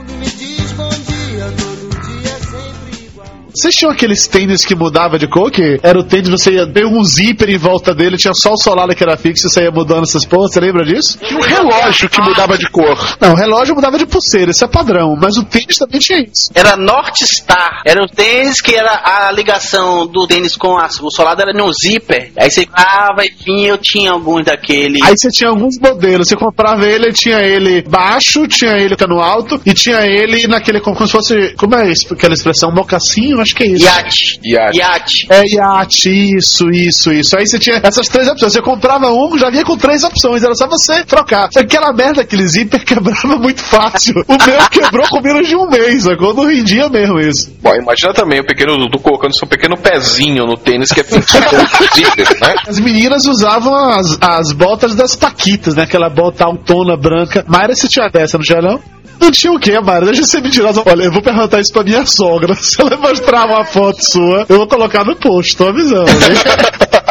Vocês 3.55 3.75
tinham 3.75 3.91
aqueles 3.91 4.27
tênis 4.27 4.65
que 4.65 4.75
mudava 4.75 5.19
de 5.19 5.27
cor? 5.27 5.51
Que 5.51 5.79
era 5.83 5.99
o 5.99 6.03
tênis, 6.03 6.29
você 6.29 6.53
ia 6.53 6.65
ter 6.65 6.85
um 6.85 7.03
zíper 7.03 7.49
em 7.49 7.57
volta 7.57 7.93
dele, 7.93 8.17
tinha 8.17 8.33
só 8.33 8.53
o 8.53 8.57
solar 8.57 8.83
que 8.95 9.03
era 9.03 9.15
fixo 9.15 9.47
e 9.47 9.49
você 9.49 9.63
ia 9.63 9.71
mudando 9.71 10.03
essas 10.03 10.25
porras, 10.25 10.51
você 10.51 10.59
lembra 10.59 10.83
disso? 10.83 11.17
Tinha 11.19 11.39
um 11.39 11.43
relógio 11.43 12.09
que 12.09 12.21
mudava 12.21 12.57
de 12.57 12.67
cor. 12.69 13.15
Não, 13.21 13.33
o 13.33 13.35
relógio 13.35 13.75
mudava 13.75 13.97
de 13.97 14.05
pulseira, 14.05 14.51
isso 14.51 14.65
é 14.65 14.67
padrão, 14.67 15.15
mas 15.15 15.37
o 15.37 15.43
tênis 15.43 15.77
também 15.77 15.99
tinha 15.99 16.19
isso. 16.21 16.49
Era 16.55 16.75
North 16.75 17.17
Star. 17.23 17.81
Era 17.85 18.03
o 18.03 18.07
tênis 18.07 18.59
que 18.59 18.75
era 18.75 19.01
a 19.03 19.31
ligação 19.31 20.07
do 20.07 20.25
tênis 20.25 20.57
com 20.57 20.77
a, 20.77 20.87
o 21.01 21.11
solado 21.11 21.41
era 21.41 21.53
no 21.53 21.71
zíper. 21.73 22.31
Aí 22.35 22.49
você 22.49 22.65
comprava, 22.65 23.25
enfim, 23.25 23.65
eu 23.65 23.77
tinha 23.77 24.11
alguns 24.11 24.45
daquele. 24.45 24.99
Aí 25.03 25.15
você 25.15 25.29
tinha 25.29 25.49
alguns 25.49 25.77
modelos, 25.77 26.27
você 26.27 26.35
comprava 26.35 26.85
ele, 26.87 27.13
tinha 27.13 27.39
ele 27.39 27.83
baixo, 27.83 28.47
tinha 28.47 28.77
ele 28.77 28.95
cano 28.95 29.21
alto 29.21 29.61
e 29.65 29.73
tinha 29.73 30.01
ele 30.05 30.47
naquele 30.47 30.79
como, 30.79 30.95
como 30.95 31.07
se 31.07 31.11
fosse, 31.11 31.53
como 31.55 31.75
é 31.75 31.91
isso, 31.91 32.13
aquela 32.13 32.33
expressão, 32.33 32.71
mocassinho, 32.71 33.42
acho 33.43 33.55
que 33.55 33.63
é 33.63 33.67
isso. 33.67 33.85
Iate. 33.85 34.39
Iate. 34.43 34.77
Iate. 34.77 35.27
É 35.29 35.41
iate, 35.47 36.37
isso, 36.37 36.69
isso, 36.69 37.11
isso. 37.11 37.37
Aí 37.37 37.45
você 37.45 37.59
tinha 37.59 37.79
essas 37.83 38.07
três 38.07 38.27
opções. 38.27 38.53
Você 38.53 38.61
comprava 38.61 39.11
um, 39.11 39.37
já 39.37 39.49
vinha 39.49 39.63
com 39.63 39.77
três 39.77 40.03
opções. 40.03 40.43
Era 40.43 40.55
só 40.55 40.67
você 40.67 41.03
trocar. 41.03 41.49
Aquela 41.55 41.93
merda, 41.93 42.21
aquele 42.21 42.47
zíper 42.47 42.83
quebrava 42.85 43.37
muito 43.37 43.61
fácil. 43.61 44.15
O 44.27 44.33
meu 44.33 44.69
quebrou 44.69 45.07
com 45.09 45.21
menos 45.21 45.47
de 45.47 45.55
um 45.55 45.69
mês, 45.69 46.03
sacou? 46.03 46.33
Não 46.33 46.45
rendia 46.45 46.89
mesmo 46.89 47.19
isso. 47.19 47.53
Bom, 47.61 47.75
imagina 47.75 48.13
também 48.13 48.39
o 48.39 48.45
pequeno 48.45 48.77
Dudu 48.77 48.99
colocando 48.99 49.37
seu 49.37 49.47
pequeno 49.47 49.77
pezinho 49.77 50.45
no 50.45 50.57
tênis 50.57 50.89
que 50.91 51.01
é 51.01 51.03
zíper, 51.03 52.39
né? 52.41 52.55
As 52.67 52.79
meninas 52.79 53.25
usavam 53.25 53.73
as, 53.75 54.17
as 54.21 54.51
botas 54.51 54.95
das 54.95 55.15
Paquitas, 55.15 55.75
né? 55.75 55.83
Aquela 55.83 56.09
bota 56.09 56.45
autona 56.45 56.97
branca. 56.97 57.45
Mayra, 57.47 57.75
você 57.75 57.87
tinha 57.87 58.09
dessa, 58.09 58.37
não 58.37 58.43
tinha 58.43 58.61
não? 58.61 58.79
Não 59.23 59.31
tinha 59.31 59.53
o 59.53 59.57
quê, 59.57 59.79
Mayra? 59.79 60.07
Deixa 60.07 60.21
eu 60.21 60.25
ser 60.25 60.41
mentirosa. 60.41 60.83
Olha, 60.85 61.03
eu 61.03 61.11
vou 61.11 61.21
perguntar 61.21 61.61
isso 61.61 61.71
pra 61.71 61.81
minha 61.81 62.05
sogra. 62.05 62.53
Se 62.59 62.81
ela 62.81 62.97
mostrar 62.97 63.45
uma 63.45 63.63
foto 63.63 64.03
sua, 64.03 64.45
eu 64.49 64.57
vou 64.57 64.67
colocar 64.67 65.05
no 65.05 65.15
post, 65.15 65.55
tô 65.55 65.69
avisando. 65.69 66.11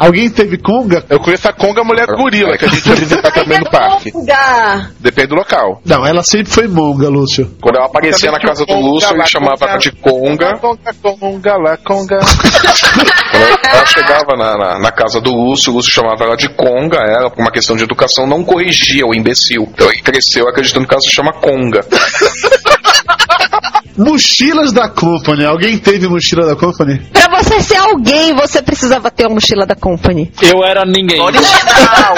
Alguém 0.00 0.30
teve 0.30 0.56
conga? 0.56 1.04
Eu 1.10 1.20
conheço 1.20 1.46
a 1.46 1.52
Conga 1.52 1.84
Mulher 1.84 2.06
Gorila, 2.06 2.56
que 2.56 2.64
a 2.64 2.68
gente 2.68 2.88
ia 2.88 2.94
visitar 2.94 3.30
também 3.30 3.58
no 3.58 3.70
parque. 3.70 4.10
Lugar. 4.10 4.92
Depende 4.98 5.28
do 5.28 5.34
local. 5.34 5.82
Não, 5.84 6.06
ela 6.06 6.22
sempre 6.22 6.50
foi 6.50 6.66
monga, 6.66 7.10
Lúcio. 7.10 7.54
Quando 7.60 7.76
ela 7.76 7.84
aparecia 7.84 8.32
na 8.32 8.40
casa 8.40 8.64
do 8.64 8.74
Lúcio, 8.76 9.14
ele 9.14 9.26
chamava 9.26 9.66
ela 9.66 9.76
de 9.76 9.92
Conga. 9.92 10.56
Conga, 10.56 10.94
Conga, 11.02 11.56
lá, 11.58 11.76
Conga. 11.76 12.18
Quando 13.30 13.74
ela 13.74 13.86
chegava 13.86 14.36
na, 14.38 14.56
na, 14.56 14.78
na 14.78 14.90
casa 14.90 15.20
do 15.20 15.32
Lúcio, 15.32 15.70
o 15.70 15.76
Lúcio 15.76 15.92
chamava 15.92 16.24
ela 16.24 16.36
de 16.36 16.48
Conga, 16.48 16.96
ela, 16.98 17.28
por 17.28 17.42
uma 17.42 17.52
questão 17.52 17.76
de 17.76 17.84
educação, 17.84 18.26
não 18.26 18.42
corrigia 18.42 19.06
o 19.06 19.14
imbecil. 19.14 19.68
Então 19.70 19.86
ele 19.90 20.00
cresceu 20.00 20.48
acreditando 20.48 20.88
que 20.88 20.94
ela 20.94 21.02
se 21.02 21.10
chama 21.10 21.34
Conga. 21.34 21.80
Mochilas 23.96 24.72
da 24.72 24.88
Company. 24.88 25.44
Alguém 25.44 25.78
teve 25.78 26.08
mochila 26.08 26.46
da 26.46 26.56
Company? 26.56 26.98
Pra 27.12 27.28
você 27.28 27.60
ser 27.60 27.76
alguém, 27.76 28.34
você 28.34 28.62
precisava 28.62 29.10
ter 29.10 29.26
uma 29.26 29.34
mochila 29.34 29.66
da 29.66 29.74
Company. 29.74 30.32
Eu 30.40 30.64
era 30.64 30.84
ninguém. 30.86 31.20
Original, 31.20 32.14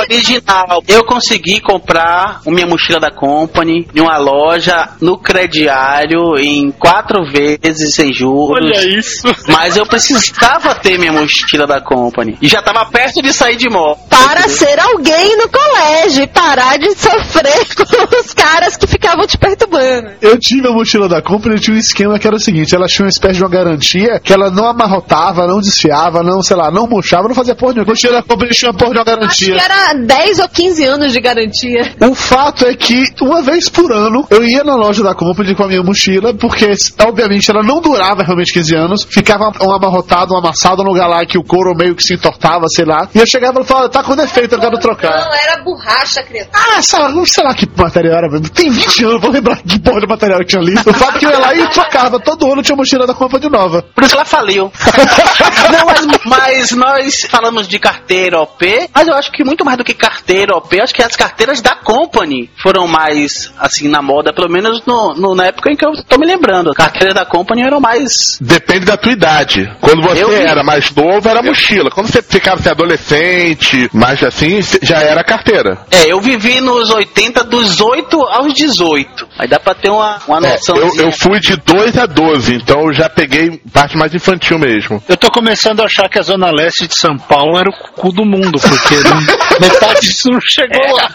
original. 0.00 0.82
Eu 0.88 1.04
consegui 1.04 1.60
comprar 1.60 2.40
a 2.44 2.50
minha 2.50 2.66
mochila 2.66 2.98
da 2.98 3.10
Company 3.10 3.86
em 3.94 4.00
uma 4.00 4.16
loja 4.16 4.88
no 5.00 5.16
crediário 5.18 6.36
em 6.38 6.70
quatro 6.72 7.24
vezes 7.30 7.94
sem 7.94 8.12
juros. 8.12 8.50
Olha 8.50 8.98
isso. 8.98 9.28
Mas 9.48 9.76
eu 9.76 9.86
precisava 9.86 10.74
ter 10.74 10.98
minha 10.98 11.12
mochila 11.12 11.66
da 11.66 11.80
Company. 11.80 12.36
E 12.42 12.48
já 12.48 12.60
tava 12.60 12.84
perto 12.86 13.22
de 13.22 13.32
sair 13.32 13.56
de 13.56 13.70
moto. 13.70 14.00
Para 14.08 14.48
ser 14.48 14.80
alguém 14.80 15.36
no 15.36 15.48
colégio 15.48 16.24
e 16.24 16.26
parar 16.26 16.76
de 16.78 16.90
sofrer 16.94 17.66
com 17.76 18.18
os 18.18 18.34
caras 18.34 18.76
que 18.76 18.86
ficavam 18.86 19.26
te 19.26 19.38
perturbando. 19.38 20.10
Eu 20.24 20.38
tive 20.38 20.66
a 20.66 20.70
mochila 20.70 21.06
da 21.06 21.20
Company 21.20 21.56
e 21.56 21.60
tinha 21.60 21.76
um 21.76 21.78
esquema 21.78 22.18
que 22.18 22.26
era 22.26 22.34
o 22.34 22.40
seguinte: 22.40 22.74
ela 22.74 22.86
tinha 22.86 23.04
uma 23.04 23.10
espécie 23.10 23.34
de 23.36 23.42
uma 23.44 23.50
garantia 23.50 24.18
que 24.18 24.32
ela 24.32 24.50
não 24.50 24.66
amarrotava, 24.66 25.46
não 25.46 25.60
desfiava, 25.60 26.22
não, 26.22 26.40
sei 26.42 26.56
lá, 26.56 26.70
não 26.70 26.86
murchava, 26.86 27.28
não 27.28 27.34
fazia 27.34 27.54
porra 27.54 27.74
nenhuma. 27.74 27.90
Mochila 27.92 28.14
da 28.14 28.22
Company 28.22 28.50
tinha 28.52 28.70
uma 28.70 28.78
porra 28.78 28.92
de 28.92 28.98
uma 28.98 29.02
Acho 29.02 29.16
garantia. 29.20 29.54
que 29.54 29.60
era 29.60 29.92
10 29.92 30.38
ou 30.38 30.48
15 30.48 30.84
anos 30.84 31.12
de 31.12 31.20
garantia. 31.20 31.92
O 32.00 32.14
fato 32.14 32.64
é 32.64 32.74
que, 32.74 33.04
uma 33.20 33.42
vez 33.42 33.68
por 33.68 33.92
ano, 33.92 34.26
eu 34.30 34.42
ia 34.42 34.64
na 34.64 34.74
loja 34.74 35.02
da 35.02 35.14
Company 35.14 35.54
com 35.54 35.64
a 35.64 35.68
minha 35.68 35.82
mochila, 35.82 36.32
porque, 36.32 36.72
obviamente, 37.06 37.50
ela 37.50 37.62
não 37.62 37.82
durava 37.82 38.22
realmente 38.22 38.52
15 38.54 38.74
anos, 38.74 39.04
ficava 39.04 39.52
um 39.60 39.72
amarrotado, 39.72 40.32
um 40.32 40.38
amassado 40.38 40.82
no 40.82 40.88
lugar 40.88 41.06
lá 41.06 41.26
que 41.26 41.36
o 41.36 41.44
couro 41.44 41.74
meio 41.76 41.94
que 41.94 42.02
se 42.02 42.14
entortava, 42.14 42.64
sei 42.68 42.86
lá. 42.86 43.06
E 43.14 43.18
eu 43.18 43.26
chegava 43.26 43.60
e 43.60 43.64
falava, 43.64 43.90
tá 43.90 44.02
com 44.02 44.16
defeito, 44.16 44.54
eu 44.54 44.58
quero 44.60 44.78
trocar. 44.78 45.28
era 45.44 45.62
borracha, 45.62 46.22
criatura. 46.22 46.58
Ah, 46.78 46.80
sei 46.80 46.98
lá, 46.98 47.10
não 47.10 47.26
sei 47.26 47.44
lá 47.44 47.54
que 47.54 47.68
material 47.76 48.16
era. 48.16 48.40
Tem 48.40 48.70
20 48.70 49.04
anos, 49.04 49.20
vou 49.20 49.30
lembrar 49.30 49.56
que 49.62 49.78
porra 49.78 50.00
de 50.00 50.06
material 50.14 50.38
que 50.40 50.46
tinha 50.46 50.62
ali. 50.62 50.74
O 50.74 50.92
fato 50.94 51.16
é 51.16 51.18
que 51.18 51.26
eu 51.26 51.30
ia 51.30 51.38
lá 51.38 51.54
e 51.54 51.68
trocava. 51.68 52.18
Todo 52.20 52.50
ano 52.52 52.62
tinha 52.62 52.76
mochila 52.76 53.06
da 53.06 53.14
Company 53.14 53.48
nova. 53.48 53.82
Por 53.94 54.02
isso 54.04 54.12
que 54.12 54.16
ela 54.16 54.24
faliu. 54.24 54.70
Não, 55.72 55.86
mas, 55.86 56.06
mas 56.24 56.70
nós 56.72 57.20
falamos 57.28 57.66
de 57.68 57.78
carteira 57.78 58.40
OP, 58.40 58.88
mas 58.94 59.08
eu 59.08 59.14
acho 59.14 59.30
que 59.32 59.44
muito 59.44 59.64
mais 59.64 59.76
do 59.78 59.84
que 59.84 59.94
carteira 59.94 60.56
OP, 60.56 60.80
acho 60.80 60.94
que 60.94 61.02
as 61.02 61.16
carteiras 61.16 61.60
da 61.60 61.74
Company 61.74 62.50
foram 62.62 62.86
mais, 62.86 63.52
assim, 63.58 63.88
na 63.88 64.00
moda, 64.02 64.32
pelo 64.32 64.48
menos 64.50 64.82
no, 64.86 65.14
no- 65.14 65.34
na 65.34 65.46
época 65.46 65.70
em 65.70 65.76
que 65.76 65.84
eu 65.86 65.92
tô 66.08 66.18
me 66.18 66.26
lembrando. 66.26 66.72
Carteiras 66.74 67.14
da 67.14 67.24
Company 67.24 67.62
eram 67.62 67.80
mais... 67.80 68.38
Depende 68.40 68.86
da 68.86 68.96
tua 68.96 69.12
idade. 69.12 69.70
Quando 69.80 70.02
você 70.02 70.22
Eu 70.22 70.32
era 70.32 70.62
mais 70.62 70.90
novo, 70.94 71.28
era 71.28 71.42
mochila. 71.42 71.90
Quando 71.90 72.08
você 72.10 72.22
ficava 72.22 72.60
assim, 72.60 72.68
adolescente, 72.70 73.88
mais 73.92 74.22
assim, 74.22 74.60
já 74.82 74.98
era 74.98 75.22
carteira. 75.24 75.78
É, 75.90 76.06
eu 76.12 76.20
vivi 76.20 76.60
nos 76.60 76.90
80, 76.90 77.44
dos 77.44 77.80
8 77.80 78.20
aos 78.22 78.52
18. 78.54 79.28
Aí 79.38 79.48
dá 79.48 79.58
pra 79.58 79.74
ter 79.74 79.90
uma, 79.90 80.03
uma 80.26 80.38
É, 80.46 80.52
noção. 80.52 80.76
eu, 80.76 80.94
eu 80.96 81.12
fui 81.12 81.38
de 81.40 81.56
2 81.56 81.98
a 81.98 82.06
12, 82.06 82.54
então 82.54 82.80
eu 82.86 82.92
já 82.92 83.08
peguei 83.08 83.60
parte 83.72 83.96
mais 83.96 84.14
infantil 84.14 84.58
mesmo. 84.58 85.02
Eu 85.08 85.16
tô 85.16 85.30
começando 85.30 85.80
a 85.80 85.84
achar 85.86 86.08
que 86.08 86.18
a 86.18 86.22
Zona 86.22 86.50
Leste 86.50 86.86
de 86.86 86.96
São 86.98 87.16
Paulo 87.18 87.58
era 87.58 87.68
o 87.68 87.72
cu 87.94 88.12
do 88.12 88.24
mundo, 88.24 88.58
porque 88.60 88.94
metade 89.60 90.00
disso 90.00 90.28
não 90.30 90.40
chegou 90.40 90.96
lá. 90.96 91.08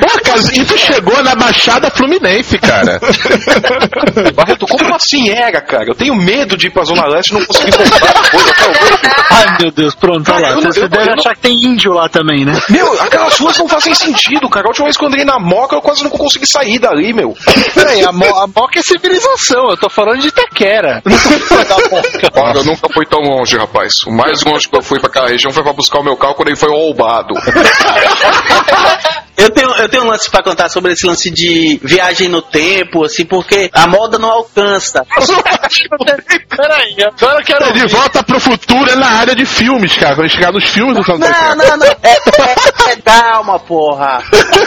Pô, 0.00 0.06
cara, 0.24 0.40
isso 0.52 0.76
chegou 0.78 1.22
na 1.22 1.34
Baixada 1.34 1.90
Fluminense, 1.90 2.58
cara. 2.58 2.98
Barreto, 4.34 4.66
como 4.66 4.94
assim 4.94 5.30
era, 5.30 5.60
cara? 5.60 5.84
Eu 5.86 5.94
tenho 5.94 6.14
medo 6.14 6.56
de 6.56 6.66
ir 6.66 6.70
pra 6.70 6.84
Zona 6.84 7.06
Leste 7.06 7.30
e 7.30 7.34
não 7.34 7.44
conseguir 7.46 7.72
comprar 7.76 8.30
coisa 8.30 8.50
até 8.50 8.68
hoje. 8.68 9.00
Ai 9.30 9.56
meu 9.60 9.70
Deus, 9.70 9.94
pronto, 9.94 10.30
olha 10.32 10.48
lá. 10.48 10.54
Não- 10.60 10.72
Você 10.72 10.84
eu- 10.84 10.88
deve 10.88 11.10
achar 11.10 11.34
que 11.34 11.40
tem 11.40 11.52
índio 11.54 11.92
lá 11.92 12.08
também, 12.08 12.44
né? 12.44 12.58
Meu, 12.68 13.00
aquelas 13.00 13.38
ruas 13.38 13.56
não 13.58 13.68
fazem 13.68 13.94
sentido, 13.94 14.48
cara. 14.48 14.66
A 14.66 14.70
última 14.70 14.86
vez 14.86 14.96
que 14.96 15.04
eu 15.04 15.08
andei 15.08 15.24
na 15.24 15.38
Moca, 15.38 15.74
eu 15.76 15.80
quase 15.82 16.02
não 16.02 16.10
consegui 16.10 16.46
sair 16.46 16.78
dali, 16.78 17.12
meu. 17.12 17.36
Peraí, 17.74 18.04
a, 18.04 18.12
mo 18.12 18.24
a 18.36 18.46
Moca 18.46 18.78
é 18.78 18.82
civilização, 18.82 19.70
eu 19.70 19.76
tô 19.76 19.88
falando 19.88 20.20
de 20.20 20.28
Itaquera. 20.28 21.02
Olha, 22.34 22.58
eu 22.58 22.64
nunca 22.64 22.88
fui 22.92 23.06
tão 23.06 23.20
longe, 23.20 23.56
rapaz. 23.56 24.02
O 24.06 24.12
mais 24.12 24.42
longe 24.42 24.68
que 24.68 24.76
eu 24.76 24.82
fui 24.82 24.98
pra 24.98 25.08
aquela 25.08 25.28
região 25.28 25.52
foi 25.52 25.62
pra 25.62 25.72
buscar 25.72 26.00
o 26.00 26.04
meu 26.04 26.16
carro 26.16 26.34
quando 26.34 26.48
ele 26.48 26.56
foi 26.56 26.70
roubado. 26.70 27.34
Eu 29.40 29.50
tenho, 29.50 29.70
eu 29.76 29.88
tenho 29.88 30.04
um 30.04 30.06
lance 30.06 30.30
pra 30.30 30.42
contar 30.42 30.68
sobre 30.68 30.92
esse 30.92 31.06
lance 31.06 31.30
de 31.30 31.80
viagem 31.82 32.28
no 32.28 32.42
tempo, 32.42 33.04
assim, 33.04 33.24
porque 33.24 33.70
a 33.72 33.86
moda 33.86 34.18
não 34.18 34.30
alcança. 34.30 35.04
Peraí, 36.54 36.96
agora 37.02 37.40
eu 37.40 37.44
quero 37.44 37.72
De 37.72 37.86
volta 37.86 38.22
pro 38.22 38.38
futuro 38.38 38.90
é 38.90 38.96
na 38.96 39.06
área 39.06 39.34
de 39.34 39.46
filmes, 39.46 39.96
cara. 39.96 40.14
Quando 40.14 40.28
chegar 40.28 40.52
nos 40.52 40.64
filmes 40.64 40.94
do 40.94 41.04
Santa 41.04 41.28
Não, 41.28 41.56
não, 41.56 41.76
não. 41.78 41.86
É, 41.86 41.96
é, 42.02 42.92
é, 42.92 42.96
calma, 42.96 43.58
porra. 43.58 44.22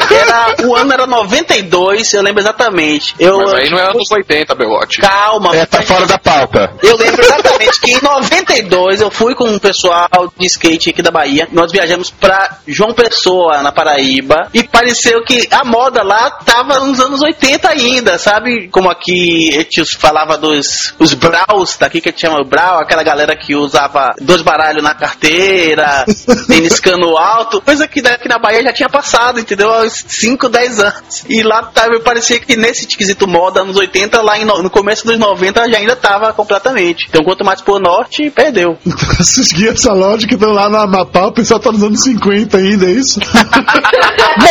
Era, 0.10 0.56
o 0.68 0.76
ano 0.76 0.94
era 0.94 1.06
92, 1.06 2.14
eu 2.14 2.24
lembro 2.24 2.42
exatamente. 2.42 3.14
Eu, 3.20 3.38
Mas 3.38 3.54
aí 3.54 3.70
não 3.70 3.78
era 3.78 3.92
anos 3.92 4.10
80, 4.10 4.56
Belote. 4.56 5.00
Calma. 5.00 5.56
É, 5.56 5.66
tá 5.66 5.84
fora 5.84 6.08
da 6.08 6.18
pauta. 6.18 6.74
Eu 6.82 6.98
lembro 6.98 7.22
exatamente 7.22 7.80
que 7.80 7.92
em 7.92 8.02
92 8.02 9.02
eu 9.02 9.12
fui 9.12 9.36
com 9.36 9.46
um 9.46 9.60
pessoal 9.60 10.10
de 10.38 10.48
skate 10.48 10.90
aqui 10.90 11.02
da 11.02 11.12
Bahia. 11.12 11.48
Nós 11.52 11.72
viajamos 11.72 12.10
pra 12.10 12.58
João 12.68 12.94
Pessoa, 12.94 13.62
na 13.62 13.72
Paraíba. 13.72 14.50
E 14.54 14.63
pareceu 14.72 15.24
que 15.24 15.48
a 15.52 15.64
moda 15.64 16.04
lá 16.04 16.32
tava 16.32 16.80
nos 16.80 17.00
anos 17.00 17.22
80 17.22 17.70
ainda, 17.70 18.18
sabe? 18.18 18.68
Como 18.70 18.90
aqui 18.90 19.50
a 19.52 19.60
gente 19.60 19.86
falava 19.98 20.38
dos 20.38 20.94
os 21.00 21.14
braus, 21.14 21.78
daqui 21.80 22.02
que 22.02 22.10
a 22.10 22.12
gente 22.12 22.22
chama 22.22 22.42
o 22.42 22.46
brau, 22.46 22.80
aquela 22.80 23.04
galera 23.04 23.36
que 23.36 23.56
usava 23.56 24.14
dois 24.20 24.42
baralhos 24.42 24.84
na 24.84 24.96
carteira, 24.96 26.06
tênis 26.48 26.80
cano 26.80 27.18
alto. 27.18 27.62
Coisa 27.62 27.88
que 27.88 28.02
daqui 28.02 28.28
na 28.28 28.40
Bahia 28.40 28.64
já 28.64 28.74
tinha 28.74 28.90
passado, 28.90 29.40
entendeu? 29.40 29.72
Há 29.72 29.84
uns 29.84 30.04
5, 30.08 30.50
10 30.50 30.80
anos. 30.80 31.26
E 31.30 31.44
lá 31.44 31.64
tava, 31.64 32.00
parecia 32.00 32.40
que 32.40 32.56
nesse 32.56 32.88
quesito 32.88 33.28
moda, 33.28 33.62
anos 33.62 33.78
80, 33.78 34.22
lá 34.22 34.38
em 34.38 34.46
no, 34.46 34.70
começo 34.70 35.06
dos 35.06 35.18
90 35.20 35.70
já 35.70 35.78
ainda 35.78 35.96
tava 35.96 36.34
completamente. 36.34 37.08
Então 37.10 37.24
quanto 37.24 37.46
mais 37.46 37.62
pro 37.62 37.80
norte, 37.80 38.30
perdeu. 38.32 38.78
Esses 39.20 39.52
guias 39.52 39.84
essa 39.84 39.94
lógica 39.94 40.36
estão 40.36 40.54
lá 40.54 40.70
no 40.70 40.78
Amapá, 40.78 41.28
o 41.28 41.34
pessoal 41.34 41.60
tá 41.60 41.72
nos 41.72 41.84
anos 41.84 42.02
50 42.04 42.58
ainda, 42.58 42.86
é 42.86 42.92
isso? 42.92 43.20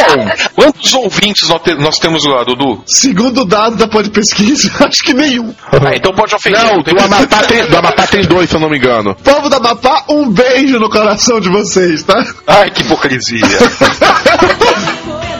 Bom, 0.08 0.30
quantos 0.54 0.94
ouvintes 0.94 1.48
nós, 1.48 1.62
te- 1.62 1.74
nós 1.74 1.98
temos 1.98 2.24
lá, 2.24 2.42
Dudu? 2.44 2.82
Segundo 2.86 3.44
dado 3.44 3.76
da 3.76 3.86
Pod 3.88 4.10
Pesquisa, 4.10 4.70
acho 4.86 5.02
que 5.02 5.14
nenhum. 5.14 5.54
Ah, 5.72 5.94
então 5.94 6.12
pode 6.14 6.34
ofender. 6.34 6.60
Não, 6.62 6.82
do 6.82 6.90
Amapá, 7.00 7.38
tem, 7.44 7.66
do 7.66 7.76
Amapá 7.76 8.06
tem 8.06 8.22
dois, 8.22 8.48
se 8.50 8.56
eu 8.56 8.60
não 8.60 8.68
me 8.70 8.78
engano. 8.78 9.14
Povo 9.22 9.48
da 9.48 9.56
Amapá, 9.58 10.04
um 10.08 10.28
beijo 10.28 10.78
no 10.78 10.88
coração 10.90 11.40
de 11.40 11.48
vocês, 11.48 12.02
tá? 12.02 12.24
Ai, 12.46 12.70
que 12.70 12.82
hipocrisia. 12.82 13.40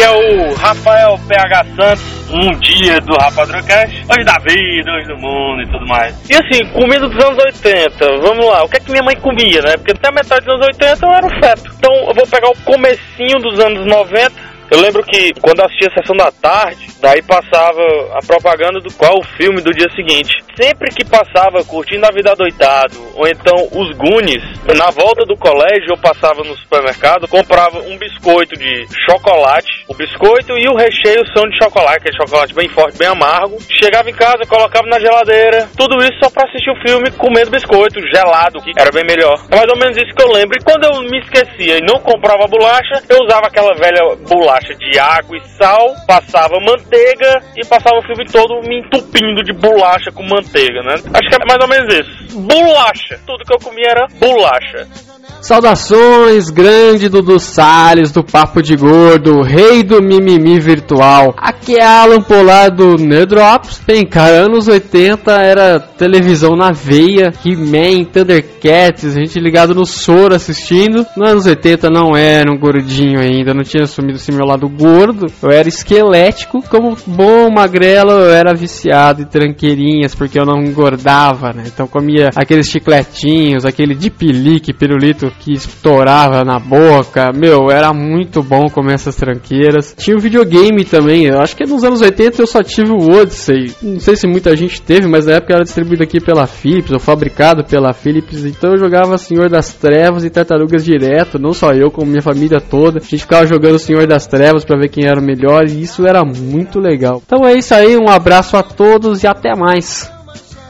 Aqui 0.00 0.02
é 0.02 0.48
o 0.48 0.54
Rafael 0.54 1.20
PH 1.28 1.64
Santos, 1.76 2.30
um 2.30 2.58
dia 2.58 2.98
do 3.02 3.12
Rafa 3.18 3.44
Drocast, 3.44 4.02
hoje 4.08 4.24
da 4.24 4.38
vida, 4.38 4.92
hoje 4.92 5.08
do 5.08 5.18
mundo 5.18 5.60
e 5.60 5.70
tudo 5.70 5.86
mais. 5.86 6.16
E 6.30 6.34
assim, 6.34 6.64
comida 6.72 7.06
dos 7.06 7.22
anos 7.22 7.38
80, 7.44 8.06
vamos 8.22 8.46
lá, 8.46 8.64
o 8.64 8.68
que 8.68 8.78
é 8.78 8.80
que 8.80 8.90
minha 8.90 9.02
mãe 9.02 9.14
comia, 9.16 9.60
né? 9.60 9.76
Porque 9.76 9.92
até 9.92 10.08
a 10.08 10.12
metade 10.12 10.46
dos 10.46 10.54
anos 10.54 10.68
80 10.68 11.06
eu 11.06 11.12
era 11.12 11.26
o 11.26 11.40
feto. 11.40 11.70
Então 11.76 11.94
eu 12.08 12.14
vou 12.14 12.26
pegar 12.26 12.48
o 12.48 12.56
comecinho 12.64 13.38
dos 13.42 13.60
anos 13.60 13.84
90. 13.84 14.49
Eu 14.70 14.78
lembro 14.80 15.02
que 15.02 15.32
quando 15.42 15.60
assistia 15.62 15.88
a 15.88 16.00
sessão 16.00 16.16
da 16.16 16.30
tarde, 16.30 16.86
daí 17.00 17.20
passava 17.22 17.82
a 18.14 18.20
propaganda 18.24 18.78
do 18.78 18.92
qual 18.94 19.18
o 19.18 19.26
filme 19.36 19.60
do 19.60 19.72
dia 19.72 19.90
seguinte. 19.96 20.30
Sempre 20.54 20.94
que 20.94 21.04
passava 21.04 21.64
curtindo 21.64 22.06
a 22.06 22.12
vida 22.12 22.36
doitado, 22.36 22.94
ou 23.16 23.26
então 23.26 23.56
os 23.72 23.96
Goonies, 23.96 24.44
na 24.76 24.90
volta 24.90 25.26
do 25.26 25.36
colégio 25.36 25.90
eu 25.90 25.98
passava 25.98 26.44
no 26.44 26.56
supermercado, 26.56 27.26
comprava 27.26 27.80
um 27.80 27.98
biscoito 27.98 28.56
de 28.56 28.86
chocolate, 29.10 29.84
o 29.88 29.94
biscoito 29.94 30.52
e 30.56 30.68
o 30.68 30.76
recheio 30.76 31.26
são 31.34 31.48
de 31.48 31.58
chocolate, 31.58 32.06
aquele 32.06 32.16
chocolate 32.16 32.54
bem 32.54 32.68
forte, 32.68 32.96
bem 32.96 33.08
amargo. 33.08 33.58
Chegava 33.68 34.08
em 34.08 34.14
casa, 34.14 34.46
colocava 34.46 34.86
na 34.86 35.00
geladeira, 35.00 35.68
tudo 35.76 35.98
isso 35.98 36.18
só 36.22 36.30
pra 36.30 36.46
assistir 36.46 36.70
o 36.70 36.80
filme 36.86 37.10
comendo 37.18 37.50
biscoito 37.50 37.98
gelado, 38.06 38.62
que 38.62 38.70
era 38.78 38.92
bem 38.92 39.04
melhor. 39.04 39.34
É 39.50 39.56
mais 39.56 39.68
ou 39.68 39.78
menos 39.78 39.96
isso 39.96 40.14
que 40.14 40.22
eu 40.22 40.30
lembro. 40.30 40.56
E 40.56 40.62
quando 40.62 40.84
eu 40.84 41.02
me 41.10 41.18
esquecia 41.18 41.78
e 41.78 41.82
não 41.82 41.98
comprava 41.98 42.46
bolacha, 42.46 43.02
eu 43.08 43.18
usava 43.24 43.48
aquela 43.48 43.74
velha 43.74 44.14
bolacha 44.28 44.59
de 44.68 44.98
água 44.98 45.36
e 45.36 45.48
sal, 45.48 45.94
passava 46.06 46.60
manteiga 46.60 47.42
e 47.56 47.66
passava 47.66 47.98
o 47.98 48.02
filme 48.02 48.24
todo 48.26 48.60
me 48.68 48.80
entupindo 48.80 49.42
de 49.42 49.52
bolacha 49.52 50.10
com 50.12 50.22
manteiga, 50.22 50.82
né? 50.82 50.94
Acho 50.94 51.28
que 51.28 51.34
é 51.34 51.46
mais 51.46 51.60
ou 51.60 51.68
menos 51.68 51.94
isso. 51.94 52.40
Bolacha. 52.40 53.20
Tudo 53.26 53.44
que 53.44 53.54
eu 53.54 53.58
comia 53.58 53.90
era 53.90 54.06
bolacha. 54.18 55.09
Saudações, 55.42 56.50
grande 56.50 57.08
Dudu 57.08 57.40
Salles 57.40 58.12
do 58.12 58.22
Papo 58.22 58.62
de 58.62 58.76
Gordo, 58.76 59.40
rei 59.40 59.82
do 59.82 60.02
mimimi 60.02 60.60
virtual. 60.60 61.34
Aqui 61.36 61.76
é 61.76 61.84
Alan 61.84 62.20
Polar 62.20 62.70
do 62.70 62.96
Nerdrops. 62.96 63.80
Bem, 63.86 64.04
cara, 64.04 64.44
anos 64.44 64.68
80 64.68 65.32
era 65.32 65.80
televisão 65.80 66.54
na 66.54 66.72
veia, 66.72 67.32
He-Man, 67.44 68.04
Thundercats, 68.04 69.16
a 69.16 69.20
gente 69.20 69.40
ligado 69.40 69.74
no 69.74 69.86
soro 69.86 70.34
assistindo. 70.34 71.06
Nos 71.16 71.30
anos 71.30 71.46
80 71.46 71.88
não 71.88 72.14
era 72.14 72.52
um 72.52 72.58
gordinho 72.58 73.18
ainda, 73.18 73.54
não 73.54 73.62
tinha 73.62 73.84
assumido 73.84 74.18
esse 74.18 74.30
meu 74.30 74.44
lado 74.44 74.68
gordo. 74.68 75.26
Eu 75.42 75.50
era 75.50 75.68
esquelético, 75.68 76.62
como 76.68 76.96
bom 77.06 77.50
magrelo, 77.50 78.10
eu 78.10 78.30
era 78.30 78.54
viciado 78.54 79.22
em 79.22 79.26
tranqueirinhas, 79.26 80.14
porque 80.14 80.38
eu 80.38 80.44
não 80.44 80.62
engordava, 80.62 81.52
né? 81.54 81.64
Então 81.66 81.86
comia 81.86 82.28
aqueles 82.36 82.68
chicletinhos, 82.68 83.64
aquele 83.64 83.94
de 83.94 84.10
pilique, 84.10 84.74
pirulito 84.74 85.29
que 85.30 85.52
estourava 85.52 86.44
na 86.44 86.58
boca. 86.58 87.32
Meu, 87.34 87.70
era 87.70 87.92
muito 87.92 88.42
bom 88.42 88.68
comer 88.68 88.94
essas 88.94 89.16
tranqueiras. 89.16 89.94
Tinha 89.96 90.16
o 90.16 90.20
videogame 90.20 90.84
também, 90.84 91.26
eu 91.26 91.40
acho 91.40 91.56
que 91.56 91.64
nos 91.64 91.84
anos 91.84 92.00
80 92.00 92.42
eu 92.42 92.46
só 92.46 92.62
tive 92.62 92.90
o 92.90 93.10
Odyssey. 93.10 93.74
Não 93.82 94.00
sei 94.00 94.16
se 94.16 94.26
muita 94.26 94.56
gente 94.56 94.80
teve, 94.80 95.08
mas 95.08 95.26
na 95.26 95.34
época 95.34 95.54
era 95.54 95.64
distribuído 95.64 96.02
aqui 96.02 96.20
pela 96.20 96.46
Philips, 96.46 96.92
ou 96.92 96.98
fabricado 96.98 97.64
pela 97.64 97.92
Philips. 97.92 98.44
Então 98.44 98.72
eu 98.72 98.78
jogava 98.78 99.18
Senhor 99.18 99.48
das 99.48 99.72
Trevas 99.72 100.24
e 100.24 100.30
Tartarugas 100.30 100.84
direto, 100.84 101.38
não 101.38 101.52
só 101.52 101.72
eu, 101.72 101.90
como 101.90 102.10
minha 102.10 102.22
família 102.22 102.60
toda. 102.60 102.98
A 102.98 103.02
gente 103.02 103.18
ficava 103.18 103.46
jogando 103.46 103.78
Senhor 103.78 104.06
das 104.06 104.26
Trevas 104.26 104.64
pra 104.64 104.78
ver 104.78 104.88
quem 104.88 105.06
era 105.06 105.20
o 105.20 105.24
melhor 105.24 105.64
e 105.68 105.82
isso 105.82 106.06
era 106.06 106.24
muito 106.24 106.78
legal. 106.78 107.22
Então 107.24 107.46
é 107.46 107.54
isso 107.54 107.74
aí, 107.74 107.96
um 107.96 108.08
abraço 108.08 108.56
a 108.56 108.62
todos 108.62 109.22
e 109.22 109.26
até 109.26 109.54
mais. 109.54 110.10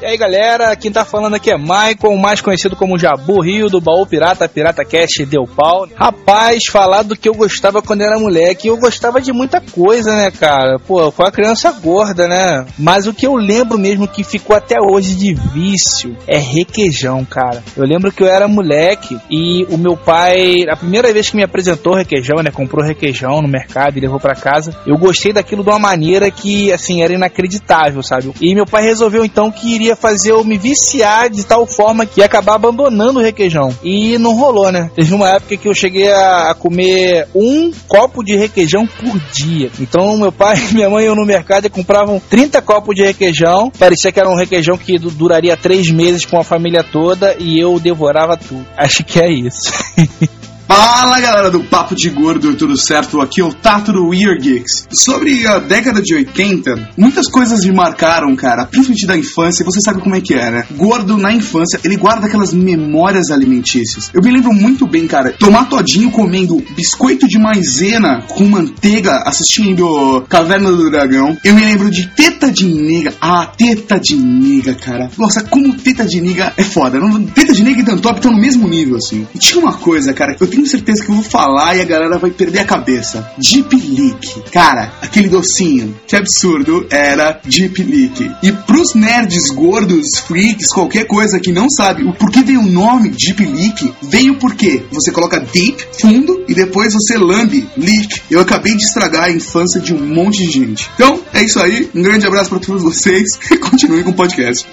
E 0.02 0.06
aí 0.06 0.16
galera, 0.16 0.74
quem 0.76 0.90
tá 0.90 1.04
falando 1.04 1.34
aqui 1.34 1.52
é 1.52 1.58
Michael, 1.58 2.16
mais 2.18 2.40
conhecido 2.40 2.74
como 2.74 2.98
Jabu 2.98 3.42
Rio 3.42 3.68
do 3.68 3.82
Baú 3.82 4.06
Pirata, 4.06 4.48
Pirata 4.48 4.82
Cast 4.82 5.26
deu 5.26 5.44
pau. 5.44 5.86
Rapaz, 5.94 6.62
falar 6.70 7.02
do 7.02 7.14
que 7.14 7.28
eu 7.28 7.34
gostava 7.34 7.82
quando 7.82 8.00
era 8.00 8.18
moleque, 8.18 8.68
eu 8.68 8.78
gostava 8.78 9.20
de 9.20 9.30
muita 9.30 9.60
coisa, 9.60 10.16
né, 10.16 10.30
cara? 10.30 10.78
Pô, 10.78 11.02
eu 11.02 11.10
fui 11.10 11.26
uma 11.26 11.30
criança 11.30 11.70
gorda, 11.72 12.26
né? 12.26 12.64
Mas 12.78 13.06
o 13.06 13.12
que 13.12 13.26
eu 13.26 13.34
lembro 13.34 13.76
mesmo 13.76 14.08
que 14.08 14.24
ficou 14.24 14.56
até 14.56 14.76
hoje 14.80 15.14
de 15.14 15.34
vício 15.34 16.16
é 16.26 16.38
requeijão, 16.38 17.22
cara. 17.22 17.62
Eu 17.76 17.84
lembro 17.84 18.10
que 18.10 18.22
eu 18.22 18.26
era 18.26 18.48
moleque 18.48 19.18
e 19.30 19.66
o 19.68 19.76
meu 19.76 19.98
pai, 19.98 20.64
a 20.66 20.76
primeira 20.76 21.12
vez 21.12 21.28
que 21.28 21.36
me 21.36 21.44
apresentou 21.44 21.94
requeijão, 21.94 22.42
né, 22.42 22.50
comprou 22.50 22.82
requeijão 22.82 23.42
no 23.42 23.48
mercado 23.48 23.98
e 23.98 24.00
levou 24.00 24.18
para 24.18 24.34
casa, 24.34 24.74
eu 24.86 24.96
gostei 24.96 25.34
daquilo 25.34 25.62
de 25.62 25.68
uma 25.68 25.78
maneira 25.78 26.30
que, 26.30 26.72
assim, 26.72 27.02
era 27.02 27.12
inacreditável, 27.12 28.02
sabe? 28.02 28.32
E 28.40 28.54
meu 28.54 28.64
pai 28.64 28.82
resolveu 28.82 29.26
então 29.26 29.52
que 29.52 29.74
iria 29.74 29.89
fazer 29.96 30.32
eu 30.32 30.44
me 30.44 30.58
viciar 30.58 31.28
de 31.30 31.44
tal 31.44 31.66
forma 31.66 32.06
que 32.06 32.20
ia 32.20 32.26
acabar 32.26 32.54
abandonando 32.54 33.18
o 33.18 33.22
requeijão. 33.22 33.74
E 33.82 34.18
não 34.18 34.34
rolou, 34.36 34.70
né? 34.72 34.90
Teve 34.94 35.14
uma 35.14 35.28
época 35.28 35.56
que 35.56 35.68
eu 35.68 35.74
cheguei 35.74 36.10
a, 36.10 36.54
comer 36.58 37.26
um 37.34 37.70
copo 37.88 38.22
de 38.24 38.36
requeijão 38.36 38.86
por 38.86 39.18
dia. 39.32 39.70
Então 39.80 40.16
meu 40.16 40.32
pai 40.32 40.54
e 40.70 40.74
minha 40.74 40.90
mãe 40.90 41.04
iam 41.04 41.14
no 41.14 41.26
mercado 41.26 41.66
e 41.66 41.70
compravam 41.70 42.20
30 42.30 42.60
copos 42.62 42.94
de 42.94 43.02
requeijão. 43.02 43.70
Parecia 43.78 44.10
que 44.12 44.20
era 44.20 44.28
um 44.28 44.34
requeijão 44.36 44.76
que 44.76 44.98
du- 44.98 45.10
duraria 45.10 45.56
três 45.56 45.90
meses 45.90 46.24
com 46.24 46.38
a 46.38 46.44
família 46.44 46.82
toda 46.82 47.36
e 47.38 47.58
eu 47.58 47.78
devorava 47.78 48.36
tudo. 48.36 48.64
Acho 48.76 49.04
que 49.04 49.20
é 49.20 49.30
isso. 49.30 49.72
Fala 50.72 51.18
galera 51.18 51.50
do 51.50 51.64
Papo 51.64 51.96
de 51.96 52.08
Gordo, 52.10 52.54
tudo 52.54 52.76
certo? 52.76 53.20
Aqui 53.20 53.40
é 53.40 53.44
o 53.44 53.52
Tato 53.52 53.92
do 53.92 54.06
Weird 54.06 54.40
Geeks. 54.40 54.86
Sobre 54.92 55.44
a 55.44 55.58
década 55.58 56.00
de 56.00 56.14
80, 56.14 56.90
muitas 56.96 57.26
coisas 57.26 57.64
me 57.64 57.72
marcaram, 57.72 58.36
cara, 58.36 58.66
principalmente 58.66 59.04
da 59.04 59.18
infância, 59.18 59.64
você 59.64 59.80
sabe 59.80 60.00
como 60.00 60.14
é 60.14 60.20
que 60.20 60.32
é, 60.32 60.48
né? 60.48 60.64
Gordo 60.76 61.18
na 61.18 61.32
infância, 61.32 61.80
ele 61.82 61.96
guarda 61.96 62.28
aquelas 62.28 62.54
memórias 62.54 63.32
alimentícias. 63.32 64.12
Eu 64.14 64.22
me 64.22 64.30
lembro 64.30 64.52
muito 64.52 64.86
bem, 64.86 65.08
cara, 65.08 65.32
tomar 65.32 65.64
todinho 65.64 66.08
comendo 66.12 66.64
biscoito 66.76 67.26
de 67.26 67.36
maisena 67.36 68.22
com 68.28 68.44
manteiga 68.44 69.24
assistindo 69.26 70.24
Caverna 70.28 70.70
do 70.70 70.88
Dragão. 70.88 71.36
Eu 71.44 71.52
me 71.52 71.64
lembro 71.64 71.90
de 71.90 72.06
teta 72.06 72.48
de 72.48 72.66
nega. 72.66 73.12
Ah, 73.20 73.44
teta 73.44 73.98
de 73.98 74.14
nega, 74.14 74.74
cara. 74.74 75.10
Nossa, 75.18 75.42
como 75.42 75.74
teta 75.74 76.06
de 76.06 76.20
nega 76.20 76.52
é 76.56 76.62
foda. 76.62 77.00
Teta 77.34 77.52
de 77.52 77.64
nega 77.64 77.80
e 77.80 77.84
Dantop 77.84 78.18
estão 78.18 78.30
no 78.30 78.38
mesmo 78.38 78.68
nível, 78.68 78.98
assim. 78.98 79.26
E 79.34 79.38
tinha 79.40 79.60
uma 79.60 79.72
coisa, 79.72 80.12
cara, 80.12 80.36
eu 80.38 80.46
tenho 80.46 80.59
certeza 80.66 81.04
que 81.04 81.10
eu 81.10 81.14
vou 81.14 81.24
falar 81.24 81.76
e 81.76 81.80
a 81.80 81.84
galera 81.84 82.18
vai 82.18 82.30
perder 82.30 82.60
a 82.60 82.64
cabeça. 82.64 83.30
Deep 83.38 83.74
Leak. 83.76 84.50
Cara, 84.50 84.92
aquele 85.02 85.28
docinho. 85.28 85.96
Que 86.06 86.16
absurdo 86.16 86.86
era 86.90 87.40
Deep 87.44 87.82
Leak. 87.82 88.30
E 88.42 88.52
pros 88.52 88.94
nerds 88.94 89.50
gordos, 89.50 90.18
freaks, 90.26 90.68
qualquer 90.68 91.06
coisa 91.06 91.40
que 91.40 91.52
não 91.52 91.68
sabe 91.68 92.04
o 92.04 92.12
porquê 92.12 92.42
veio 92.42 92.60
o 92.60 92.66
nome 92.66 93.10
Deep 93.10 93.44
Leak, 93.44 93.92
veio 94.02 94.36
porque 94.36 94.82
você 94.90 95.10
coloca 95.10 95.40
deep, 95.40 95.86
fundo, 96.00 96.44
e 96.48 96.54
depois 96.54 96.92
você 96.92 97.16
lambe, 97.16 97.68
leak. 97.76 98.22
Eu 98.30 98.40
acabei 98.40 98.74
de 98.74 98.82
estragar 98.82 99.24
a 99.24 99.30
infância 99.30 99.80
de 99.80 99.94
um 99.94 100.06
monte 100.06 100.44
de 100.44 100.50
gente. 100.50 100.90
Então, 100.94 101.20
é 101.32 101.42
isso 101.42 101.60
aí. 101.60 101.88
Um 101.94 102.02
grande 102.02 102.26
abraço 102.26 102.50
pra 102.50 102.58
todos 102.58 102.82
vocês 102.82 103.38
e 103.50 103.56
continue 103.56 104.02
com 104.02 104.10
o 104.10 104.14
podcast. 104.14 104.66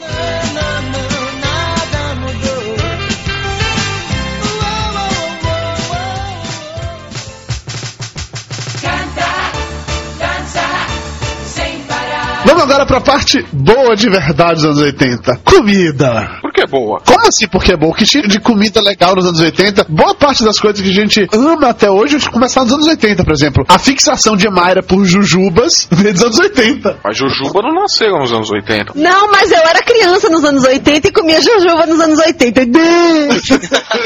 Agora 12.68 12.86
pra 12.86 13.00
parte 13.00 13.46
boa 13.54 13.96
de 13.96 14.10
verdade 14.10 14.56
dos 14.56 14.66
anos 14.66 14.80
80. 14.80 15.38
Comida. 15.46 16.40
Por 16.42 16.52
que 16.68 16.72
boa? 16.72 17.02
Como 17.06 17.28
assim 17.28 17.48
porque 17.48 17.72
é 17.72 17.78
bom? 17.78 17.92
Que 17.94 18.04
tipo 18.04 18.28
de 18.28 18.40
comida 18.40 18.82
legal 18.82 19.16
nos 19.16 19.26
anos 19.26 19.40
80? 19.40 19.86
Boa 19.90 20.14
parte 20.14 20.44
das 20.44 20.60
coisas 20.60 20.82
que 20.82 20.90
a 20.90 20.94
gente 20.94 21.28
ama 21.34 21.70
até 21.70 21.90
hoje 21.90 22.20
começaram 22.30 22.68
nos 22.68 22.76
anos 22.76 22.88
80, 22.88 23.24
por 23.24 23.34
exemplo. 23.34 23.66
A 23.68 23.80
fixação 23.80 24.36
de 24.36 24.50
Mayra 24.50 24.84
por 24.84 25.04
jujubas 25.06 25.88
veio 25.92 26.14
dos 26.14 26.24
anos 26.24 26.40
80. 26.40 26.98
Mas 27.04 27.18
Jujuba 27.18 27.62
não 27.62 27.82
nasceram 27.82 28.20
nos 28.20 28.32
anos 28.32 28.52
80. 28.52 28.94
Não, 28.96 29.32
mas 29.32 29.52
eu 29.52 29.60
era 29.60 29.82
criança 29.82 30.30
nos 30.30 30.44
anos 30.44 30.64
80 30.64 31.08
e 31.08 31.12
comia 31.12 31.42
jujuba 31.42 31.86
nos 31.86 32.00
anos 32.00 32.20
80. 32.20 32.62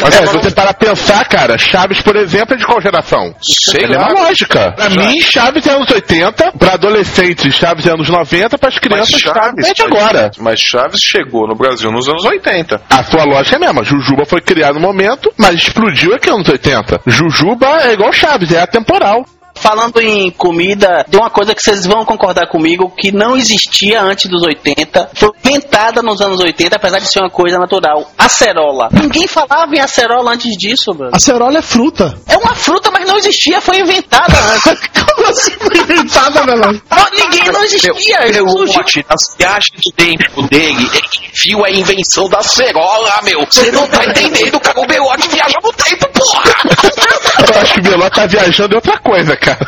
Mas 0.02 0.22
é, 0.22 0.28
se 0.28 0.34
você 0.34 0.52
para 0.52 0.74
pensar, 0.74 1.28
cara, 1.28 1.58
Chaves, 1.58 2.02
por 2.02 2.16
exemplo, 2.16 2.56
é 2.56 2.58
de 2.58 2.66
qual 2.66 2.82
geração? 2.82 3.34
Sei 3.42 3.84
é 3.84 3.88
lá. 3.88 4.10
uma 4.10 4.24
lógica. 4.24 4.74
Pra 4.74 4.90
mim, 4.90 5.20
Chaves 5.22 5.66
é 5.66 5.72
anos 5.72 5.90
80, 5.90 6.54
pra 6.54 6.74
adolescentes, 6.74 7.54
Chaves 7.56 7.86
é 7.86 7.92
anos 7.92 8.10
90, 8.10 8.58
pras 8.58 8.78
crianças, 8.78 9.20
Chaves 9.20 9.68
é 9.68 9.74
de 9.74 9.82
agora. 9.82 10.32
Mas 10.38 10.60
Chaves 10.60 11.02
chegou 11.02 11.48
no 11.48 11.56
Brasil 11.56 11.92
nos 11.92 12.08
anos 12.08 12.24
80. 12.24 12.51
A 12.90 13.04
sua 13.04 13.24
lógica 13.24 13.56
é 13.56 13.60
mesma. 13.60 13.84
Jujuba 13.84 14.26
foi 14.26 14.42
criado 14.42 14.76
no 14.76 14.82
momento, 14.82 15.32
mas 15.38 15.56
explodiu 15.56 16.14
aqui 16.14 16.30
nos 16.30 16.40
anos 16.40 16.50
80. 16.50 17.02
Jujuba 17.06 17.68
é 17.84 17.94
igual 17.94 18.12
Chaves, 18.12 18.52
é 18.52 18.62
atemporal. 18.62 19.26
Falando 19.62 20.02
em 20.02 20.32
comida, 20.32 21.06
tem 21.10 21.20
uma 21.20 21.30
coisa 21.30 21.54
que 21.54 21.62
vocês 21.62 21.86
vão 21.86 22.04
concordar 22.04 22.48
comigo 22.48 22.92
que 22.98 23.12
não 23.12 23.38
existia 23.38 24.02
antes 24.02 24.28
dos 24.30 24.42
80, 24.42 25.12
foi 25.14 25.30
inventada 25.46 26.02
nos 26.02 26.20
anos 26.20 26.40
80, 26.40 26.76
apesar 26.76 26.98
de 26.98 27.08
ser 27.08 27.20
uma 27.20 27.30
coisa 27.30 27.60
natural. 27.60 28.10
Acerola. 28.18 28.90
Ninguém 28.92 29.28
falava 29.28 29.72
em 29.76 29.80
acerola 29.80 30.32
antes 30.34 30.58
disso, 30.58 30.96
mano. 30.96 31.12
Acerola 31.14 31.60
é 31.60 31.62
fruta. 31.62 32.18
É 32.28 32.38
uma 32.38 32.56
fruta, 32.56 32.90
mas 32.92 33.08
não 33.08 33.18
existia, 33.18 33.62
foi 33.62 33.80
inventada 33.80 34.34
antes. 34.56 34.82
Como 35.16 35.28
assim 35.28 35.52
foi 35.52 35.78
inventada, 35.78 36.44
velho? 36.44 36.82
ninguém 37.12 37.52
não 37.52 37.64
existia. 37.64 38.20
Meu, 38.32 38.50
surgiu. 38.50 38.78
Lote, 38.78 39.06
nas 39.08 39.38
viagens 39.38 39.80
do 39.84 39.92
tempo 39.92 40.42
dele, 40.48 40.90
ele 40.92 41.32
viu 41.34 41.64
a 41.64 41.70
invenção 41.70 42.28
da 42.30 42.42
cerola, 42.42 43.20
meu. 43.24 43.46
Você 43.46 43.72
não 43.72 43.88
tá 43.88 44.04
entendendo, 44.06 44.60
cara. 44.60 44.80
O 44.80 44.88
Belote 44.88 45.28
viaja 45.28 45.58
no 45.64 45.72
tempo, 45.74 46.08
porra. 46.08 46.44
Eu 47.48 47.62
acho 47.62 47.74
que 47.74 47.80
o 47.80 47.84
Beló 47.84 48.10
tá 48.10 48.26
viajando 48.26 48.74
em 48.74 48.76
outra 48.76 48.98
coisa, 49.00 49.36
cara. 49.36 49.60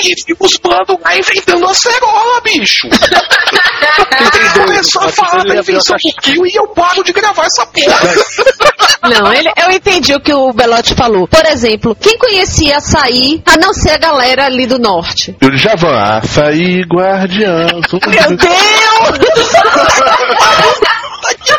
E 0.00 0.14
viu 0.26 0.36
os 0.40 0.58
mano 0.60 1.00
lá 1.04 1.16
inventando 1.16 1.66
a 1.66 1.74
cerola, 1.74 2.40
bicho. 2.42 2.88
Começou 4.54 5.02
a 5.02 5.08
falar 5.08 5.44
da 5.44 5.56
invenção 5.56 5.96
do 5.96 6.22
Kill 6.22 6.46
e 6.46 6.54
eu 6.54 6.68
paro 6.68 7.02
de 7.02 7.12
gravar 7.12 7.46
essa 7.46 7.66
porra. 7.66 7.98
Não, 9.02 9.32
ele, 9.32 9.50
eu 9.56 9.70
entendi 9.70 10.14
o 10.14 10.20
que 10.20 10.32
o 10.32 10.52
Belote 10.52 10.94
falou. 10.94 11.26
Por 11.26 11.46
exemplo, 11.46 11.96
quem 12.00 12.18
conhecia 12.18 12.78
açaí, 12.78 13.42
a 13.46 13.56
não 13.56 13.72
ser 13.72 13.92
a 13.92 13.98
galera 13.98 14.46
ali 14.46 14.66
do 14.66 14.78
norte? 14.78 15.36
E 15.40 15.46
o 15.46 15.50
Djavan, 15.50 15.98
açaí, 16.18 16.82
guardião. 16.82 17.80
Meu 18.06 18.36
Deus! 18.36 18.48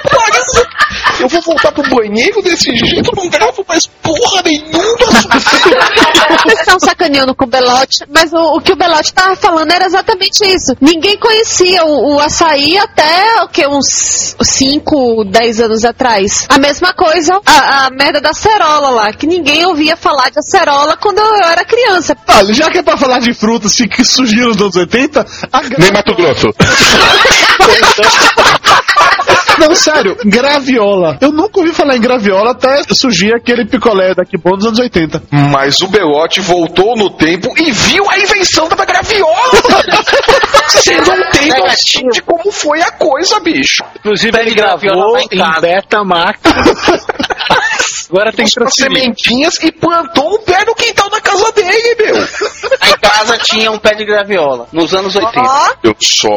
Eu 1.20 1.28
vou 1.28 1.42
voltar 1.42 1.72
pro 1.72 1.84
banheiro 1.90 2.42
desse 2.42 2.74
jeito, 2.76 3.12
não 3.16 3.30
gravo 3.30 3.64
mais 3.68 3.86
porra 4.02 4.42
nenhuma. 4.44 4.80
Vocês 6.44 6.60
estão 6.60 6.80
sacaneando 6.80 7.36
com 7.36 7.46
o 7.46 7.48
Belote, 7.48 8.06
mas 8.10 8.32
o, 8.32 8.58
o 8.58 8.62
que 8.62 8.72
o 8.72 8.76
Belote 8.76 9.14
tava 9.14 9.36
falando 9.36 9.72
era 9.72 9.86
exatamente 9.86 10.46
isso. 10.46 10.76
Ninguém 10.80 11.18
conhecia 11.18 11.84
o, 11.84 12.16
o 12.16 12.20
açaí 12.20 12.78
até 12.78 13.44
o 13.44 13.50
que, 13.50 13.68
uns 13.68 14.36
5, 14.42 15.26
10 15.26 15.60
anos 15.62 15.84
atrás. 15.84 16.46
A 16.48 16.58
mesma 16.58 16.94
coisa, 16.94 17.40
a, 17.46 17.88
a 17.88 17.90
merda 17.90 18.22
da 18.22 18.30
acerola 18.30 18.90
lá, 18.90 19.12
que 19.12 19.28
ninguém 19.28 19.66
ouvia 19.66 19.98
falar 19.98 20.30
de 20.30 20.40
acerola 20.40 20.96
quando 20.98 21.20
eu 21.20 21.36
era 21.50 21.66
criança. 21.66 22.16
Olha, 22.28 22.54
já 22.54 22.72
que 22.72 22.78
é 22.78 22.84
pra 22.84 22.98
falar 22.98 23.20
de 23.20 23.34
frutas 23.34 23.74
que, 23.74 23.88
que 23.88 24.06
surgiram 24.06 24.50
nos 24.50 24.62
anos 24.62 24.76
80, 24.76 25.26
a 25.52 25.62
Nem 25.78 25.92
Mato 25.92 26.16
Grosso. 26.16 26.48
Não, 29.60 29.76
sério, 29.76 30.16
graviola. 30.24 31.18
Eu 31.20 31.32
nunca 31.34 31.60
ouvi 31.60 31.74
falar 31.74 31.98
em 31.98 32.02
graviola 32.02 32.52
até 32.52 32.82
surgir 32.94 33.34
aquele 33.36 33.66
picolé 33.66 34.16
daqui 34.16 34.38
bom 34.38 34.56
dos 34.56 34.66
anos 34.66 34.80
80. 34.80 35.22
Mas 35.32 35.82
o 35.82 35.88
Belote 35.88 36.40
voltou 36.40 36.96
no 36.96 37.10
tempo 37.10 37.54
e 37.58 37.72
viu 37.72 38.10
a 38.10 38.18
invenção 38.18 38.70
da 38.70 38.86
graviola. 38.86 39.52
Você 40.70 40.96
não 40.96 41.30
tem 41.32 41.50
noção 41.50 42.10
de 42.14 42.22
como 42.22 42.52
foi 42.52 42.82
a 42.82 42.92
coisa, 42.92 43.40
bicho. 43.40 43.84
Inclusive, 43.98 44.40
ele 44.40 44.54
graviola 44.56 44.96
gravou 44.96 45.18
em 45.18 45.28
em 45.32 45.38
casa. 45.38 45.62
Betamax. 45.62 46.40
Agora 48.10 48.32
tem 48.34 48.46
que 48.46 48.52
transferir. 48.52 48.98
sementinhas 48.98 49.56
e 49.62 49.72
plantou 49.72 50.36
um 50.36 50.40
pé 50.40 50.66
no 50.66 50.74
quintal 50.74 51.10
da 51.10 51.22
casa 51.22 51.52
dele, 51.52 51.96
meu. 52.00 52.16
Em 52.18 53.00
casa 53.00 53.38
tinha 53.38 53.72
um 53.72 53.78
pé 53.78 53.94
de 53.94 54.04
graviola, 54.04 54.68
nos 54.72 54.94
anos 54.96 55.16
80. 55.16 55.42
Eu 55.84 55.96
só. 56.00 56.30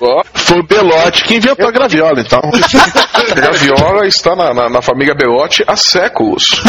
Ó, 0.00 0.22
Foi 0.44 0.58
o 0.60 0.62
Belote 0.62 1.24
que 1.24 1.36
inventou 1.36 1.66
a 1.68 1.70
graviola, 1.70 2.20
então. 2.20 2.40
a 2.40 3.22
graviola 3.34 4.06
está 4.06 4.36
na, 4.36 4.52
na- 4.52 4.68
na 4.68 4.82
família 4.82 5.14
Belote 5.14 5.64
há 5.66 5.74
séculos. 5.76 6.44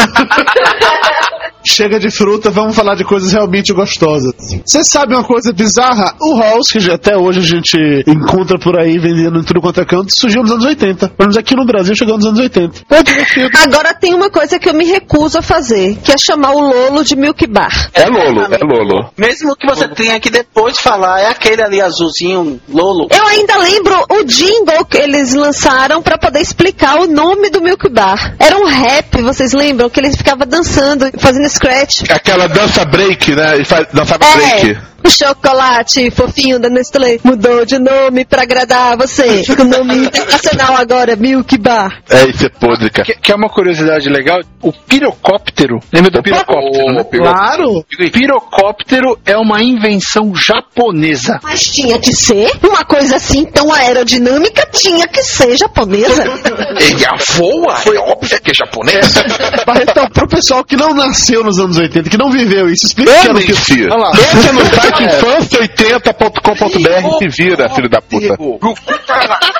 Chega 1.68 1.98
de 1.98 2.10
fruta, 2.10 2.48
vamos 2.48 2.76
falar 2.76 2.94
de 2.94 3.02
coisas 3.04 3.32
realmente 3.32 3.72
gostosas. 3.72 4.32
Você 4.64 4.84
sabe 4.84 5.14
uma 5.14 5.24
coisa 5.24 5.52
bizarra? 5.52 6.14
O 6.20 6.36
Halls, 6.38 6.70
que 6.70 6.78
já 6.78 6.94
até 6.94 7.16
hoje 7.16 7.40
a 7.40 7.42
gente 7.42 7.76
encontra 8.06 8.56
por 8.56 8.78
aí 8.78 8.98
vendendo 9.00 9.40
em 9.40 9.42
tudo 9.42 9.60
quanto 9.60 9.80
é 9.80 9.84
canto, 9.84 10.06
surgiu 10.16 10.42
nos 10.42 10.52
anos 10.52 10.64
80. 10.64 11.08
Pelo 11.08 11.14
menos 11.18 11.36
aqui 11.36 11.56
no 11.56 11.66
Brasil 11.66 11.96
chegou 11.96 12.14
nos 12.16 12.24
anos 12.24 12.38
80. 12.38 12.82
Pô, 12.88 13.02
divertido. 13.02 13.50
Agora 13.64 13.92
tem 13.94 14.14
uma 14.14 14.30
coisa 14.30 14.60
que 14.60 14.68
eu 14.68 14.74
me 14.74 14.84
recuso 14.84 15.38
a 15.38 15.42
fazer, 15.42 15.96
que 16.04 16.12
é 16.12 16.16
chamar 16.16 16.52
o 16.52 16.60
Lolo 16.60 17.02
de 17.02 17.16
Milk 17.16 17.44
Bar. 17.48 17.90
É 17.92 18.06
Lolo, 18.06 18.42
é 18.44 18.58
Lolo. 18.64 19.10
Mesmo 19.18 19.56
que 19.56 19.66
você 19.66 19.88
tenha 19.88 20.20
que 20.20 20.30
depois 20.30 20.78
falar, 20.78 21.20
é 21.20 21.26
aquele 21.30 21.62
ali 21.62 21.80
azulzinho, 21.80 22.60
Lolo. 22.68 23.08
Eu 23.10 23.26
ainda 23.26 23.58
lembro 23.66 24.06
o 24.10 24.24
jingle 24.24 24.84
que 24.84 24.96
eles 24.96 25.34
lançaram 25.34 26.02
pra 26.02 26.16
poder 26.16 26.40
explicar 26.40 26.96
o 27.00 27.06
nome 27.06 27.50
do 27.50 27.60
Milk 27.60 27.88
Bar. 27.88 28.36
Era 28.38 28.56
um 28.56 28.64
rap, 28.64 29.20
vocês 29.22 29.52
lembram? 29.52 29.90
Que 29.90 30.00
eles 30.00 30.16
ficavam 30.16 30.46
dançando, 30.46 31.10
fazendo 31.18 31.48
scratch. 31.48 32.04
Aquela 32.10 32.48
dança 32.48 32.84
break, 32.84 33.34
né? 33.34 33.56
Ele 33.56 33.66
dançava 33.92 34.18
break. 34.18 34.78
É, 35.06 35.08
o 35.08 35.10
chocolate 35.10 36.10
fofinho 36.10 36.58
da 36.58 36.68
Nestlé 36.68 37.18
mudou 37.22 37.64
de 37.64 37.78
nome 37.78 38.24
pra 38.24 38.42
agradar 38.42 38.96
você. 38.96 39.42
O 39.58 39.64
nome 39.64 40.06
internacional 40.06 40.76
agora 40.76 41.12
é 41.12 41.16
Milk 41.16 41.56
Bar. 41.58 42.02
É, 42.10 42.26
isso 42.26 42.46
é 42.46 42.48
podre, 42.48 42.90
cara. 42.90 43.06
Que, 43.06 43.14
que 43.14 43.32
é 43.32 43.34
uma 43.34 43.48
curiosidade 43.48 44.08
legal, 44.08 44.40
o 44.62 44.72
pirocóptero, 44.72 45.78
lembra 45.92 46.10
do 46.10 46.22
pirocóptero? 46.22 46.92
né? 46.92 47.04
Claro! 47.04 47.84
Pirocóptero 48.12 49.18
é 49.24 49.36
uma 49.36 49.62
invenção 49.62 50.34
japonesa. 50.34 51.38
Mas 51.42 51.62
tinha 51.62 51.98
que 51.98 52.12
ser 52.12 52.50
uma 52.62 52.84
coisa 52.84 53.16
assim 53.16 53.44
tão 53.44 53.72
aerodinâmica, 53.72 54.66
tinha 54.72 55.06
que 55.06 55.22
ser 55.22 55.56
japonesa. 55.56 56.24
Ele 56.80 57.06
voa, 57.36 57.76
foi 57.76 57.96
óbvio 57.96 58.40
que 58.42 58.50
é 58.50 58.54
japonês. 58.54 59.14
Barretão, 59.64 60.08
pro 60.08 60.28
pessoal 60.28 60.64
que 60.64 60.76
não 60.76 60.94
nasceu 60.94 61.44
nos 61.44 61.58
anos 61.58 61.76
80, 61.76 62.10
que 62.10 62.16
não 62.16 62.30
viveu 62.30 62.68
isso, 62.68 62.86
explica 62.86 63.12
Eu 63.26 63.34
que 63.34 63.54
sei. 63.54 63.84
Olha 63.84 63.96
lá. 63.96 64.12
Entra 64.12 64.52
no 64.52 64.64
site 64.74 64.95
infância80.com.br 65.02 67.22
e 67.22 67.28
vira, 67.28 67.68
filho 67.70 67.88
da 67.88 68.00
puta. 68.00 68.34
O 68.40 68.58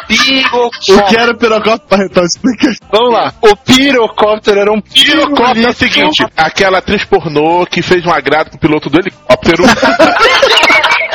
que 0.09 0.45
era 1.17 1.33
o 1.33 1.37
pirocóptero, 1.37 1.89
Barretão? 1.91 2.23
Explica. 2.25 2.73
Vamos 2.91 3.13
lá. 3.13 3.33
O 3.43 3.55
pirocóptero 3.57 4.61
era 4.61 4.73
um 4.73 4.81
Pirocóptero 4.81 5.67
é 5.67 5.71
o 5.71 5.73
seguinte, 5.73 6.25
aquela 6.37 6.79
atriz 6.79 7.05
pornô 7.05 7.67
que 7.67 7.83
fez 7.83 8.07
um 8.07 8.13
agrado 8.13 8.51
pro 8.51 8.59
piloto 8.59 8.89
do 8.89 8.99
helicóptero. 8.99 9.65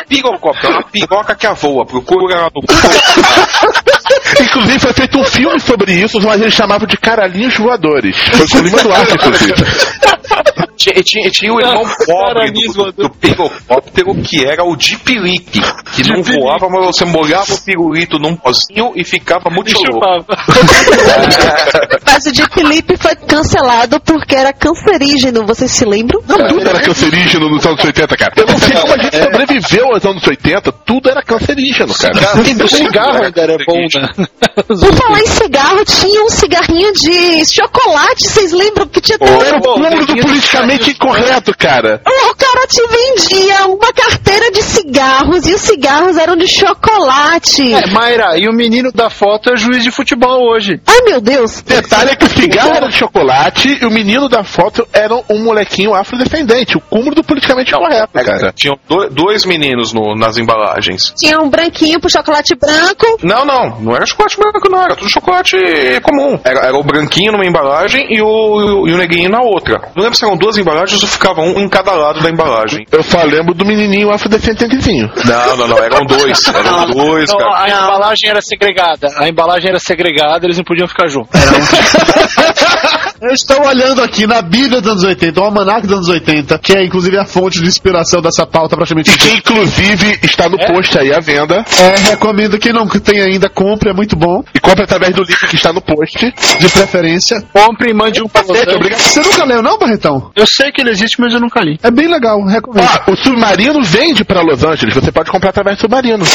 Pirocóptero, 0.07 0.73
é 0.73 0.75
uma 0.75 0.83
piroca 0.83 1.35
que 1.35 1.47
voa. 1.53 1.85
Procura 1.85 2.35
ela 2.35 2.51
no 2.53 2.61
Inclusive 4.43 4.79
foi 4.79 4.93
feito 4.93 5.17
um 5.17 5.23
filme 5.23 5.59
sobre 5.59 5.93
isso, 5.93 6.19
mas 6.21 6.41
eles 6.41 6.53
chamavam 6.53 6.85
de 6.85 6.97
caralhinhos 6.97 7.55
voadores. 7.55 8.17
Foi 8.17 8.47
com 8.47 8.57
o 8.57 8.61
Lima 8.61 8.83
Duarte, 8.83 9.13
inclusive. 9.13 9.53
Tinha, 10.81 11.03
tinha, 11.03 11.29
tinha 11.29 11.53
o 11.53 11.59
irmão 11.59 11.83
pobre 12.07 12.51
do, 12.51 12.91
do 12.91 13.09
pirocóptero 13.11 14.15
que 14.23 14.43
era 14.43 14.63
o 14.63 14.75
Deep 14.75 15.13
Lip, 15.13 15.61
que 15.93 16.09
não 16.09 16.23
voava, 16.23 16.67
mas 16.69 16.87
você 16.87 17.05
molhava 17.05 17.53
o 17.53 17.61
pirulito 17.61 18.17
num 18.17 18.35
pozinho 18.35 18.91
e 18.95 19.05
ficava 19.05 19.47
muito 19.51 19.77
louco. 19.77 20.25
Mas 22.03 22.25
o 22.25 22.31
Deep 22.31 22.63
Lip 22.63 22.97
foi 22.97 23.15
cancelado 23.15 23.99
porque 24.01 24.35
era 24.35 24.51
cancerígeno, 24.51 25.45
vocês 25.45 25.71
se 25.71 25.85
lembram? 25.85 26.21
Não, 26.27 26.47
tudo 26.47 26.67
era 26.67 26.81
cancerígeno 26.81 27.49
nos 27.49 27.65
anos 27.65 27.83
80, 27.83 28.17
cara. 28.17 28.33
Eu 28.35 28.47
não 28.47 28.57
sei 28.57 28.75
como 28.75 28.93
a 28.93 28.97
gente 28.97 29.17
sobreviveu 29.17 29.85
aos 29.93 30.05
anos 30.05 30.27
80, 30.27 30.71
tudo 30.85 31.09
era 31.09 31.21
cancerígeno, 31.21 31.93
cara. 31.93 32.63
O 32.63 32.67
cigarro 32.67 33.23
ainda 33.23 33.41
era 33.41 33.57
bom, 33.65 33.85
né? 33.95 34.27
Por 34.67 34.93
falar 34.93 35.19
em 35.19 35.27
cigarro, 35.27 35.85
tinha 35.85 36.23
um 36.23 36.29
cigarrinho 36.29 36.91
de 36.93 37.45
chocolate, 37.45 38.23
vocês 38.23 38.51
lembram 38.51 38.87
que 38.87 38.99
tinha 38.99 39.17
Era 39.21 39.57
o 39.57 39.61
cúmulo 39.61 40.05
do 40.05 40.15
politicamente 40.15 40.70
incorreto, 40.75 41.55
cara. 41.57 42.01
O 42.05 42.35
cara 42.35 42.67
te 42.67 42.81
vendia 42.87 43.65
uma 43.67 43.91
carteira 43.93 44.51
de 44.51 44.61
cigarros 44.61 45.45
e 45.47 45.53
os 45.53 45.61
cigarros 45.61 46.17
eram 46.17 46.35
de 46.35 46.47
chocolate. 46.47 47.73
É, 47.73 47.87
Mayra, 47.87 48.37
e 48.37 48.47
o 48.47 48.53
menino 48.53 48.91
da 48.91 49.09
foto 49.09 49.51
é 49.51 49.57
juiz 49.57 49.83
de 49.83 49.91
futebol 49.91 50.49
hoje. 50.51 50.79
Ai 50.87 51.01
meu 51.05 51.21
Deus. 51.21 51.61
Detalhe 51.61 52.11
é 52.11 52.15
que 52.15 52.25
o 52.25 52.29
cigarro 52.39 52.71
era 52.73 52.87
de 52.87 52.95
chocolate 52.95 53.77
e 53.81 53.85
o 53.85 53.91
menino 53.91 54.27
da 54.29 54.43
foto 54.43 54.87
era 54.93 55.13
um 55.29 55.43
molequinho 55.43 55.93
afrodescendente. 55.93 56.77
O 56.77 56.81
cúmulo 56.81 57.15
do 57.15 57.23
politicamente 57.23 57.73
incorreto, 57.73 58.11
cara. 58.13 58.51
Tinham 58.53 58.77
do- 58.87 59.09
dois 59.09 59.45
meninos 59.45 59.93
no- 59.93 60.15
nas 60.15 60.37
embalagens. 60.37 61.13
Tinha 61.17 61.39
um 61.39 61.49
branquinho 61.49 61.99
pro 61.99 62.09
chocolate 62.09 62.55
branco. 62.55 63.17
Não, 63.23 63.45
não, 63.45 63.79
não 63.79 63.95
era 63.95 64.05
chocolate 64.05 64.37
branco, 64.37 64.69
não, 64.69 64.81
era 64.83 64.95
tudo 64.95 65.09
chocolate 65.09 65.57
comum. 66.01 66.39
Era, 66.43 66.61
era 66.67 66.77
o 66.77 66.83
branquinho 66.83 67.31
numa 67.31 67.45
embalagem 67.45 68.05
e 68.09 68.21
o, 68.21 68.87
e 68.87 68.93
o 68.93 68.97
negrinho 68.97 69.29
na 69.29 69.41
outra. 69.41 69.91
Não 69.95 70.03
lembro 70.03 70.17
se 70.17 70.25
eram 70.25 70.37
duas 70.51 70.57
embalagens 70.57 71.01
ou 71.01 71.07
ficava 71.07 71.41
um 71.41 71.59
em 71.59 71.69
cada 71.69 71.93
lado 71.93 72.21
da 72.21 72.29
embalagem. 72.29 72.85
Eu 72.91 73.01
só 73.03 73.23
lembro 73.23 73.53
do 73.53 73.65
menininho 73.65 74.11
afrodescendentezinho. 74.11 75.09
Não, 75.25 75.57
não, 75.57 75.67
não, 75.67 75.77
eram 75.77 76.05
dois. 76.05 76.41
Eram 76.51 76.85
dois, 76.87 77.29
Não, 77.29 77.37
cara. 77.37 77.63
a 77.63 77.69
embalagem 77.69 78.29
era 78.29 78.41
segregada. 78.41 79.07
A 79.17 79.27
embalagem 79.27 79.69
era 79.69 79.79
segregada, 79.79 80.45
eles 80.45 80.57
não 80.57 80.63
podiam 80.63 80.87
ficar 80.87 81.07
juntos. 81.07 81.31
Eu 83.21 83.33
estou 83.33 83.63
olhando 83.67 84.01
aqui 84.01 84.25
na 84.25 84.41
Bíblia 84.41 84.81
dos 84.81 84.93
anos 84.93 85.03
80, 85.03 85.39
o 85.39 85.43
Almanac 85.43 85.85
dos 85.85 85.95
anos 85.95 86.09
80, 86.09 86.57
que 86.57 86.75
é 86.75 86.83
inclusive 86.83 87.19
a 87.19 87.23
fonte 87.23 87.61
de 87.61 87.67
inspiração 87.67 88.19
dessa 88.19 88.47
pauta 88.47 88.75
praticamente. 88.75 89.11
E 89.11 89.15
que 89.15 89.29
inclusive 89.37 90.17
está 90.23 90.49
no 90.49 90.57
post 90.57 90.97
aí 90.97 91.13
à 91.13 91.19
venda. 91.19 91.63
É, 91.77 92.09
recomendo 92.09 92.57
quem 92.57 92.73
não 92.73 92.87
tem 92.87 93.21
ainda, 93.21 93.47
compre, 93.47 93.91
é 93.91 93.93
muito 93.93 94.15
bom. 94.15 94.43
E 94.55 94.59
compre 94.59 94.85
através 94.85 95.13
do 95.13 95.21
link 95.21 95.37
que 95.47 95.55
está 95.55 95.71
no 95.71 95.81
post. 95.81 96.17
De 96.59 96.69
preferência. 96.69 97.43
Compre 97.53 97.91
e 97.91 97.93
mande 97.93 98.23
um 98.23 98.27
pra 98.27 98.41
você. 98.41 98.65
Você 98.65 99.21
nunca 99.21 99.45
leu, 99.45 99.61
não, 99.61 99.77
Barretão? 99.77 100.31
Eu 100.35 100.47
sei 100.47 100.71
que 100.71 100.81
ele 100.81 100.89
existe, 100.89 101.21
mas 101.21 101.31
eu 101.31 101.39
nunca 101.39 101.61
li. 101.61 101.77
É 101.83 101.91
bem 101.91 102.07
legal, 102.07 102.43
recomendo. 102.43 102.89
Ó, 103.07 103.11
o 103.11 103.15
Submarino 103.15 103.83
vende 103.83 104.23
pra 104.23 104.41
Los 104.41 104.63
Angeles. 104.63 104.95
Você 104.95 105.11
pode 105.11 105.29
comprar 105.29 105.51
através 105.51 105.77
do 105.77 105.81
Submarino. 105.81 106.25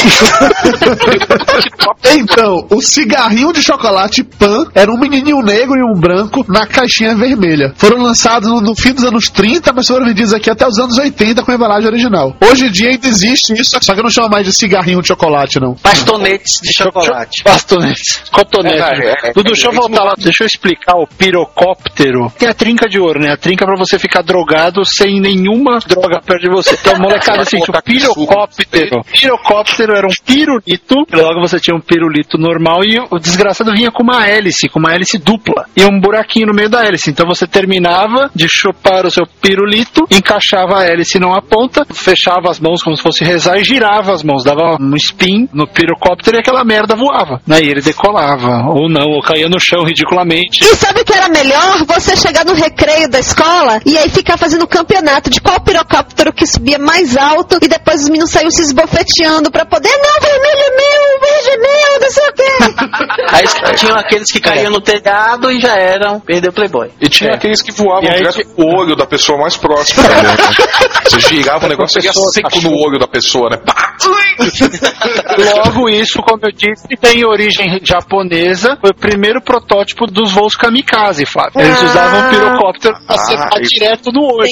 Então, 2.09 2.65
o 2.69 2.81
cigarrinho 2.81 3.51
de 3.51 3.61
chocolate 3.61 4.23
Pan 4.23 4.65
era 4.73 4.91
um 4.91 4.97
menininho 4.97 5.41
negro 5.41 5.75
e 5.75 5.83
um 5.83 5.99
branco 5.99 6.45
na 6.47 6.65
caixinha 6.77 7.15
vermelha. 7.15 7.73
Foram 7.75 8.03
lançados 8.03 8.49
no, 8.61 8.75
fim 8.75 8.93
dos 8.93 9.03
anos 9.03 9.29
30, 9.29 9.73
mas 9.73 9.87
foram 9.87 10.05
vendidos 10.05 10.33
aqui 10.33 10.49
até 10.49 10.67
os 10.67 10.77
anos 10.77 10.97
80 10.97 11.43
com 11.43 11.51
a 11.51 11.55
embalagem 11.55 11.87
original. 11.87 12.35
Hoje 12.39 12.67
em 12.67 12.71
dia 12.71 12.89
ainda 12.89 13.07
existe 13.07 13.53
isso, 13.53 13.77
só 13.81 13.93
que 13.93 13.99
eu 13.99 14.03
não 14.03 14.09
chamo 14.11 14.29
mais 14.29 14.45
de 14.45 14.53
cigarrinho 14.53 15.01
de 15.01 15.07
chocolate, 15.07 15.59
não. 15.59 15.75
Bastonetes 15.81 16.61
de 16.61 16.71
chocolate. 16.71 17.43
Bastonetes. 17.43 18.23
Cotonete. 18.31 18.77
É, 18.77 19.05
é, 19.05 19.29
é, 19.29 19.33
Dudu, 19.33 19.49
é, 19.49 19.53
deixa 19.53 19.67
eu 19.67 19.71
voltar 19.71 20.03
lá. 20.03 20.13
Deixa 20.17 20.43
eu 20.43 20.47
explicar 20.47 20.95
o 20.97 21.07
pirocóptero. 21.07 22.31
Tem 22.37 22.47
a 22.47 22.53
trinca 22.53 22.87
de 22.87 22.99
ouro, 22.99 23.19
né? 23.19 23.31
A 23.31 23.37
trinca 23.37 23.65
pra 23.65 23.75
você 23.75 23.97
ficar 23.97 24.21
drogado 24.21 24.85
sem 24.85 25.19
nenhuma 25.19 25.79
droga 25.79 26.21
perto 26.21 26.43
de 26.43 26.49
você. 26.49 26.77
Então, 26.79 26.99
molecada, 26.99 27.41
assim, 27.41 27.57
o 27.57 27.81
pirocóptero. 27.81 29.01
Pirocóptero 29.11 29.95
era 29.95 30.05
um 30.05 30.25
pirulito. 30.25 30.95
Logo 31.11 31.41
você 31.41 31.59
tinha 31.59 31.75
um 31.75 31.81
pirulito 31.81 32.37
normal 32.37 32.83
e 32.83 32.99
o 33.09 33.17
desgraçado 33.17 33.73
vinha 33.73 33.91
com 33.91 34.03
uma 34.03 34.27
hélice, 34.27 34.69
com 34.69 34.79
uma 34.79 34.93
hélice 34.93 35.17
dupla. 35.17 35.65
E 35.75 35.83
um 35.83 35.99
buraquinho 35.99 36.47
no 36.47 36.53
meio 36.53 36.66
da 36.69 36.85
hélice. 36.85 37.09
Então 37.09 37.27
você 37.27 37.47
terminava 37.47 38.29
de 38.33 38.47
chupar 38.47 39.05
o 39.05 39.11
seu 39.11 39.25
pirulito, 39.41 40.07
encaixava 40.09 40.79
a 40.79 40.85
hélice 40.85 41.19
numa 41.19 41.41
ponta, 41.41 41.85
fechava 41.93 42.49
as 42.49 42.59
mãos 42.59 42.83
como 42.83 42.95
se 42.95 43.03
fosse 43.03 43.23
rezar 43.23 43.57
e 43.57 43.63
girava 43.63 44.13
as 44.13 44.23
mãos. 44.23 44.43
Dava 44.43 44.77
um 44.79 44.95
spin 44.95 45.47
no 45.53 45.67
pirocóptero 45.67 46.37
e 46.37 46.39
aquela 46.39 46.63
merda 46.63 46.95
voava. 46.95 47.41
Aí 47.49 47.67
ele 47.67 47.81
decolava. 47.81 48.69
Ou 48.69 48.89
não, 48.89 49.11
ou 49.11 49.21
caía 49.21 49.47
no 49.49 49.59
chão 49.59 49.83
ridiculamente. 49.83 50.63
E 50.63 50.75
sabe 50.75 51.01
o 51.01 51.05
que 51.05 51.13
era 51.13 51.29
melhor? 51.29 51.85
Você 51.85 52.15
chegar 52.15 52.45
no 52.45 52.53
recreio 52.53 53.09
da 53.09 53.19
escola 53.19 53.79
e 53.85 53.97
aí 53.97 54.09
ficar 54.09 54.37
fazendo 54.37 54.67
campeonato 54.67 55.29
de 55.29 55.41
qual 55.41 55.59
pirocóptero 55.61 56.33
que 56.33 56.45
subia 56.45 56.77
mais 56.77 57.17
alto 57.17 57.57
e 57.61 57.67
depois 57.67 58.03
os 58.03 58.09
meninos 58.09 58.31
saíam 58.31 58.51
se 58.51 58.61
esbofeteando 58.61 59.51
pra 59.51 59.65
poder. 59.65 59.89
Não, 59.89 60.21
vermelho 60.21 60.61
é 60.61 60.75
meu, 60.75 61.19
verde 61.21 61.49
é 61.49 61.57
meu, 61.57 61.99
não 62.01 62.11
sei 62.11 62.27
o 62.27 62.33
quê. 62.33 62.47
Aí 63.31 63.75
tinham 63.75 63.97
aqueles 63.97 64.31
que 64.31 64.39
caíam 64.39 64.71
no 64.71 64.81
telhado 64.81 65.51
e 65.51 65.59
já 65.59 65.75
eram. 65.75 66.19
Perdeu 66.19 66.51
Playboy. 66.57 66.89
E 66.99 67.07
tinha 67.09 67.31
É. 67.31 67.35
aqueles 67.35 67.61
que 67.61 67.71
voavam 67.71 68.03
E 68.03 68.09
aí 68.09 68.17
direto 68.17 68.45
pro 68.55 68.65
olho 68.65 68.95
da 68.95 69.05
pessoa 69.05 69.37
mais 69.39 69.55
próxima 69.55 70.03
também. 70.03 70.23
né? 70.23 70.35
Você 71.07 71.19
girava 71.21 71.65
o 71.65 71.69
negócio 71.69 72.01
e 72.01 72.05
ia 72.05 72.11
seco 72.13 72.61
no 72.61 72.71
olho 72.77 72.99
da 72.99 73.07
pessoa, 73.07 73.49
né? 73.49 73.57
Logo, 75.37 75.89
isso, 75.89 76.19
como 76.21 76.39
eu 76.43 76.51
disse, 76.51 76.87
tem 76.99 77.25
origem 77.25 77.79
japonesa. 77.83 78.77
Foi 78.81 78.91
o 78.91 78.95
primeiro 78.95 79.41
protótipo 79.41 80.05
dos 80.05 80.31
voos 80.31 80.55
kamikaze, 80.55 81.25
Flávio. 81.25 81.59
Eles 81.61 81.79
Ah. 81.81 81.85
usavam 81.85 82.29
pirocóptero 82.29 82.93
pra 83.05 83.15
Ah, 83.15 83.21
acertar 83.21 83.61
isso. 83.61 83.73
direto 83.73 84.11
no 84.11 84.23
olho. 84.23 84.49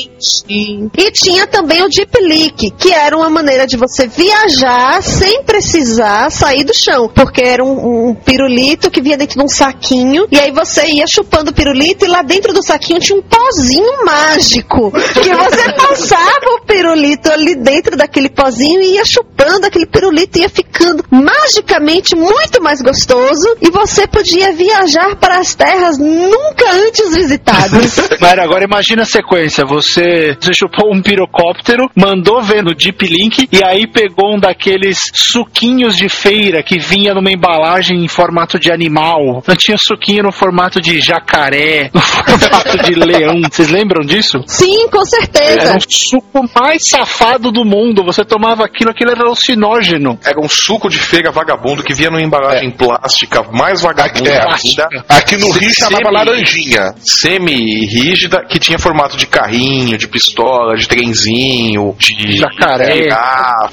E 0.97 1.11
tinha 1.11 1.47
também 1.47 1.83
o 1.83 1.87
Deep 1.89 2.11
Leak, 2.21 2.71
que 2.71 2.91
era 2.91 3.15
uma 3.15 3.29
maneira 3.29 3.65
de 3.67 3.77
você 3.77 4.07
viajar 4.07 5.01
sem 5.01 5.43
precisar 5.43 6.29
sair 6.31 6.63
do 6.63 6.73
chão. 6.75 7.09
Porque 7.13 7.41
era 7.41 7.63
um, 7.63 8.09
um 8.09 8.15
pirulito 8.15 8.89
que 8.89 9.01
vinha 9.01 9.17
dentro 9.17 9.37
de 9.37 9.43
um 9.43 9.47
saquinho, 9.47 10.25
e 10.31 10.37
aí 10.39 10.51
você 10.51 10.85
ia 10.87 11.05
chupando 11.07 11.51
o 11.51 11.53
pirulito, 11.53 11.94
e 12.03 12.07
lá 12.07 12.21
dentro 12.21 12.53
do 12.53 12.63
saquinho 12.63 12.99
tinha 12.99 13.17
um 13.17 13.21
pozinho 13.21 14.05
mágico. 14.05 14.91
Que 14.91 15.33
você 15.33 15.71
passava 15.77 16.45
o 16.57 16.65
pirulito 16.65 17.31
ali 17.31 17.55
dentro 17.55 17.95
daquele 17.95 18.29
pozinho 18.29 18.81
e 18.81 18.95
ia 18.95 19.05
chupando 19.05 19.67
aquele 19.67 19.85
pirulito 19.85 20.39
ia 20.39 20.49
ficando 20.49 21.03
magicamente 21.09 22.15
muito 22.15 22.61
mais 22.61 22.81
gostoso 22.81 23.57
e 23.61 23.69
você 23.69 24.07
podia 24.07 24.53
viajar 24.53 25.15
para 25.15 25.39
as 25.39 25.55
terras 25.55 25.97
nunca 25.97 26.71
antes 26.71 27.13
visitadas. 27.13 28.09
Mas 28.19 28.39
agora 28.39 28.63
imagina 28.63 29.03
a 29.03 29.05
sequência. 29.05 29.65
Você, 29.65 30.35
você 30.39 30.53
chupou 30.53 30.93
um 30.93 31.01
pirocóptero, 31.01 31.89
mandou 31.95 32.41
ver 32.41 32.63
no 32.63 32.73
Deep 32.73 33.05
Link 33.05 33.47
e 33.51 33.63
aí 33.63 33.87
pegou 33.87 34.35
um 34.35 34.39
daqueles 34.39 34.99
suquinhos 35.13 35.95
de 35.95 36.09
feira 36.09 36.63
que 36.63 36.79
vinha 36.79 37.13
numa 37.13 37.31
embalagem 37.31 38.03
em 38.03 38.07
formato 38.07 38.59
de 38.59 38.71
animal. 38.71 39.43
Não 39.47 39.55
tinha 39.55 39.77
suquinho 39.77 40.23
no 40.23 40.31
formato 40.31 40.81
de 40.81 40.99
jacaré, 40.99 41.84
no 41.93 42.01
formato 42.01 42.77
de 42.83 42.93
leão. 42.95 43.41
Vocês 43.49 43.69
lembram 43.69 44.05
disso? 44.05 44.39
Sim, 44.47 44.87
com 44.89 45.03
certeza. 45.05 45.61
Era 45.69 45.77
o 45.77 45.81
suco 45.87 46.43
mais 46.59 46.87
safado 46.87 47.51
do 47.51 47.63
mundo. 47.65 48.03
Você 48.05 48.23
tomava 48.23 48.63
aquilo, 48.65 48.91
aquilo 48.91 49.11
era 49.11 49.21
alucinógeno. 49.21 50.17
Era 50.25 50.39
um 50.43 50.47
suco 50.49 50.89
de 50.89 50.99
feira 50.99 51.31
vagabundo 51.31 51.83
que 51.83 51.93
vinha 51.93 52.09
numa 52.09 52.21
embalagem 52.21 52.71
plástica 52.71 53.43
mais 53.51 53.81
vagabunda 53.81 54.29
É, 54.29 54.39
ainda. 54.41 54.87
aqui 55.09 55.37
no 55.37 55.51
Rio 55.51 55.73
chamava 55.73 56.03
Semi- 56.03 56.13
laranjinha. 56.13 56.95
Semi-rígida, 56.99 58.43
que 58.47 58.59
tinha 58.59 58.77
formato 58.79 59.17
de 59.17 59.25
carrinho, 59.25 59.97
de 59.97 60.07
pistola, 60.07 60.75
de 60.75 60.87
trenzinho, 60.87 61.95
de 61.97 62.37
Jacaré. 62.37 63.07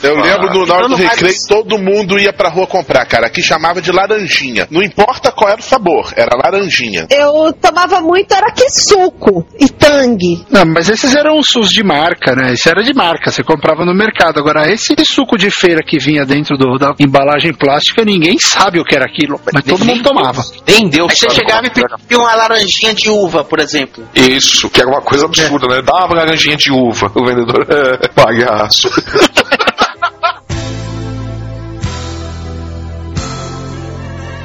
Eu 0.02 0.16
lembro 0.20 0.52
no, 0.52 0.66
na 0.66 0.74
hora 0.74 0.88
do 0.88 0.94
Então, 0.94 1.06
recreio, 1.08 1.34
todo 1.48 1.78
mundo 1.78 2.18
ia 2.18 2.32
pra 2.32 2.48
rua 2.48 2.66
comprar, 2.66 3.04
cara. 3.06 3.26
Aqui 3.26 3.42
chamava 3.42 3.80
de 3.80 3.90
laranjinha. 3.90 4.66
Não 4.70 4.82
importa 4.82 5.30
qual 5.32 5.50
era 5.50 5.60
o 5.60 5.64
sabor, 5.64 6.12
era 6.16 6.36
laranjinha. 6.36 7.06
Eu 7.10 7.52
tomava 7.60 7.91
muito, 8.00 8.32
era 8.32 8.50
que 8.52 8.68
suco 8.70 9.46
e 9.58 9.68
tangue. 9.68 10.44
Não, 10.50 10.64
mas 10.66 10.88
esses 10.88 11.14
eram 11.14 11.38
os 11.38 11.48
SUS 11.48 11.70
de 11.70 11.82
marca, 11.84 12.34
né? 12.34 12.52
Isso 12.52 12.68
era 12.68 12.82
de 12.82 12.94
marca, 12.94 13.30
você 13.30 13.42
comprava 13.42 13.84
no 13.84 13.94
mercado. 13.94 14.38
Agora, 14.38 14.70
esse 14.72 14.94
suco 15.04 15.36
de 15.36 15.50
feira 15.50 15.80
que 15.86 15.98
vinha 15.98 16.24
dentro 16.24 16.56
do- 16.56 16.78
da 16.78 16.94
embalagem 16.98 17.52
plástica, 17.52 18.04
ninguém 18.04 18.38
sabe 18.38 18.80
o 18.80 18.84
que 18.84 18.94
era 18.94 19.04
aquilo, 19.04 19.40
mas 19.52 19.64
todo 19.64 19.84
mundo 19.84 20.02
tomava. 20.02 20.42
Nem 20.66 20.88
Deus 20.88 21.10
Aí 21.10 21.16
você 21.16 21.30
chegava 21.30 21.66
e 21.66 21.70
pedia 21.70 22.18
uma 22.18 22.34
laranjinha 22.34 22.94
de 22.94 23.10
uva, 23.10 23.44
por 23.44 23.58
exemplo. 23.60 24.04
Isso, 24.14 24.68
que 24.70 24.80
era 24.80 24.88
uma 24.88 25.00
coisa 25.02 25.26
absurda, 25.26 25.66
né? 25.68 25.82
Dava 25.82 26.14
laranjinha 26.14 26.56
de 26.56 26.70
uva. 26.72 27.10
O 27.14 27.24
vendedor, 27.24 27.66
é, 27.68 28.08
palhaço. 28.14 28.88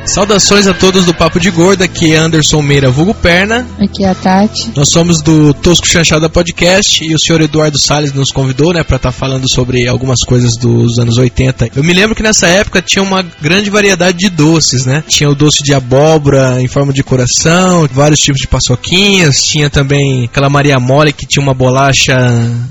Saudações 0.07 0.65
a 0.67 0.73
todos 0.73 1.05
do 1.05 1.13
Papo 1.13 1.37
de 1.37 1.51
Gordo, 1.51 1.83
aqui 1.83 2.13
é 2.13 2.17
Anderson 2.17 2.61
Meira 2.61 2.89
Vulgo 2.89 3.13
Perna. 3.13 3.67
Aqui 3.77 4.05
é 4.05 4.09
a 4.09 4.15
Tati. 4.15 4.71
Nós 4.73 4.89
somos 4.89 5.21
do 5.21 5.53
Tosco 5.53 5.85
Chanchada 5.85 6.29
Podcast 6.29 7.03
e 7.03 7.13
o 7.13 7.19
senhor 7.19 7.41
Eduardo 7.41 7.77
Salles 7.77 8.13
nos 8.13 8.31
convidou, 8.31 8.73
né, 8.73 8.83
para 8.83 8.95
estar 8.95 9.11
falando 9.11 9.45
sobre 9.53 9.85
algumas 9.85 10.19
coisas 10.25 10.55
dos 10.55 10.97
anos 10.97 11.17
80. 11.17 11.71
Eu 11.75 11.83
me 11.83 11.93
lembro 11.93 12.15
que 12.15 12.23
nessa 12.23 12.47
época 12.47 12.81
tinha 12.81 13.03
uma 13.03 13.21
grande 13.41 13.69
variedade 13.69 14.17
de 14.17 14.29
doces, 14.29 14.85
né? 14.85 15.03
Tinha 15.07 15.29
o 15.29 15.35
doce 15.35 15.61
de 15.61 15.73
abóbora 15.73 16.61
em 16.61 16.67
forma 16.67 16.93
de 16.93 17.03
coração, 17.03 17.87
vários 17.91 18.19
tipos 18.21 18.39
de 18.39 18.47
paçoquinhas, 18.47 19.41
tinha 19.41 19.69
também 19.69 20.23
aquela 20.23 20.49
Maria 20.49 20.79
Mole 20.79 21.11
que 21.11 21.27
tinha 21.27 21.43
uma 21.43 21.53
bolacha. 21.53 22.15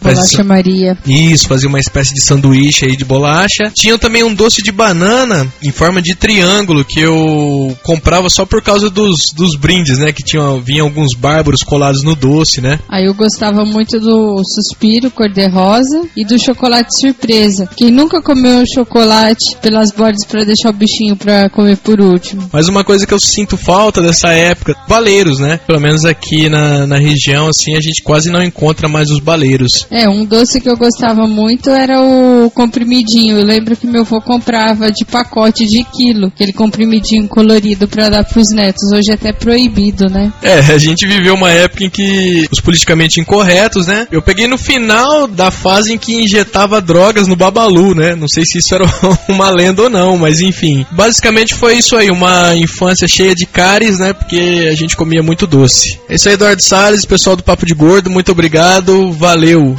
Bolacha 0.02 0.42
Maria. 0.42 0.96
Isso, 1.06 1.46
fazia 1.46 1.68
uma 1.68 1.78
espécie 1.80 2.14
de 2.14 2.22
sanduíche 2.22 2.86
aí 2.88 2.96
de 2.96 3.04
bolacha. 3.04 3.70
Tinha 3.74 3.98
também 3.98 4.24
um 4.24 4.34
doce 4.34 4.62
de 4.62 4.72
banana 4.72 5.46
em 5.62 5.70
forma 5.70 6.00
de 6.00 6.14
triângulo 6.14 6.84
que 6.84 6.98
eu 6.98 7.35
comprava 7.82 8.28
só 8.30 8.44
por 8.44 8.62
causa 8.62 8.90
dos, 8.90 9.32
dos 9.34 9.56
brindes, 9.56 9.98
né? 9.98 10.12
Que 10.12 10.22
tinha, 10.22 10.58
vinha 10.60 10.82
alguns 10.82 11.14
bárbaros 11.14 11.62
colados 11.62 12.02
no 12.02 12.14
doce, 12.14 12.60
né? 12.60 12.78
Aí 12.88 13.04
eu 13.04 13.14
gostava 13.14 13.64
muito 13.64 13.98
do 14.00 14.42
suspiro 14.44 15.10
cor-de-rosa 15.10 16.02
e 16.16 16.24
do 16.24 16.38
chocolate 16.38 16.88
surpresa. 17.00 17.68
Quem 17.76 17.90
nunca 17.90 18.22
comeu 18.22 18.62
chocolate 18.72 19.56
pelas 19.60 19.90
bordas 19.92 20.24
pra 20.26 20.44
deixar 20.44 20.70
o 20.70 20.72
bichinho 20.72 21.16
pra 21.16 21.48
comer 21.50 21.76
por 21.78 22.00
último? 22.00 22.48
Mas 22.52 22.68
uma 22.68 22.84
coisa 22.84 23.06
que 23.06 23.14
eu 23.14 23.20
sinto 23.20 23.56
falta 23.56 24.02
dessa 24.02 24.28
época, 24.32 24.76
baleiros, 24.88 25.38
né? 25.38 25.58
Pelo 25.66 25.80
menos 25.80 26.04
aqui 26.04 26.48
na, 26.48 26.86
na 26.86 26.98
região, 26.98 27.48
assim, 27.48 27.74
a 27.74 27.80
gente 27.80 28.02
quase 28.02 28.30
não 28.30 28.42
encontra 28.42 28.88
mais 28.88 29.10
os 29.10 29.20
baleiros. 29.20 29.86
É, 29.90 30.08
um 30.08 30.24
doce 30.24 30.60
que 30.60 30.68
eu 30.68 30.76
gostava 30.76 31.26
muito 31.26 31.70
era 31.70 32.00
o 32.00 32.50
comprimidinho. 32.50 33.38
Eu 33.38 33.44
lembro 33.44 33.76
que 33.76 33.86
meu 33.86 34.02
avô 34.02 34.20
comprava 34.20 34.90
de 34.90 35.04
pacote 35.04 35.66
de 35.66 35.82
quilo, 35.84 36.28
aquele 36.28 36.52
comprimidinho 36.52 37.15
colorido 37.24 37.86
pra 37.86 38.10
dar 38.10 38.24
pros 38.24 38.50
netos. 38.52 38.90
Hoje 38.92 39.12
é 39.12 39.14
até 39.14 39.32
proibido, 39.32 40.06
né? 40.10 40.32
É, 40.42 40.58
a 40.58 40.78
gente 40.78 41.06
viveu 41.06 41.34
uma 41.34 41.52
época 41.52 41.84
em 41.84 41.90
que 41.90 42.48
os 42.50 42.60
politicamente 42.60 43.20
incorretos, 43.20 43.86
né? 43.86 44.08
Eu 44.10 44.20
peguei 44.20 44.48
no 44.48 44.58
final 44.58 45.28
da 45.28 45.52
fase 45.52 45.92
em 45.92 45.98
que 45.98 46.16
injetava 46.16 46.80
drogas 46.80 47.28
no 47.28 47.36
Babalu, 47.36 47.94
né? 47.94 48.16
Não 48.16 48.26
sei 48.26 48.44
se 48.44 48.58
isso 48.58 48.74
era 48.74 48.84
uma 49.28 49.50
lenda 49.50 49.82
ou 49.82 49.90
não, 49.90 50.18
mas 50.18 50.40
enfim. 50.40 50.84
Basicamente 50.90 51.54
foi 51.54 51.76
isso 51.76 51.96
aí, 51.96 52.10
uma 52.10 52.56
infância 52.56 53.06
cheia 53.06 53.34
de 53.34 53.46
cáries, 53.46 53.98
né? 53.98 54.12
Porque 54.12 54.68
a 54.70 54.74
gente 54.74 54.96
comia 54.96 55.22
muito 55.22 55.46
doce. 55.46 56.00
É 56.08 56.16
isso 56.16 56.28
aí, 56.28 56.34
Eduardo 56.34 56.62
Salles, 56.62 57.04
pessoal 57.04 57.36
do 57.36 57.42
Papo 57.42 57.64
de 57.64 57.74
Gordo, 57.74 58.10
muito 58.10 58.32
obrigado, 58.32 59.12
valeu. 59.12 59.76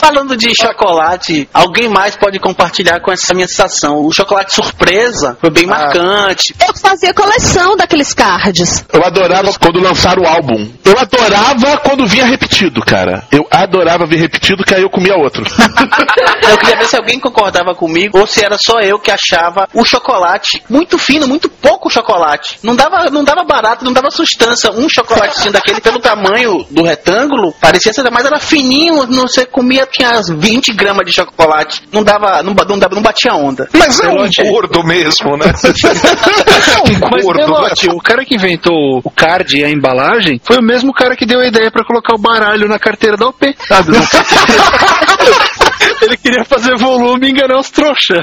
Falando 0.00 0.34
de 0.34 0.54
chocolate, 0.54 1.46
alguém 1.52 1.86
mais 1.86 2.16
pode 2.16 2.38
compartilhar 2.38 3.00
com 3.00 3.12
essa 3.12 3.34
minha 3.34 3.46
sensação? 3.46 4.02
O 4.02 4.10
chocolate 4.10 4.54
surpresa 4.54 5.36
foi 5.38 5.50
bem 5.50 5.66
marcante. 5.66 6.54
Eu 6.66 6.74
fazia 6.74 7.12
coleção 7.12 7.76
daqueles 7.76 8.14
cards. 8.14 8.82
Eu 8.90 9.04
adorava 9.04 9.52
quando 9.60 9.78
lançaram 9.78 10.22
o 10.22 10.26
álbum. 10.26 10.66
Eu 10.84 10.98
adorava 10.98 11.76
quando 11.84 12.06
vinha 12.06 12.24
repetido, 12.24 12.80
cara. 12.80 13.24
Eu 13.30 13.46
adorava 13.50 14.06
ver 14.06 14.16
repetido, 14.16 14.64
que 14.64 14.74
aí 14.74 14.82
eu 14.82 14.88
comia 14.88 15.16
outro. 15.16 15.44
Eu 16.50 16.58
queria 16.58 16.76
ver 16.78 16.86
se 16.86 16.96
alguém 16.96 17.20
concordava 17.20 17.74
comigo 17.74 18.18
ou 18.18 18.26
se 18.26 18.44
era 18.44 18.56
só 18.58 18.80
eu 18.80 18.98
que 18.98 19.10
achava 19.10 19.68
o 19.74 19.84
chocolate 19.84 20.62
muito 20.68 20.98
fino, 20.98 21.28
muito 21.28 21.48
pouco 21.48 21.90
chocolate. 21.90 22.58
Não 22.62 22.74
dava, 22.74 23.10
não 23.10 23.22
dava 23.22 23.44
barato, 23.44 23.84
não 23.84 23.92
dava 23.92 24.10
sustância. 24.10 24.70
Um 24.72 24.88
chocolatezinho 24.88 25.52
daquele 25.52 25.80
pelo 25.80 26.00
tamanho 26.00 26.66
do 26.70 26.82
retângulo, 26.82 27.52
parecia 27.60 27.92
ser, 27.92 28.08
mas 28.10 28.24
era 28.24 28.40
fininho, 28.40 29.06
não 29.06 29.28
você 29.28 29.44
comia, 29.44 29.86
tinha 29.90 30.10
as 30.10 30.28
20 30.28 30.72
gramas 30.72 31.04
de 31.06 31.12
chocolate. 31.12 31.82
Não 31.92 32.02
dava, 32.02 32.42
não, 32.42 32.54
não 32.54 32.78
dava, 32.78 32.94
não 32.94 33.02
batia 33.02 33.34
onda. 33.34 33.68
Mas 33.72 34.00
é 34.00 34.08
um 34.08 34.12
Pelote- 34.16 34.42
gordo 34.44 34.84
mesmo, 34.84 35.36
né? 35.36 35.46
Mas 37.10 37.22
gordo, 37.24 37.38
Pelote, 37.44 37.88
o 37.90 37.98
cara 37.98 38.24
que 38.24 38.34
inventou 38.34 39.00
o 39.04 39.10
card 39.10 39.56
e 39.58 39.64
a 39.64 39.70
embalagem 39.70 40.40
foi 40.44 40.58
o 40.58 40.62
mesmo 40.62 40.92
cara 40.92 41.16
que 41.16 41.26
deu 41.26 41.40
a 41.40 41.46
ideia 41.46 41.70
pra 41.70 41.84
colocar 41.84 42.14
o 42.14 42.18
baralho 42.18 42.68
na 42.68 42.78
carteira 42.78 43.16
da 43.16 43.26
OP. 43.28 43.54
Sabe? 43.66 43.92
Ele 46.02 46.16
queria 46.16 46.44
fazer 46.44 46.76
volume 46.76 47.26
e 47.26 47.30
enganar 47.30 47.58
os 47.58 47.70
trouxa. 47.70 48.14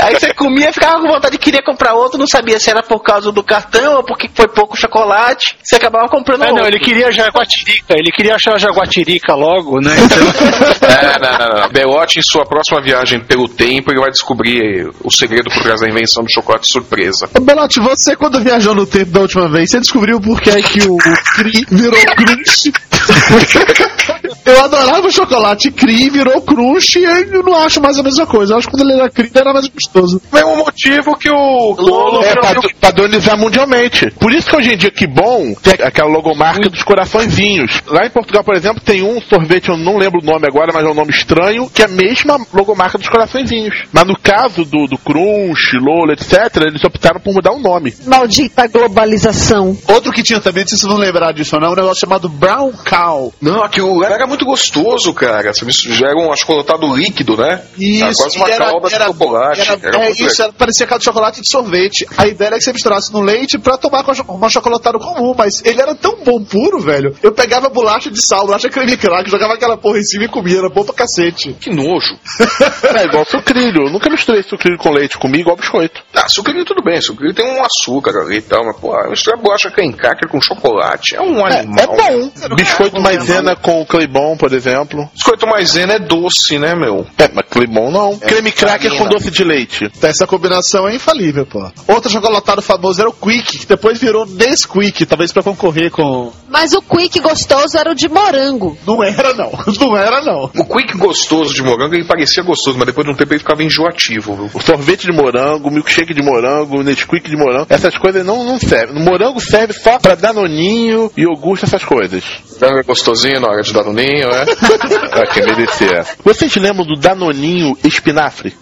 Aí 0.00 0.14
você 0.18 0.32
comia, 0.34 0.72
ficava 0.72 1.00
com 1.00 1.08
vontade 1.08 1.32
de 1.32 1.38
querer 1.38 1.62
comprar 1.62 1.94
outro, 1.94 2.18
não 2.18 2.26
sabia 2.26 2.58
se 2.60 2.70
era 2.70 2.82
por 2.82 3.00
causa 3.02 3.32
do 3.32 3.42
cartão 3.42 3.96
ou 3.96 4.04
porque 4.04 4.28
foi 4.32 4.46
pouco 4.48 4.76
chocolate. 4.76 5.56
Você 5.62 5.76
acabava 5.76 6.08
comprando 6.08 6.42
Ah, 6.42 6.46
não, 6.46 6.52
outro. 6.54 6.68
ele 6.68 6.78
queria 6.78 7.10
jaguatirica, 7.10 7.94
ele 7.96 8.12
queria 8.12 8.36
achar 8.36 8.54
a 8.54 8.58
jaguatirica 8.58 9.34
logo, 9.34 9.80
né? 9.80 9.90
É, 10.90 11.18
não, 11.18 11.38
não, 11.38 11.62
não. 11.62 11.68
Belote, 11.70 12.18
em 12.18 12.22
sua 12.22 12.44
próxima 12.44 12.82
viagem 12.82 13.20
pelo 13.20 13.48
tempo, 13.48 13.90
ele 13.90 14.00
vai 14.00 14.10
descobrir 14.10 14.90
o 15.04 15.10
segredo 15.10 15.48
por 15.50 15.62
trás 15.62 15.80
da 15.80 15.88
invenção 15.88 16.24
do 16.24 16.32
chocolate 16.32 16.66
surpresa. 16.70 17.28
Ô, 17.34 17.40
Belote, 17.40 17.80
você 17.80 18.16
quando 18.16 18.40
viajou 18.40 18.74
no 18.74 18.86
tempo 18.86 19.12
da 19.12 19.20
última 19.20 19.48
vez, 19.48 19.70
você 19.70 19.78
descobriu 19.80 20.20
por 20.20 20.40
que 20.40 20.50
é 20.50 20.62
que 20.62 20.82
o 20.88 20.96
Cri 20.96 21.64
virou 21.70 22.00
Crunch? 22.16 22.72
Eu 24.44 24.64
adorava 24.64 25.06
o 25.06 25.10
chocolate 25.10 25.70
Cri, 25.70 26.10
virou 26.10 26.40
Crunch 26.42 26.98
e 26.98 27.04
eu 27.04 27.42
não 27.42 27.56
acho 27.56 27.80
mais 27.80 27.98
a 27.98 28.02
mesma 28.02 28.26
coisa. 28.26 28.54
Eu 28.54 28.58
acho 28.58 28.66
que 28.68 28.72
quando 28.76 28.88
ele 28.88 28.98
era 29.00 29.10
Cri, 29.10 29.30
era 29.34 29.52
mais 29.52 29.66
gostoso. 29.68 30.20
Mesmo 30.32 30.56
motivo 30.56 31.16
que 31.16 31.30
o 31.30 31.74
Lolo 31.78 32.22
É, 32.24 32.34
pad- 32.36 32.74
padronizar 32.80 33.38
mundialmente. 33.38 34.10
Por 34.18 34.32
isso 34.32 34.48
que 34.48 34.56
hoje 34.56 34.74
em 34.74 34.76
dia, 34.76 34.90
que 34.90 35.06
bom, 35.06 35.54
tem 35.62 35.74
aquela 35.74 36.08
logomarca 36.10 36.68
dos 36.68 36.82
coraçõezinhos. 36.82 37.82
Lá 37.86 38.06
em 38.06 38.10
Portugal, 38.10 38.42
por 38.44 38.54
exemplo, 38.54 38.82
tem 38.84 39.02
um 39.02 39.20
sorvete, 39.20 39.68
eu 39.68 39.76
não 39.76 39.96
lembro 39.98 40.20
o 40.22 40.24
nome 40.24 40.46
agora, 40.46 40.72
mas 40.72 40.84
é 40.84 40.88
um 40.88 40.94
nome 40.94 41.10
estranho, 41.10 41.68
que 41.70 41.82
é 41.82 41.84
a 41.84 41.88
mesma 41.88 42.38
logomarca 42.52 42.98
dos 42.98 43.08
coraçõezinhos. 43.08 43.84
Mas 43.92 44.06
no 44.06 44.18
caso 44.18 44.64
do, 44.64 44.86
do 44.86 44.98
Crunch, 44.98 45.76
Lola, 45.80 46.12
etc., 46.12 46.56
eles 46.66 46.82
optaram 46.84 47.20
por 47.20 47.32
mudar 47.34 47.52
o 47.52 47.58
nome. 47.58 47.94
Maldita 48.06 48.66
globalização. 48.68 49.76
Outro 49.88 50.12
que 50.12 50.22
tinha 50.22 50.40
também, 50.40 50.62
não 50.62 50.68
sei 50.68 50.78
se 50.78 50.82
vocês 50.84 50.92
vão 50.92 51.00
lembrar 51.00 51.32
disso 51.32 51.56
ou 51.56 51.60
não, 51.62 51.72
um 51.72 51.76
negócio 51.76 52.00
chamado 52.00 52.28
Brown 52.28 52.72
Cow. 52.88 53.32
Não, 53.40 53.62
aquilo 53.62 54.04
era 54.04 54.26
muito 54.30 54.44
gostoso, 54.46 55.12
cara. 55.12 55.52
Você 55.52 55.66
já 55.92 56.06
era 56.08 56.16
um 56.16 56.32
achocolatado 56.32 56.86
líquido, 56.94 57.36
né? 57.36 57.62
Era 58.00 58.12
quase 58.14 58.36
uma 58.38 58.48
e 58.48 58.52
era- 58.52 58.64
calda 58.64 58.88
de 58.88 58.94
chocolate. 59.04 59.60
era- 59.60 59.80
Era 59.82 60.04
é 60.06 60.10
isso, 60.12 60.42
era, 60.42 60.52
parecia 60.52 60.86
caldo 60.86 61.00
de 61.00 61.04
chocolate 61.04 61.40
de 61.40 61.48
sorvete. 61.50 62.06
A 62.16 62.26
ideia 62.26 62.48
era 62.48 62.56
que 62.58 62.64
você 62.64 62.72
misturasse 62.72 63.12
no 63.12 63.20
leite 63.20 63.58
pra 63.58 63.76
tomar 63.76 64.04
com 64.04 64.12
uma 64.34 64.48
chocolatada 64.48 64.98
comum, 64.98 65.34
mas 65.36 65.62
ele 65.64 65.80
era 65.80 65.94
tão 65.94 66.16
bom 66.24 66.42
puro, 66.42 66.80
velho. 66.80 67.14
Eu 67.22 67.32
pegava 67.32 67.68
bolacha 67.68 68.10
de 68.10 68.20
sal, 68.26 68.46
bolacha 68.46 68.68
creme 68.68 68.96
crack, 68.96 69.28
jogava 69.30 69.54
aquela 69.54 69.76
porra 69.76 69.98
em 69.98 70.04
cima 70.04 70.24
e 70.24 70.28
comia, 70.28 70.58
era 70.58 70.68
bom 70.70 70.84
pra 70.84 70.94
cacete. 70.94 71.52
Que 71.60 71.70
nojo. 71.70 72.18
É 73.00 73.04
igual 73.04 73.24
sucrilho. 73.24 73.86
Eu 73.86 73.90
nunca 73.92 74.10
misturei 74.10 74.42
sucrilho 74.42 74.76
com 74.78 74.90
leite, 74.90 75.16
comi 75.18 75.40
igual 75.40 75.56
biscoito. 75.56 76.02
Ah, 76.14 76.28
sucrilho 76.28 76.64
tudo 76.64 76.82
bem, 76.82 77.00
sucrilho 77.00 77.32
tem 77.34 77.46
um 77.46 77.62
açúcar 77.64 78.10
ali 78.20 78.36
e 78.38 78.42
tal, 78.42 78.64
mas 78.64 78.76
pô, 78.78 78.92
misturar 79.08 79.38
bolacha 79.40 79.70
creme 79.70 79.92
cracker 79.94 80.28
com 80.28 80.40
chocolate 80.40 81.16
é 81.16 81.20
um 81.20 81.44
animal. 81.44 81.78
É 81.84 81.86
bom. 81.86 82.54
Biscoito 82.54 83.00
maisena 83.00 83.56
com 83.56 83.84
Claybon 83.86 84.19
Climon, 84.20 84.36
por 84.36 84.52
exemplo. 84.52 85.08
Biscoito 85.14 85.46
maisena 85.46 85.94
é 85.94 85.98
doce, 85.98 86.58
né, 86.58 86.74
meu? 86.74 87.06
É, 87.16 87.28
mas 87.32 87.46
Climon 87.50 87.90
não. 87.90 88.18
Creme 88.18 88.52
cracker 88.52 88.96
com 88.96 89.08
doce 89.08 89.30
de 89.30 89.44
leite. 89.44 89.90
Essa 90.02 90.26
combinação 90.26 90.88
é 90.88 90.94
infalível, 90.94 91.46
pô. 91.46 91.70
Outro 91.88 92.10
chocolatado 92.10 92.60
famoso 92.60 93.00
era 93.00 93.08
o 93.08 93.12
Quick, 93.12 93.58
que 93.58 93.66
depois 93.66 93.98
virou 93.98 94.26
Nesquik, 94.26 95.06
talvez 95.06 95.32
pra 95.32 95.42
concorrer 95.42 95.90
com. 95.90 96.32
Mas 96.48 96.72
o 96.72 96.82
quick 96.82 97.20
gostoso 97.20 97.78
era 97.78 97.92
o 97.92 97.94
de 97.94 98.08
morango. 98.08 98.76
Não 98.86 99.02
era, 99.02 99.32
não. 99.34 99.50
Não 99.80 99.96
era, 99.96 100.20
não. 100.20 100.50
O 100.56 100.64
quick 100.64 100.98
gostoso 100.98 101.54
de 101.54 101.62
morango, 101.62 101.94
ele 101.94 102.04
parecia 102.04 102.42
gostoso, 102.42 102.76
mas 102.76 102.86
depois 102.86 103.06
de 103.06 103.12
um 103.12 103.16
tempo 103.16 103.32
ele 103.32 103.38
ficava 103.38 103.62
enjoativo, 103.62 104.34
viu? 104.34 104.50
O 104.52 104.60
sorvete 104.60 105.06
de 105.06 105.12
morango, 105.12 105.68
o 105.68 105.70
milkshake 105.70 106.12
de 106.12 106.22
morango, 106.22 106.78
o 106.78 106.82
Nesquik 106.82 107.30
de 107.30 107.36
morango, 107.36 107.66
essas 107.70 107.96
coisas 107.96 108.26
não, 108.26 108.44
não 108.44 108.58
servem. 108.58 109.00
O 109.00 109.04
morango 109.04 109.40
serve 109.40 109.72
só 109.72 109.98
pra 109.98 110.14
danoninho, 110.14 111.10
iogurte, 111.16 111.64
essas 111.64 111.84
coisas. 111.84 112.24
Morango 112.60 112.80
é 112.80 112.82
gostosinho 112.82 113.40
na 113.40 113.48
hora 113.48 113.62
de 113.62 113.72
dar 113.72 113.84
no 114.10 114.16
ninho, 114.16 114.28
é? 114.30 114.44
pra 115.08 115.26
quem 115.26 115.44
merecer. 115.44 116.04
Vocês 116.24 116.54
lembram 116.56 116.84
do 116.84 116.96
danoninho 116.96 117.76
espinafre? 117.84 118.54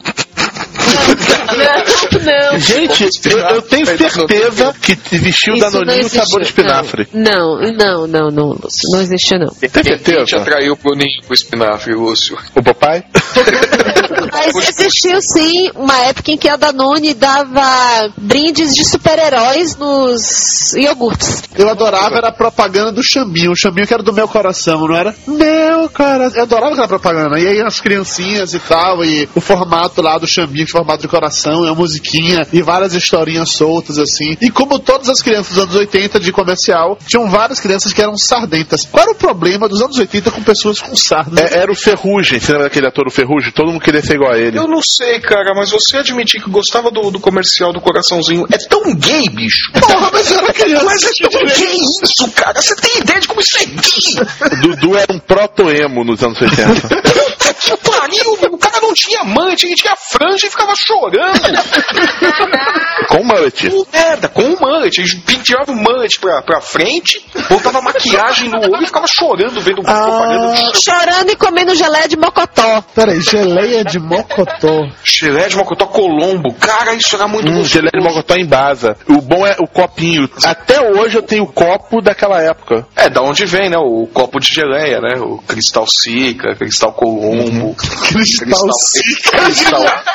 Não, 1.57 2.21
não. 2.23 2.59
Gente, 2.59 3.09
eu, 3.31 3.39
eu 3.39 3.63
tenho 3.63 3.87
certeza 3.87 4.75
que 4.81 4.93
existiu 5.13 5.55
Isso 5.55 5.71
Danoninho 5.71 6.09
sabor 6.09 6.43
espinafre. 6.43 7.09
Não, 7.13 7.59
não, 7.61 8.07
não, 8.07 8.29
não, 8.31 8.49
Lúcio. 8.51 8.91
Não 8.93 9.01
existiu, 9.01 9.39
não. 9.39 9.49
Tem 9.49 9.71
Quem 9.71 9.83
te 9.83 9.89
certeza? 10.05 10.37
atraiu 10.37 10.77
pro 10.77 10.95
ninho 10.95 11.23
com 11.27 11.33
espinafre, 11.33 11.95
Lúcio? 11.95 12.37
O 12.55 12.63
papai? 12.63 13.03
Mas 14.33 14.55
existiu 14.69 15.21
sim 15.21 15.71
uma 15.75 15.97
época 16.03 16.33
em 16.33 16.37
que 16.37 16.49
a 16.49 16.57
Danone 16.57 17.15
dava 17.15 18.11
brindes 18.17 18.75
de 18.75 18.85
super-heróis 18.85 19.77
nos 19.77 20.73
iogurtes. 20.75 21.43
Eu 21.57 21.69
adorava 21.69 22.17
era 22.17 22.29
a 22.29 22.33
propaganda 22.33 22.93
do 22.93 23.03
Xambinho. 23.03 23.53
O 23.53 23.57
Xambinho 23.57 23.87
que 23.87 23.95
era 23.95 24.03
do 24.03 24.13
meu 24.13 24.29
coração, 24.29 24.87
não 24.87 24.95
era? 24.95 25.15
Meu 25.27 25.89
coração. 25.89 26.39
Eu 26.39 26.43
adorava 26.43 26.73
aquela 26.73 26.89
propaganda. 26.89 27.39
E 27.39 27.47
aí 27.47 27.61
as 27.61 27.81
criancinhas 27.81 28.55
e 28.55 28.59
tal, 28.59 29.05
e 29.05 29.29
o 29.35 29.41
formato 29.41 30.03
lá 30.03 30.19
do 30.19 30.27
Xambinho, 30.27 30.67
que 30.67 30.73
formato 30.73 31.03
de 31.03 31.09
coração, 31.09 31.65
e 31.65 31.69
a 31.69 31.75
musiquinha, 31.75 32.47
e 32.53 32.63
várias 32.63 32.95
historinhas 32.95 33.51
soltas 33.51 33.99
assim. 33.99 34.37
E 34.41 34.51
como 34.51 34.79
todas 34.79 35.09
as 35.09 35.23
crianças 35.23 35.55
dos 35.55 35.65
anos 35.65 35.75
80 35.75 36.21
de 36.21 36.33
comercial, 36.33 36.99
tinham 37.07 37.29
várias 37.29 37.61
crianças 37.61 37.93
que 37.93 38.03
eram 38.03 38.17
sardentas. 38.17 38.87
Qual 38.91 39.03
era 39.03 39.13
o 39.13 39.15
problema 39.15 39.69
dos 39.69 39.83
anos 39.83 39.97
80 39.99 40.31
com 40.31 40.43
pessoas 40.43 40.81
com 40.81 40.95
sardas? 40.97 41.39
É, 41.39 41.59
era 41.59 41.73
o 41.73 41.75
Ferrugem, 41.75 42.39
você 42.39 42.53
lembra 42.53 42.69
daquele 42.69 42.87
ator 42.87 43.07
o 43.07 43.11
Ferrugem? 43.11 43.53
Todo 43.53 43.73
mundo 43.73 43.81
queria 43.81 44.03
ser 44.09 44.15
igual 44.15 44.33
a 44.33 44.39
ele. 44.39 44.59
Eu 44.59 44.67
não 44.67 44.81
sei, 44.83 45.21
cara, 45.21 45.53
mas 45.55 45.71
você 45.71 45.99
admitir 45.99 46.43
que 46.43 46.51
gostava 46.51 46.91
do, 46.91 47.11
do 47.11 47.21
comercial 47.21 47.73
do 47.73 47.81
coraçãozinho 47.81 48.47
é 48.51 48.57
tão 48.69 48.95
gay, 48.95 49.29
bicho. 49.29 49.71
Porra, 49.73 50.11
mas 50.13 50.31
eu 50.31 50.39
era 50.39 50.53
criança. 50.53 50.85
Mas 50.85 51.03
é 51.05 51.29
tão 51.29 51.45
gay 51.45 51.77
isso, 51.77 52.31
cara. 52.33 52.61
Você 52.61 52.75
tem 52.77 52.99
ideia 52.99 53.21
de 53.21 53.29
como 53.29 53.41
isso 53.41 53.59
é 53.59 53.67
gay? 53.67 54.61
Dudu 54.63 54.97
era 54.97 55.13
um 55.13 55.19
proto-emo 55.19 56.05
nos 56.05 56.23
anos 56.23 56.41
80. 56.41 56.89
Que 57.61 57.77
pariu, 57.79 58.39
meu. 58.41 58.59
Não 58.89 58.95
tinha 58.95 59.21
amante, 59.21 59.67
ele 59.67 59.75
tinha 59.75 59.95
franja 59.97 60.47
e 60.47 60.51
ficava 60.51 60.75
chorando. 60.75 61.41
Com 63.09 63.25
mullet. 63.25 63.71
Com 63.71 63.87
merda, 63.93 64.29
com 64.29 64.43
o 64.43 64.61
mullet. 64.61 65.01
Ele 65.01 65.17
penteava 65.25 65.73
o 65.73 65.77
mullet 65.77 66.19
pra, 66.19 66.43
pra 66.43 66.61
frente, 66.61 67.25
botava 67.49 67.81
maquiagem 67.81 68.49
no 68.49 68.59
olho 68.59 68.83
e 68.83 68.87
ficava 68.87 69.07
chorando 69.07 69.61
vendo 69.61 69.83
propaganda 69.83 70.49
do 70.49 70.83
Chorando 70.83 71.31
e 71.31 71.37
comendo 71.37 71.75
gelé 71.75 72.09
de 72.09 72.17
mocotó. 72.17 72.83
Peraí, 72.95 73.21
geleia 73.21 73.85
de 73.85 73.99
mocotó. 73.99 74.87
Gelé 75.05 75.49
de 75.49 75.57
mocotó 75.57 75.87
Colombo. 75.87 76.55
Cara, 76.55 76.95
isso 76.95 77.15
era 77.15 77.27
muito 77.27 77.49
Hum, 77.51 77.65
gelé 77.65 77.91
de 77.93 78.03
mocotó 78.03 78.35
em 78.35 78.47
basa. 78.47 78.97
O 79.09 79.21
bom 79.21 79.47
é 79.47 79.57
o 79.59 79.67
copinho. 79.67 80.29
Até 80.45 80.81
hoje 80.81 81.17
eu 81.17 81.23
tenho 81.23 81.45
o 81.45 81.53
copo 81.53 82.01
daquela 82.01 82.43
época. 82.43 82.87
É, 82.97 83.09
da 83.09 83.23
onde 83.23 83.45
vem, 83.47 83.69
né? 83.71 83.77
O 83.79 84.07
copo 84.13 84.39
de 84.41 84.53
geleia, 84.53 85.01
né? 85.01 85.19
O 85.21 85.39
cristal 85.39 85.87
Sica, 85.87 86.55
cristal 86.57 86.93
Colombo, 86.93 87.75
Cristal 87.75 88.25
Sica. 88.25 88.45
cristal 88.45 88.73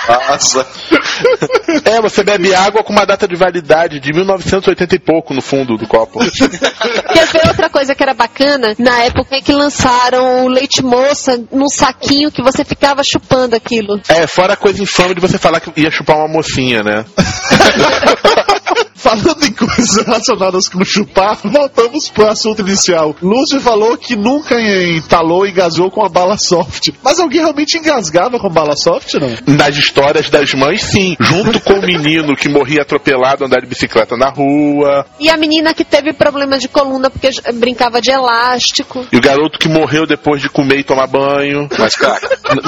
Asa. 0.08 0.66
É, 1.86 2.02
você 2.02 2.24
bebe 2.24 2.54
água 2.54 2.84
com 2.84 2.92
uma 2.92 3.06
data 3.06 3.28
de 3.28 3.36
validade 3.36 4.00
de 4.00 4.14
1980 4.14 4.96
e 4.96 5.00
pouco 5.00 5.34
no 5.34 5.42
fundo 5.42 5.78
do 5.78 5.88
copo. 5.88 6.20
Quer 7.14 7.28
ver 7.28 7.48
outra 7.48 7.70
coisa 7.70 7.96
que 7.96 8.04
era 8.04 8.14
bacana? 8.14 8.76
Na 8.78 9.04
época 9.04 9.38
em 9.38 9.42
que 9.42 9.54
lançaram 9.54 10.46
o 10.46 10.48
leite 10.48 10.84
moça 10.84 11.42
num 11.52 11.68
saquinho 11.68 12.32
que 12.32 12.42
você 12.42 12.64
ficava 12.64 13.02
chupando 13.04 13.56
aquilo. 13.56 14.02
É, 14.08 14.28
fora 14.28 14.54
a 14.54 14.58
coisa 14.58 14.82
infame 14.82 15.16
de 15.16 15.22
você 15.22 15.38
falar 15.38 15.60
que 15.60 15.72
ia 15.80 15.92
chupar 15.92 16.18
uma 16.18 16.28
mocinha, 16.28 16.84
né? 16.84 17.06
Falando 19.04 19.44
em 19.44 19.52
coisas 19.52 19.98
relacionadas 19.98 20.70
com 20.70 20.84
chupar, 20.86 21.38
voltamos 21.44 22.08
pro 22.08 22.30
assunto 22.30 22.62
inicial. 22.62 23.14
Lúcio 23.22 23.60
falou 23.60 23.98
que 23.98 24.16
nunca 24.16 24.56
entalou 24.62 25.46
e 25.46 25.52
engasgou 25.52 25.92
com 25.92 26.06
a 26.06 26.08
bala 26.08 26.38
soft. 26.38 26.92
Mas 27.04 27.20
alguém 27.20 27.42
realmente 27.42 27.78
engasgava 27.78 28.40
com 28.40 28.50
bala 28.50 28.78
soft, 28.78 29.16
não? 29.16 29.56
Nas 29.56 29.76
histórias 29.76 30.30
das 30.30 30.54
mães, 30.54 30.84
sim. 30.84 31.18
Junto 31.20 31.60
com 31.60 31.74
o 31.74 31.82
menino 31.82 32.34
que 32.34 32.48
morria 32.48 32.84
atropelado 32.84 33.44
andar 33.44 33.60
de 33.60 33.68
bicicleta 33.68 34.16
na 34.16 34.30
rua. 34.30 35.06
E 35.20 35.30
a 35.30 35.36
menina 35.36 35.74
que 35.74 35.84
teve 35.84 36.14
problema 36.14 36.58
de 36.58 36.70
coluna 36.70 37.10
porque 37.10 37.30
brincava 37.56 38.00
de 38.00 38.10
elástico. 38.10 39.06
E 39.12 39.18
o 39.18 39.22
garoto 39.22 39.60
que 39.60 39.68
morreu 39.68 40.08
depois 40.08 40.42
de 40.42 40.48
comer 40.48 40.80
e 40.80 40.84
tomar 40.86 41.08
banho. 41.08 41.68
Mas, 41.78 41.98
cara, 41.98 42.22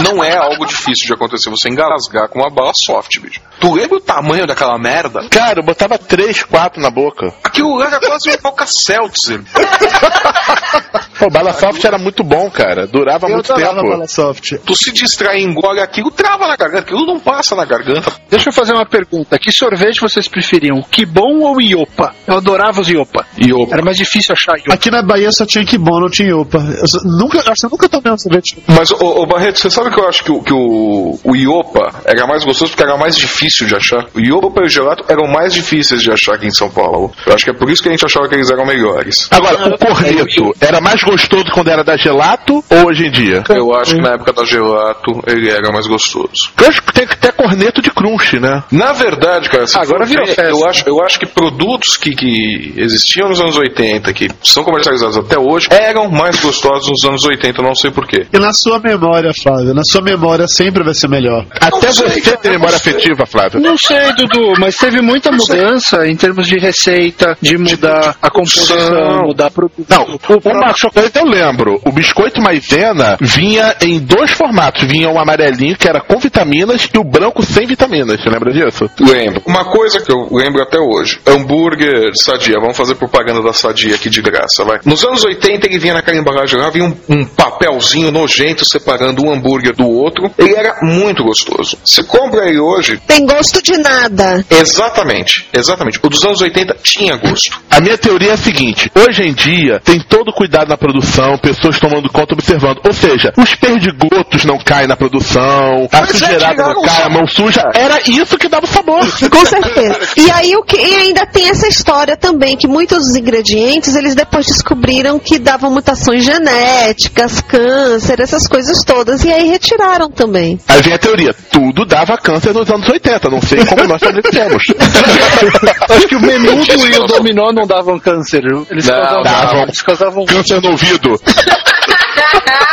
não 0.03 0.21
é 0.21 0.35
algo 0.35 0.65
difícil 0.65 1.07
de 1.07 1.13
acontecer 1.13 1.49
você 1.49 1.69
engasgar 1.69 2.27
com 2.27 2.39
uma 2.39 2.49
bala 2.49 2.73
soft, 2.75 3.19
bicho. 3.21 3.39
Tu 3.59 3.73
lembra 3.73 3.97
o 3.97 4.01
tamanho 4.01 4.45
daquela 4.45 4.77
merda? 4.77 5.29
Cara, 5.29 5.61
eu 5.61 5.65
botava 5.65 5.97
três, 5.97 6.24
quatro 6.43 6.81
na 6.81 6.89
boca. 6.89 7.33
Aquilo 7.43 7.75
lá 7.77 7.87
era 7.87 7.99
quase 7.99 8.29
um 8.29 8.33
Alka-Seltzer. 8.47 9.41
Pô, 11.19 11.29
bala 11.29 11.53
soft 11.53 11.83
era 11.83 11.97
muito 11.97 12.23
bom, 12.23 12.49
cara. 12.49 12.85
Durava 12.87 13.27
Eu 13.27 13.33
muito 13.35 13.53
tempo. 13.53 13.73
bala 13.75 14.07
soft. 14.07 14.53
Tu 14.65 14.75
se 14.75 14.91
distrai 14.91 15.37
e 15.39 15.43
engole 15.43 15.79
aquilo, 15.79 16.11
trava 16.11 16.45
na 16.47 16.55
garganta. 16.57 16.81
Aquilo 16.83 17.05
não 17.05 17.19
passa 17.19 17.55
na 17.55 17.63
garganta. 17.63 18.11
Deixa 18.29 18.49
eu 18.49 18.53
fazer 18.53 18.73
uma 18.73 18.85
pergunta. 18.85 19.39
Que 19.39 19.51
sorvete 19.51 20.01
vocês 20.01 20.27
preferiam? 20.27 20.81
Que 20.81 21.05
bom 21.05 21.39
ou 21.39 21.61
Iopa? 21.61 22.13
Eu 22.27 22.37
adorava 22.37 22.81
os 22.81 22.89
Iopa. 22.89 23.25
Iopa. 23.41 23.75
Era 23.75 23.83
mais 23.83 23.95
difícil 23.97 24.33
achar 24.33 24.57
Iopa. 24.57 24.73
Aqui 24.73 24.91
na 24.91 25.01
Bahia 25.01 25.31
só 25.31 25.45
tinha 25.45 25.65
que 25.65 25.77
bom, 25.77 25.99
não 26.01 26.09
tinha 26.09 26.35
opa. 26.35 26.57
Eu 26.57 26.87
só- 26.87 26.99
nunca, 27.05 27.39
acho 27.39 27.61
que 27.61 27.65
eu 27.65 27.69
nunca 27.69 27.87
tomei 27.89 28.11
um 28.11 28.17
sorvete. 28.17 28.57
Mas, 28.67 28.91
ô, 28.91 29.21
ô, 29.21 29.25
Barreto, 29.25 29.59
você 29.59 29.69
sabe 29.69 29.91
que 29.93 29.99
eu 29.99 30.07
acho 30.09 30.23
que, 30.23 30.31
o, 30.31 30.41
que 30.43 30.53
o, 30.53 31.17
o 31.23 31.35
Iopa 31.35 32.01
era 32.05 32.27
mais 32.27 32.43
gostoso 32.43 32.71
porque 32.71 32.83
era 32.83 32.97
mais 32.97 33.15
difícil 33.17 33.65
de 33.67 33.75
achar? 33.75 34.05
O 34.13 34.19
Iopa 34.19 34.61
e 34.61 34.65
o 34.65 34.69
gelato 34.69 35.05
eram 35.07 35.27
mais 35.27 35.53
difíceis 35.53 36.01
de 36.01 36.11
achar 36.11 36.14
aqui 36.33 36.47
em 36.47 36.51
São 36.51 36.69
Paulo. 36.69 37.11
Eu 37.25 37.33
acho 37.33 37.43
que 37.43 37.51
é 37.51 37.53
por 37.53 37.69
isso 37.69 37.81
que 37.81 37.89
a 37.89 37.91
gente 37.91 38.05
achava 38.05 38.27
que 38.27 38.35
eles 38.35 38.49
eram 38.49 38.65
melhores. 38.65 39.27
Agora, 39.31 39.73
o 39.73 39.77
corneto 39.77 40.53
era 40.59 40.79
mais 40.81 41.01
gostoso 41.03 41.45
quando 41.53 41.69
era 41.69 41.83
da 41.83 41.97
gelato 41.97 42.63
ou 42.69 42.87
hoje 42.87 43.07
em 43.07 43.11
dia? 43.11 43.43
Eu 43.49 43.73
acho 43.75 43.95
que 43.95 44.01
na 44.01 44.13
época 44.13 44.33
da 44.33 44.43
gelato 44.45 45.21
ele 45.27 45.49
era 45.49 45.71
mais 45.71 45.87
gostoso. 45.87 46.51
Eu 46.61 46.67
acho 46.67 46.81
que 46.81 46.93
tem 46.93 47.07
que 47.07 47.17
ter 47.17 47.31
corneto 47.33 47.81
de 47.81 47.89
crunch, 47.91 48.39
né? 48.39 48.63
Na 48.71 48.93
verdade, 48.93 49.49
cara, 49.49 49.67
se 49.67 49.77
Agora 49.77 50.05
for 50.05 50.07
virou 50.07 50.25
festa. 50.25 50.43
eu 50.43 50.65
acho, 50.65 50.83
eu 50.87 51.03
acho 51.03 51.19
que 51.19 51.25
produtos 51.25 51.97
que, 51.97 52.11
que 52.11 52.73
existiam 52.77 53.29
nos 53.29 53.39
anos 53.39 53.57
80, 53.57 54.13
que 54.13 54.29
são 54.43 54.63
comercializados 54.63 55.17
até 55.17 55.37
hoje, 55.37 55.67
eram 55.71 56.09
mais 56.09 56.39
gostosos 56.39 56.87
nos 56.89 57.03
anos 57.03 57.23
80, 57.25 57.61
eu 57.61 57.65
não 57.65 57.75
sei 57.75 57.91
porquê. 57.91 58.25
E 58.31 58.39
na 58.39 58.51
sua 58.53 58.79
memória, 58.79 59.31
Flávio, 59.33 59.73
na 59.73 59.83
sua 59.83 60.01
memória 60.01 60.47
sempre 60.47 60.83
vai 60.83 60.93
ser 60.93 61.07
melhor. 61.07 61.45
Até 61.59 61.91
sei, 61.91 62.21
você 62.21 62.37
tem 62.37 62.51
memória 62.51 62.71
não 62.73 62.77
afetiva, 62.77 63.25
Flávio. 63.25 63.59
Não 63.59 63.77
sei, 63.77 64.13
Dudu, 64.13 64.53
mas 64.59 64.75
teve 64.75 65.01
muita 65.01 65.31
mudança 65.31 66.04
em 66.05 66.15
termos 66.15 66.47
de 66.47 66.57
receita, 66.59 67.37
de 67.41 67.57
mudar 67.57 68.15
a 68.21 68.29
composição, 68.29 69.21
mudar 69.27 69.51
produto. 69.51 69.85
Não, 69.89 70.03
o, 70.03 70.15
o 70.15 70.75
chocolate 70.75 71.17
eu 71.17 71.25
lembro. 71.25 71.79
O 71.85 71.91
biscoito 71.91 72.41
maisena 72.41 73.17
vinha 73.21 73.75
em 73.81 73.99
dois 73.99 74.31
formatos. 74.31 74.83
Vinha 74.83 75.09
o 75.09 75.19
amarelinho, 75.19 75.77
que 75.77 75.87
era 75.87 76.01
com 76.01 76.19
vitaminas, 76.19 76.89
e 76.93 76.97
o 76.97 77.03
branco 77.03 77.43
sem 77.43 77.65
vitaminas. 77.65 78.21
Você 78.21 78.29
lembra 78.29 78.51
disso? 78.51 78.89
Lembro. 78.99 79.41
Uma 79.45 79.65
coisa 79.65 80.01
que 80.01 80.11
eu 80.11 80.27
lembro 80.31 80.61
até 80.61 80.79
hoje: 80.79 81.19
hambúrguer 81.25 82.11
Sadia. 82.15 82.55
Vamos 82.59 82.77
fazer 82.77 82.95
propaganda 82.95 83.41
da 83.41 83.53
Sadia 83.53 83.95
aqui 83.95 84.09
de 84.09 84.21
graça, 84.21 84.63
vai. 84.63 84.79
Nos 84.85 85.03
anos 85.03 85.23
80 85.23 85.67
ele 85.67 85.79
vinha 85.79 85.93
naquela 85.93 86.17
embalagem 86.17 86.59
lá, 86.59 86.69
vinha 86.69 86.85
um, 86.85 86.95
um 87.09 87.25
papelzinho 87.25 88.11
nojento 88.11 88.65
separando 88.65 89.25
um 89.25 89.31
hambúrguer 89.31 89.75
do 89.75 89.87
outro. 89.87 90.31
Ele 90.37 90.55
era 90.55 90.77
muito 90.81 91.23
gostoso. 91.23 91.77
Você 91.83 92.03
compra 92.03 92.47
ele 92.47 92.59
hoje, 92.59 92.99
Tem 93.07 93.25
gosto 93.25 93.61
de 93.61 93.77
nada. 93.77 94.43
exatamente, 94.49 95.47
exatamente. 95.53 95.94
O 96.03 96.09
dos 96.09 96.23
anos 96.23 96.41
80 96.41 96.77
tinha 96.83 97.15
gosto. 97.15 97.59
A 97.69 97.79
minha 97.79 97.97
teoria 97.97 98.31
é 98.31 98.33
a 98.33 98.37
seguinte: 98.37 98.91
hoje 98.95 99.23
em 99.23 99.33
dia 99.33 99.79
tem 99.83 99.99
todo 99.99 100.31
cuidado 100.31 100.69
na 100.69 100.77
produção, 100.77 101.37
pessoas 101.37 101.79
tomando 101.79 102.09
conta, 102.09 102.33
observando. 102.33 102.79
Ou 102.85 102.93
seja, 102.93 103.33
os 103.37 103.55
perdigotos 103.55 104.45
não 104.45 104.57
caem 104.57 104.87
na 104.87 104.95
produção, 104.95 105.87
a 105.91 106.01
Mas 106.01 106.09
é, 106.09 106.13
sujeirada 106.13 106.63
não 106.63 106.81
cai, 106.81 107.03
a 107.03 107.09
mão 107.09 107.27
suja. 107.27 107.63
Era 107.73 107.99
isso 108.07 108.37
que 108.37 108.47
dava 108.47 108.65
o 108.65 108.69
sabor. 108.69 109.05
Com 109.29 109.45
certeza. 109.45 109.99
E 110.17 110.31
aí 110.31 110.55
o 110.55 110.63
que 110.63 110.77
e 110.77 110.95
ainda 110.95 111.25
tem 111.25 111.49
essa 111.49 111.67
história 111.67 112.15
também 112.15 112.55
que 112.55 112.67
muitos 112.67 112.99
dos 112.99 113.15
ingredientes 113.15 113.95
eles 113.95 114.15
depois 114.15 114.45
descobriram 114.45 115.17
que 115.19 115.39
davam 115.39 115.71
mutações 115.71 116.23
genéticas, 116.23 117.41
câncer, 117.41 118.19
essas 118.19 118.47
coisas 118.47 118.83
todas 118.83 119.23
e 119.23 119.31
aí 119.31 119.47
retiraram 119.47 120.09
também. 120.09 120.59
Aí 120.67 120.81
vem 120.81 120.93
a 120.93 120.99
teoria: 120.99 121.33
tudo 121.51 121.85
dava 121.85 122.17
câncer 122.17 122.53
nos 122.53 122.69
anos 122.69 122.87
80. 122.87 123.29
Não 123.29 123.41
sei 123.41 123.65
como 123.65 123.83
nós 123.85 124.01
estabelecemos. 124.01 124.63
Acho 125.89 126.07
que 126.07 126.15
o 126.15 126.21
menudo 126.21 126.87
e 126.87 126.97
o 126.99 127.07
dominó 127.07 127.51
não 127.51 127.65
davam 127.67 127.99
câncer. 127.99 128.43
Eles 128.69 128.85
Não, 128.85 128.93
causavam, 128.95 129.23
davam. 129.23 129.63
eles 129.63 129.81
causavam 129.81 130.25
câncer 130.25 130.61
no 130.61 130.71
ouvido. 130.71 131.19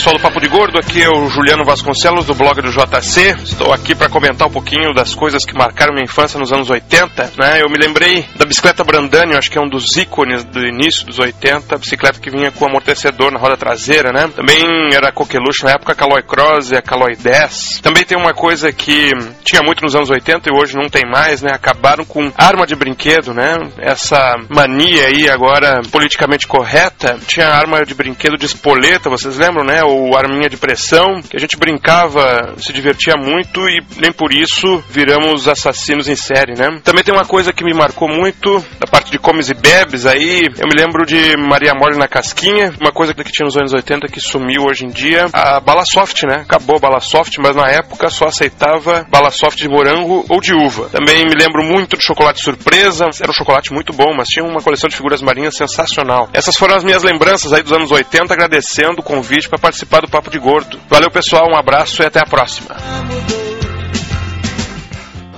pessoal 0.00 0.16
do 0.16 0.22
Papo 0.22 0.40
de 0.40 0.48
Gordo, 0.48 0.78
aqui 0.78 1.02
é 1.02 1.10
o 1.10 1.28
Juliano 1.28 1.64
Vasconcelos 1.64 2.24
do 2.24 2.34
blog 2.34 2.62
do 2.62 2.70
JC. 2.70 3.36
Estou 3.42 3.72
aqui 3.72 3.94
para 3.94 4.08
comentar 4.08 4.48
um 4.48 4.50
pouquinho 4.50 4.94
das 4.94 5.14
coisas 5.14 5.44
que 5.44 5.52
marcaram 5.52 5.92
minha 5.92 6.04
infância 6.04 6.38
nos 6.40 6.52
anos 6.52 6.70
80. 6.70 7.32
Né? 7.36 7.60
Eu 7.60 7.68
me 7.68 7.76
lembrei 7.76 8.24
da 8.36 8.46
bicicleta 8.46 8.82
Brandani, 8.82 9.34
acho 9.34 9.50
que 9.50 9.58
é 9.58 9.60
um 9.60 9.68
dos 9.68 9.96
ícones 9.96 10.42
do 10.44 10.64
início 10.64 11.04
dos 11.04 11.18
80, 11.18 11.76
bicicleta 11.76 12.20
que 12.20 12.30
vinha 12.30 12.50
com 12.50 12.64
amortecedor 12.64 13.30
na 13.30 13.38
roda 13.38 13.56
traseira, 13.56 14.10
né? 14.12 14.30
Também 14.34 14.58
era 14.94 15.12
coqueluche 15.12 15.64
na 15.64 15.72
época, 15.72 15.92
a 15.92 15.94
Caloi 15.94 16.22
Cross 16.22 16.70
e 16.70 16.76
a 16.76 16.82
Caloi 16.82 17.16
10. 17.16 17.80
Também 17.82 18.04
tem 18.04 18.16
uma 18.16 18.32
coisa 18.32 18.72
que 18.72 19.10
tinha 19.44 19.62
muito 19.62 19.82
nos 19.82 19.94
anos 19.94 20.08
80 20.08 20.48
e 20.48 20.56
hoje 20.56 20.76
não 20.76 20.88
tem 20.88 21.02
mais, 21.10 21.42
né? 21.42 21.50
Acabaram 21.52 22.04
com 22.04 22.32
arma 22.38 22.66
de 22.66 22.74
brinquedo, 22.74 23.34
né? 23.34 23.58
Essa 23.78 24.36
mania 24.48 25.06
aí 25.06 25.28
agora 25.28 25.82
politicamente 25.90 26.46
correta. 26.46 27.18
Tinha 27.26 27.48
arma 27.48 27.84
de 27.84 27.94
brinquedo 27.94 28.38
de 28.38 28.46
espoleta, 28.46 29.10
vocês 29.10 29.36
lembram, 29.36 29.59
né? 29.64 29.82
Ou 29.84 30.16
arminha 30.16 30.48
de 30.48 30.56
pressão, 30.56 31.20
que 31.22 31.36
a 31.36 31.40
gente 31.40 31.56
brincava, 31.56 32.54
se 32.58 32.72
divertia 32.72 33.14
muito 33.16 33.60
e 33.68 33.80
nem 33.98 34.12
por 34.12 34.32
isso 34.32 34.82
viramos 34.88 35.48
assassinos 35.48 36.08
em 36.08 36.16
série, 36.16 36.54
né? 36.54 36.80
Também 36.82 37.04
tem 37.04 37.14
uma 37.14 37.24
coisa 37.24 37.52
que 37.52 37.64
me 37.64 37.74
marcou 37.74 38.08
muito, 38.08 38.64
da 38.78 38.86
parte 38.86 39.10
de 39.10 39.18
comes 39.18 39.50
e 39.50 39.54
bebes 39.54 40.06
aí, 40.06 40.42
eu 40.58 40.68
me 40.68 40.74
lembro 40.74 41.04
de 41.06 41.36
Maria 41.36 41.74
Mole 41.74 41.98
na 41.98 42.08
casquinha, 42.08 42.72
uma 42.80 42.92
coisa 42.92 43.14
que 43.14 43.24
tinha 43.24 43.44
nos 43.44 43.56
anos 43.56 43.72
80 43.72 44.08
que 44.08 44.20
sumiu 44.20 44.64
hoje 44.64 44.84
em 44.84 44.88
dia, 44.88 45.26
a 45.32 45.60
bala 45.60 45.84
soft, 45.84 46.22
né? 46.24 46.42
Acabou 46.42 46.76
a 46.76 46.80
bala 46.80 47.00
soft, 47.00 47.36
mas 47.38 47.54
na 47.54 47.68
época 47.68 48.10
só 48.10 48.26
aceitava 48.26 49.06
bala 49.10 49.30
soft 49.30 49.58
de 49.58 49.68
morango 49.68 50.24
ou 50.28 50.40
de 50.40 50.54
uva. 50.54 50.88
Também 50.88 51.24
me 51.24 51.34
lembro 51.34 51.62
muito 51.64 51.96
do 51.96 52.02
chocolate 52.02 52.42
surpresa, 52.42 53.06
era 53.20 53.30
um 53.30 53.34
chocolate 53.34 53.72
muito 53.72 53.92
bom, 53.92 54.14
mas 54.16 54.28
tinha 54.28 54.44
uma 54.44 54.62
coleção 54.62 54.88
de 54.88 54.96
figuras 54.96 55.22
marinhas 55.22 55.56
sensacional. 55.56 56.28
Essas 56.32 56.56
foram 56.56 56.76
as 56.76 56.84
minhas 56.84 57.02
lembranças 57.02 57.52
aí 57.52 57.62
dos 57.62 57.72
anos 57.72 57.90
80, 57.90 58.32
agradecendo 58.32 59.00
o 59.00 59.02
convite 59.02 59.48
para 59.50 59.58
participar 59.58 60.00
do 60.00 60.08
Papo 60.08 60.30
de 60.30 60.38
Gordo. 60.38 60.78
Valeu 60.88 61.10
pessoal, 61.10 61.50
um 61.52 61.58
abraço 61.58 62.02
e 62.02 62.06
até 62.06 62.20
a 62.20 62.24
próxima. 62.24 63.49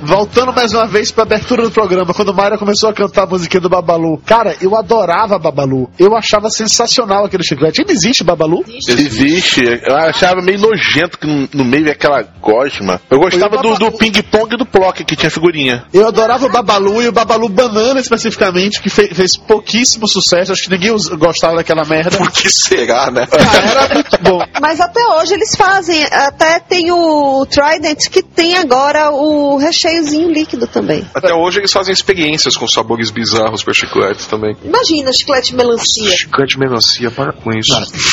Voltando 0.02 0.52
mais 0.52 0.72
uma 0.72 0.86
vez 0.86 1.10
pra 1.10 1.22
abertura 1.22 1.62
do 1.62 1.70
programa, 1.70 2.12
quando 2.12 2.34
Mayra 2.34 2.58
começou 2.58 2.88
a 2.90 2.92
cantar 2.92 3.22
a 3.22 3.26
musiquinha 3.26 3.60
do 3.60 3.68
Babalu. 3.68 4.18
Cara, 4.26 4.56
eu 4.60 4.76
adorava 4.76 5.38
Babalu. 5.38 5.88
Eu 5.98 6.16
achava 6.16 6.50
sensacional 6.50 7.24
aquele 7.24 7.44
chiclete. 7.44 7.80
Ainda 7.80 7.92
existe 7.92 8.24
Babalu? 8.24 8.64
Existe. 8.68 9.62
Eu 9.64 9.96
achava 9.96 10.40
meio 10.42 10.58
nojento 10.58 11.18
que 11.18 11.48
no, 11.54 11.64
meio 11.64 11.88
é 11.88 11.92
aquela 11.92 12.22
gosma. 12.40 13.00
Eu 13.10 13.18
gostava 13.18 13.58
do, 13.58 13.74
do 13.76 13.92
ping-pong 13.92 14.54
e 14.54 14.58
do 14.58 14.66
Plock, 14.66 15.04
que 15.04 15.14
tinha 15.16 15.30
figurinha. 15.30 15.84
Eu 15.92 16.06
adorava 16.08 16.46
o 16.46 16.50
Babalu 16.50 17.02
e 17.02 17.08
o 17.08 17.12
Babalu 17.12 17.48
Banana 17.48 18.00
especificamente, 18.00 18.80
que 18.82 18.90
fe- 18.90 19.14
fez 19.14 19.36
pouquíssimo 19.36 20.08
sucesso. 20.08 20.52
Acho 20.52 20.64
que 20.64 20.70
ninguém 20.70 20.92
gostava 21.16 21.56
daquela 21.56 21.84
merda. 21.84 22.16
Por 22.18 22.30
que 22.30 22.50
será, 22.50 23.10
né? 23.10 23.26
era 23.70 23.94
muito 23.94 24.18
bom. 24.22 24.44
Mas 24.60 24.80
até 24.80 25.00
hoje 25.16 25.34
eles 25.34 25.54
fazem. 25.56 26.02
Até 26.10 26.58
tem 26.58 26.90
o 26.90 27.46
Trident 27.46 28.08
que 28.10 28.22
tem 28.22 28.56
agora 28.56 29.10
o 29.10 29.56
recheiozinho 29.92 30.30
líquido 30.30 30.66
também. 30.66 31.04
Até 31.14 31.34
hoje 31.34 31.58
eles 31.58 31.72
fazem 31.72 31.92
experiências 31.92 32.56
com 32.56 32.66
sabores 32.66 33.10
bizarros 33.10 33.62
para 33.62 33.74
chicletes 33.74 34.26
também. 34.26 34.56
Imagina, 34.64 35.12
chiclete 35.12 35.54
melancia. 35.54 36.16
Chiclete 36.16 36.58
melancia, 36.58 37.10
para 37.10 37.32
com 37.32 37.50
isso. 37.52 37.72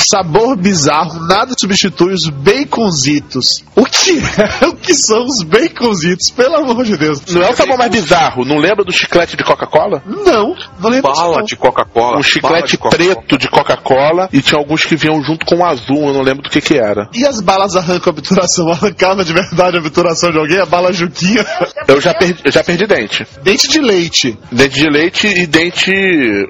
Sabor 0.09 0.57
bizarro, 0.57 1.25
nada 1.27 1.53
substitui 1.57 2.13
os 2.13 2.27
baconzitos. 2.29 3.63
O 3.75 3.85
que 3.85 4.19
é? 4.19 4.69
O 4.69 4.75
que 4.75 4.93
são 4.93 5.25
os 5.25 5.41
baconzitos? 5.43 6.29
Pelo 6.29 6.55
amor 6.57 6.83
de 6.83 6.97
Deus. 6.97 7.21
Não 7.29 7.41
é 7.41 7.49
o 7.49 7.55
sabor 7.55 7.77
mais 7.77 7.91
bizarro? 7.91 8.45
Não 8.45 8.57
lembra 8.57 8.83
do 8.83 8.91
chiclete 8.91 9.35
de 9.35 9.43
Coca-Cola? 9.43 10.01
Não, 10.05 10.55
não 10.79 10.89
lembro 10.89 11.11
Bala 11.11 11.43
de 11.43 11.55
Coca-Cola. 11.55 12.19
Um 12.19 12.23
chiclete 12.23 12.71
de 12.71 12.77
Coca-Cola. 12.77 13.15
preto 13.15 13.37
de 13.37 13.47
Coca-Cola 13.49 14.29
e 14.31 14.41
tinha 14.41 14.59
alguns 14.59 14.85
que 14.85 14.95
vinham 14.95 15.21
junto 15.23 15.45
com 15.45 15.57
o 15.57 15.65
azul, 15.65 16.07
eu 16.07 16.13
não 16.13 16.21
lembro 16.21 16.43
do 16.43 16.49
que 16.49 16.61
que 16.61 16.77
era. 16.77 17.09
E 17.13 17.25
as 17.25 17.41
balas 17.41 17.75
arrancam 17.75 18.11
a 18.11 18.17
obturação? 18.17 18.69
Arrancava 18.79 19.23
de 19.23 19.33
verdade 19.33 19.77
a 19.77 19.79
obturação 19.79 20.31
de 20.31 20.37
alguém? 20.37 20.59
A 20.59 20.65
bala 20.65 20.93
juquinha? 20.93 21.45
Eu 21.87 22.01
já 22.01 22.13
perdi, 22.13 22.41
eu 22.43 22.51
já 22.51 22.63
perdi 22.63 22.85
dente. 22.85 23.25
Dente 23.41 23.67
de 23.67 23.79
leite. 23.79 24.37
Dente 24.51 24.79
de 24.79 24.89
leite 24.89 25.27
e 25.27 25.47
dente 25.47 25.91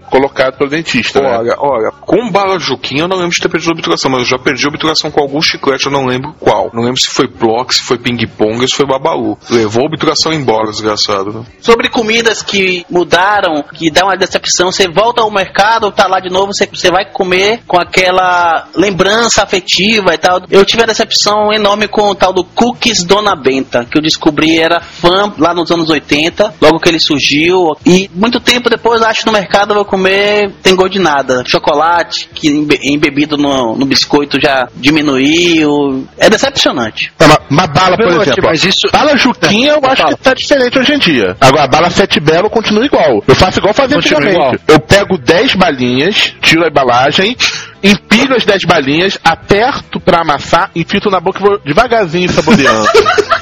colocado 0.09 0.57
pelo 0.57 0.69
dentista, 0.69 1.21
né? 1.21 1.37
Olha, 1.37 1.55
olha, 1.57 1.91
com 2.01 2.29
bala 2.31 2.59
Juquinha 2.59 3.03
eu 3.03 3.07
não 3.07 3.17
lembro 3.17 3.31
de 3.31 3.39
ter 3.39 3.49
perdido 3.49 3.71
obturação, 3.71 4.11
mas 4.11 4.21
eu 4.21 4.25
já 4.25 4.39
perdi 4.39 4.67
obturação 4.67 5.11
com 5.11 5.21
algum 5.21 5.41
chiclete, 5.41 5.85
eu 5.85 5.91
não 5.91 6.05
lembro 6.05 6.33
qual. 6.39 6.69
Não 6.73 6.83
lembro 6.83 6.99
se 6.99 7.07
foi 7.07 7.27
Plock, 7.27 7.73
se 7.73 7.83
foi 7.83 7.97
Ping 7.97 8.25
Pong 8.27 8.59
ou 8.61 8.67
se 8.67 8.75
foi 8.75 8.85
Babalu. 8.85 9.37
Levou 9.49 9.83
a 9.83 9.87
obturação 9.87 10.33
embora, 10.33 10.71
desgraçado. 10.71 11.31
Né? 11.31 11.45
Sobre 11.61 11.89
comidas 11.89 12.41
que 12.41 12.85
mudaram, 12.89 13.63
que 13.63 13.89
dá 13.89 14.05
uma 14.05 14.17
decepção, 14.17 14.71
você 14.71 14.87
volta 14.87 15.21
ao 15.21 15.31
mercado, 15.31 15.91
tá 15.91 16.07
lá 16.07 16.19
de 16.19 16.29
novo, 16.29 16.53
você, 16.53 16.67
você 16.67 16.91
vai 16.91 17.05
comer 17.11 17.61
com 17.67 17.79
aquela 17.79 18.67
lembrança 18.75 19.43
afetiva 19.43 20.13
e 20.13 20.17
tal. 20.17 20.41
Eu 20.49 20.65
tive 20.65 20.83
a 20.83 20.85
decepção 20.85 21.53
enorme 21.53 21.87
com 21.87 22.09
o 22.09 22.15
tal 22.15 22.33
do 22.33 22.43
Cookies 22.43 23.03
Dona 23.03 23.35
Benta, 23.35 23.85
que 23.85 23.97
eu 23.97 24.01
descobri 24.01 24.59
era 24.59 24.79
fã 24.79 25.08
lá 25.37 25.53
nos 25.53 25.71
anos 25.71 25.89
80, 25.89 26.55
logo 26.61 26.79
que 26.79 26.89
ele 26.89 26.99
surgiu. 26.99 27.75
E 27.85 28.09
muito 28.13 28.39
tempo 28.39 28.69
depois, 28.69 29.01
acho 29.01 29.25
no 29.25 29.31
mercado, 29.31 29.71
eu 29.71 29.75
vou 29.75 29.85
comer, 29.85 30.51
tem 30.61 30.75
gosto 30.75 30.93
de 30.93 30.99
nada. 30.99 31.43
Chocolate, 31.45 32.29
que 32.33 32.47
embe- 32.49 32.79
embebido 32.83 33.37
no, 33.37 33.75
no 33.75 33.85
biscoito 33.85 34.39
já 34.41 34.67
diminuiu. 34.75 36.07
É 36.17 36.29
decepcionante. 36.29 37.11
Mas- 37.19 37.37
mas 37.49 37.67
bala, 37.71 37.97
por 37.97 38.07
exemplo. 38.21 38.43
mas 38.45 38.63
isso- 38.63 38.87
Bala 38.91 39.17
Juquinha 39.17 39.73
eu 39.73 39.89
acho 39.89 40.05
que 40.07 40.15
tá 40.17 40.33
diferente 40.33 40.77
hoje 40.79 40.93
em 40.93 40.99
dia. 40.99 41.35
Agora, 41.41 41.63
a 41.63 41.67
bala 41.67 41.89
Sete 41.89 42.19
Belo 42.19 42.49
continua 42.49 42.85
igual. 42.85 43.23
Eu 43.27 43.35
faço 43.35 43.59
igual 43.59 43.73
fazia 43.73 43.95
Continua 43.97 44.19
antigamente. 44.21 44.55
igual. 44.55 44.75
Eu 44.75 44.79
pego 44.79 45.17
10 45.17 45.55
balinhas, 45.55 46.33
tiro 46.41 46.63
a 46.63 46.67
embalagem, 46.67 47.35
empilho 47.83 48.35
as 48.35 48.45
10 48.45 48.63
balinhas, 48.65 49.17
aperto 49.23 49.99
pra 49.99 50.21
amassar, 50.21 50.69
enfio 50.75 50.99
na 51.09 51.19
boca 51.19 51.39
e 51.39 51.41
vou 51.43 51.59
devagarzinho 51.59 52.29
saboreando. 52.29 52.87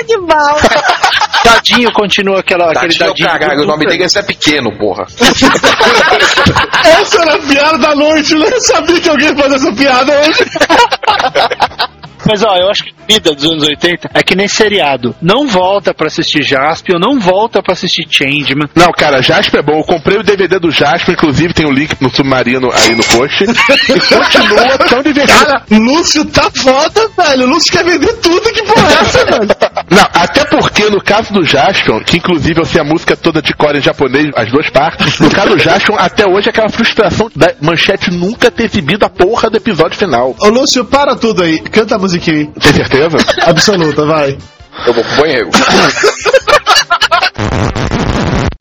Não 0.00 0.04
é 0.04 0.04
de 0.04 0.16
mal. 0.18 0.56
Dadinho 1.44 1.92
continua 1.92 2.40
aquela, 2.40 2.70
aquele 2.70 2.96
Tadinho, 2.96 3.26
dadinho. 3.26 3.28
caralho, 3.28 3.62
o 3.62 3.66
nome 3.66 3.86
dele 3.86 4.04
é 4.04 4.22
Pequeno, 4.22 4.76
porra. 4.76 5.06
Essa 6.84 7.22
era 7.22 7.34
a 7.34 7.38
piada 7.38 7.78
da 7.78 7.94
noite, 7.94 8.34
né? 8.34 8.46
Eu 8.52 8.60
sabia 8.60 9.00
que 9.00 9.08
alguém 9.08 9.28
ia 9.28 9.36
fazer 9.36 9.54
essa 9.56 9.72
piada 9.72 10.20
hoje. 10.20 10.44
Mas 12.26 12.42
ó, 12.42 12.56
eu 12.56 12.68
acho 12.68 12.84
que 12.84 12.90
a 12.90 13.12
vida 13.12 13.34
dos 13.34 13.44
anos 13.44 13.62
80 13.66 14.10
é 14.14 14.22
que 14.22 14.34
nem 14.34 14.48
seriado. 14.48 15.14
Não 15.20 15.46
volta 15.46 15.92
pra 15.94 16.06
assistir 16.06 16.42
Jaspion, 16.42 16.98
não 16.98 17.18
volta 17.18 17.62
pra 17.62 17.72
assistir 17.72 18.06
Changeman. 18.08 18.68
Não, 18.74 18.92
cara, 18.92 19.22
Jasper 19.22 19.60
é 19.60 19.62
bom. 19.62 19.78
Eu 19.78 19.84
comprei 19.84 20.18
o 20.18 20.22
DVD 20.22 20.58
do 20.58 20.70
Jasper, 20.70 21.14
inclusive 21.14 21.54
tem 21.54 21.66
o 21.66 21.72
link 21.72 21.96
no 22.00 22.10
submarino 22.10 22.70
aí 22.72 22.94
no 22.94 23.04
post. 23.04 23.44
e 23.44 24.00
continua 24.00 24.78
tão 24.78 25.02
divertido. 25.02 25.44
Cara, 25.44 25.64
Lúcio 25.70 26.24
tá 26.26 26.50
foda, 26.50 27.08
velho. 27.16 27.46
Lúcio 27.46 27.72
quer 27.72 27.84
vender 27.84 28.12
tudo. 28.14 28.52
Que 28.52 28.62
porra 28.62 28.88
é 28.88 28.92
essa, 29.00 29.24
velho? 29.24 29.48
Não, 29.90 30.08
até 30.14 30.44
porque 30.44 30.88
no 30.88 31.02
caso 31.02 31.32
do 31.32 31.44
Jaspion, 31.44 32.00
que 32.00 32.18
inclusive 32.18 32.60
eu 32.60 32.64
sei 32.64 32.80
a 32.80 32.84
música 32.84 33.16
toda 33.16 33.42
de 33.42 33.52
core 33.54 33.78
em 33.78 33.82
japonês, 33.82 34.26
as 34.36 34.50
duas 34.50 34.68
partes, 34.70 35.18
no 35.18 35.30
caso 35.30 35.50
do 35.50 35.58
Jaspion, 35.58 35.96
até 35.98 36.26
hoje 36.26 36.48
é 36.48 36.50
aquela 36.50 36.68
frustração 36.68 37.30
da 37.34 37.52
manchete 37.60 38.10
nunca 38.10 38.50
ter 38.50 38.64
exibido 38.64 39.04
a 39.04 39.08
porra 39.08 39.50
do 39.50 39.56
episódio 39.56 39.98
final. 39.98 40.34
Ô, 40.40 40.48
Lúcio, 40.48 40.84
para 40.84 41.16
tudo 41.16 41.42
aí. 41.42 41.58
Canta 41.60 41.96
a 41.96 41.98
musiquinha. 42.10 42.50
Tem 42.60 42.72
certeza? 42.72 43.16
Absoluta, 43.42 44.04
vai. 44.04 44.36
Eu 44.86 44.92
vou 44.92 45.04
pro 45.04 45.16
banheiro. 45.16 45.50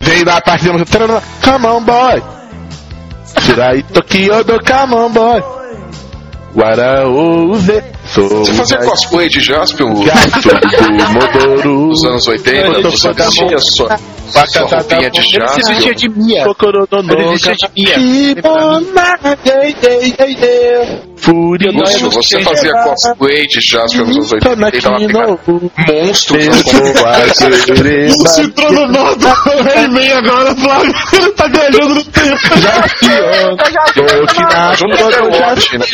Vem 0.02 0.24
da 0.24 0.40
parte 0.42 0.64
de 0.64 0.72
música. 0.72 1.24
Come 1.44 1.66
on, 1.68 1.84
boy. 1.84 2.24
Tirai 3.46 3.84
Tokyo 3.84 4.44
do 4.44 4.60
Come 4.64 4.96
on, 4.96 5.12
boy. 5.12 5.44
Waraouze. 6.56 7.84
Você 8.16 8.54
fazia 8.54 8.78
cosplay 8.80 9.30
de 9.30 9.40
Jaspion? 9.40 9.94
Gato 10.04 10.42
do 10.42 11.10
Modoru. 11.14 11.88
Nos 11.88 12.04
anos 12.04 12.28
80, 12.28 12.82
você 12.90 13.14
vestia 13.14 13.60
sua, 13.60 14.00
sua 14.30 14.68
roupinha 14.68 15.10
de 15.10 15.20
Ele 15.20 15.28
se 15.28 15.40
vestia 15.40 15.94
Jaspion? 15.94 15.94
de 15.96 16.10
Mia. 16.10 16.44
Ele 16.44 17.28
vestia 17.30 17.56
de 17.56 17.70
Mia. 17.76 17.96
Lúcio, 21.72 22.10
você 22.10 22.42
fazia 22.44 22.72
cosplay 22.84 23.46
de 23.48 23.60
Jaspion 23.62 24.06
nos 24.06 24.32
anos 24.34 24.46
80 24.46 24.78
e 24.78 24.82
tava 24.82 25.00
pegando 25.00 25.72
monstros 25.88 26.48
nas 26.48 26.64
costas. 26.64 27.50
Lúcio 28.18 28.44
entrou 28.46 28.72
no 28.72 28.88
nó 28.88 29.14
do 29.16 29.28
He-Man 29.28 30.18
agora, 30.18 30.56
Flávio. 30.56 30.94
Ele 31.14 31.32
tá 31.32 31.48
ganhando 31.48 31.96
no 31.96 32.04
tempo. 32.06 32.38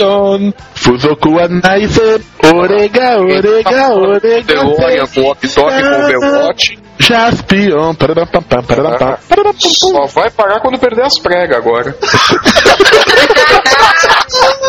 O 0.05 0.37
né? 0.37 0.53
Fuzoku 0.75 1.39
Anaise, 1.39 2.21
Orega, 2.53 3.17
Orega, 3.19 3.93
Orega. 3.93 4.43
DeLorean 4.43 5.07
com 5.07 5.21
walkie-talkie 5.21 5.81
com 5.83 5.95
Overwatch. 6.03 6.77
Jaspion. 6.99 7.93
pararam, 7.95 8.24
Só 9.59 10.05
vai 10.07 10.29
parar 10.31 10.59
quando 10.61 10.79
perder 10.79 11.05
as 11.05 11.19
pregas 11.19 11.57
agora. 11.57 11.95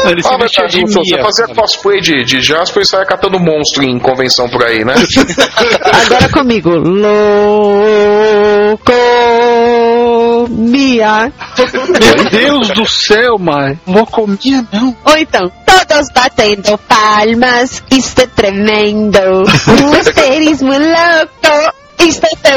Ele 0.04 0.22
se 0.22 0.28
Ah, 0.32 0.36
verdade, 0.38 0.84
de 0.84 0.92
você 0.92 1.14
Mia. 1.16 1.24
fazia 1.24 1.46
cosplay 1.54 2.00
de, 2.00 2.22
de 2.24 2.40
Jasper 2.40 2.82
e 2.82 2.86
saia 2.86 3.04
catando 3.04 3.40
monstro 3.40 3.82
em 3.82 3.98
convenção 3.98 4.48
por 4.48 4.62
aí, 4.64 4.84
né? 4.84 4.94
Agora 6.06 6.28
comigo. 6.28 6.70
Louco 6.76 8.92
comia. 10.46 11.32
Meu 12.00 12.30
Deus 12.30 12.68
do 12.70 12.86
céu, 12.86 13.38
mãe. 13.38 13.78
Comer, 14.10 14.64
não. 14.72 14.96
Ou 15.04 15.16
então, 15.18 15.50
todos 15.66 16.08
batendo 16.14 16.78
palmas, 16.78 17.82
isto 17.90 18.22
é 18.22 18.26
tremendo. 18.26 19.18
Um 19.86 19.92
asterismo 19.94 20.72
louco. 20.72 21.75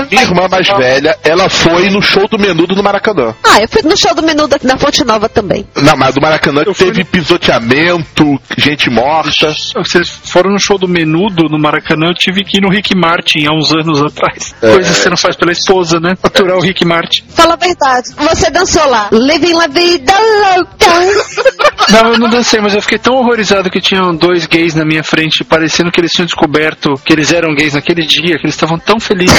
Minha 0.09 0.23
irmã 0.23 0.47
mais 0.49 0.67
velha, 0.67 1.17
ela 1.23 1.49
foi 1.49 1.89
no 1.89 2.01
show 2.01 2.27
do 2.27 2.37
Menudo 2.37 2.75
no 2.75 2.83
Maracanã. 2.83 3.33
Ah, 3.43 3.61
eu 3.61 3.67
fui 3.67 3.81
no 3.83 3.97
show 3.97 4.13
do 4.13 4.21
menu 4.23 4.47
da, 4.47 4.57
da 4.61 4.77
Fonte 4.77 5.03
Nova 5.03 5.27
também. 5.27 5.65
Não, 5.75 5.95
mas 5.97 6.15
do 6.15 6.21
Maracanã 6.21 6.63
teve 6.75 7.03
pisoteamento, 7.03 8.39
gente 8.57 8.89
morta. 8.89 9.53
Vocês 9.75 10.09
foram 10.25 10.51
no 10.51 10.59
show 10.59 10.77
do 10.77 10.87
Menudo 10.87 11.49
no 11.49 11.59
Maracanã, 11.59 12.07
eu 12.07 12.13
tive 12.13 12.43
que 12.43 12.57
ir 12.57 12.61
no 12.61 12.69
Rick 12.69 12.95
Martin 12.95 13.45
há 13.45 13.53
uns 13.53 13.71
anos 13.71 14.01
atrás. 14.01 14.53
É. 14.61 14.71
Coisa 14.71 14.93
que 14.93 14.99
você 14.99 15.09
não 15.09 15.17
faz 15.17 15.35
pela 15.35 15.51
esposa, 15.51 15.99
né? 15.99 16.15
Aturar 16.21 16.57
o 16.57 16.61
Rick 16.61 16.85
Martin. 16.85 17.23
Fala 17.29 17.53
a 17.53 17.57
verdade, 17.57 18.09
você 18.17 18.49
dançou 18.49 18.85
lá. 18.85 19.09
Living 19.11 19.53
la 19.53 19.67
vida 19.67 20.13
louca. 20.19 21.69
Não, 21.89 22.13
eu 22.13 22.19
não 22.19 22.29
dancei, 22.29 22.61
mas 22.61 22.75
eu 22.75 22.81
fiquei 22.83 22.99
tão 22.99 23.15
horrorizado 23.15 23.67
que 23.67 23.81
tinham 23.81 24.15
dois 24.15 24.45
gays 24.45 24.75
na 24.75 24.85
minha 24.85 25.03
frente, 25.03 25.43
parecendo 25.43 25.91
que 25.91 25.99
eles 25.99 26.13
tinham 26.13 26.27
descoberto 26.27 26.93
que 27.03 27.11
eles 27.11 27.33
eram 27.33 27.55
gays 27.55 27.73
naquele 27.73 28.05
dia, 28.05 28.37
que 28.37 28.45
eles 28.45 28.53
estavam 28.53 28.77
tão 28.77 28.99
felizes. 28.99 29.38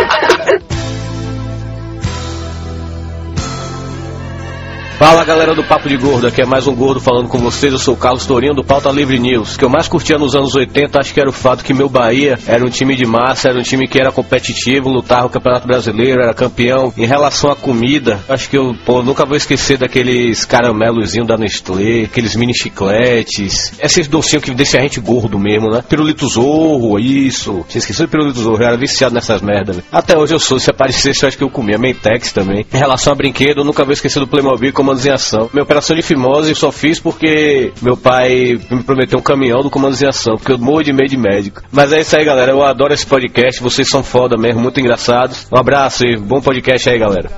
Fala 5.01 5.25
galera 5.25 5.55
do 5.55 5.63
Papo 5.63 5.89
de 5.89 5.97
Gordo, 5.97 6.27
aqui 6.27 6.43
é 6.43 6.45
mais 6.45 6.67
um 6.67 6.75
gordo 6.75 6.99
falando 6.99 7.27
com 7.27 7.39
vocês. 7.39 7.73
Eu 7.73 7.79
sou 7.79 7.95
o 7.95 7.97
Carlos 7.97 8.23
Tourinho 8.23 8.53
do 8.53 8.63
Pauta 8.63 8.91
Livre 8.91 9.17
News. 9.17 9.55
O 9.55 9.57
que 9.57 9.65
eu 9.65 9.69
mais 9.69 9.87
curtia 9.87 10.15
nos 10.15 10.35
anos 10.35 10.53
80, 10.53 10.99
acho 10.99 11.11
que 11.11 11.19
era 11.19 11.27
o 11.27 11.33
fato 11.33 11.63
que 11.63 11.73
meu 11.73 11.89
Bahia 11.89 12.37
era 12.45 12.63
um 12.63 12.69
time 12.69 12.95
de 12.95 13.03
massa, 13.03 13.49
era 13.49 13.57
um 13.57 13.63
time 13.63 13.87
que 13.87 13.99
era 13.99 14.11
competitivo, 14.11 14.89
lutava 14.89 15.23
no 15.23 15.29
Campeonato 15.31 15.65
Brasileiro, 15.65 16.21
era 16.21 16.35
campeão. 16.35 16.93
Em 16.95 17.07
relação 17.07 17.49
à 17.49 17.55
comida, 17.55 18.19
acho 18.29 18.47
que 18.47 18.55
eu 18.55 18.75
pô, 18.85 19.01
nunca 19.01 19.25
vou 19.25 19.35
esquecer 19.35 19.79
daqueles 19.79 20.45
caramelozinhos 20.45 21.27
da 21.27 21.35
Nestlé, 21.35 22.03
aqueles 22.03 22.35
mini 22.35 22.53
chicletes, 22.53 23.73
esses 23.81 24.07
docinhos 24.07 24.45
que 24.45 24.53
deixam 24.53 24.81
a 24.81 24.83
gente 24.83 24.99
gordo 24.99 25.39
mesmo, 25.39 25.67
né? 25.71 25.81
Pirulito 25.81 26.27
Zorro, 26.29 26.99
isso. 26.99 27.65
Tinha 27.67 27.79
esquecido 27.79 28.05
do 28.05 28.11
Pirulito 28.11 28.39
Zorro, 28.39 28.61
eu 28.61 28.67
era 28.67 28.77
viciado 28.77 29.15
nessas 29.15 29.41
merdas. 29.41 29.79
Até 29.91 30.15
hoje 30.15 30.35
eu 30.35 30.39
sou, 30.39 30.59
se 30.59 30.69
aparecesse, 30.69 31.23
eu 31.23 31.27
acho 31.27 31.37
que 31.39 31.43
eu 31.43 31.49
comia 31.49 31.79
Mentex 31.79 32.31
também. 32.31 32.67
Em 32.71 32.77
relação 32.77 33.13
a 33.13 33.15
brinquedo, 33.15 33.61
eu 33.61 33.65
nunca 33.65 33.83
vou 33.83 33.93
esquecer 33.93 34.19
do 34.19 34.27
Playmobil 34.27 34.71
Comandos 34.91 35.05
em 35.05 35.11
Ação. 35.11 35.49
Minha 35.53 35.63
operação 35.63 35.95
de 35.95 36.01
fimose 36.01 36.49
eu 36.49 36.55
só 36.55 36.71
fiz 36.71 36.99
porque 36.99 37.71
meu 37.81 37.95
pai 37.95 38.59
me 38.69 38.83
prometeu 38.83 39.19
um 39.19 39.21
caminhão 39.21 39.61
do 39.61 39.69
Comandos 39.69 40.01
em 40.01 40.07
Ação, 40.07 40.35
porque 40.35 40.51
eu 40.51 40.57
morro 40.57 40.83
de 40.83 40.91
medo 40.91 41.09
de 41.09 41.17
médico. 41.17 41.61
Mas 41.71 41.93
é 41.93 42.01
isso 42.01 42.17
aí, 42.17 42.25
galera. 42.25 42.51
Eu 42.51 42.63
adoro 42.63 42.93
esse 42.93 43.05
podcast, 43.05 43.61
vocês 43.61 43.87
são 43.87 44.03
foda 44.03 44.35
mesmo, 44.37 44.61
muito 44.61 44.79
engraçados. 44.79 45.47
Um 45.51 45.57
abraço 45.57 46.05
e 46.05 46.17
bom 46.17 46.41
podcast 46.41 46.89
aí, 46.89 46.99
galera. 46.99 47.29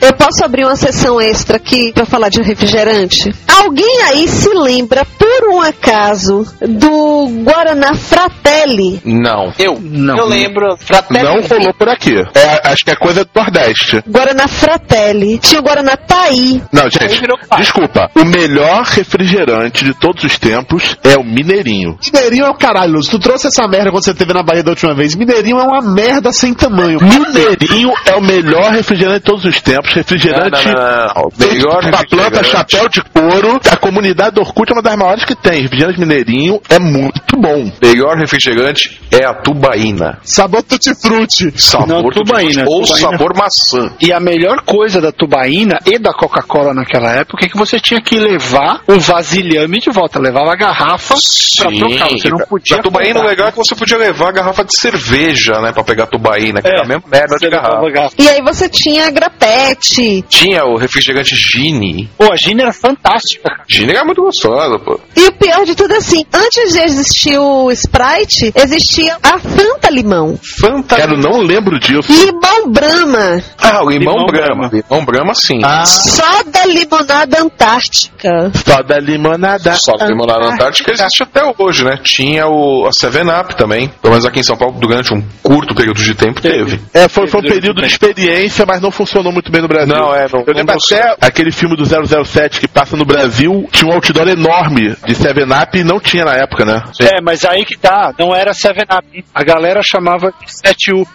Eu 0.00 0.12
posso 0.14 0.44
abrir 0.44 0.64
uma 0.64 0.76
sessão 0.76 1.20
extra 1.20 1.56
aqui 1.56 1.92
pra 1.92 2.06
falar 2.06 2.30
de 2.30 2.40
refrigerante? 2.42 3.30
Alguém 3.46 4.02
aí 4.04 4.26
se 4.26 4.48
lembra, 4.54 5.04
por 5.04 5.52
um 5.52 5.60
acaso, 5.60 6.46
do 6.66 7.28
Guaraná 7.44 7.94
Fratelli? 7.94 9.00
Não. 9.04 9.52
Eu? 9.58 9.78
Não. 9.80 10.16
Eu 10.16 10.26
lembro. 10.26 10.76
Fratelli. 10.78 11.22
Não 11.22 11.42
rolou 11.42 11.74
por 11.74 11.88
aqui. 11.88 12.14
É, 12.34 12.70
acho 12.70 12.84
que 12.84 12.90
é 12.90 12.96
coisa 12.96 13.24
do 13.24 13.30
Nordeste. 13.34 14.02
Guaraná 14.08 14.48
Fratelli. 14.48 15.38
Tinha 15.38 15.60
o 15.60 15.64
Guaraná 15.64 15.96
Taí. 15.96 16.62
Não, 16.72 16.84
gente, 16.90 17.20
desculpa. 17.58 18.10
O 18.16 18.24
melhor 18.24 18.84
refrigerante 18.84 19.84
de 19.84 19.92
todos 19.94 20.24
os 20.24 20.38
tempos 20.38 20.96
é 21.04 21.16
o 21.16 21.24
Mineirinho. 21.24 21.98
Mineirinho 22.12 22.46
é 22.46 22.50
o 22.50 22.54
caralho, 22.54 22.94
Luz. 22.94 23.06
Tu 23.08 23.18
trouxe 23.18 23.48
essa 23.48 23.68
merda 23.68 23.90
quando 23.90 24.04
você 24.04 24.14
teve 24.14 24.32
na 24.32 24.42
Bahia 24.42 24.62
da 24.62 24.70
última 24.70 24.94
vez. 24.94 25.14
Mineirinho 25.14 25.58
é 25.58 25.62
uma 25.62 25.82
merda 25.82 26.32
sem 26.32 26.54
tamanho. 26.54 26.98
Mineirinho 27.00 27.92
é 28.06 28.14
o 28.14 28.22
melhor 28.22 28.72
refrigerante 28.72 29.20
de 29.20 29.24
todos 29.24 29.44
os 29.44 29.60
tempos. 29.60 29.89
Refrigerante 29.94 30.66
Não, 30.66 30.72
não, 30.74 30.80
não, 30.80 31.14
não. 31.24 31.30
feito 31.30 31.52
Melhor 31.54 31.80
com 31.90 31.96
a 31.96 32.04
planta 32.06 32.44
chapéu 32.44 32.88
de 32.88 33.02
couro. 33.02 33.60
A 33.70 33.76
comunidade 33.76 34.34
do 34.36 34.40
Orkut 34.40 34.70
é 34.70 34.74
uma 34.74 34.82
das 34.82 34.96
maiores 34.96 35.24
que 35.24 35.34
tem. 35.34 35.62
Refrigerante 35.62 35.98
Mineirinho 36.00 36.60
é 36.68 36.78
muito 36.78 37.36
bom. 37.38 37.70
Melhor 37.82 38.16
refrigerante 38.16 39.00
é 39.10 39.24
a 39.24 39.34
tubaína. 39.34 40.18
Sabor 40.22 40.62
tutti-frutti. 40.62 41.52
Sabor 41.60 41.88
Não, 41.88 42.02
tubaína, 42.10 42.64
Ou 42.66 42.82
tubaína. 42.82 43.10
sabor 43.10 43.34
maçã. 43.36 43.92
E 44.00 44.12
a 44.12 44.20
melhor 44.20 44.62
coisa 44.64 45.00
da 45.00 45.10
tubaína 45.12 45.78
e 45.86 45.98
da 45.98 46.12
Coca-Cola 46.12 46.72
naquela 46.74 47.10
época 47.12 47.44
é 47.44 47.48
que 47.48 47.56
você 47.56 47.78
tinha 47.80 48.00
que 48.00 48.16
levar 48.18 48.82
o 48.86 48.98
vasilhame 48.98 49.78
de 49.80 49.90
volta, 49.90 50.18
levava 50.20 50.52
a 50.52 50.56
garrafa 50.56 51.14
pra 51.56 51.70
trocar. 51.70 52.08
Você 52.10 52.28
não 52.28 52.38
podia. 52.38 52.76
A 52.78 52.82
tubaína 52.82 53.22
legal 53.22 53.48
é 53.48 53.52
que 53.52 53.58
você 53.58 53.74
podia 53.74 53.96
levar 53.98 54.28
a 54.28 54.32
garrafa 54.32 54.64
de 54.64 54.76
cerveja, 54.78 55.60
né? 55.60 55.72
Pra 55.72 55.82
pegar 55.84 56.04
a 56.04 56.06
tubaína, 56.06 56.62
que 56.62 56.68
É, 56.68 56.76
é 56.76 56.80
a 56.82 56.86
mesma 56.86 57.02
merda 57.10 57.36
de 57.36 57.48
garrafa. 57.50 57.86
a 57.86 57.90
garrafa. 57.90 58.14
E 58.18 58.28
aí 58.28 58.40
você 58.42 58.68
tinha 58.68 59.10
grapete. 59.10 59.79
Tinha 59.80 60.64
o 60.64 60.76
refrigerante 60.76 61.34
Gini. 61.34 62.08
Pô, 62.16 62.32
a 62.32 62.36
Gina 62.36 62.62
era 62.62 62.72
fantástica. 62.72 63.50
Gini 63.68 63.90
era 63.92 64.04
muito 64.04 64.22
gostosa, 64.22 64.78
pô. 64.78 65.00
E 65.16 65.26
o 65.26 65.32
pior 65.32 65.64
de 65.64 65.74
tudo 65.74 65.94
é 65.94 65.96
assim, 65.96 66.24
antes 66.32 66.72
de 66.72 66.78
existir 66.80 67.38
o 67.38 67.70
Sprite, 67.72 68.52
existia 68.54 69.16
a 69.22 69.38
Fanta 69.38 69.90
Limão. 69.90 70.38
Fanta. 70.60 70.96
Cara, 70.96 71.12
eu 71.12 71.18
não 71.18 71.40
lembro 71.40 71.78
disso. 71.78 72.12
Limão 72.12 72.70
Brahma. 72.70 73.42
Ah, 73.58 73.82
o 73.84 73.90
limão. 73.90 74.26
Brahma. 74.26 74.70
Limão 74.72 75.04
Brahma, 75.04 75.34
sim. 75.34 75.60
Ah, 75.64 75.84
Só 75.84 76.42
da 76.44 76.64
limonada 76.66 77.40
antártica. 77.42 78.50
só 78.66 78.82
da 78.82 78.98
limonada. 78.98 79.74
Só 79.74 79.96
que 79.96 80.04
limonada 80.04 80.46
antártica 80.52 80.92
existe 80.92 81.22
até 81.22 81.40
hoje, 81.58 81.84
né? 81.84 81.98
Tinha 82.02 82.46
o 82.46 82.86
a 82.86 82.92
Seven 82.92 83.24
Up 83.28 83.56
também. 83.56 83.88
Pelo 84.00 84.12
menos 84.12 84.24
aqui 84.26 84.40
em 84.40 84.42
São 84.42 84.56
Paulo, 84.56 84.78
durante 84.78 85.12
um 85.14 85.22
curto 85.42 85.74
período 85.74 86.00
de 86.02 86.14
tempo, 86.14 86.40
teve. 86.40 86.80
É, 86.92 87.08
foi, 87.08 87.26
foi 87.26 87.40
um 87.40 87.44
período 87.44 87.80
de 87.80 87.86
experiência, 87.86 88.64
mas 88.66 88.80
não 88.80 88.90
funcionou 88.90 89.32
muito 89.32 89.50
bem 89.50 89.62
no 89.62 89.68
Brasil. 89.70 89.94
Não, 89.94 90.14
é, 90.14 90.26
não- 90.32 90.40
Eu 90.46 90.52
lembro 90.54 90.74
não 90.74 90.96
até 90.96 91.16
aquele 91.20 91.50
filme 91.52 91.76
do 91.76 91.84
007 91.84 92.60
que 92.60 92.68
passa 92.68 92.96
no 92.96 93.04
Brasil, 93.04 93.68
tinha 93.72 93.90
um 93.90 93.94
outdoor 93.94 94.28
enorme 94.28 94.96
de 95.06 95.14
7-Up 95.14 95.78
e 95.78 95.84
não 95.84 95.98
tinha 96.00 96.24
na 96.24 96.34
época, 96.34 96.64
né? 96.64 96.82
É, 97.00 97.20
mas 97.22 97.44
aí 97.44 97.64
que 97.64 97.76
tá, 97.78 98.12
não 98.18 98.34
era 98.34 98.52
7-Up. 98.52 99.24
A 99.34 99.42
galera 99.44 99.80
chamava 99.82 100.30
de 100.32 100.46
7-Up. 100.52 101.08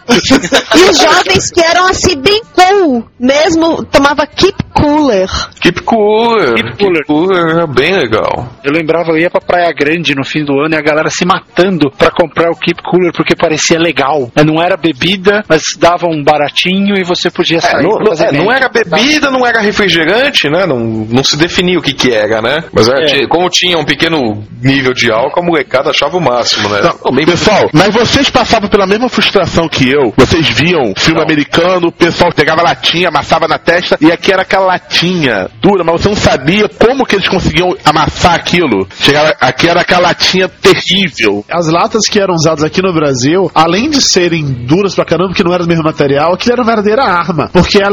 E 0.74 0.90
os 0.90 0.98
jovens 0.98 1.50
que 1.50 1.60
eram 1.64 1.86
assim 1.88 2.16
bem 2.20 2.40
cool, 2.54 3.06
mesmo 3.18 3.84
tomava 3.84 4.26
Keep 4.26 4.56
Cooler. 4.74 5.28
Keep 5.60 5.82
Cooler. 5.82 6.54
Keep 6.54 6.76
Cooler. 6.78 7.04
Cooler 7.06 7.50
era 7.56 7.66
bem 7.66 7.92
legal. 7.96 8.48
Eu 8.62 8.72
lembrava, 8.72 9.10
eu 9.10 9.18
ia 9.18 9.30
pra 9.30 9.40
Praia 9.40 9.72
Grande 9.72 10.14
no 10.14 10.24
fim 10.24 10.44
do 10.44 10.58
ano 10.60 10.74
e 10.74 10.78
a 10.78 10.82
galera 10.82 11.08
se 11.10 11.24
matando 11.24 11.90
pra 11.90 12.10
comprar 12.10 12.50
o 12.50 12.56
Keep 12.56 12.82
Cooler 12.82 13.12
porque 13.14 13.34
parecia 13.34 13.78
legal. 13.78 14.30
Não 14.44 14.62
era 14.62 14.76
bebida, 14.76 15.42
mas 15.48 15.62
dava 15.78 16.06
um 16.06 16.22
baratinho 16.22 16.94
e 16.96 17.04
você 17.04 17.30
podia 17.30 17.58
É, 17.58 17.60
sair. 17.60 17.82
não- 17.82 18.12
é, 18.18 18.32
não 18.32 18.45
merda. 18.48 18.66
era 18.66 18.68
bebida, 18.98 19.30
não 19.30 19.46
era 19.46 19.60
refrigerante, 19.60 20.48
né? 20.48 20.66
Não, 20.66 20.78
não 20.78 21.24
se 21.24 21.36
definia 21.36 21.78
o 21.78 21.82
que 21.82 21.92
que 21.92 22.12
era, 22.12 22.40
né? 22.40 22.64
Mas 22.72 22.88
era, 22.88 23.00
É. 23.04 23.26
como 23.28 23.48
tinha 23.50 23.78
um 23.78 23.84
pequeno 23.84 24.44
nível 24.62 24.92
de 24.92 25.10
álcool, 25.10 25.40
a 25.40 25.44
molecada 25.44 25.90
achava 25.90 26.16
o 26.16 26.20
máximo, 26.20 26.68
né? 26.68 26.80
Não, 26.82 27.14
pessoal, 27.24 27.68
mas 27.72 27.92
vocês 27.94 28.30
passavam 28.30 28.68
pela 28.68 28.86
mesma 28.86 29.08
frustração 29.08 29.68
que 29.68 29.88
eu. 29.90 30.12
Vocês 30.16 30.48
viam 30.48 30.92
filme 30.96 31.20
americano, 31.22 31.88
o 31.88 31.92
pessoal 31.92 32.32
pegava 32.32 32.62
latinha, 32.62 33.08
amassava 33.08 33.46
na 33.48 33.58
testa, 33.58 33.96
e 34.00 34.10
aqui 34.10 34.32
era 34.32 34.42
aquela 34.42 34.66
latinha 34.66 35.48
dura, 35.60 35.84
mas 35.84 36.00
você 36.00 36.08
não 36.08 36.16
sabia 36.16 36.68
como 36.68 37.04
que 37.06 37.14
eles 37.16 37.28
conseguiam 37.28 37.76
amassar 37.84 38.34
aquilo. 38.34 38.86
Chegava, 38.98 39.34
aqui 39.40 39.68
era 39.68 39.80
aquela 39.80 40.08
latinha 40.08 40.48
terrível. 40.48 41.44
As 41.50 41.68
latas 41.68 42.08
que 42.08 42.20
eram 42.20 42.34
usadas 42.34 42.64
aqui 42.64 42.82
no 42.82 42.92
Brasil, 42.92 43.50
além 43.54 43.90
de 43.90 44.00
serem 44.00 44.44
duras 44.66 44.94
pra 44.94 45.04
caramba, 45.04 45.34
que 45.34 45.44
não 45.44 45.52
era 45.52 45.62
do 45.64 45.68
mesmo 45.68 45.84
material, 45.84 46.34
aquilo 46.34 46.52
era 46.54 46.62
uma 46.62 46.66
verdadeira 46.74 47.02
arma. 47.04 47.48
Porque 47.52 47.82
a 47.82 47.88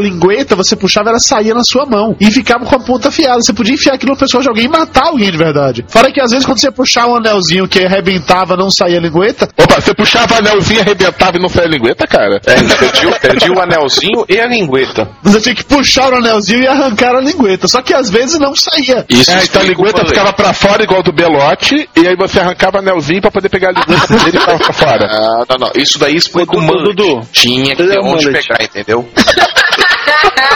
você 0.56 0.76
puxava, 0.76 1.10
ela 1.10 1.20
saía 1.20 1.54
na 1.54 1.64
sua 1.64 1.86
mão. 1.86 2.16
E 2.20 2.30
ficava 2.32 2.66
com 2.66 2.76
a 2.76 2.80
ponta 2.80 3.10
afiada. 3.10 3.42
Você 3.42 3.54
podia 3.54 3.74
enfiar 3.74 3.94
aquilo 3.96 4.12
no 4.14 4.18
pessoal 4.18 4.42
de 4.44 4.50
alguém 4.50 4.66
e 4.66 4.70
matar 4.70 5.08
alguém 5.08 5.32
de 5.32 5.38
verdade. 5.38 5.86
Fora 5.88 6.12
que 6.12 6.22
às 6.22 6.32
vezes 6.32 6.46
quando 6.46 6.60
você 6.60 6.72
puxava 6.72 7.10
um 7.12 7.16
anelzinho 7.18 7.68
que 7.68 7.84
arrebentava, 7.86 8.56
não 8.56 8.70
saía 8.70 8.98
a 8.98 9.02
lingueta. 9.02 9.48
Opa, 9.58 9.80
você 9.82 9.94
puxava 9.94 10.38
anelzinho, 10.38 10.82
arrebentava 10.82 11.38
e 11.38 11.42
não 11.42 11.50
saía 11.50 11.68
lingueta, 11.68 12.06
cara? 12.08 12.42
É, 12.46 12.56
perdi, 12.56 13.08
o- 13.08 13.20
perdi 13.20 13.52
o 13.52 13.62
anelzinho 13.62 14.26
e 14.30 14.40
a 14.40 14.48
lingueta. 14.48 15.10
Você 15.24 15.42
tinha 15.42 15.56
que 15.56 15.64
puxar 15.64 16.12
o 16.14 16.18
anelzinho 16.18 16.62
e 16.64 16.68
arrancar 16.68 17.16
a 17.16 17.22
lingueta. 17.22 17.68
Só 17.68 17.82
que 17.82 17.94
às 17.94 18.10
vezes 18.10 18.40
não 18.40 18.56
saía. 18.56 19.06
Isso 19.10 19.32
é, 19.32 19.44
então 19.44 19.62
a 19.62 19.66
o 19.66 19.68
lingueta 19.68 20.06
ficava 20.06 20.34
pra 20.34 20.54
fora 20.54 20.84
igual 20.84 21.02
do 21.04 21.12
Belote, 21.14 21.90
e 21.96 22.08
aí 22.08 22.16
você 22.16 22.40
arrancava 22.40 22.80
anelzinho 22.80 23.22
pra 23.22 23.32
poder 23.32 23.50
pegar 23.50 23.70
a 23.70 23.72
lingueta 23.72 24.08
dele 24.24 24.38
e 24.38 24.40
ficava 24.40 24.58
pra 24.60 24.74
fora. 24.74 25.08
Ah, 25.12 25.46
não, 25.50 25.58
não. 25.68 25.72
Isso 25.76 25.98
daí 26.00 26.16
explica 26.16 26.56
o 26.58 26.62
mullet. 26.62 26.94
Tinha 27.32 27.76
que 27.76 27.84
ter 27.88 28.00
onde 28.00 28.32
pegar, 28.32 28.62
entendeu? 28.64 29.08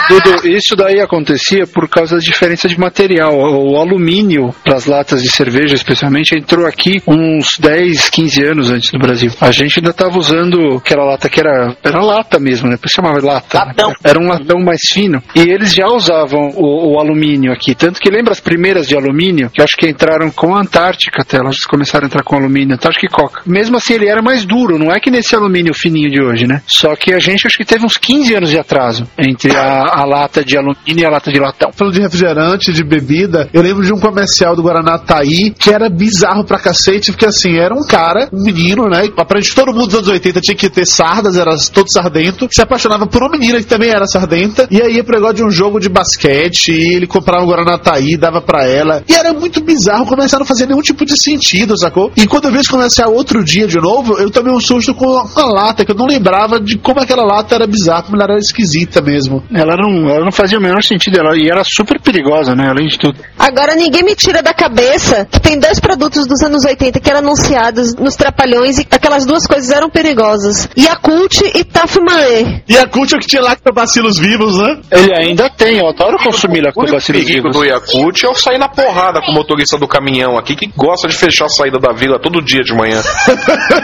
Dudu, 0.08 0.48
isso 0.48 0.74
daí 0.74 1.00
acontecia 1.00 1.66
por 1.66 1.86
causa 1.86 2.16
da 2.16 2.22
diferença 2.22 2.66
de 2.66 2.78
material. 2.78 3.34
O 3.34 3.76
alumínio 3.76 4.54
para 4.64 4.76
as 4.76 4.86
latas 4.86 5.22
de 5.22 5.30
cerveja, 5.30 5.74
especialmente, 5.74 6.34
entrou 6.34 6.66
aqui 6.66 7.02
uns 7.06 7.58
10, 7.58 8.08
15 8.08 8.44
anos 8.44 8.70
antes 8.70 8.90
do 8.90 8.98
Brasil. 8.98 9.30
A 9.40 9.50
gente 9.50 9.78
ainda 9.78 9.90
estava 9.90 10.16
usando 10.18 10.76
aquela 10.76 11.04
lata 11.04 11.28
que 11.28 11.38
era, 11.38 11.76
era 11.84 12.00
lata 12.00 12.38
mesmo, 12.38 12.68
né? 12.68 12.76
Por 12.78 12.86
isso 12.86 12.94
chamava 12.94 13.24
lata. 13.24 13.58
Latão. 13.58 13.92
Era 14.02 14.18
um 14.18 14.28
latão 14.28 14.60
mais 14.60 14.80
fino. 14.88 15.22
E 15.34 15.40
eles 15.40 15.74
já 15.74 15.86
usavam 15.86 16.52
o, 16.56 16.94
o 16.94 17.00
alumínio 17.00 17.52
aqui. 17.52 17.74
Tanto 17.74 18.00
que 18.00 18.10
lembra 18.10 18.32
as 18.32 18.40
primeiras 18.40 18.88
de 18.88 18.96
alumínio, 18.96 19.50
que 19.50 19.60
eu 19.60 19.64
acho 19.64 19.76
que 19.76 19.88
entraram 19.88 20.30
com 20.30 20.54
a 20.54 20.60
Antártica 20.60 21.20
até. 21.20 21.36
Elas 21.36 21.66
começaram 21.66 22.04
a 22.04 22.06
entrar 22.06 22.22
com 22.22 22.36
alumínio, 22.36 22.74
Antártica 22.74 23.06
e 23.06 23.10
Coca. 23.10 23.42
Mesmo 23.44 23.76
assim, 23.76 23.94
ele 23.94 24.08
era 24.08 24.22
mais 24.22 24.46
duro, 24.46 24.78
não 24.78 24.90
é 24.90 24.98
que 24.98 25.10
nesse 25.10 25.34
alumínio 25.34 25.74
fininho 25.74 26.10
de 26.10 26.22
hoje, 26.22 26.46
né? 26.46 26.62
Só 26.66 26.96
que 26.96 27.12
a 27.12 27.18
gente 27.18 27.46
acho 27.46 27.58
que 27.58 27.64
teve 27.64 27.84
uns 27.84 27.98
15 27.98 28.34
anos 28.34 28.50
de 28.50 28.58
atraso 28.58 29.06
entre 29.18 29.54
a, 29.58 30.02
a 30.02 30.04
lata 30.04 30.44
de 30.44 30.56
alumínio 30.56 31.02
e 31.02 31.04
a 31.04 31.10
lata 31.10 31.30
de 31.30 31.38
latão. 31.38 31.70
Falando 31.72 31.94
de 31.94 32.00
refrigerante, 32.00 32.72
de 32.72 32.84
bebida, 32.84 33.48
eu 33.52 33.62
lembro 33.62 33.84
de 33.84 33.92
um 33.92 33.98
comercial 33.98 34.54
do 34.54 34.62
Guaraná 34.62 34.98
Taí 34.98 35.50
que 35.50 35.70
era 35.70 35.88
bizarro 35.88 36.44
pra 36.44 36.58
cacete, 36.58 37.12
porque 37.12 37.26
assim, 37.26 37.56
era 37.56 37.74
um 37.74 37.86
cara, 37.86 38.28
um 38.32 38.42
menino, 38.42 38.84
né? 38.84 39.08
Aparentemente 39.16 39.54
todo 39.54 39.72
mundo 39.72 39.86
dos 39.86 39.94
anos 39.96 40.08
80 40.08 40.40
tinha 40.40 40.56
que 40.56 40.68
ter 40.68 40.86
sardas, 40.86 41.36
era 41.36 41.54
todo 41.72 41.92
sardento, 41.92 42.48
se 42.50 42.62
apaixonava 42.62 43.06
por 43.06 43.22
uma 43.22 43.30
menina 43.30 43.58
que 43.58 43.66
também 43.66 43.90
era 43.90 44.06
sardenta, 44.06 44.66
e 44.70 44.80
aí 44.80 44.96
ia 44.96 45.04
pro 45.04 45.14
negócio 45.14 45.36
de 45.36 45.44
um 45.44 45.50
jogo 45.50 45.80
de 45.80 45.88
basquete, 45.88 46.72
e 46.72 46.94
ele 46.94 47.06
comprava 47.06 47.44
o 47.44 47.48
Guaraná 47.48 47.78
Taí, 47.78 48.16
dava 48.16 48.40
pra 48.40 48.66
ela, 48.66 49.02
e 49.08 49.14
era 49.14 49.32
muito 49.32 49.60
bizarro, 49.62 50.06
começaram 50.06 50.44
a 50.44 50.46
fazer 50.46 50.66
nenhum 50.66 50.82
tipo 50.82 51.04
de 51.04 51.20
sentido, 51.20 51.76
sacou? 51.78 52.12
E 52.16 52.26
quando 52.26 52.46
eu 52.46 52.52
vi 52.52 52.58
esse 52.58 52.70
comercial 52.70 53.12
outro 53.12 53.44
dia 53.44 53.66
de 53.66 53.76
novo, 53.76 54.18
eu 54.18 54.30
tomei 54.30 54.52
um 54.52 54.60
susto 54.60 54.94
com 54.94 55.18
a 55.18 55.46
lata, 55.46 55.84
que 55.84 55.92
eu 55.92 55.96
não 55.96 56.06
lembrava 56.06 56.60
de 56.60 56.78
como 56.78 57.00
aquela 57.00 57.24
lata 57.24 57.54
era 57.54 57.66
bizarra, 57.66 58.02
como 58.02 58.16
ela 58.16 58.32
era 58.32 58.38
esquisita 58.38 59.00
mesmo. 59.00 59.42
Ela 59.52 59.76
não, 59.76 60.08
ela 60.10 60.24
não 60.24 60.32
fazia 60.32 60.58
o 60.58 60.60
menor 60.62 60.82
sentido, 60.82 61.18
ela, 61.18 61.36
e 61.36 61.48
era 61.48 61.64
super 61.64 62.00
perigosa, 62.00 62.54
né? 62.54 62.68
Além 62.68 62.86
de 62.86 62.98
tudo. 62.98 63.18
Agora 63.38 63.74
ninguém 63.74 64.02
me 64.02 64.14
tira 64.14 64.42
da 64.42 64.52
cabeça 64.52 65.26
que 65.30 65.40
tem 65.40 65.58
dois 65.58 65.80
produtos 65.80 66.26
dos 66.26 66.42
anos 66.42 66.64
80 66.64 67.00
que 67.00 67.10
eram 67.10 67.20
anunciados 67.20 67.94
nos 67.94 68.14
Trapalhões 68.14 68.78
e 68.78 68.86
aquelas 68.90 69.24
duas 69.24 69.46
coisas 69.46 69.70
eram 69.70 69.88
perigosas. 69.88 70.68
Yakult 70.76 71.40
e 71.54 71.64
Tafmae. 71.64 72.62
Yakult 72.68 73.12
é 73.12 73.16
o 73.16 73.20
que 73.20 73.26
tinha 73.26 73.42
lactobacilos 73.42 74.18
vivos, 74.18 74.58
né? 74.58 74.80
Ele 74.90 75.14
ainda 75.14 75.48
tem, 75.50 75.78
eu 75.78 75.88
adoro 75.88 76.18
consumir 76.18 76.60
O 76.60 76.64
lactobacilos 76.66 77.24
perigo 77.24 77.48
vivos. 77.48 77.56
do 77.56 77.64
Yakult 77.64 78.24
é 78.24 78.26
eu 78.26 78.34
sair 78.34 78.58
na 78.58 78.68
porrada 78.68 79.20
com 79.20 79.30
o 79.30 79.34
motorista 79.34 79.78
do 79.78 79.88
caminhão 79.88 80.36
aqui 80.36 80.54
que 80.56 80.66
gosta 80.76 81.08
de 81.08 81.14
fechar 81.16 81.46
a 81.46 81.48
saída 81.48 81.78
da 81.78 81.92
vila 81.92 82.18
todo 82.20 82.42
dia 82.44 82.62
de 82.62 82.74
manhã. 82.74 83.00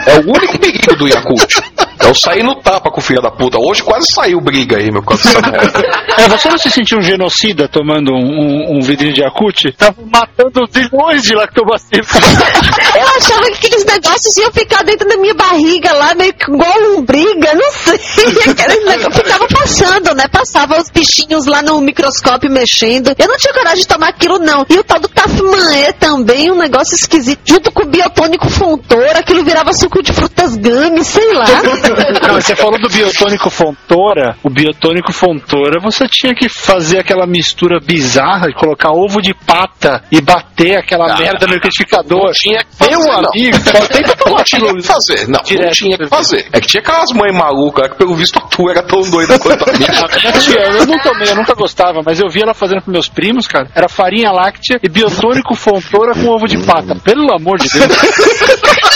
é 0.05 0.19
o 0.19 0.29
único 0.29 0.59
perigo 0.59 0.95
do 0.95 1.07
Yakult. 1.07 1.57
É 1.99 2.07
eu 2.07 2.13
sair 2.13 2.43
no 2.43 2.55
tapa 2.61 2.91
com 2.91 2.99
o 2.99 3.03
filho 3.03 3.21
da 3.21 3.31
puta. 3.31 3.57
Hoje 3.59 3.81
quase 3.81 4.07
saiu 4.13 4.39
briga 4.41 4.77
aí, 4.77 4.91
meu, 4.91 5.01
com 5.01 5.13
essa 5.13 5.41
merda. 5.41 5.54
É, 6.17 6.29
você 6.29 6.49
não 6.49 6.57
se 6.57 6.69
sentiu 6.71 6.99
um 6.99 7.01
genocida 7.01 7.67
tomando 7.67 8.13
um, 8.13 8.17
um, 8.17 8.77
um 8.77 8.81
vidrinho 8.81 9.13
de 9.13 9.21
Yakult? 9.21 9.71
Tava 9.77 9.97
matando 10.11 10.65
zilhões 10.71 11.23
de 11.23 11.35
lactobacilos. 11.35 12.07
Eu 12.95 13.07
achava 13.17 13.43
que 13.51 13.67
aqueles 13.67 13.85
negócios 13.85 14.37
iam 14.37 14.51
ficar 14.51 14.83
dentro 14.83 15.07
da 15.07 15.17
minha 15.17 15.33
barriga 15.33 15.91
lá, 15.93 16.15
meio 16.15 16.33
que 16.33 16.49
igual 16.49 16.79
lombriga, 16.79 17.53
não 17.53 17.71
sei. 17.71 17.95
Aqueles 18.51 18.85
negócios 18.85 19.15
ficava 19.15 19.47
passando, 19.47 20.15
né? 20.15 20.27
Passava 20.29 20.79
os 20.79 20.89
bichinhos 20.89 21.45
lá 21.45 21.61
no 21.61 21.81
microscópio 21.81 22.49
mexendo. 22.49 23.13
Eu 23.17 23.27
não 23.27 23.37
tinha 23.37 23.53
coragem 23.53 23.79
de 23.79 23.87
tomar 23.87 24.09
aquilo, 24.09 24.39
não. 24.39 24.65
E 24.69 24.77
o 24.77 24.83
tal 24.83 24.99
do 24.99 25.09
Tafmaé 25.09 25.91
também, 25.93 26.51
um 26.51 26.57
negócio 26.57 26.95
esquisito. 26.95 27.41
Junto 27.45 27.71
com 27.71 27.83
o 27.83 27.85
biotônico 27.85 28.49
Fontoura, 28.49 29.19
aquilo 29.19 29.43
virava 29.43 29.73
suco 29.73 30.01
de 30.01 30.13
frutas 30.13 30.55
gummy, 30.55 31.03
sei 31.03 31.33
lá. 31.33 31.45
Não, 32.27 32.35
você 32.35 32.55
falou 32.55 32.79
do 32.79 32.87
biotônico 32.89 33.49
Fontoura. 33.49 34.37
O 34.43 34.49
biotônico 34.49 35.11
Fontoura, 35.11 35.44
você 35.81 36.07
tinha 36.07 36.33
que 36.33 36.49
fazer 36.49 36.99
aquela 36.99 37.25
mistura 37.25 37.79
bizarra, 37.79 38.51
colocar 38.53 38.91
ovo 38.91 39.21
de 39.21 39.33
pata 39.33 40.03
e 40.11 40.21
bater 40.21 40.77
aquela 40.77 41.17
merda 41.17 41.47
no 41.47 41.53
liquidificador. 41.53 42.25
Não 42.25 42.31
tinha 42.33 42.63
que 42.63 42.75
fazer, 42.75 42.91
Meu 42.91 42.99
não. 42.99 43.29
amigo, 43.29 43.57
só 43.57 43.87
tem 43.87 44.03
que 44.03 44.17
tomar 44.17 44.37
Não 44.37 44.43
tinha 44.43 44.73
que 44.73 44.81
fazer, 44.83 45.27
não, 45.27 45.39
não 45.39 45.43
Direto. 45.43 45.73
tinha 45.73 45.97
que 45.97 46.07
fazer. 46.07 46.47
É 46.51 46.59
que 46.59 46.67
tinha 46.67 46.81
aquelas 46.81 47.09
mães 47.13 47.35
malucas 47.35 47.89
que 47.89 47.95
pelo 47.97 48.15
visto 48.15 48.39
tu 48.49 48.69
era 48.69 48.81
tão 48.83 49.01
doida 49.09 49.37
quanto 49.39 49.69
a 49.69 49.73
minha. 49.73 49.89
Eu 50.77 50.85
não 50.85 50.97
tomei, 50.99 51.29
eu 51.29 51.35
nunca 51.35 51.53
gostava, 51.53 52.01
mas 52.05 52.19
eu 52.19 52.29
vi 52.29 52.41
ela 52.41 52.53
fazendo 52.53 52.81
com 52.81 52.91
meus 52.91 53.07
primos, 53.07 53.47
cara. 53.47 53.69
Era 53.75 53.87
farinha 53.87 54.31
láctea 54.31 54.79
e 54.81 54.89
biotônico 54.89 55.55
Fontoura 55.55 56.13
com 56.13 56.27
ovo 56.27 56.47
de 56.47 56.57
pata. 56.59 56.95
Pelo 57.03 57.33
amor 57.33 57.57
de 57.59 57.69
Deus. 57.69 57.85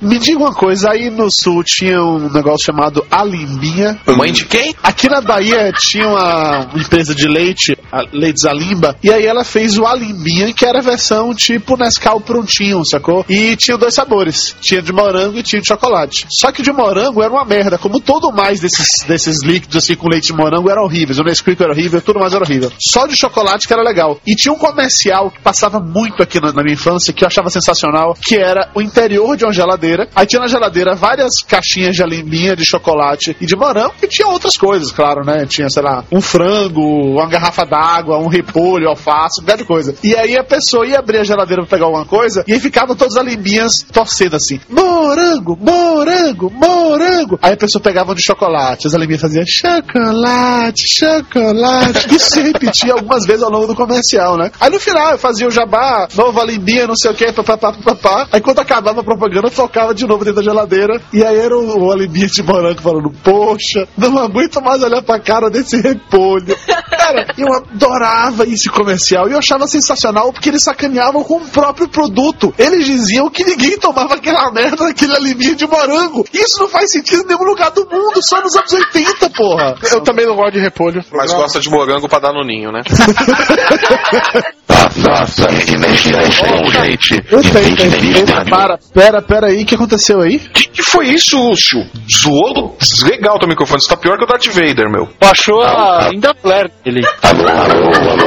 Me 0.00 0.18
diga 0.18 0.38
uma 0.38 0.52
coisa, 0.54 0.90
aí 0.90 1.08
no 1.10 1.30
sul 1.30 1.64
tinha 1.64 2.00
um 2.02 2.30
negócio 2.30 2.66
chamado 2.66 3.04
Alimbinha. 3.10 3.98
Mãe 4.06 4.30
de 4.30 4.44
quem? 4.44 4.74
Aqui 4.82 5.08
na 5.08 5.20
Bahia 5.22 5.45
tinha 5.72 6.08
uma 6.08 6.70
empresa 6.76 7.14
de 7.14 7.28
leite, 7.28 7.76
a 7.90 8.02
Leites 8.12 8.44
Alimba, 8.44 8.96
e 9.02 9.12
aí 9.12 9.26
ela 9.26 9.44
fez 9.44 9.78
o 9.78 9.86
Alimbinha, 9.86 10.52
que 10.52 10.64
era 10.64 10.78
a 10.78 10.82
versão 10.82 11.34
tipo 11.34 11.76
Nescau 11.76 12.20
prontinho, 12.20 12.84
sacou? 12.84 13.24
E 13.28 13.56
tinha 13.56 13.76
dois 13.76 13.94
sabores, 13.94 14.54
tinha 14.60 14.82
de 14.82 14.92
morango 14.92 15.38
e 15.38 15.42
tinha 15.42 15.60
de 15.60 15.68
chocolate. 15.68 16.26
Só 16.30 16.50
que 16.52 16.62
de 16.62 16.72
morango 16.72 17.22
era 17.22 17.32
uma 17.32 17.44
merda, 17.44 17.78
como 17.78 18.00
todo 18.00 18.32
mais 18.32 18.60
desses, 18.60 18.88
desses 19.06 19.42
líquidos 19.42 19.76
assim 19.76 19.94
com 19.94 20.08
leite 20.08 20.28
de 20.28 20.32
morango 20.32 20.70
eram 20.70 20.84
horríveis. 20.84 21.18
O 21.18 21.22
Nesquik 21.24 21.62
era 21.62 21.72
horrível, 21.72 22.00
tudo 22.00 22.20
mais 22.20 22.32
era 22.32 22.44
horrível. 22.44 22.72
Só 22.78 23.06
de 23.06 23.16
chocolate 23.16 23.66
que 23.66 23.72
era 23.72 23.82
legal. 23.82 24.18
E 24.26 24.34
tinha 24.34 24.52
um 24.52 24.58
comercial 24.58 25.30
que 25.30 25.40
passava 25.40 25.80
muito 25.80 26.22
aqui 26.22 26.40
na, 26.40 26.52
na 26.52 26.62
minha 26.62 26.74
infância, 26.74 27.12
que 27.12 27.24
eu 27.24 27.28
achava 27.28 27.50
sensacional, 27.50 28.16
que 28.22 28.36
era 28.36 28.70
o 28.74 28.80
interior 28.80 29.36
de 29.36 29.44
uma 29.44 29.52
geladeira. 29.52 30.08
Aí 30.14 30.26
tinha 30.26 30.40
na 30.40 30.48
geladeira 30.48 30.94
várias 30.94 31.42
caixinhas 31.42 31.94
de 31.94 32.02
alimbinha 32.02 32.56
de 32.56 32.64
chocolate 32.64 33.36
e 33.40 33.46
de 33.46 33.56
morango, 33.56 33.94
e 34.02 34.06
tinha 34.06 34.28
outras 34.28 34.56
coisas, 34.56 34.90
claro, 34.92 35.24
né? 35.24 35.35
Tinha, 35.44 35.68
sei 35.68 35.82
lá, 35.82 36.04
um 36.10 36.20
frango, 36.20 36.80
uma 36.80 37.28
garrafa 37.28 37.64
d'água, 37.64 38.18
um 38.18 38.28
repolho, 38.28 38.88
alface, 38.88 39.40
um 39.40 39.44
bocado 39.44 39.62
de 39.62 39.68
coisa. 39.68 39.94
E 40.02 40.16
aí 40.16 40.36
a 40.36 40.44
pessoa 40.44 40.86
ia 40.86 40.98
abrir 40.98 41.18
a 41.18 41.24
geladeira 41.24 41.62
pra 41.62 41.76
pegar 41.76 41.86
alguma 41.86 42.06
coisa, 42.06 42.44
e 42.46 42.52
aí 42.52 42.60
ficavam 42.60 42.94
todas 42.94 43.16
as 43.16 43.22
alimbinhas 43.22 43.84
torcendo 43.92 44.36
assim: 44.36 44.60
morango, 44.68 45.58
morango, 45.60 46.50
morango. 46.50 47.38
Aí 47.42 47.54
a 47.54 47.56
pessoa 47.56 47.82
pegava 47.82 48.12
um 48.12 48.14
de 48.14 48.22
chocolate, 48.22 48.86
as 48.86 48.94
alimbinhas 48.94 49.22
faziam 49.22 49.44
chocolate, 49.46 50.84
chocolate. 50.88 52.14
Isso 52.14 52.30
se 52.30 52.40
repetia 52.40 52.92
algumas 52.94 53.26
vezes 53.26 53.42
ao 53.42 53.50
longo 53.50 53.66
do 53.66 53.74
comercial, 53.74 54.36
né? 54.36 54.50
Aí 54.60 54.70
no 54.70 54.80
final 54.80 55.12
eu 55.12 55.18
fazia 55.18 55.46
o 55.46 55.50
jabá, 55.50 56.08
nova 56.14 56.40
alimbinha, 56.40 56.86
não 56.86 56.96
sei 56.96 57.10
o 57.10 57.14
que, 57.14 57.32
papapá, 57.32 57.72
papapá. 57.72 58.28
Aí 58.32 58.40
quando 58.40 58.60
acabava 58.60 59.00
a 59.00 59.04
propaganda, 59.04 59.48
eu 59.48 59.50
tocava 59.50 59.94
de 59.94 60.06
novo 60.06 60.24
dentro 60.24 60.42
da 60.42 60.50
geladeira. 60.50 61.00
E 61.12 61.24
aí 61.24 61.36
era 61.36 61.56
o, 61.56 61.88
o 61.88 62.06
de 62.06 62.42
morango 62.42 62.80
falando: 62.80 63.10
Poxa, 63.22 63.88
não 63.96 64.18
aguento 64.18 64.60
mais 64.62 64.82
olhar 64.82 65.02
pra 65.02 65.18
cara 65.26 65.50
desse 65.50 65.80
repolho. 65.80 66.56
Cara, 66.88 67.26
eu 67.36 67.52
adorava 67.52 68.46
esse 68.46 68.70
comercial 68.70 69.28
e 69.28 69.32
eu 69.32 69.38
achava 69.38 69.66
sensacional 69.66 70.32
porque 70.32 70.48
eles 70.48 70.62
sacaneavam 70.62 71.24
com 71.24 71.38
o 71.38 71.48
próprio 71.48 71.88
produto. 71.88 72.54
Eles 72.56 72.86
diziam 72.86 73.28
que 73.28 73.44
ninguém 73.44 73.76
tomava 73.78 74.14
aquela 74.14 74.50
merda 74.52 74.86
daquele 74.86 75.16
alimbinha 75.16 75.56
de 75.56 75.66
morango. 75.66 76.24
Isso 76.32 76.60
não 76.60 76.68
faz 76.68 76.92
sentido 76.92 77.24
em 77.24 77.26
nenhum 77.26 77.44
lugar 77.44 77.70
do 77.72 77.84
mundo, 77.90 78.20
só 78.22 78.40
nos 78.40 78.54
anos 78.54 78.72
80, 78.72 79.30
porra. 79.30 79.74
Eu 79.90 80.00
também 80.02 80.26
não 80.26 80.36
gosto 80.36 80.52
de 80.52 80.60
repolho. 80.60 81.04
Mas 81.12 81.32
gosta 81.32 81.58
de 81.58 81.68
morango 81.68 82.08
pra 82.08 82.20
dar 82.20 82.32
no 82.32 82.44
ninho, 82.44 82.70
né? 82.70 82.82
Nossa, 84.98 85.48
gente. 85.50 87.24
Eu 87.30 87.42
tenho, 87.42 87.76
tenho, 87.76 88.24
tenho. 88.26 88.50
Para, 88.50 88.78
pera, 88.92 89.22
pera 89.22 89.46
aí, 89.48 89.62
o 89.62 89.66
que 89.66 89.74
aconteceu 89.74 90.20
aí? 90.20 90.38
Que 90.38 90.66
que 90.76 90.82
foi 90.82 91.08
isso, 91.08 91.38
Lúcio? 91.38 91.78
Zoou 92.10 92.76
legal 93.04 93.38
teu 93.38 93.48
microfone. 93.48 93.80
Você 93.80 93.88
tá 93.88 93.96
pior 93.96 94.18
que 94.18 94.24
o 94.24 94.26
Darth 94.26 94.46
Vader, 94.48 94.90
meu. 94.90 95.08
Baixou 95.18 95.62
a 95.62 96.08
ainda 96.08 96.34
flare 96.34 96.70
dele. 96.84 97.00
Alô, 97.22 97.48
alô, 97.48 97.94
alô, 98.10 98.26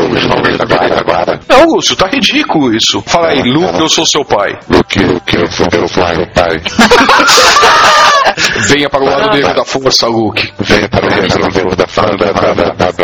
agora, 0.60 1.00
agora? 1.00 1.40
Não, 1.48 1.66
Lúcio, 1.66 1.96
tá 1.96 2.08
ridículo 2.08 2.76
isso. 2.76 3.04
Fala 3.06 3.30
aí, 3.30 3.44
Luke, 3.44 3.80
eu 3.80 3.88
sou 3.88 4.06
seu 4.06 4.26
pai. 4.26 4.58
Luke, 4.68 5.00
Luke, 5.00 5.38
eu 5.38 5.52
sou 5.52 5.68
meu 5.72 5.88
pai, 5.90 6.26
pai. 6.34 6.62
Venha 8.68 8.90
para 8.90 9.04
o 9.04 9.06
lado 9.06 9.36
negro 9.36 9.54
da 9.54 9.66
força, 9.66 10.08
Luke. 10.08 10.52
Venha 10.60 10.90
para 10.90 11.06
o 11.06 11.10
lado 11.10 11.76
da 11.76 11.88
força, 11.88 12.12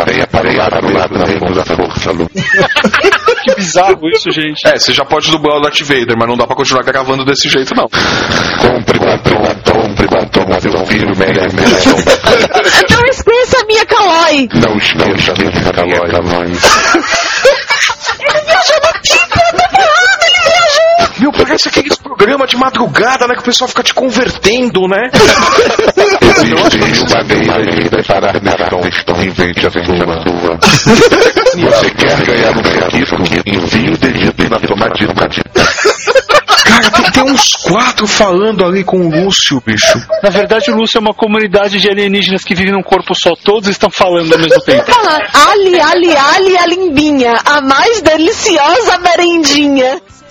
venha 0.04 0.26
para 0.26 0.48
o 0.48 0.92
lado 0.92 1.18
negro 1.18 1.54
da 1.54 1.64
força, 1.64 2.10
Luke. 2.10 2.42
Bizarro 3.56 4.08
isso, 4.14 4.30
gente. 4.30 4.66
É, 4.66 4.78
você 4.78 4.92
já 4.92 5.04
pode 5.04 5.30
dublar 5.30 5.56
o 5.58 5.60
Darth 5.60 5.80
Vader, 5.80 6.16
mas 6.18 6.28
não 6.28 6.36
dá 6.36 6.46
pra 6.46 6.56
continuar 6.56 6.82
gravando 6.82 7.24
desse 7.24 7.48
jeito, 7.48 7.74
não. 7.74 7.88
Compre 7.88 8.98
batom, 8.98 9.72
compre 9.72 10.06
batom, 10.08 10.52
a 10.52 10.60
seu 10.60 10.86
filho 10.86 11.16
merece. 11.16 11.56
Não 12.90 13.04
esqueça 13.06 13.58
a 13.62 13.66
minha 13.66 13.86
Calói. 13.86 14.48
Não 14.54 14.76
esqueça 14.76 15.34
minha 15.38 15.72
calói, 15.72 16.12
parece 21.56 21.68
aqueles 21.68 21.96
programas 21.96 22.50
de 22.50 22.56
madrugada, 22.56 23.26
né? 23.26 23.34
Que 23.34 23.40
o 23.40 23.44
pessoal 23.44 23.68
fica 23.68 23.82
te 23.82 23.94
convertendo, 23.94 24.86
né? 24.86 25.10
Existe 26.74 27.14
uma 27.14 27.24
maneira 27.46 28.02
para 28.04 28.40
batom, 28.40 28.86
estão 28.86 29.22
em 29.22 29.30
vende 29.30 29.66
a 29.66 29.70
sua. 29.70 30.58
Você 31.70 31.90
quer 31.90 32.26
ganhar 32.26 32.56
um? 32.56 32.66
Envie 33.46 33.90
o 33.90 33.96
dedito 33.96 34.50
na 34.50 34.60
tomadinha. 34.60 35.08
Cara, 36.66 36.90
tem, 36.90 37.10
Tem 37.12 37.22
uns 37.22 37.56
quatro 37.56 38.06
falando 38.06 38.64
ali 38.64 38.84
com 38.84 38.98
o 38.98 39.08
Lúcio, 39.08 39.62
bicho. 39.64 39.98
Na 40.22 40.28
verdade, 40.28 40.70
o 40.70 40.76
Lúcio 40.76 40.98
é 40.98 41.00
uma 41.00 41.14
comunidade 41.14 41.78
de 41.78 41.88
alienígenas 41.88 42.44
que 42.44 42.54
vivem 42.54 42.72
num 42.72 42.82
corpo 42.82 43.14
só. 43.14 43.30
Todos 43.42 43.68
estão 43.68 43.88
falando 43.88 44.32
ao 44.32 44.38
mesmo 44.38 44.60
tempo. 44.62 44.84
Ali, 45.48 45.80
ali, 45.80 46.16
ali, 46.16 46.56
a 46.58 46.66
limbinha, 46.66 47.38
a 47.44 47.60
mais 47.60 48.02
deliciosa 48.02 48.98
merendinha. 48.98 50.00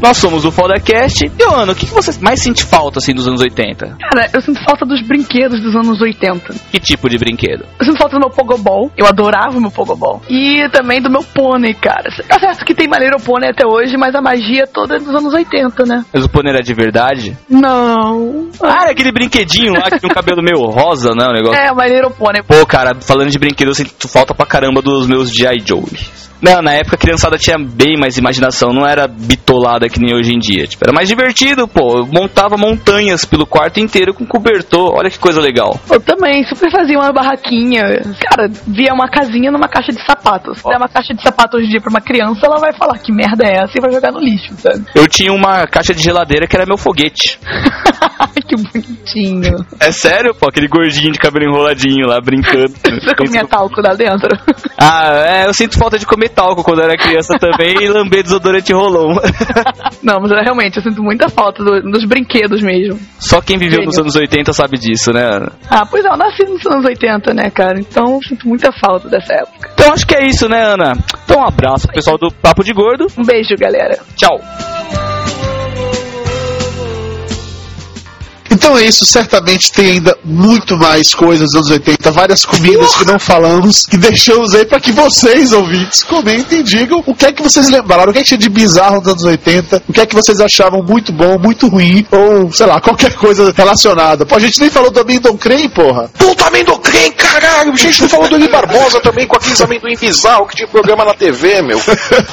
Nós 0.00 0.16
somos 0.16 0.44
o 0.44 0.50
Fodercast. 0.50 1.26
E, 1.26 1.42
Ana, 1.42 1.72
o 1.72 1.74
que 1.74 1.86
que 1.86 1.92
você 1.92 2.18
mais 2.20 2.40
sente 2.42 2.64
falta, 2.64 2.98
assim, 2.98 3.12
dos 3.12 3.26
anos 3.28 3.40
80? 3.40 3.96
Cara, 4.00 4.30
eu 4.32 4.40
sinto 4.40 4.62
falta 4.64 4.86
dos 4.86 5.02
brinquedos 5.06 5.60
dos 5.60 5.74
anos 5.76 6.00
80. 6.00 6.54
Que 6.70 6.80
tipo 6.80 7.08
de 7.08 7.18
brinquedo? 7.18 7.64
Eu 7.78 7.84
sinto 7.84 7.98
falta 7.98 8.16
do 8.16 8.20
meu 8.20 8.30
Pogobol. 8.30 8.90
Eu 8.96 9.06
adorava 9.06 9.58
o 9.58 9.60
meu 9.60 9.70
Pogobol. 9.70 10.22
E 10.28 10.68
também 10.70 11.00
do 11.00 11.10
meu 11.10 11.22
pônei, 11.22 11.74
cara. 11.74 12.10
Tá 12.26 12.38
certo 12.38 12.64
que 12.64 12.74
tem 12.74 12.88
maneiro 12.88 13.20
pônei 13.20 13.50
até 13.50 13.66
hoje, 13.66 13.96
mas 13.96 14.14
a 14.14 14.22
magia 14.22 14.66
toda 14.66 14.96
é 14.96 14.98
dos 14.98 15.14
anos 15.14 15.32
80, 15.32 15.84
né? 15.84 16.04
Mas 16.12 16.24
o 16.24 16.28
pônei 16.28 16.52
era 16.52 16.62
de 16.62 16.74
verdade? 16.74 17.36
Não. 17.48 18.48
Ah, 18.62 18.86
é 18.88 18.92
aquele 18.92 19.12
brinquedinho 19.12 19.74
lá 19.74 19.90
que 19.90 20.00
tem 20.00 20.10
um 20.10 20.14
cabelo 20.14 20.42
meio 20.42 20.64
rosa, 20.70 21.10
né? 21.14 21.26
O 21.28 21.32
negócio. 21.32 21.60
É, 21.60 21.72
maneiro 21.74 22.10
pônei. 22.10 22.42
Pô, 22.42 22.64
cara, 22.66 22.92
falando 23.00 23.30
de 23.30 23.38
brinquedo, 23.38 23.68
eu 23.68 23.74
sinto 23.74 24.08
falta 24.08 24.34
pra 24.34 24.46
caramba 24.46 24.80
dos 24.80 25.06
meus 25.06 25.30
G.I. 25.30 25.60
Joes. 25.66 26.30
Não, 26.40 26.62
na 26.62 26.72
época 26.72 26.96
a 26.96 26.98
criançada 26.98 27.36
tinha 27.36 27.58
bem 27.58 27.96
mais 28.00 28.16
imaginação, 28.16 28.72
não 28.72 28.86
era 28.86 29.06
bitolada 29.06 29.86
que 29.90 30.00
nem 30.00 30.14
hoje 30.14 30.32
em 30.32 30.38
dia. 30.38 30.66
Tipo, 30.66 30.84
era 30.84 30.92
mais 30.92 31.08
divertido, 31.08 31.66
pô. 31.68 31.98
Eu 31.98 32.06
montava 32.06 32.56
montanhas 32.56 33.24
pelo 33.24 33.46
quarto 33.46 33.80
inteiro 33.80 34.14
com 34.14 34.26
cobertor. 34.26 34.94
Olha 34.96 35.10
que 35.10 35.18
coisa 35.18 35.40
legal. 35.40 35.78
Eu 35.90 36.00
também, 36.00 36.44
super 36.44 36.70
fazia 36.70 36.98
uma 36.98 37.12
barraquinha. 37.12 37.82
Cara, 38.28 38.48
via 38.66 38.92
uma 38.92 39.08
casinha 39.08 39.50
numa 39.50 39.68
caixa 39.68 39.92
de 39.92 40.04
sapatos. 40.04 40.58
Se 40.58 40.64
der 40.64 40.76
uma 40.76 40.88
caixa 40.88 41.14
de 41.14 41.22
sapato 41.22 41.56
hoje 41.56 41.66
em 41.66 41.70
dia 41.70 41.80
pra 41.80 41.90
uma 41.90 42.00
criança, 42.00 42.46
ela 42.46 42.58
vai 42.58 42.72
falar 42.72 42.98
que 42.98 43.12
merda 43.12 43.44
é 43.44 43.64
essa 43.64 43.72
e 43.76 43.80
vai 43.80 43.92
jogar 43.92 44.12
no 44.12 44.20
lixo, 44.20 44.54
sabe? 44.58 44.84
Eu 44.94 45.06
tinha 45.08 45.32
uma 45.32 45.66
caixa 45.66 45.94
de 45.94 46.02
geladeira 46.02 46.46
que 46.46 46.56
era 46.56 46.66
meu 46.66 46.78
foguete. 46.78 47.38
que 48.50 48.56
bonitinho. 48.56 49.64
É 49.78 49.92
sério, 49.92 50.34
pô, 50.34 50.48
aquele 50.48 50.66
gordinho 50.66 51.12
de 51.12 51.18
cabelo 51.18 51.46
enroladinho 51.46 52.06
lá 52.06 52.20
brincando. 52.20 52.74
Você 53.00 53.14
comia 53.14 53.46
talco 53.46 53.80
lá 53.80 53.94
dentro? 53.94 54.28
Ah, 54.78 55.24
é, 55.26 55.46
eu 55.46 55.54
sinto 55.54 55.78
falta 55.78 55.98
de 55.98 56.06
comer 56.06 56.30
talco 56.30 56.64
quando 56.64 56.80
eu 56.80 56.86
era 56.86 56.96
criança 56.96 57.38
também 57.38 57.76
e 57.80 57.88
lamber 57.88 58.22
desodorante 58.22 58.72
rolon. 58.72 59.16
Não, 60.02 60.16
mas 60.20 60.30
eu, 60.30 60.38
realmente, 60.42 60.76
eu 60.76 60.82
sinto 60.82 61.02
muita 61.02 61.28
falta 61.28 61.62
do- 61.64 61.82
dos 61.82 62.04
brinquedos 62.04 62.62
mesmo. 62.62 62.98
Só 63.18 63.40
quem 63.40 63.58
viveu 63.58 63.78
nos 63.84 63.94
Gênio. 63.94 64.02
anos 64.02 64.16
80 64.16 64.52
sabe 64.52 64.78
disso, 64.78 65.12
né, 65.12 65.22
Ana? 65.24 65.52
Ah, 65.68 65.84
pois 65.86 66.04
é, 66.04 66.08
eu 66.08 66.16
nasci 66.16 66.44
nos 66.44 66.64
anos 66.66 66.84
80, 66.84 67.32
né, 67.34 67.50
cara? 67.50 67.78
Então 67.78 68.14
eu 68.14 68.20
sinto 68.22 68.48
muita 68.48 68.70
falta 68.72 69.08
dessa 69.08 69.32
época. 69.34 69.70
Então 69.74 69.92
acho 69.92 70.06
que 70.06 70.14
é 70.14 70.26
isso, 70.26 70.48
né, 70.48 70.62
Ana? 70.62 70.92
Então 71.24 71.42
um 71.42 71.46
abraço 71.46 71.86
pro 71.86 71.94
pessoal 71.94 72.16
do 72.18 72.30
Papo 72.30 72.62
de 72.64 72.72
Gordo. 72.72 73.06
Um 73.18 73.24
beijo, 73.24 73.54
galera. 73.58 73.98
Tchau. 74.16 74.38
Então 78.60 78.76
é 78.76 78.84
isso, 78.84 79.06
certamente 79.06 79.72
tem 79.72 79.92
ainda 79.92 80.14
muito 80.22 80.76
mais 80.76 81.14
coisas 81.14 81.46
dos 81.46 81.54
anos 81.54 81.70
80, 81.70 82.10
várias 82.10 82.44
comidas 82.44 82.94
que 82.94 83.06
não 83.06 83.18
falamos, 83.18 83.86
que 83.86 83.96
deixamos 83.96 84.54
aí 84.54 84.66
para 84.66 84.78
que 84.78 84.92
vocês, 84.92 85.54
ouvintes, 85.54 86.02
comentem 86.02 86.60
e 86.60 86.62
digam 86.62 87.02
o 87.06 87.14
que 87.14 87.24
é 87.24 87.32
que 87.32 87.42
vocês 87.42 87.70
lembraram, 87.70 88.10
o 88.10 88.12
que 88.12 88.18
é 88.18 88.22
que 88.22 88.28
tinha 88.28 88.38
de 88.38 88.50
bizarro 88.50 88.98
nos 88.98 89.08
anos 89.08 89.24
80, 89.24 89.84
o 89.88 89.92
que 89.94 90.00
é 90.02 90.04
que 90.04 90.14
vocês 90.14 90.40
achavam 90.40 90.82
muito 90.82 91.10
bom, 91.10 91.38
muito 91.38 91.68
ruim, 91.68 92.06
ou 92.10 92.52
sei 92.52 92.66
lá, 92.66 92.82
qualquer 92.82 93.14
coisa 93.14 93.50
relacionada. 93.56 94.26
Pô, 94.26 94.36
a 94.36 94.38
gente 94.38 94.60
nem 94.60 94.68
falou 94.68 94.90
do 94.90 95.00
Abingdon 95.00 95.38
Crane, 95.38 95.70
porra. 95.70 96.10
Puta 96.18 96.48
amendoim, 96.48 97.12
caralho! 97.12 97.72
A 97.72 97.76
gente 97.76 98.02
não 98.02 98.08
falou 98.10 98.28
do 98.28 98.36
Eli 98.36 98.48
Barbosa 98.48 99.00
também 99.00 99.26
com 99.26 99.36
aqueles 99.36 99.60
amendoim 99.62 99.96
bizarro 99.98 100.46
que 100.46 100.56
tinha 100.56 100.68
programa 100.68 101.06
na 101.06 101.14
TV, 101.14 101.62
meu. 101.62 101.80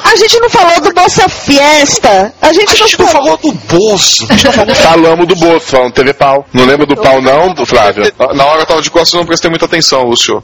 A 0.04 0.14
gente 0.16 0.38
não 0.40 0.50
falou 0.50 0.78
do 0.82 0.92
Bolsa 0.92 1.26
Fiesta. 1.28 2.34
A 2.42 2.52
gente, 2.52 2.98
não, 2.98 3.06
falou 3.06 3.36
do 3.38 3.52
bolso. 3.52 4.26
A 4.28 4.34
gente 4.34 4.44
não 4.44 4.52
falou 4.52 4.74
Falamos 4.74 5.26
do 5.26 5.36
bolso, 5.36 5.66
falando 5.66 5.92
TV 5.92 6.17
pau. 6.18 6.46
Não 6.52 6.66
lembra 6.66 6.84
do 6.84 6.96
pau 6.96 7.22
não, 7.22 7.54
do 7.54 7.64
Flávio? 7.64 8.04
Na 8.34 8.44
hora 8.44 8.62
eu 8.62 8.66
tava 8.66 8.82
de 8.82 8.90
costas, 8.90 9.14
eu 9.14 9.20
não 9.20 9.26
prestei 9.26 9.48
muita 9.48 9.66
atenção, 9.66 10.02
Lúcio. 10.02 10.42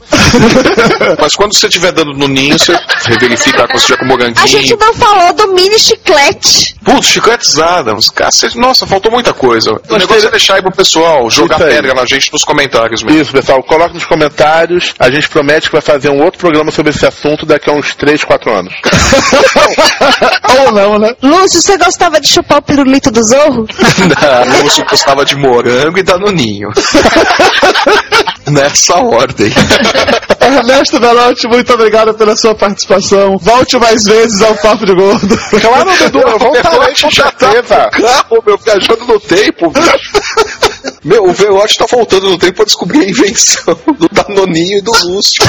Mas 1.19 1.35
quando 1.35 1.53
você 1.53 1.67
estiver 1.67 1.91
dando 1.91 2.13
no 2.13 2.27
ninho, 2.27 2.57
você 2.57 2.73
verifica 3.19 3.67
com 3.67 4.05
moranguinho. 4.05 4.43
A 4.43 4.47
gente 4.47 4.75
não 4.77 4.93
falou 4.93 5.33
do 5.33 5.53
mini 5.53 5.77
chiclete. 5.77 6.75
Putz, 6.83 7.07
chicletes 7.07 7.59
Adams, 7.59 8.09
cacete. 8.09 8.57
Nossa, 8.57 8.85
faltou 8.85 9.11
muita 9.11 9.33
coisa. 9.33 9.71
O 9.89 9.97
negócio 9.97 10.27
é 10.27 10.31
deixar 10.31 10.55
aí 10.55 10.61
pro 10.61 10.71
pessoal 10.71 11.29
jogar 11.29 11.55
Isso 11.55 11.65
aí. 11.65 11.73
pedra 11.73 11.93
na 11.93 12.05
gente 12.05 12.31
nos 12.31 12.43
comentários 12.43 13.03
mesmo. 13.03 13.21
Isso, 13.21 13.31
pessoal, 13.31 13.61
coloque 13.63 13.95
nos 13.95 14.05
comentários. 14.05 14.93
A 14.99 15.09
gente 15.09 15.27
promete 15.27 15.67
que 15.67 15.73
vai 15.73 15.81
fazer 15.81 16.09
um 16.09 16.23
outro 16.23 16.39
programa 16.39 16.71
sobre 16.71 16.91
esse 16.91 17.05
assunto 17.05 17.45
daqui 17.45 17.69
a 17.69 17.73
uns 17.73 17.95
3, 17.95 18.23
4 18.23 18.51
anos. 18.53 18.73
Ou 20.65 20.71
não, 20.71 20.99
né? 20.99 21.15
Lúcio, 21.21 21.61
você 21.61 21.77
gostava 21.77 22.21
de 22.21 22.27
chupar 22.27 22.59
o 22.59 22.61
pirulito 22.61 23.11
do 23.11 23.23
zorro? 23.23 23.67
Não, 23.67 24.63
Lúcio 24.63 24.85
gostava 24.85 25.25
de 25.25 25.35
morango 25.35 25.64
e 25.67 26.03
danoninho. 26.03 26.69
Nessa 28.47 28.97
ordem. 28.97 29.51
Ernesto 30.39 30.99
Belotti, 30.99 31.47
muito 31.47 31.73
obrigado 31.73 32.13
pela 32.13 32.35
sua 32.35 32.53
participação. 32.53 33.37
Volte 33.39 33.77
mais 33.79 34.03
vezes 34.05 34.41
ao 34.41 34.55
Papo 34.55 34.85
de 34.85 34.93
Gordo. 34.93 35.37
Claro, 35.59 35.89
Dudu, 36.11 36.19
eu 36.19 36.39
voltarei 36.39 36.93
com 37.01 37.11
certeza. 37.11 37.89
Carro, 37.91 38.43
meu, 38.45 38.57
viajando 38.57 39.05
no 39.05 39.19
tempo, 39.19 39.71
bicho. 39.71 40.94
Meu, 41.05 41.23
o 41.23 41.33
Velote 41.33 41.77
tá 41.77 41.85
voltando 41.87 42.31
no 42.31 42.37
tempo 42.39 42.55
pra 42.55 42.65
descobrir 42.65 43.05
a 43.05 43.09
invenção 43.09 43.77
do 43.99 44.09
Danoninho 44.11 44.79
e 44.79 44.81
do 44.81 44.91
Lúcio. 45.05 45.45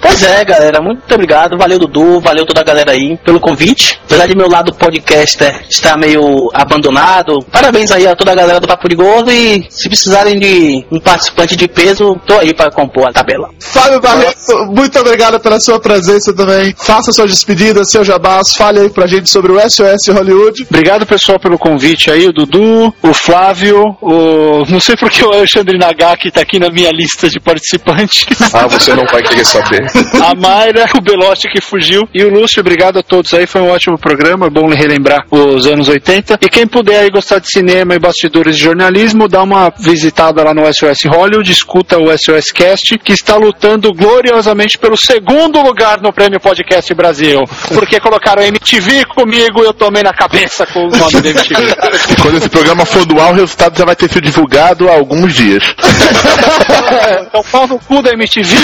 Pois 0.00 0.22
é, 0.24 0.44
galera, 0.44 0.82
muito 0.82 1.02
obrigado. 1.14 1.56
Valeu, 1.56 1.78
Dudu, 1.78 2.20
valeu 2.20 2.44
toda 2.44 2.62
a 2.62 2.64
galera 2.64 2.90
aí 2.90 3.16
pelo 3.18 3.38
convite. 3.38 4.00
Apesar 4.04 4.26
de 4.26 4.34
meu 4.34 4.48
lado 4.48 4.74
podcaster 4.74 5.64
estar 5.70 5.96
meio 5.96 6.50
abandonado, 6.52 7.38
parabéns 7.52 7.92
aí 7.92 8.04
a 8.04 8.16
toda 8.16 8.32
a 8.32 8.34
galera 8.34 8.58
do 8.58 8.66
Papo 8.66 8.88
de 8.88 8.96
Gordo 8.96 9.30
e 9.30 9.64
se 9.70 9.88
precisarem 9.88 10.36
de 10.36 10.84
um 10.90 10.98
participante 10.98 11.54
de 11.54 11.68
peso, 11.68 12.16
tô 12.26 12.36
aí 12.40 12.52
para 12.52 12.72
compor 12.72 13.08
a 13.08 13.12
tabela. 13.12 13.50
Fábio 13.60 14.00
Barreto, 14.00 14.66
muito 14.66 14.98
obrigado 14.98 15.38
pela 15.38 15.60
sua 15.60 15.78
presença 15.78 16.34
também. 16.34 16.74
Faça 16.76 17.12
sua 17.12 17.28
despedida, 17.28 17.84
seu 17.84 18.04
jabás, 18.04 18.52
fale 18.54 18.80
aí 18.80 18.90
pra 18.90 19.06
gente 19.06 19.30
sobre 19.30 19.52
o 19.52 19.60
SOS 19.60 20.08
Hollywood. 20.08 20.66
Obrigado, 20.68 21.06
pessoal, 21.06 21.38
pelo 21.38 21.56
convite 21.56 22.10
aí, 22.10 22.26
o 22.26 22.32
Dudu, 22.32 22.92
o 23.00 23.14
Flávio, 23.14 23.91
o. 24.00 24.64
Não 24.68 24.80
sei 24.80 24.96
porque 24.96 25.24
o 25.24 25.32
Alexandre 25.32 25.78
Nagaki 25.78 26.30
tá 26.30 26.40
aqui 26.40 26.58
na 26.58 26.70
minha 26.70 26.90
lista 26.90 27.28
de 27.28 27.40
participantes. 27.40 28.26
Ah, 28.54 28.66
você 28.66 28.94
não 28.94 29.04
vai 29.10 29.22
querer 29.22 29.44
saber. 29.46 29.86
A 30.22 30.34
Mayra, 30.34 30.84
o 30.94 31.00
Belotti 31.00 31.48
que 31.48 31.60
fugiu 31.60 32.02
e 32.12 32.22
o 32.22 32.28
Lúcio, 32.28 32.60
obrigado 32.60 32.98
a 32.98 33.02
todos 33.02 33.32
aí, 33.32 33.46
foi 33.46 33.62
um 33.62 33.70
ótimo 33.70 33.96
programa, 33.96 34.46
é 34.46 34.50
bom 34.50 34.68
relembrar 34.68 35.24
os 35.30 35.66
anos 35.66 35.88
80. 35.88 36.38
E 36.42 36.48
quem 36.50 36.66
puder 36.66 37.00
aí 37.00 37.10
gostar 37.10 37.38
de 37.38 37.50
cinema 37.50 37.94
e 37.94 37.98
bastidores 37.98 38.56
de 38.56 38.62
jornalismo, 38.62 39.26
dá 39.26 39.42
uma 39.42 39.72
visitada 39.78 40.42
lá 40.42 40.52
no 40.52 40.62
SOS 40.72 41.04
Hollywood, 41.06 41.50
escuta 41.50 41.98
o 41.98 42.16
SOS 42.16 42.50
Cast, 42.52 42.98
que 42.98 43.12
está 43.12 43.36
lutando 43.36 43.92
gloriosamente 43.94 44.78
pelo 44.78 44.96
segundo 44.96 45.60
lugar 45.62 46.00
no 46.02 46.12
Prêmio 46.12 46.40
Podcast 46.40 46.92
Brasil. 46.94 47.44
Porque 47.72 48.00
colocaram 48.00 48.42
MTV 48.42 49.06
comigo 49.06 49.62
e 49.62 49.66
eu 49.66 49.72
tomei 49.72 50.02
na 50.02 50.12
cabeça 50.12 50.66
com 50.66 50.86
o 50.86 50.90
nome 50.90 51.20
da 51.20 51.30
MTV. 51.30 51.76
Quando 52.20 52.36
esse 52.36 52.48
programa 52.48 52.84
for 52.84 53.06
do 53.06 53.20
ar, 53.20 53.32
o 53.32 53.34
resultado 53.34 53.74
já 53.82 53.86
vai 53.86 53.96
ter 53.96 54.08
sido 54.08 54.22
divulgado 54.22 54.88
há 54.88 54.92
alguns 54.92 55.34
dias. 55.34 55.64
então 57.26 57.42
pau 57.50 57.66
no 57.66 57.80
cu 57.80 58.00
da 58.00 58.12
MTV. 58.12 58.54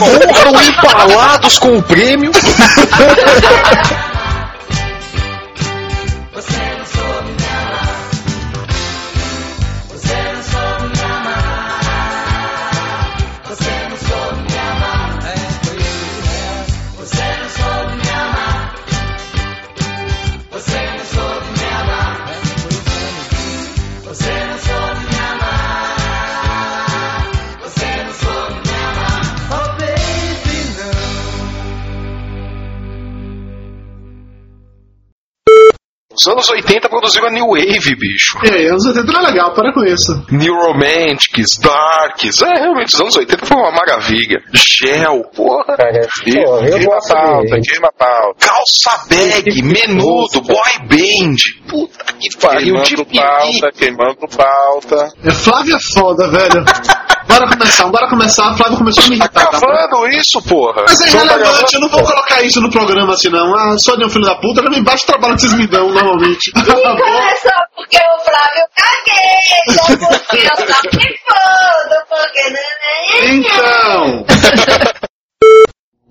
Morram 0.00 0.60
empalados 0.66 1.58
com 1.60 1.76
o 1.76 1.82
prêmio. 1.82 2.32
Os 36.20 36.28
anos 36.28 36.50
80 36.50 36.86
produziram 36.90 37.28
a 37.28 37.30
New 37.30 37.46
Wave, 37.46 37.94
bicho. 37.94 38.36
É, 38.44 38.68
anos 38.68 38.84
80 38.84 39.10
era 39.10 39.22
legal, 39.22 39.54
para 39.54 39.72
com 39.72 39.82
isso. 39.86 40.22
New 40.30 40.54
Romantics, 40.54 41.56
Darks. 41.58 42.42
É, 42.42 42.60
realmente, 42.60 42.92
os 42.94 43.00
anos 43.00 43.16
80 43.16 43.46
foi 43.46 43.56
uma 43.56 43.70
maravilha. 43.70 44.38
Gel, 44.52 45.22
porra. 45.34 45.76
Porra, 45.78 46.68
eu 46.68 46.76
queima 46.76 46.92
a 46.92 46.96
gosto 46.96 47.14
pauta, 47.14 47.48
dele. 47.48 47.62
queima 47.62 47.88
a 47.88 47.92
pauta. 47.92 48.46
Calça 48.46 49.06
bag, 49.08 49.62
menudo, 49.62 50.42
boy 50.42 50.72
band. 50.82 51.36
Puta 51.66 52.04
que 52.20 52.36
pariu. 52.36 52.74
De 52.82 52.96
Queimando 52.96 53.06
pauta, 53.06 53.72
queimando 53.72 54.28
pauta. 54.36 55.08
É, 55.24 55.30
Flávio 55.30 55.74
é 55.74 55.80
foda, 55.80 56.28
velho. 56.28 56.64
Bora 57.30 57.46
começar, 57.48 57.86
bora 57.86 58.08
começar. 58.08 58.54
Flávio 58.56 58.78
começou 58.78 59.04
a 59.04 59.06
me 59.08 59.14
irritar. 59.16 59.46
tá? 59.46 59.58
Gravando 59.60 60.06
isso, 60.08 60.42
porra. 60.42 60.82
Mas 60.86 61.00
é 61.00 61.06
Não 61.10 61.26
tá 61.26 61.34
irrelevante, 61.36 61.74
eu 61.74 61.80
não 61.80 61.88
vou 61.88 62.02
colocar 62.02 62.42
isso 62.42 62.60
no 62.60 62.70
programa 62.70 63.12
assim, 63.12 63.28
não. 63.28 63.54
Ah, 63.54 63.76
só 63.78 63.94
de 63.94 64.04
um 64.04 64.10
filho 64.10 64.24
da 64.24 64.34
puta, 64.34 64.60
era 64.60 64.76
embaixo 64.76 65.04
do 65.04 65.12
trabalho 65.12 65.34
que 65.36 65.42
vocês 65.42 65.54
me 65.54 65.66
dão, 65.68 65.88
normalmente. 65.92 66.50
Não 66.60 66.74
é 66.74 67.36
só 67.36 67.50
porque 67.76 67.98
o 67.98 68.18
Flávio 68.24 68.66
caguei, 68.76 69.38
porque 70.26 70.38
eu 70.46 70.56
só 70.56 70.82
me 70.96 71.08
fodo, 71.28 71.96
porque 72.08 72.50
não 72.50 72.60
é 72.90 73.34
Então. 73.34 75.00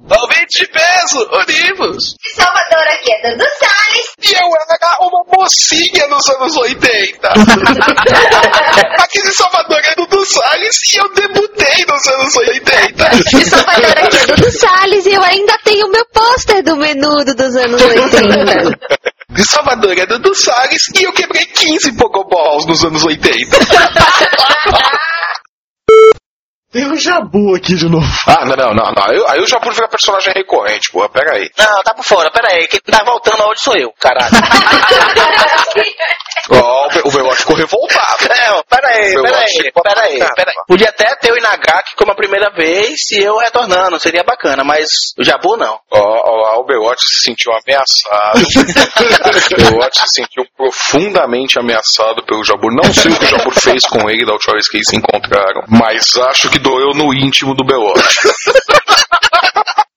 Ouvintes 0.09 0.61
de 0.61 0.67
peso, 0.67 1.19
unimos. 1.31 2.15
De 2.17 2.33
Salvador 2.33 2.83
aqui 2.93 3.11
é 3.13 3.29
Dudu 3.29 3.45
Salles. 3.59 4.07
E 4.23 4.33
eu 4.33 4.49
era 4.55 4.97
uma 5.01 5.23
mocinha 5.37 6.07
nos 6.07 6.27
anos 6.29 6.57
80. 6.57 7.29
Aqui 8.99 9.21
de 9.21 9.31
Salvador 9.33 9.79
é 9.83 9.95
Dudu 9.95 10.25
Salles 10.25 10.75
e 10.93 10.97
eu 10.97 11.13
debutei 11.13 11.85
nos 11.85 12.07
anos 12.07 12.35
80. 12.35 13.09
De 13.09 13.45
Salvador 13.49 13.97
aqui 13.97 14.17
é 14.17 14.25
Dudu 14.25 14.51
Salles 14.51 15.05
e 15.05 15.13
eu 15.13 15.23
ainda 15.23 15.57
tenho 15.63 15.87
meu 15.89 16.05
pôster 16.07 16.63
do 16.63 16.75
menudo 16.75 17.35
dos 17.35 17.55
anos 17.55 17.81
80. 17.81 18.79
De 19.29 19.43
Salvador 19.43 19.97
é 19.97 20.05
Dudu 20.05 20.33
Salles 20.33 20.83
e 20.95 21.03
eu 21.03 21.13
quebrei 21.13 21.45
15 21.45 21.93
Pokéballs 21.93 22.65
nos 22.65 22.83
anos 22.83 23.03
80. 23.03 23.57
Tem 26.71 26.85
um 26.85 26.95
jabu 26.95 27.55
aqui 27.55 27.75
de 27.75 27.89
novo. 27.89 28.05
Ah, 28.27 28.45
não, 28.45 28.55
não, 28.55 28.73
não. 28.75 28.91
não. 28.91 29.03
Aí, 29.03 29.23
aí 29.29 29.39
o 29.41 29.47
Jabu 29.47 29.71
vira 29.71 29.87
personagem 29.87 30.31
recorrente, 30.35 30.91
pô. 30.91 31.07
Pera 31.09 31.33
aí. 31.33 31.49
Não, 31.57 31.81
tá 31.83 31.95
por 31.95 32.03
fora, 32.03 32.29
pera 32.29 32.49
aí. 32.49 32.67
Quem 32.67 32.79
tá 32.81 33.03
voltando 33.03 33.43
hoje 33.49 33.61
sou 33.63 33.75
eu, 33.75 33.91
caralho. 33.99 34.29
Ó, 36.51 36.87
o 36.87 36.89
Be- 36.89 37.01
o 37.05 37.09
Velote 37.11 37.37
ficou 37.37 37.55
revoltado. 37.55 38.25
É, 38.31 38.51
ó, 38.53 38.63
pera 38.63 38.87
aí, 38.87 39.13
pera 39.13 39.37
aí, 39.39 39.71
pera 39.71 40.01
aí, 40.01 40.19
pera 40.35 40.49
aí. 40.51 40.55
Podia 40.67 40.89
até 40.89 41.15
ter 41.15 41.31
o 41.31 41.37
Inagaki 41.37 41.95
como 41.95 42.11
a 42.11 42.15
primeira 42.15 42.49
vez 42.51 43.11
e 43.11 43.19
eu 43.21 43.37
retornando, 43.37 43.99
seria 43.99 44.23
bacana, 44.23 44.63
mas 44.63 44.87
o 45.17 45.23
Jabu 45.23 45.57
não. 45.57 45.79
Ó, 45.91 45.99
ó, 45.99 46.35
lá, 46.41 46.59
o 46.59 46.63
Belote 46.65 47.01
se 47.03 47.21
sentiu 47.23 47.51
ameaçado. 47.53 48.39
o 49.69 49.71
Belote 49.71 49.99
se 49.99 50.07
sentiu 50.21 50.43
profundamente 50.57 51.59
ameaçado 51.59 52.23
pelo 52.25 52.43
Jabur. 52.43 52.71
Não 52.73 52.91
sei 52.93 53.11
o 53.11 53.19
que 53.19 53.25
o 53.25 53.27
Jabur 53.27 53.53
fez 53.53 53.83
com 53.85 54.09
ele 54.09 54.25
da 54.25 54.33
última 54.33 54.53
vez 54.53 54.67
que 54.69 54.77
eles 54.77 54.87
se 54.89 54.95
encontraram, 54.95 55.63
mas 55.67 56.03
acho 56.29 56.49
que 56.49 56.58
doeu 56.59 56.91
no 56.93 57.13
íntimo 57.13 57.53
do 57.53 57.63
Belote. 57.63 58.19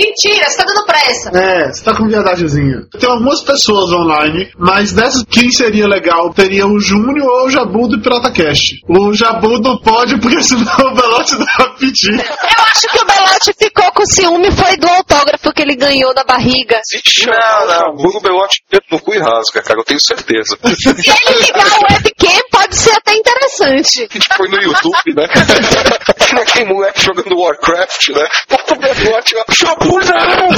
Mentira, 0.00 0.48
você 0.48 0.56
tá 0.56 0.64
dando 0.64 0.86
pressa. 0.86 1.30
É, 1.34 1.72
você 1.72 1.84
tá 1.84 1.94
com 1.94 2.08
viadagemzinha. 2.08 2.86
Tem 2.98 3.10
algumas 3.10 3.42
pessoas 3.42 3.92
online, 3.92 4.50
mas 4.58 4.92
dessas, 4.92 5.22
quem 5.24 5.50
seria 5.50 5.86
legal? 5.86 6.32
Teria 6.32 6.66
o 6.66 6.80
Júnior 6.80 7.28
ou 7.28 7.46
o 7.46 7.50
Jabu 7.50 7.86
do 7.86 8.00
Pirata 8.00 8.30
Cast. 8.30 8.80
O 8.88 9.12
Jabu 9.12 9.60
não 9.60 9.78
pode, 9.78 10.18
porque 10.18 10.40
senão 10.42 10.62
o 10.62 10.94
Belote 10.94 11.36
dá 11.36 11.44
pra 11.44 11.68
pedir. 11.74 12.14
Eu 12.14 12.64
acho 12.66 12.88
que 12.88 12.98
o 12.98 13.04
Belote 13.04 13.52
ficou 13.58 13.92
com 13.92 14.06
ciúme 14.06 14.50
foi 14.52 14.76
do 14.78 14.88
autógrafo 14.88 15.52
que 15.52 15.60
ele 15.60 15.76
ganhou 15.76 16.14
da 16.14 16.24
barriga. 16.24 16.80
Não, 17.26 17.66
não. 17.66 18.16
O 18.16 18.20
Belote 18.20 18.62
no 18.90 18.98
cu 19.00 19.14
e 19.14 19.18
rasga, 19.18 19.62
cara, 19.62 19.80
eu 19.80 19.84
tenho 19.84 20.00
certeza. 20.00 20.56
Se 20.78 20.88
ele 20.88 21.38
ligar 21.42 21.66
o 21.66 21.92
webcam, 21.92 22.42
pode 22.50 22.74
ser 22.74 22.92
até 22.92 23.14
interessante. 23.14 24.08
A 24.10 24.14
gente 24.14 24.28
foi 24.34 24.48
no 24.48 24.62
YouTube, 24.62 25.14
né? 25.14 25.26
Aquele 26.40 26.72
moleque 26.72 27.02
jogando 27.02 27.38
Warcraft, 27.38 28.08
né? 28.10 28.28
O 28.70 28.76
Belote 28.76 29.34
lá. 29.34 29.44
Não! 29.90 30.52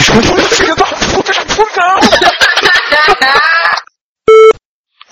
Filho 0.48 0.76
da 0.76 0.84
puta, 0.84 1.32
não! 1.80 2.00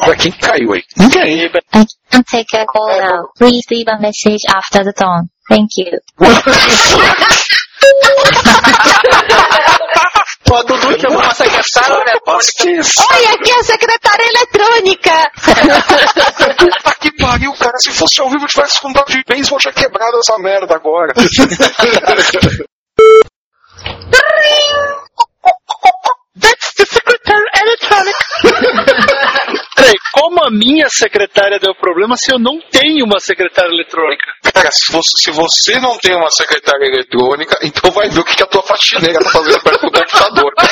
Olha 0.00 0.16
quem 0.16 0.32
caiu 0.32 0.72
aí. 0.72 0.82
Ninguém. 0.96 1.44
I 1.44 1.50
can't 2.10 2.24
take 2.30 2.56
a 2.56 2.64
call 2.66 2.88
now. 2.88 3.28
Please 3.36 3.62
leave 3.70 3.88
a 3.88 3.98
message 3.98 4.40
after 4.48 4.82
the 4.82 4.92
tone. 4.92 5.28
Thank 5.48 5.76
you. 5.76 6.00
Pô, 10.44 10.56
a 10.56 10.62
Dudu 10.62 11.00
chamou 11.00 11.18
uma 11.18 11.34
secretária 11.34 11.94
eletrônica. 11.94 12.80
Oi, 13.12 13.26
aqui 13.26 13.50
é 13.50 13.58
a 13.58 13.62
secretária 13.62 14.24
eletrônica. 14.24 15.30
Puta 16.56 16.94
que 17.00 17.12
pariu, 17.16 17.52
cara. 17.52 17.76
Se 17.78 17.90
fosse 17.90 18.20
ao 18.20 18.30
vivo, 18.30 18.44
eu 18.44 18.48
tivesse 18.48 18.80
com 18.80 18.92
de 18.92 19.24
beisebol, 19.28 19.58
eu 19.58 19.62
tinha 19.62 19.74
quebrado 19.74 20.18
essa 20.18 20.38
merda 20.38 20.74
agora. 20.74 21.12
That's 26.38 26.74
the 26.74 26.86
secretary 26.86 27.48
electronic. 27.60 28.14
Peraí, 29.74 29.94
como 30.12 30.44
a 30.44 30.50
minha 30.50 30.88
secretária 30.88 31.58
deu 31.58 31.74
problema 31.74 32.16
se 32.16 32.32
eu 32.32 32.38
não 32.38 32.60
tenho 32.70 33.04
uma 33.04 33.18
secretária 33.18 33.68
eletrônica? 33.68 34.24
Cara, 34.54 34.70
se 34.70 34.92
você, 34.92 35.10
se 35.16 35.30
você 35.32 35.80
não 35.80 35.98
tem 35.98 36.14
uma 36.14 36.30
secretária 36.30 36.86
eletrônica, 36.86 37.58
então 37.62 37.90
vai 37.90 38.08
ver 38.08 38.20
o 38.20 38.24
que, 38.24 38.36
que 38.36 38.42
a 38.44 38.46
tua 38.46 38.62
faxineira 38.62 39.18
tá 39.18 39.30
fazendo 39.30 39.60
perto 39.60 39.86
do 39.86 39.92
computador, 39.92 40.54
cara. 40.54 40.70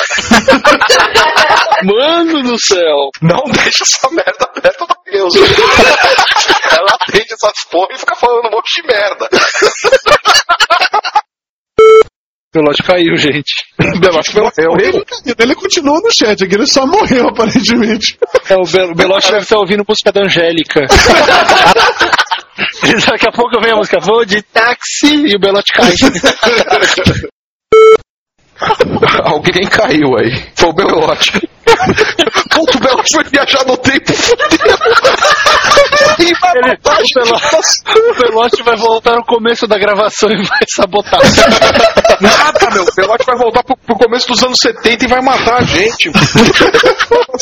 Mano 1.84 2.42
do 2.42 2.60
céu. 2.60 3.10
Não 3.20 3.44
deixa 3.50 3.82
essa 3.82 4.08
merda 4.10 4.46
perto 4.62 4.86
do 4.86 4.94
Deus. 5.10 5.34
Ela 6.70 6.92
atende 7.00 7.32
essas 7.32 7.64
porra 7.70 7.88
e 7.94 7.98
fica 7.98 8.14
falando 8.14 8.46
um 8.46 8.50
monte 8.50 8.80
de 8.80 8.86
merda. 8.86 9.28
O 12.58 12.60
Belote 12.60 12.82
caiu, 12.82 13.16
gente. 13.16 13.52
O 13.78 13.98
Belote 14.02 14.34
morreu. 14.34 14.76
Ele, 14.80 15.04
ele 15.38 15.54
continua 15.54 16.00
no 16.02 16.10
chat 16.12 16.42
aqui, 16.42 16.56
ele 16.56 16.66
só 16.66 16.84
morreu 16.84 17.28
aparentemente. 17.30 18.18
É, 18.50 18.56
o, 18.56 18.64
Be 18.64 18.80
o 18.80 18.94
Belote 18.94 19.30
deve 19.30 19.44
estar 19.44 19.58
ouvindo 19.58 19.84
música 19.88 20.10
da 20.10 20.22
Angélica. 20.22 20.80
Daqui 23.08 23.28
a 23.28 23.32
pouco 23.32 23.60
vem 23.60 23.72
a 23.72 23.76
música, 23.76 24.00
vou 24.00 24.24
de 24.24 24.42
táxi 24.42 25.26
e 25.26 25.36
o 25.36 25.38
Belote 25.38 25.72
cai. 25.72 25.92
Alguém 29.22 29.68
caiu 29.68 30.16
aí. 30.18 30.44
Foi 30.56 30.70
o 30.70 30.72
Belote. 30.72 31.48
O 32.58 32.78
Belote 32.80 33.14
foi 33.14 33.24
viajar 33.24 33.64
no 33.64 33.76
tempo. 33.76 34.12
Ele- 36.28 36.78
o, 38.10 38.14
Belote, 38.20 38.60
o 38.60 38.64
vai 38.64 38.76
voltar 38.76 39.14
no 39.16 39.24
começo 39.24 39.66
da 39.66 39.78
gravação 39.78 40.28
e 40.30 40.36
vai 40.46 40.60
sabotar. 40.74 41.20
Nada, 42.20 42.70
meu. 42.72 42.82
O 42.84 42.94
Belote 42.94 43.24
vai 43.26 43.36
voltar 43.36 43.62
pro, 43.62 43.76
pro 43.76 43.96
começo 43.96 44.28
dos 44.28 44.42
anos 44.42 44.58
70 44.60 45.04
e 45.04 45.08
vai 45.08 45.20
matar 45.20 45.62
a 45.62 45.64
gente. 45.64 46.10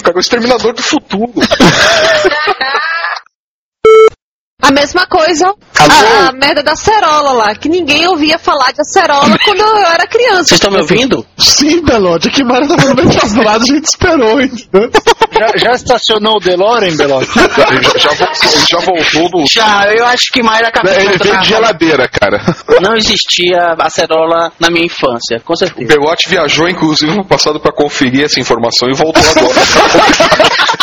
Cara, 0.03 0.17
o 0.17 0.21
exterminador 0.21 0.73
do 0.75 0.83
futuro. 0.83 1.33
A 4.63 4.71
mesma 4.73 5.07
coisa, 5.07 5.55
a, 5.79 6.29
a 6.29 6.33
merda 6.33 6.63
da 6.63 6.73
acerola 6.73 7.33
lá, 7.33 7.55
que 7.55 7.69
ninguém 7.69 8.09
ouvia 8.09 8.37
falar 8.39 8.73
de 8.73 8.81
acerola 8.81 9.39
quando 9.45 9.61
eu 9.61 9.77
era 9.79 10.07
criança. 10.09 10.45
Vocês 10.45 10.53
estão 10.53 10.71
me 10.73 10.81
ouvindo? 10.81 11.25
Sim, 11.39 11.83
Belote, 11.85 12.31
tava 12.31 12.61
no 12.61 12.95
meio 12.97 13.21
das 13.21 13.35
lados, 13.37 13.71
a 13.71 13.75
gente 13.75 13.85
esperou, 13.85 14.41
entendeu? 14.41 14.91
Já, 15.39 15.47
já 15.59 15.75
estacionou 15.75 16.37
o 16.37 16.41
DeLorean, 16.41 16.97
Belote? 16.97 17.29
Já, 17.35 17.99
já 17.99 18.11
voltou, 18.11 18.51
já 18.71 18.79
voltou 18.79 19.31
do. 19.31 19.47
Já, 19.47 19.93
eu 19.93 20.05
acho 20.07 20.33
que 20.33 20.43
Mayra 20.43 20.69
acabou 20.69 20.93
Ele 20.93 21.17
de 21.17 21.25
veio 21.25 21.41
de 21.41 21.49
geladeira, 21.49 22.09
cara. 22.09 22.41
Não 22.81 22.95
existia 22.95 23.75
acerola 23.79 24.53
na 24.59 24.71
minha 24.71 24.87
infância, 24.87 25.41
com 25.45 25.53
O 25.53 25.57
certeza. 25.57 25.87
Belote 25.87 26.29
viajou, 26.29 26.69
inclusive, 26.69 27.15
no 27.15 27.25
passado 27.25 27.61
pra 27.61 27.73
conferir 27.73 28.25
essa 28.25 28.41
informação 28.41 28.89
e 28.89 28.95
voltou 28.95 29.23
agora. 29.23 29.55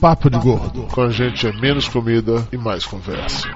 Papo 0.00 0.30
de 0.30 0.38
Gordo. 0.38 0.86
Com 0.92 1.02
a 1.02 1.10
gente 1.10 1.44
é 1.48 1.52
menos 1.60 1.88
comida 1.88 2.46
e 2.52 2.56
mais 2.56 2.86
conversa. 2.86 3.48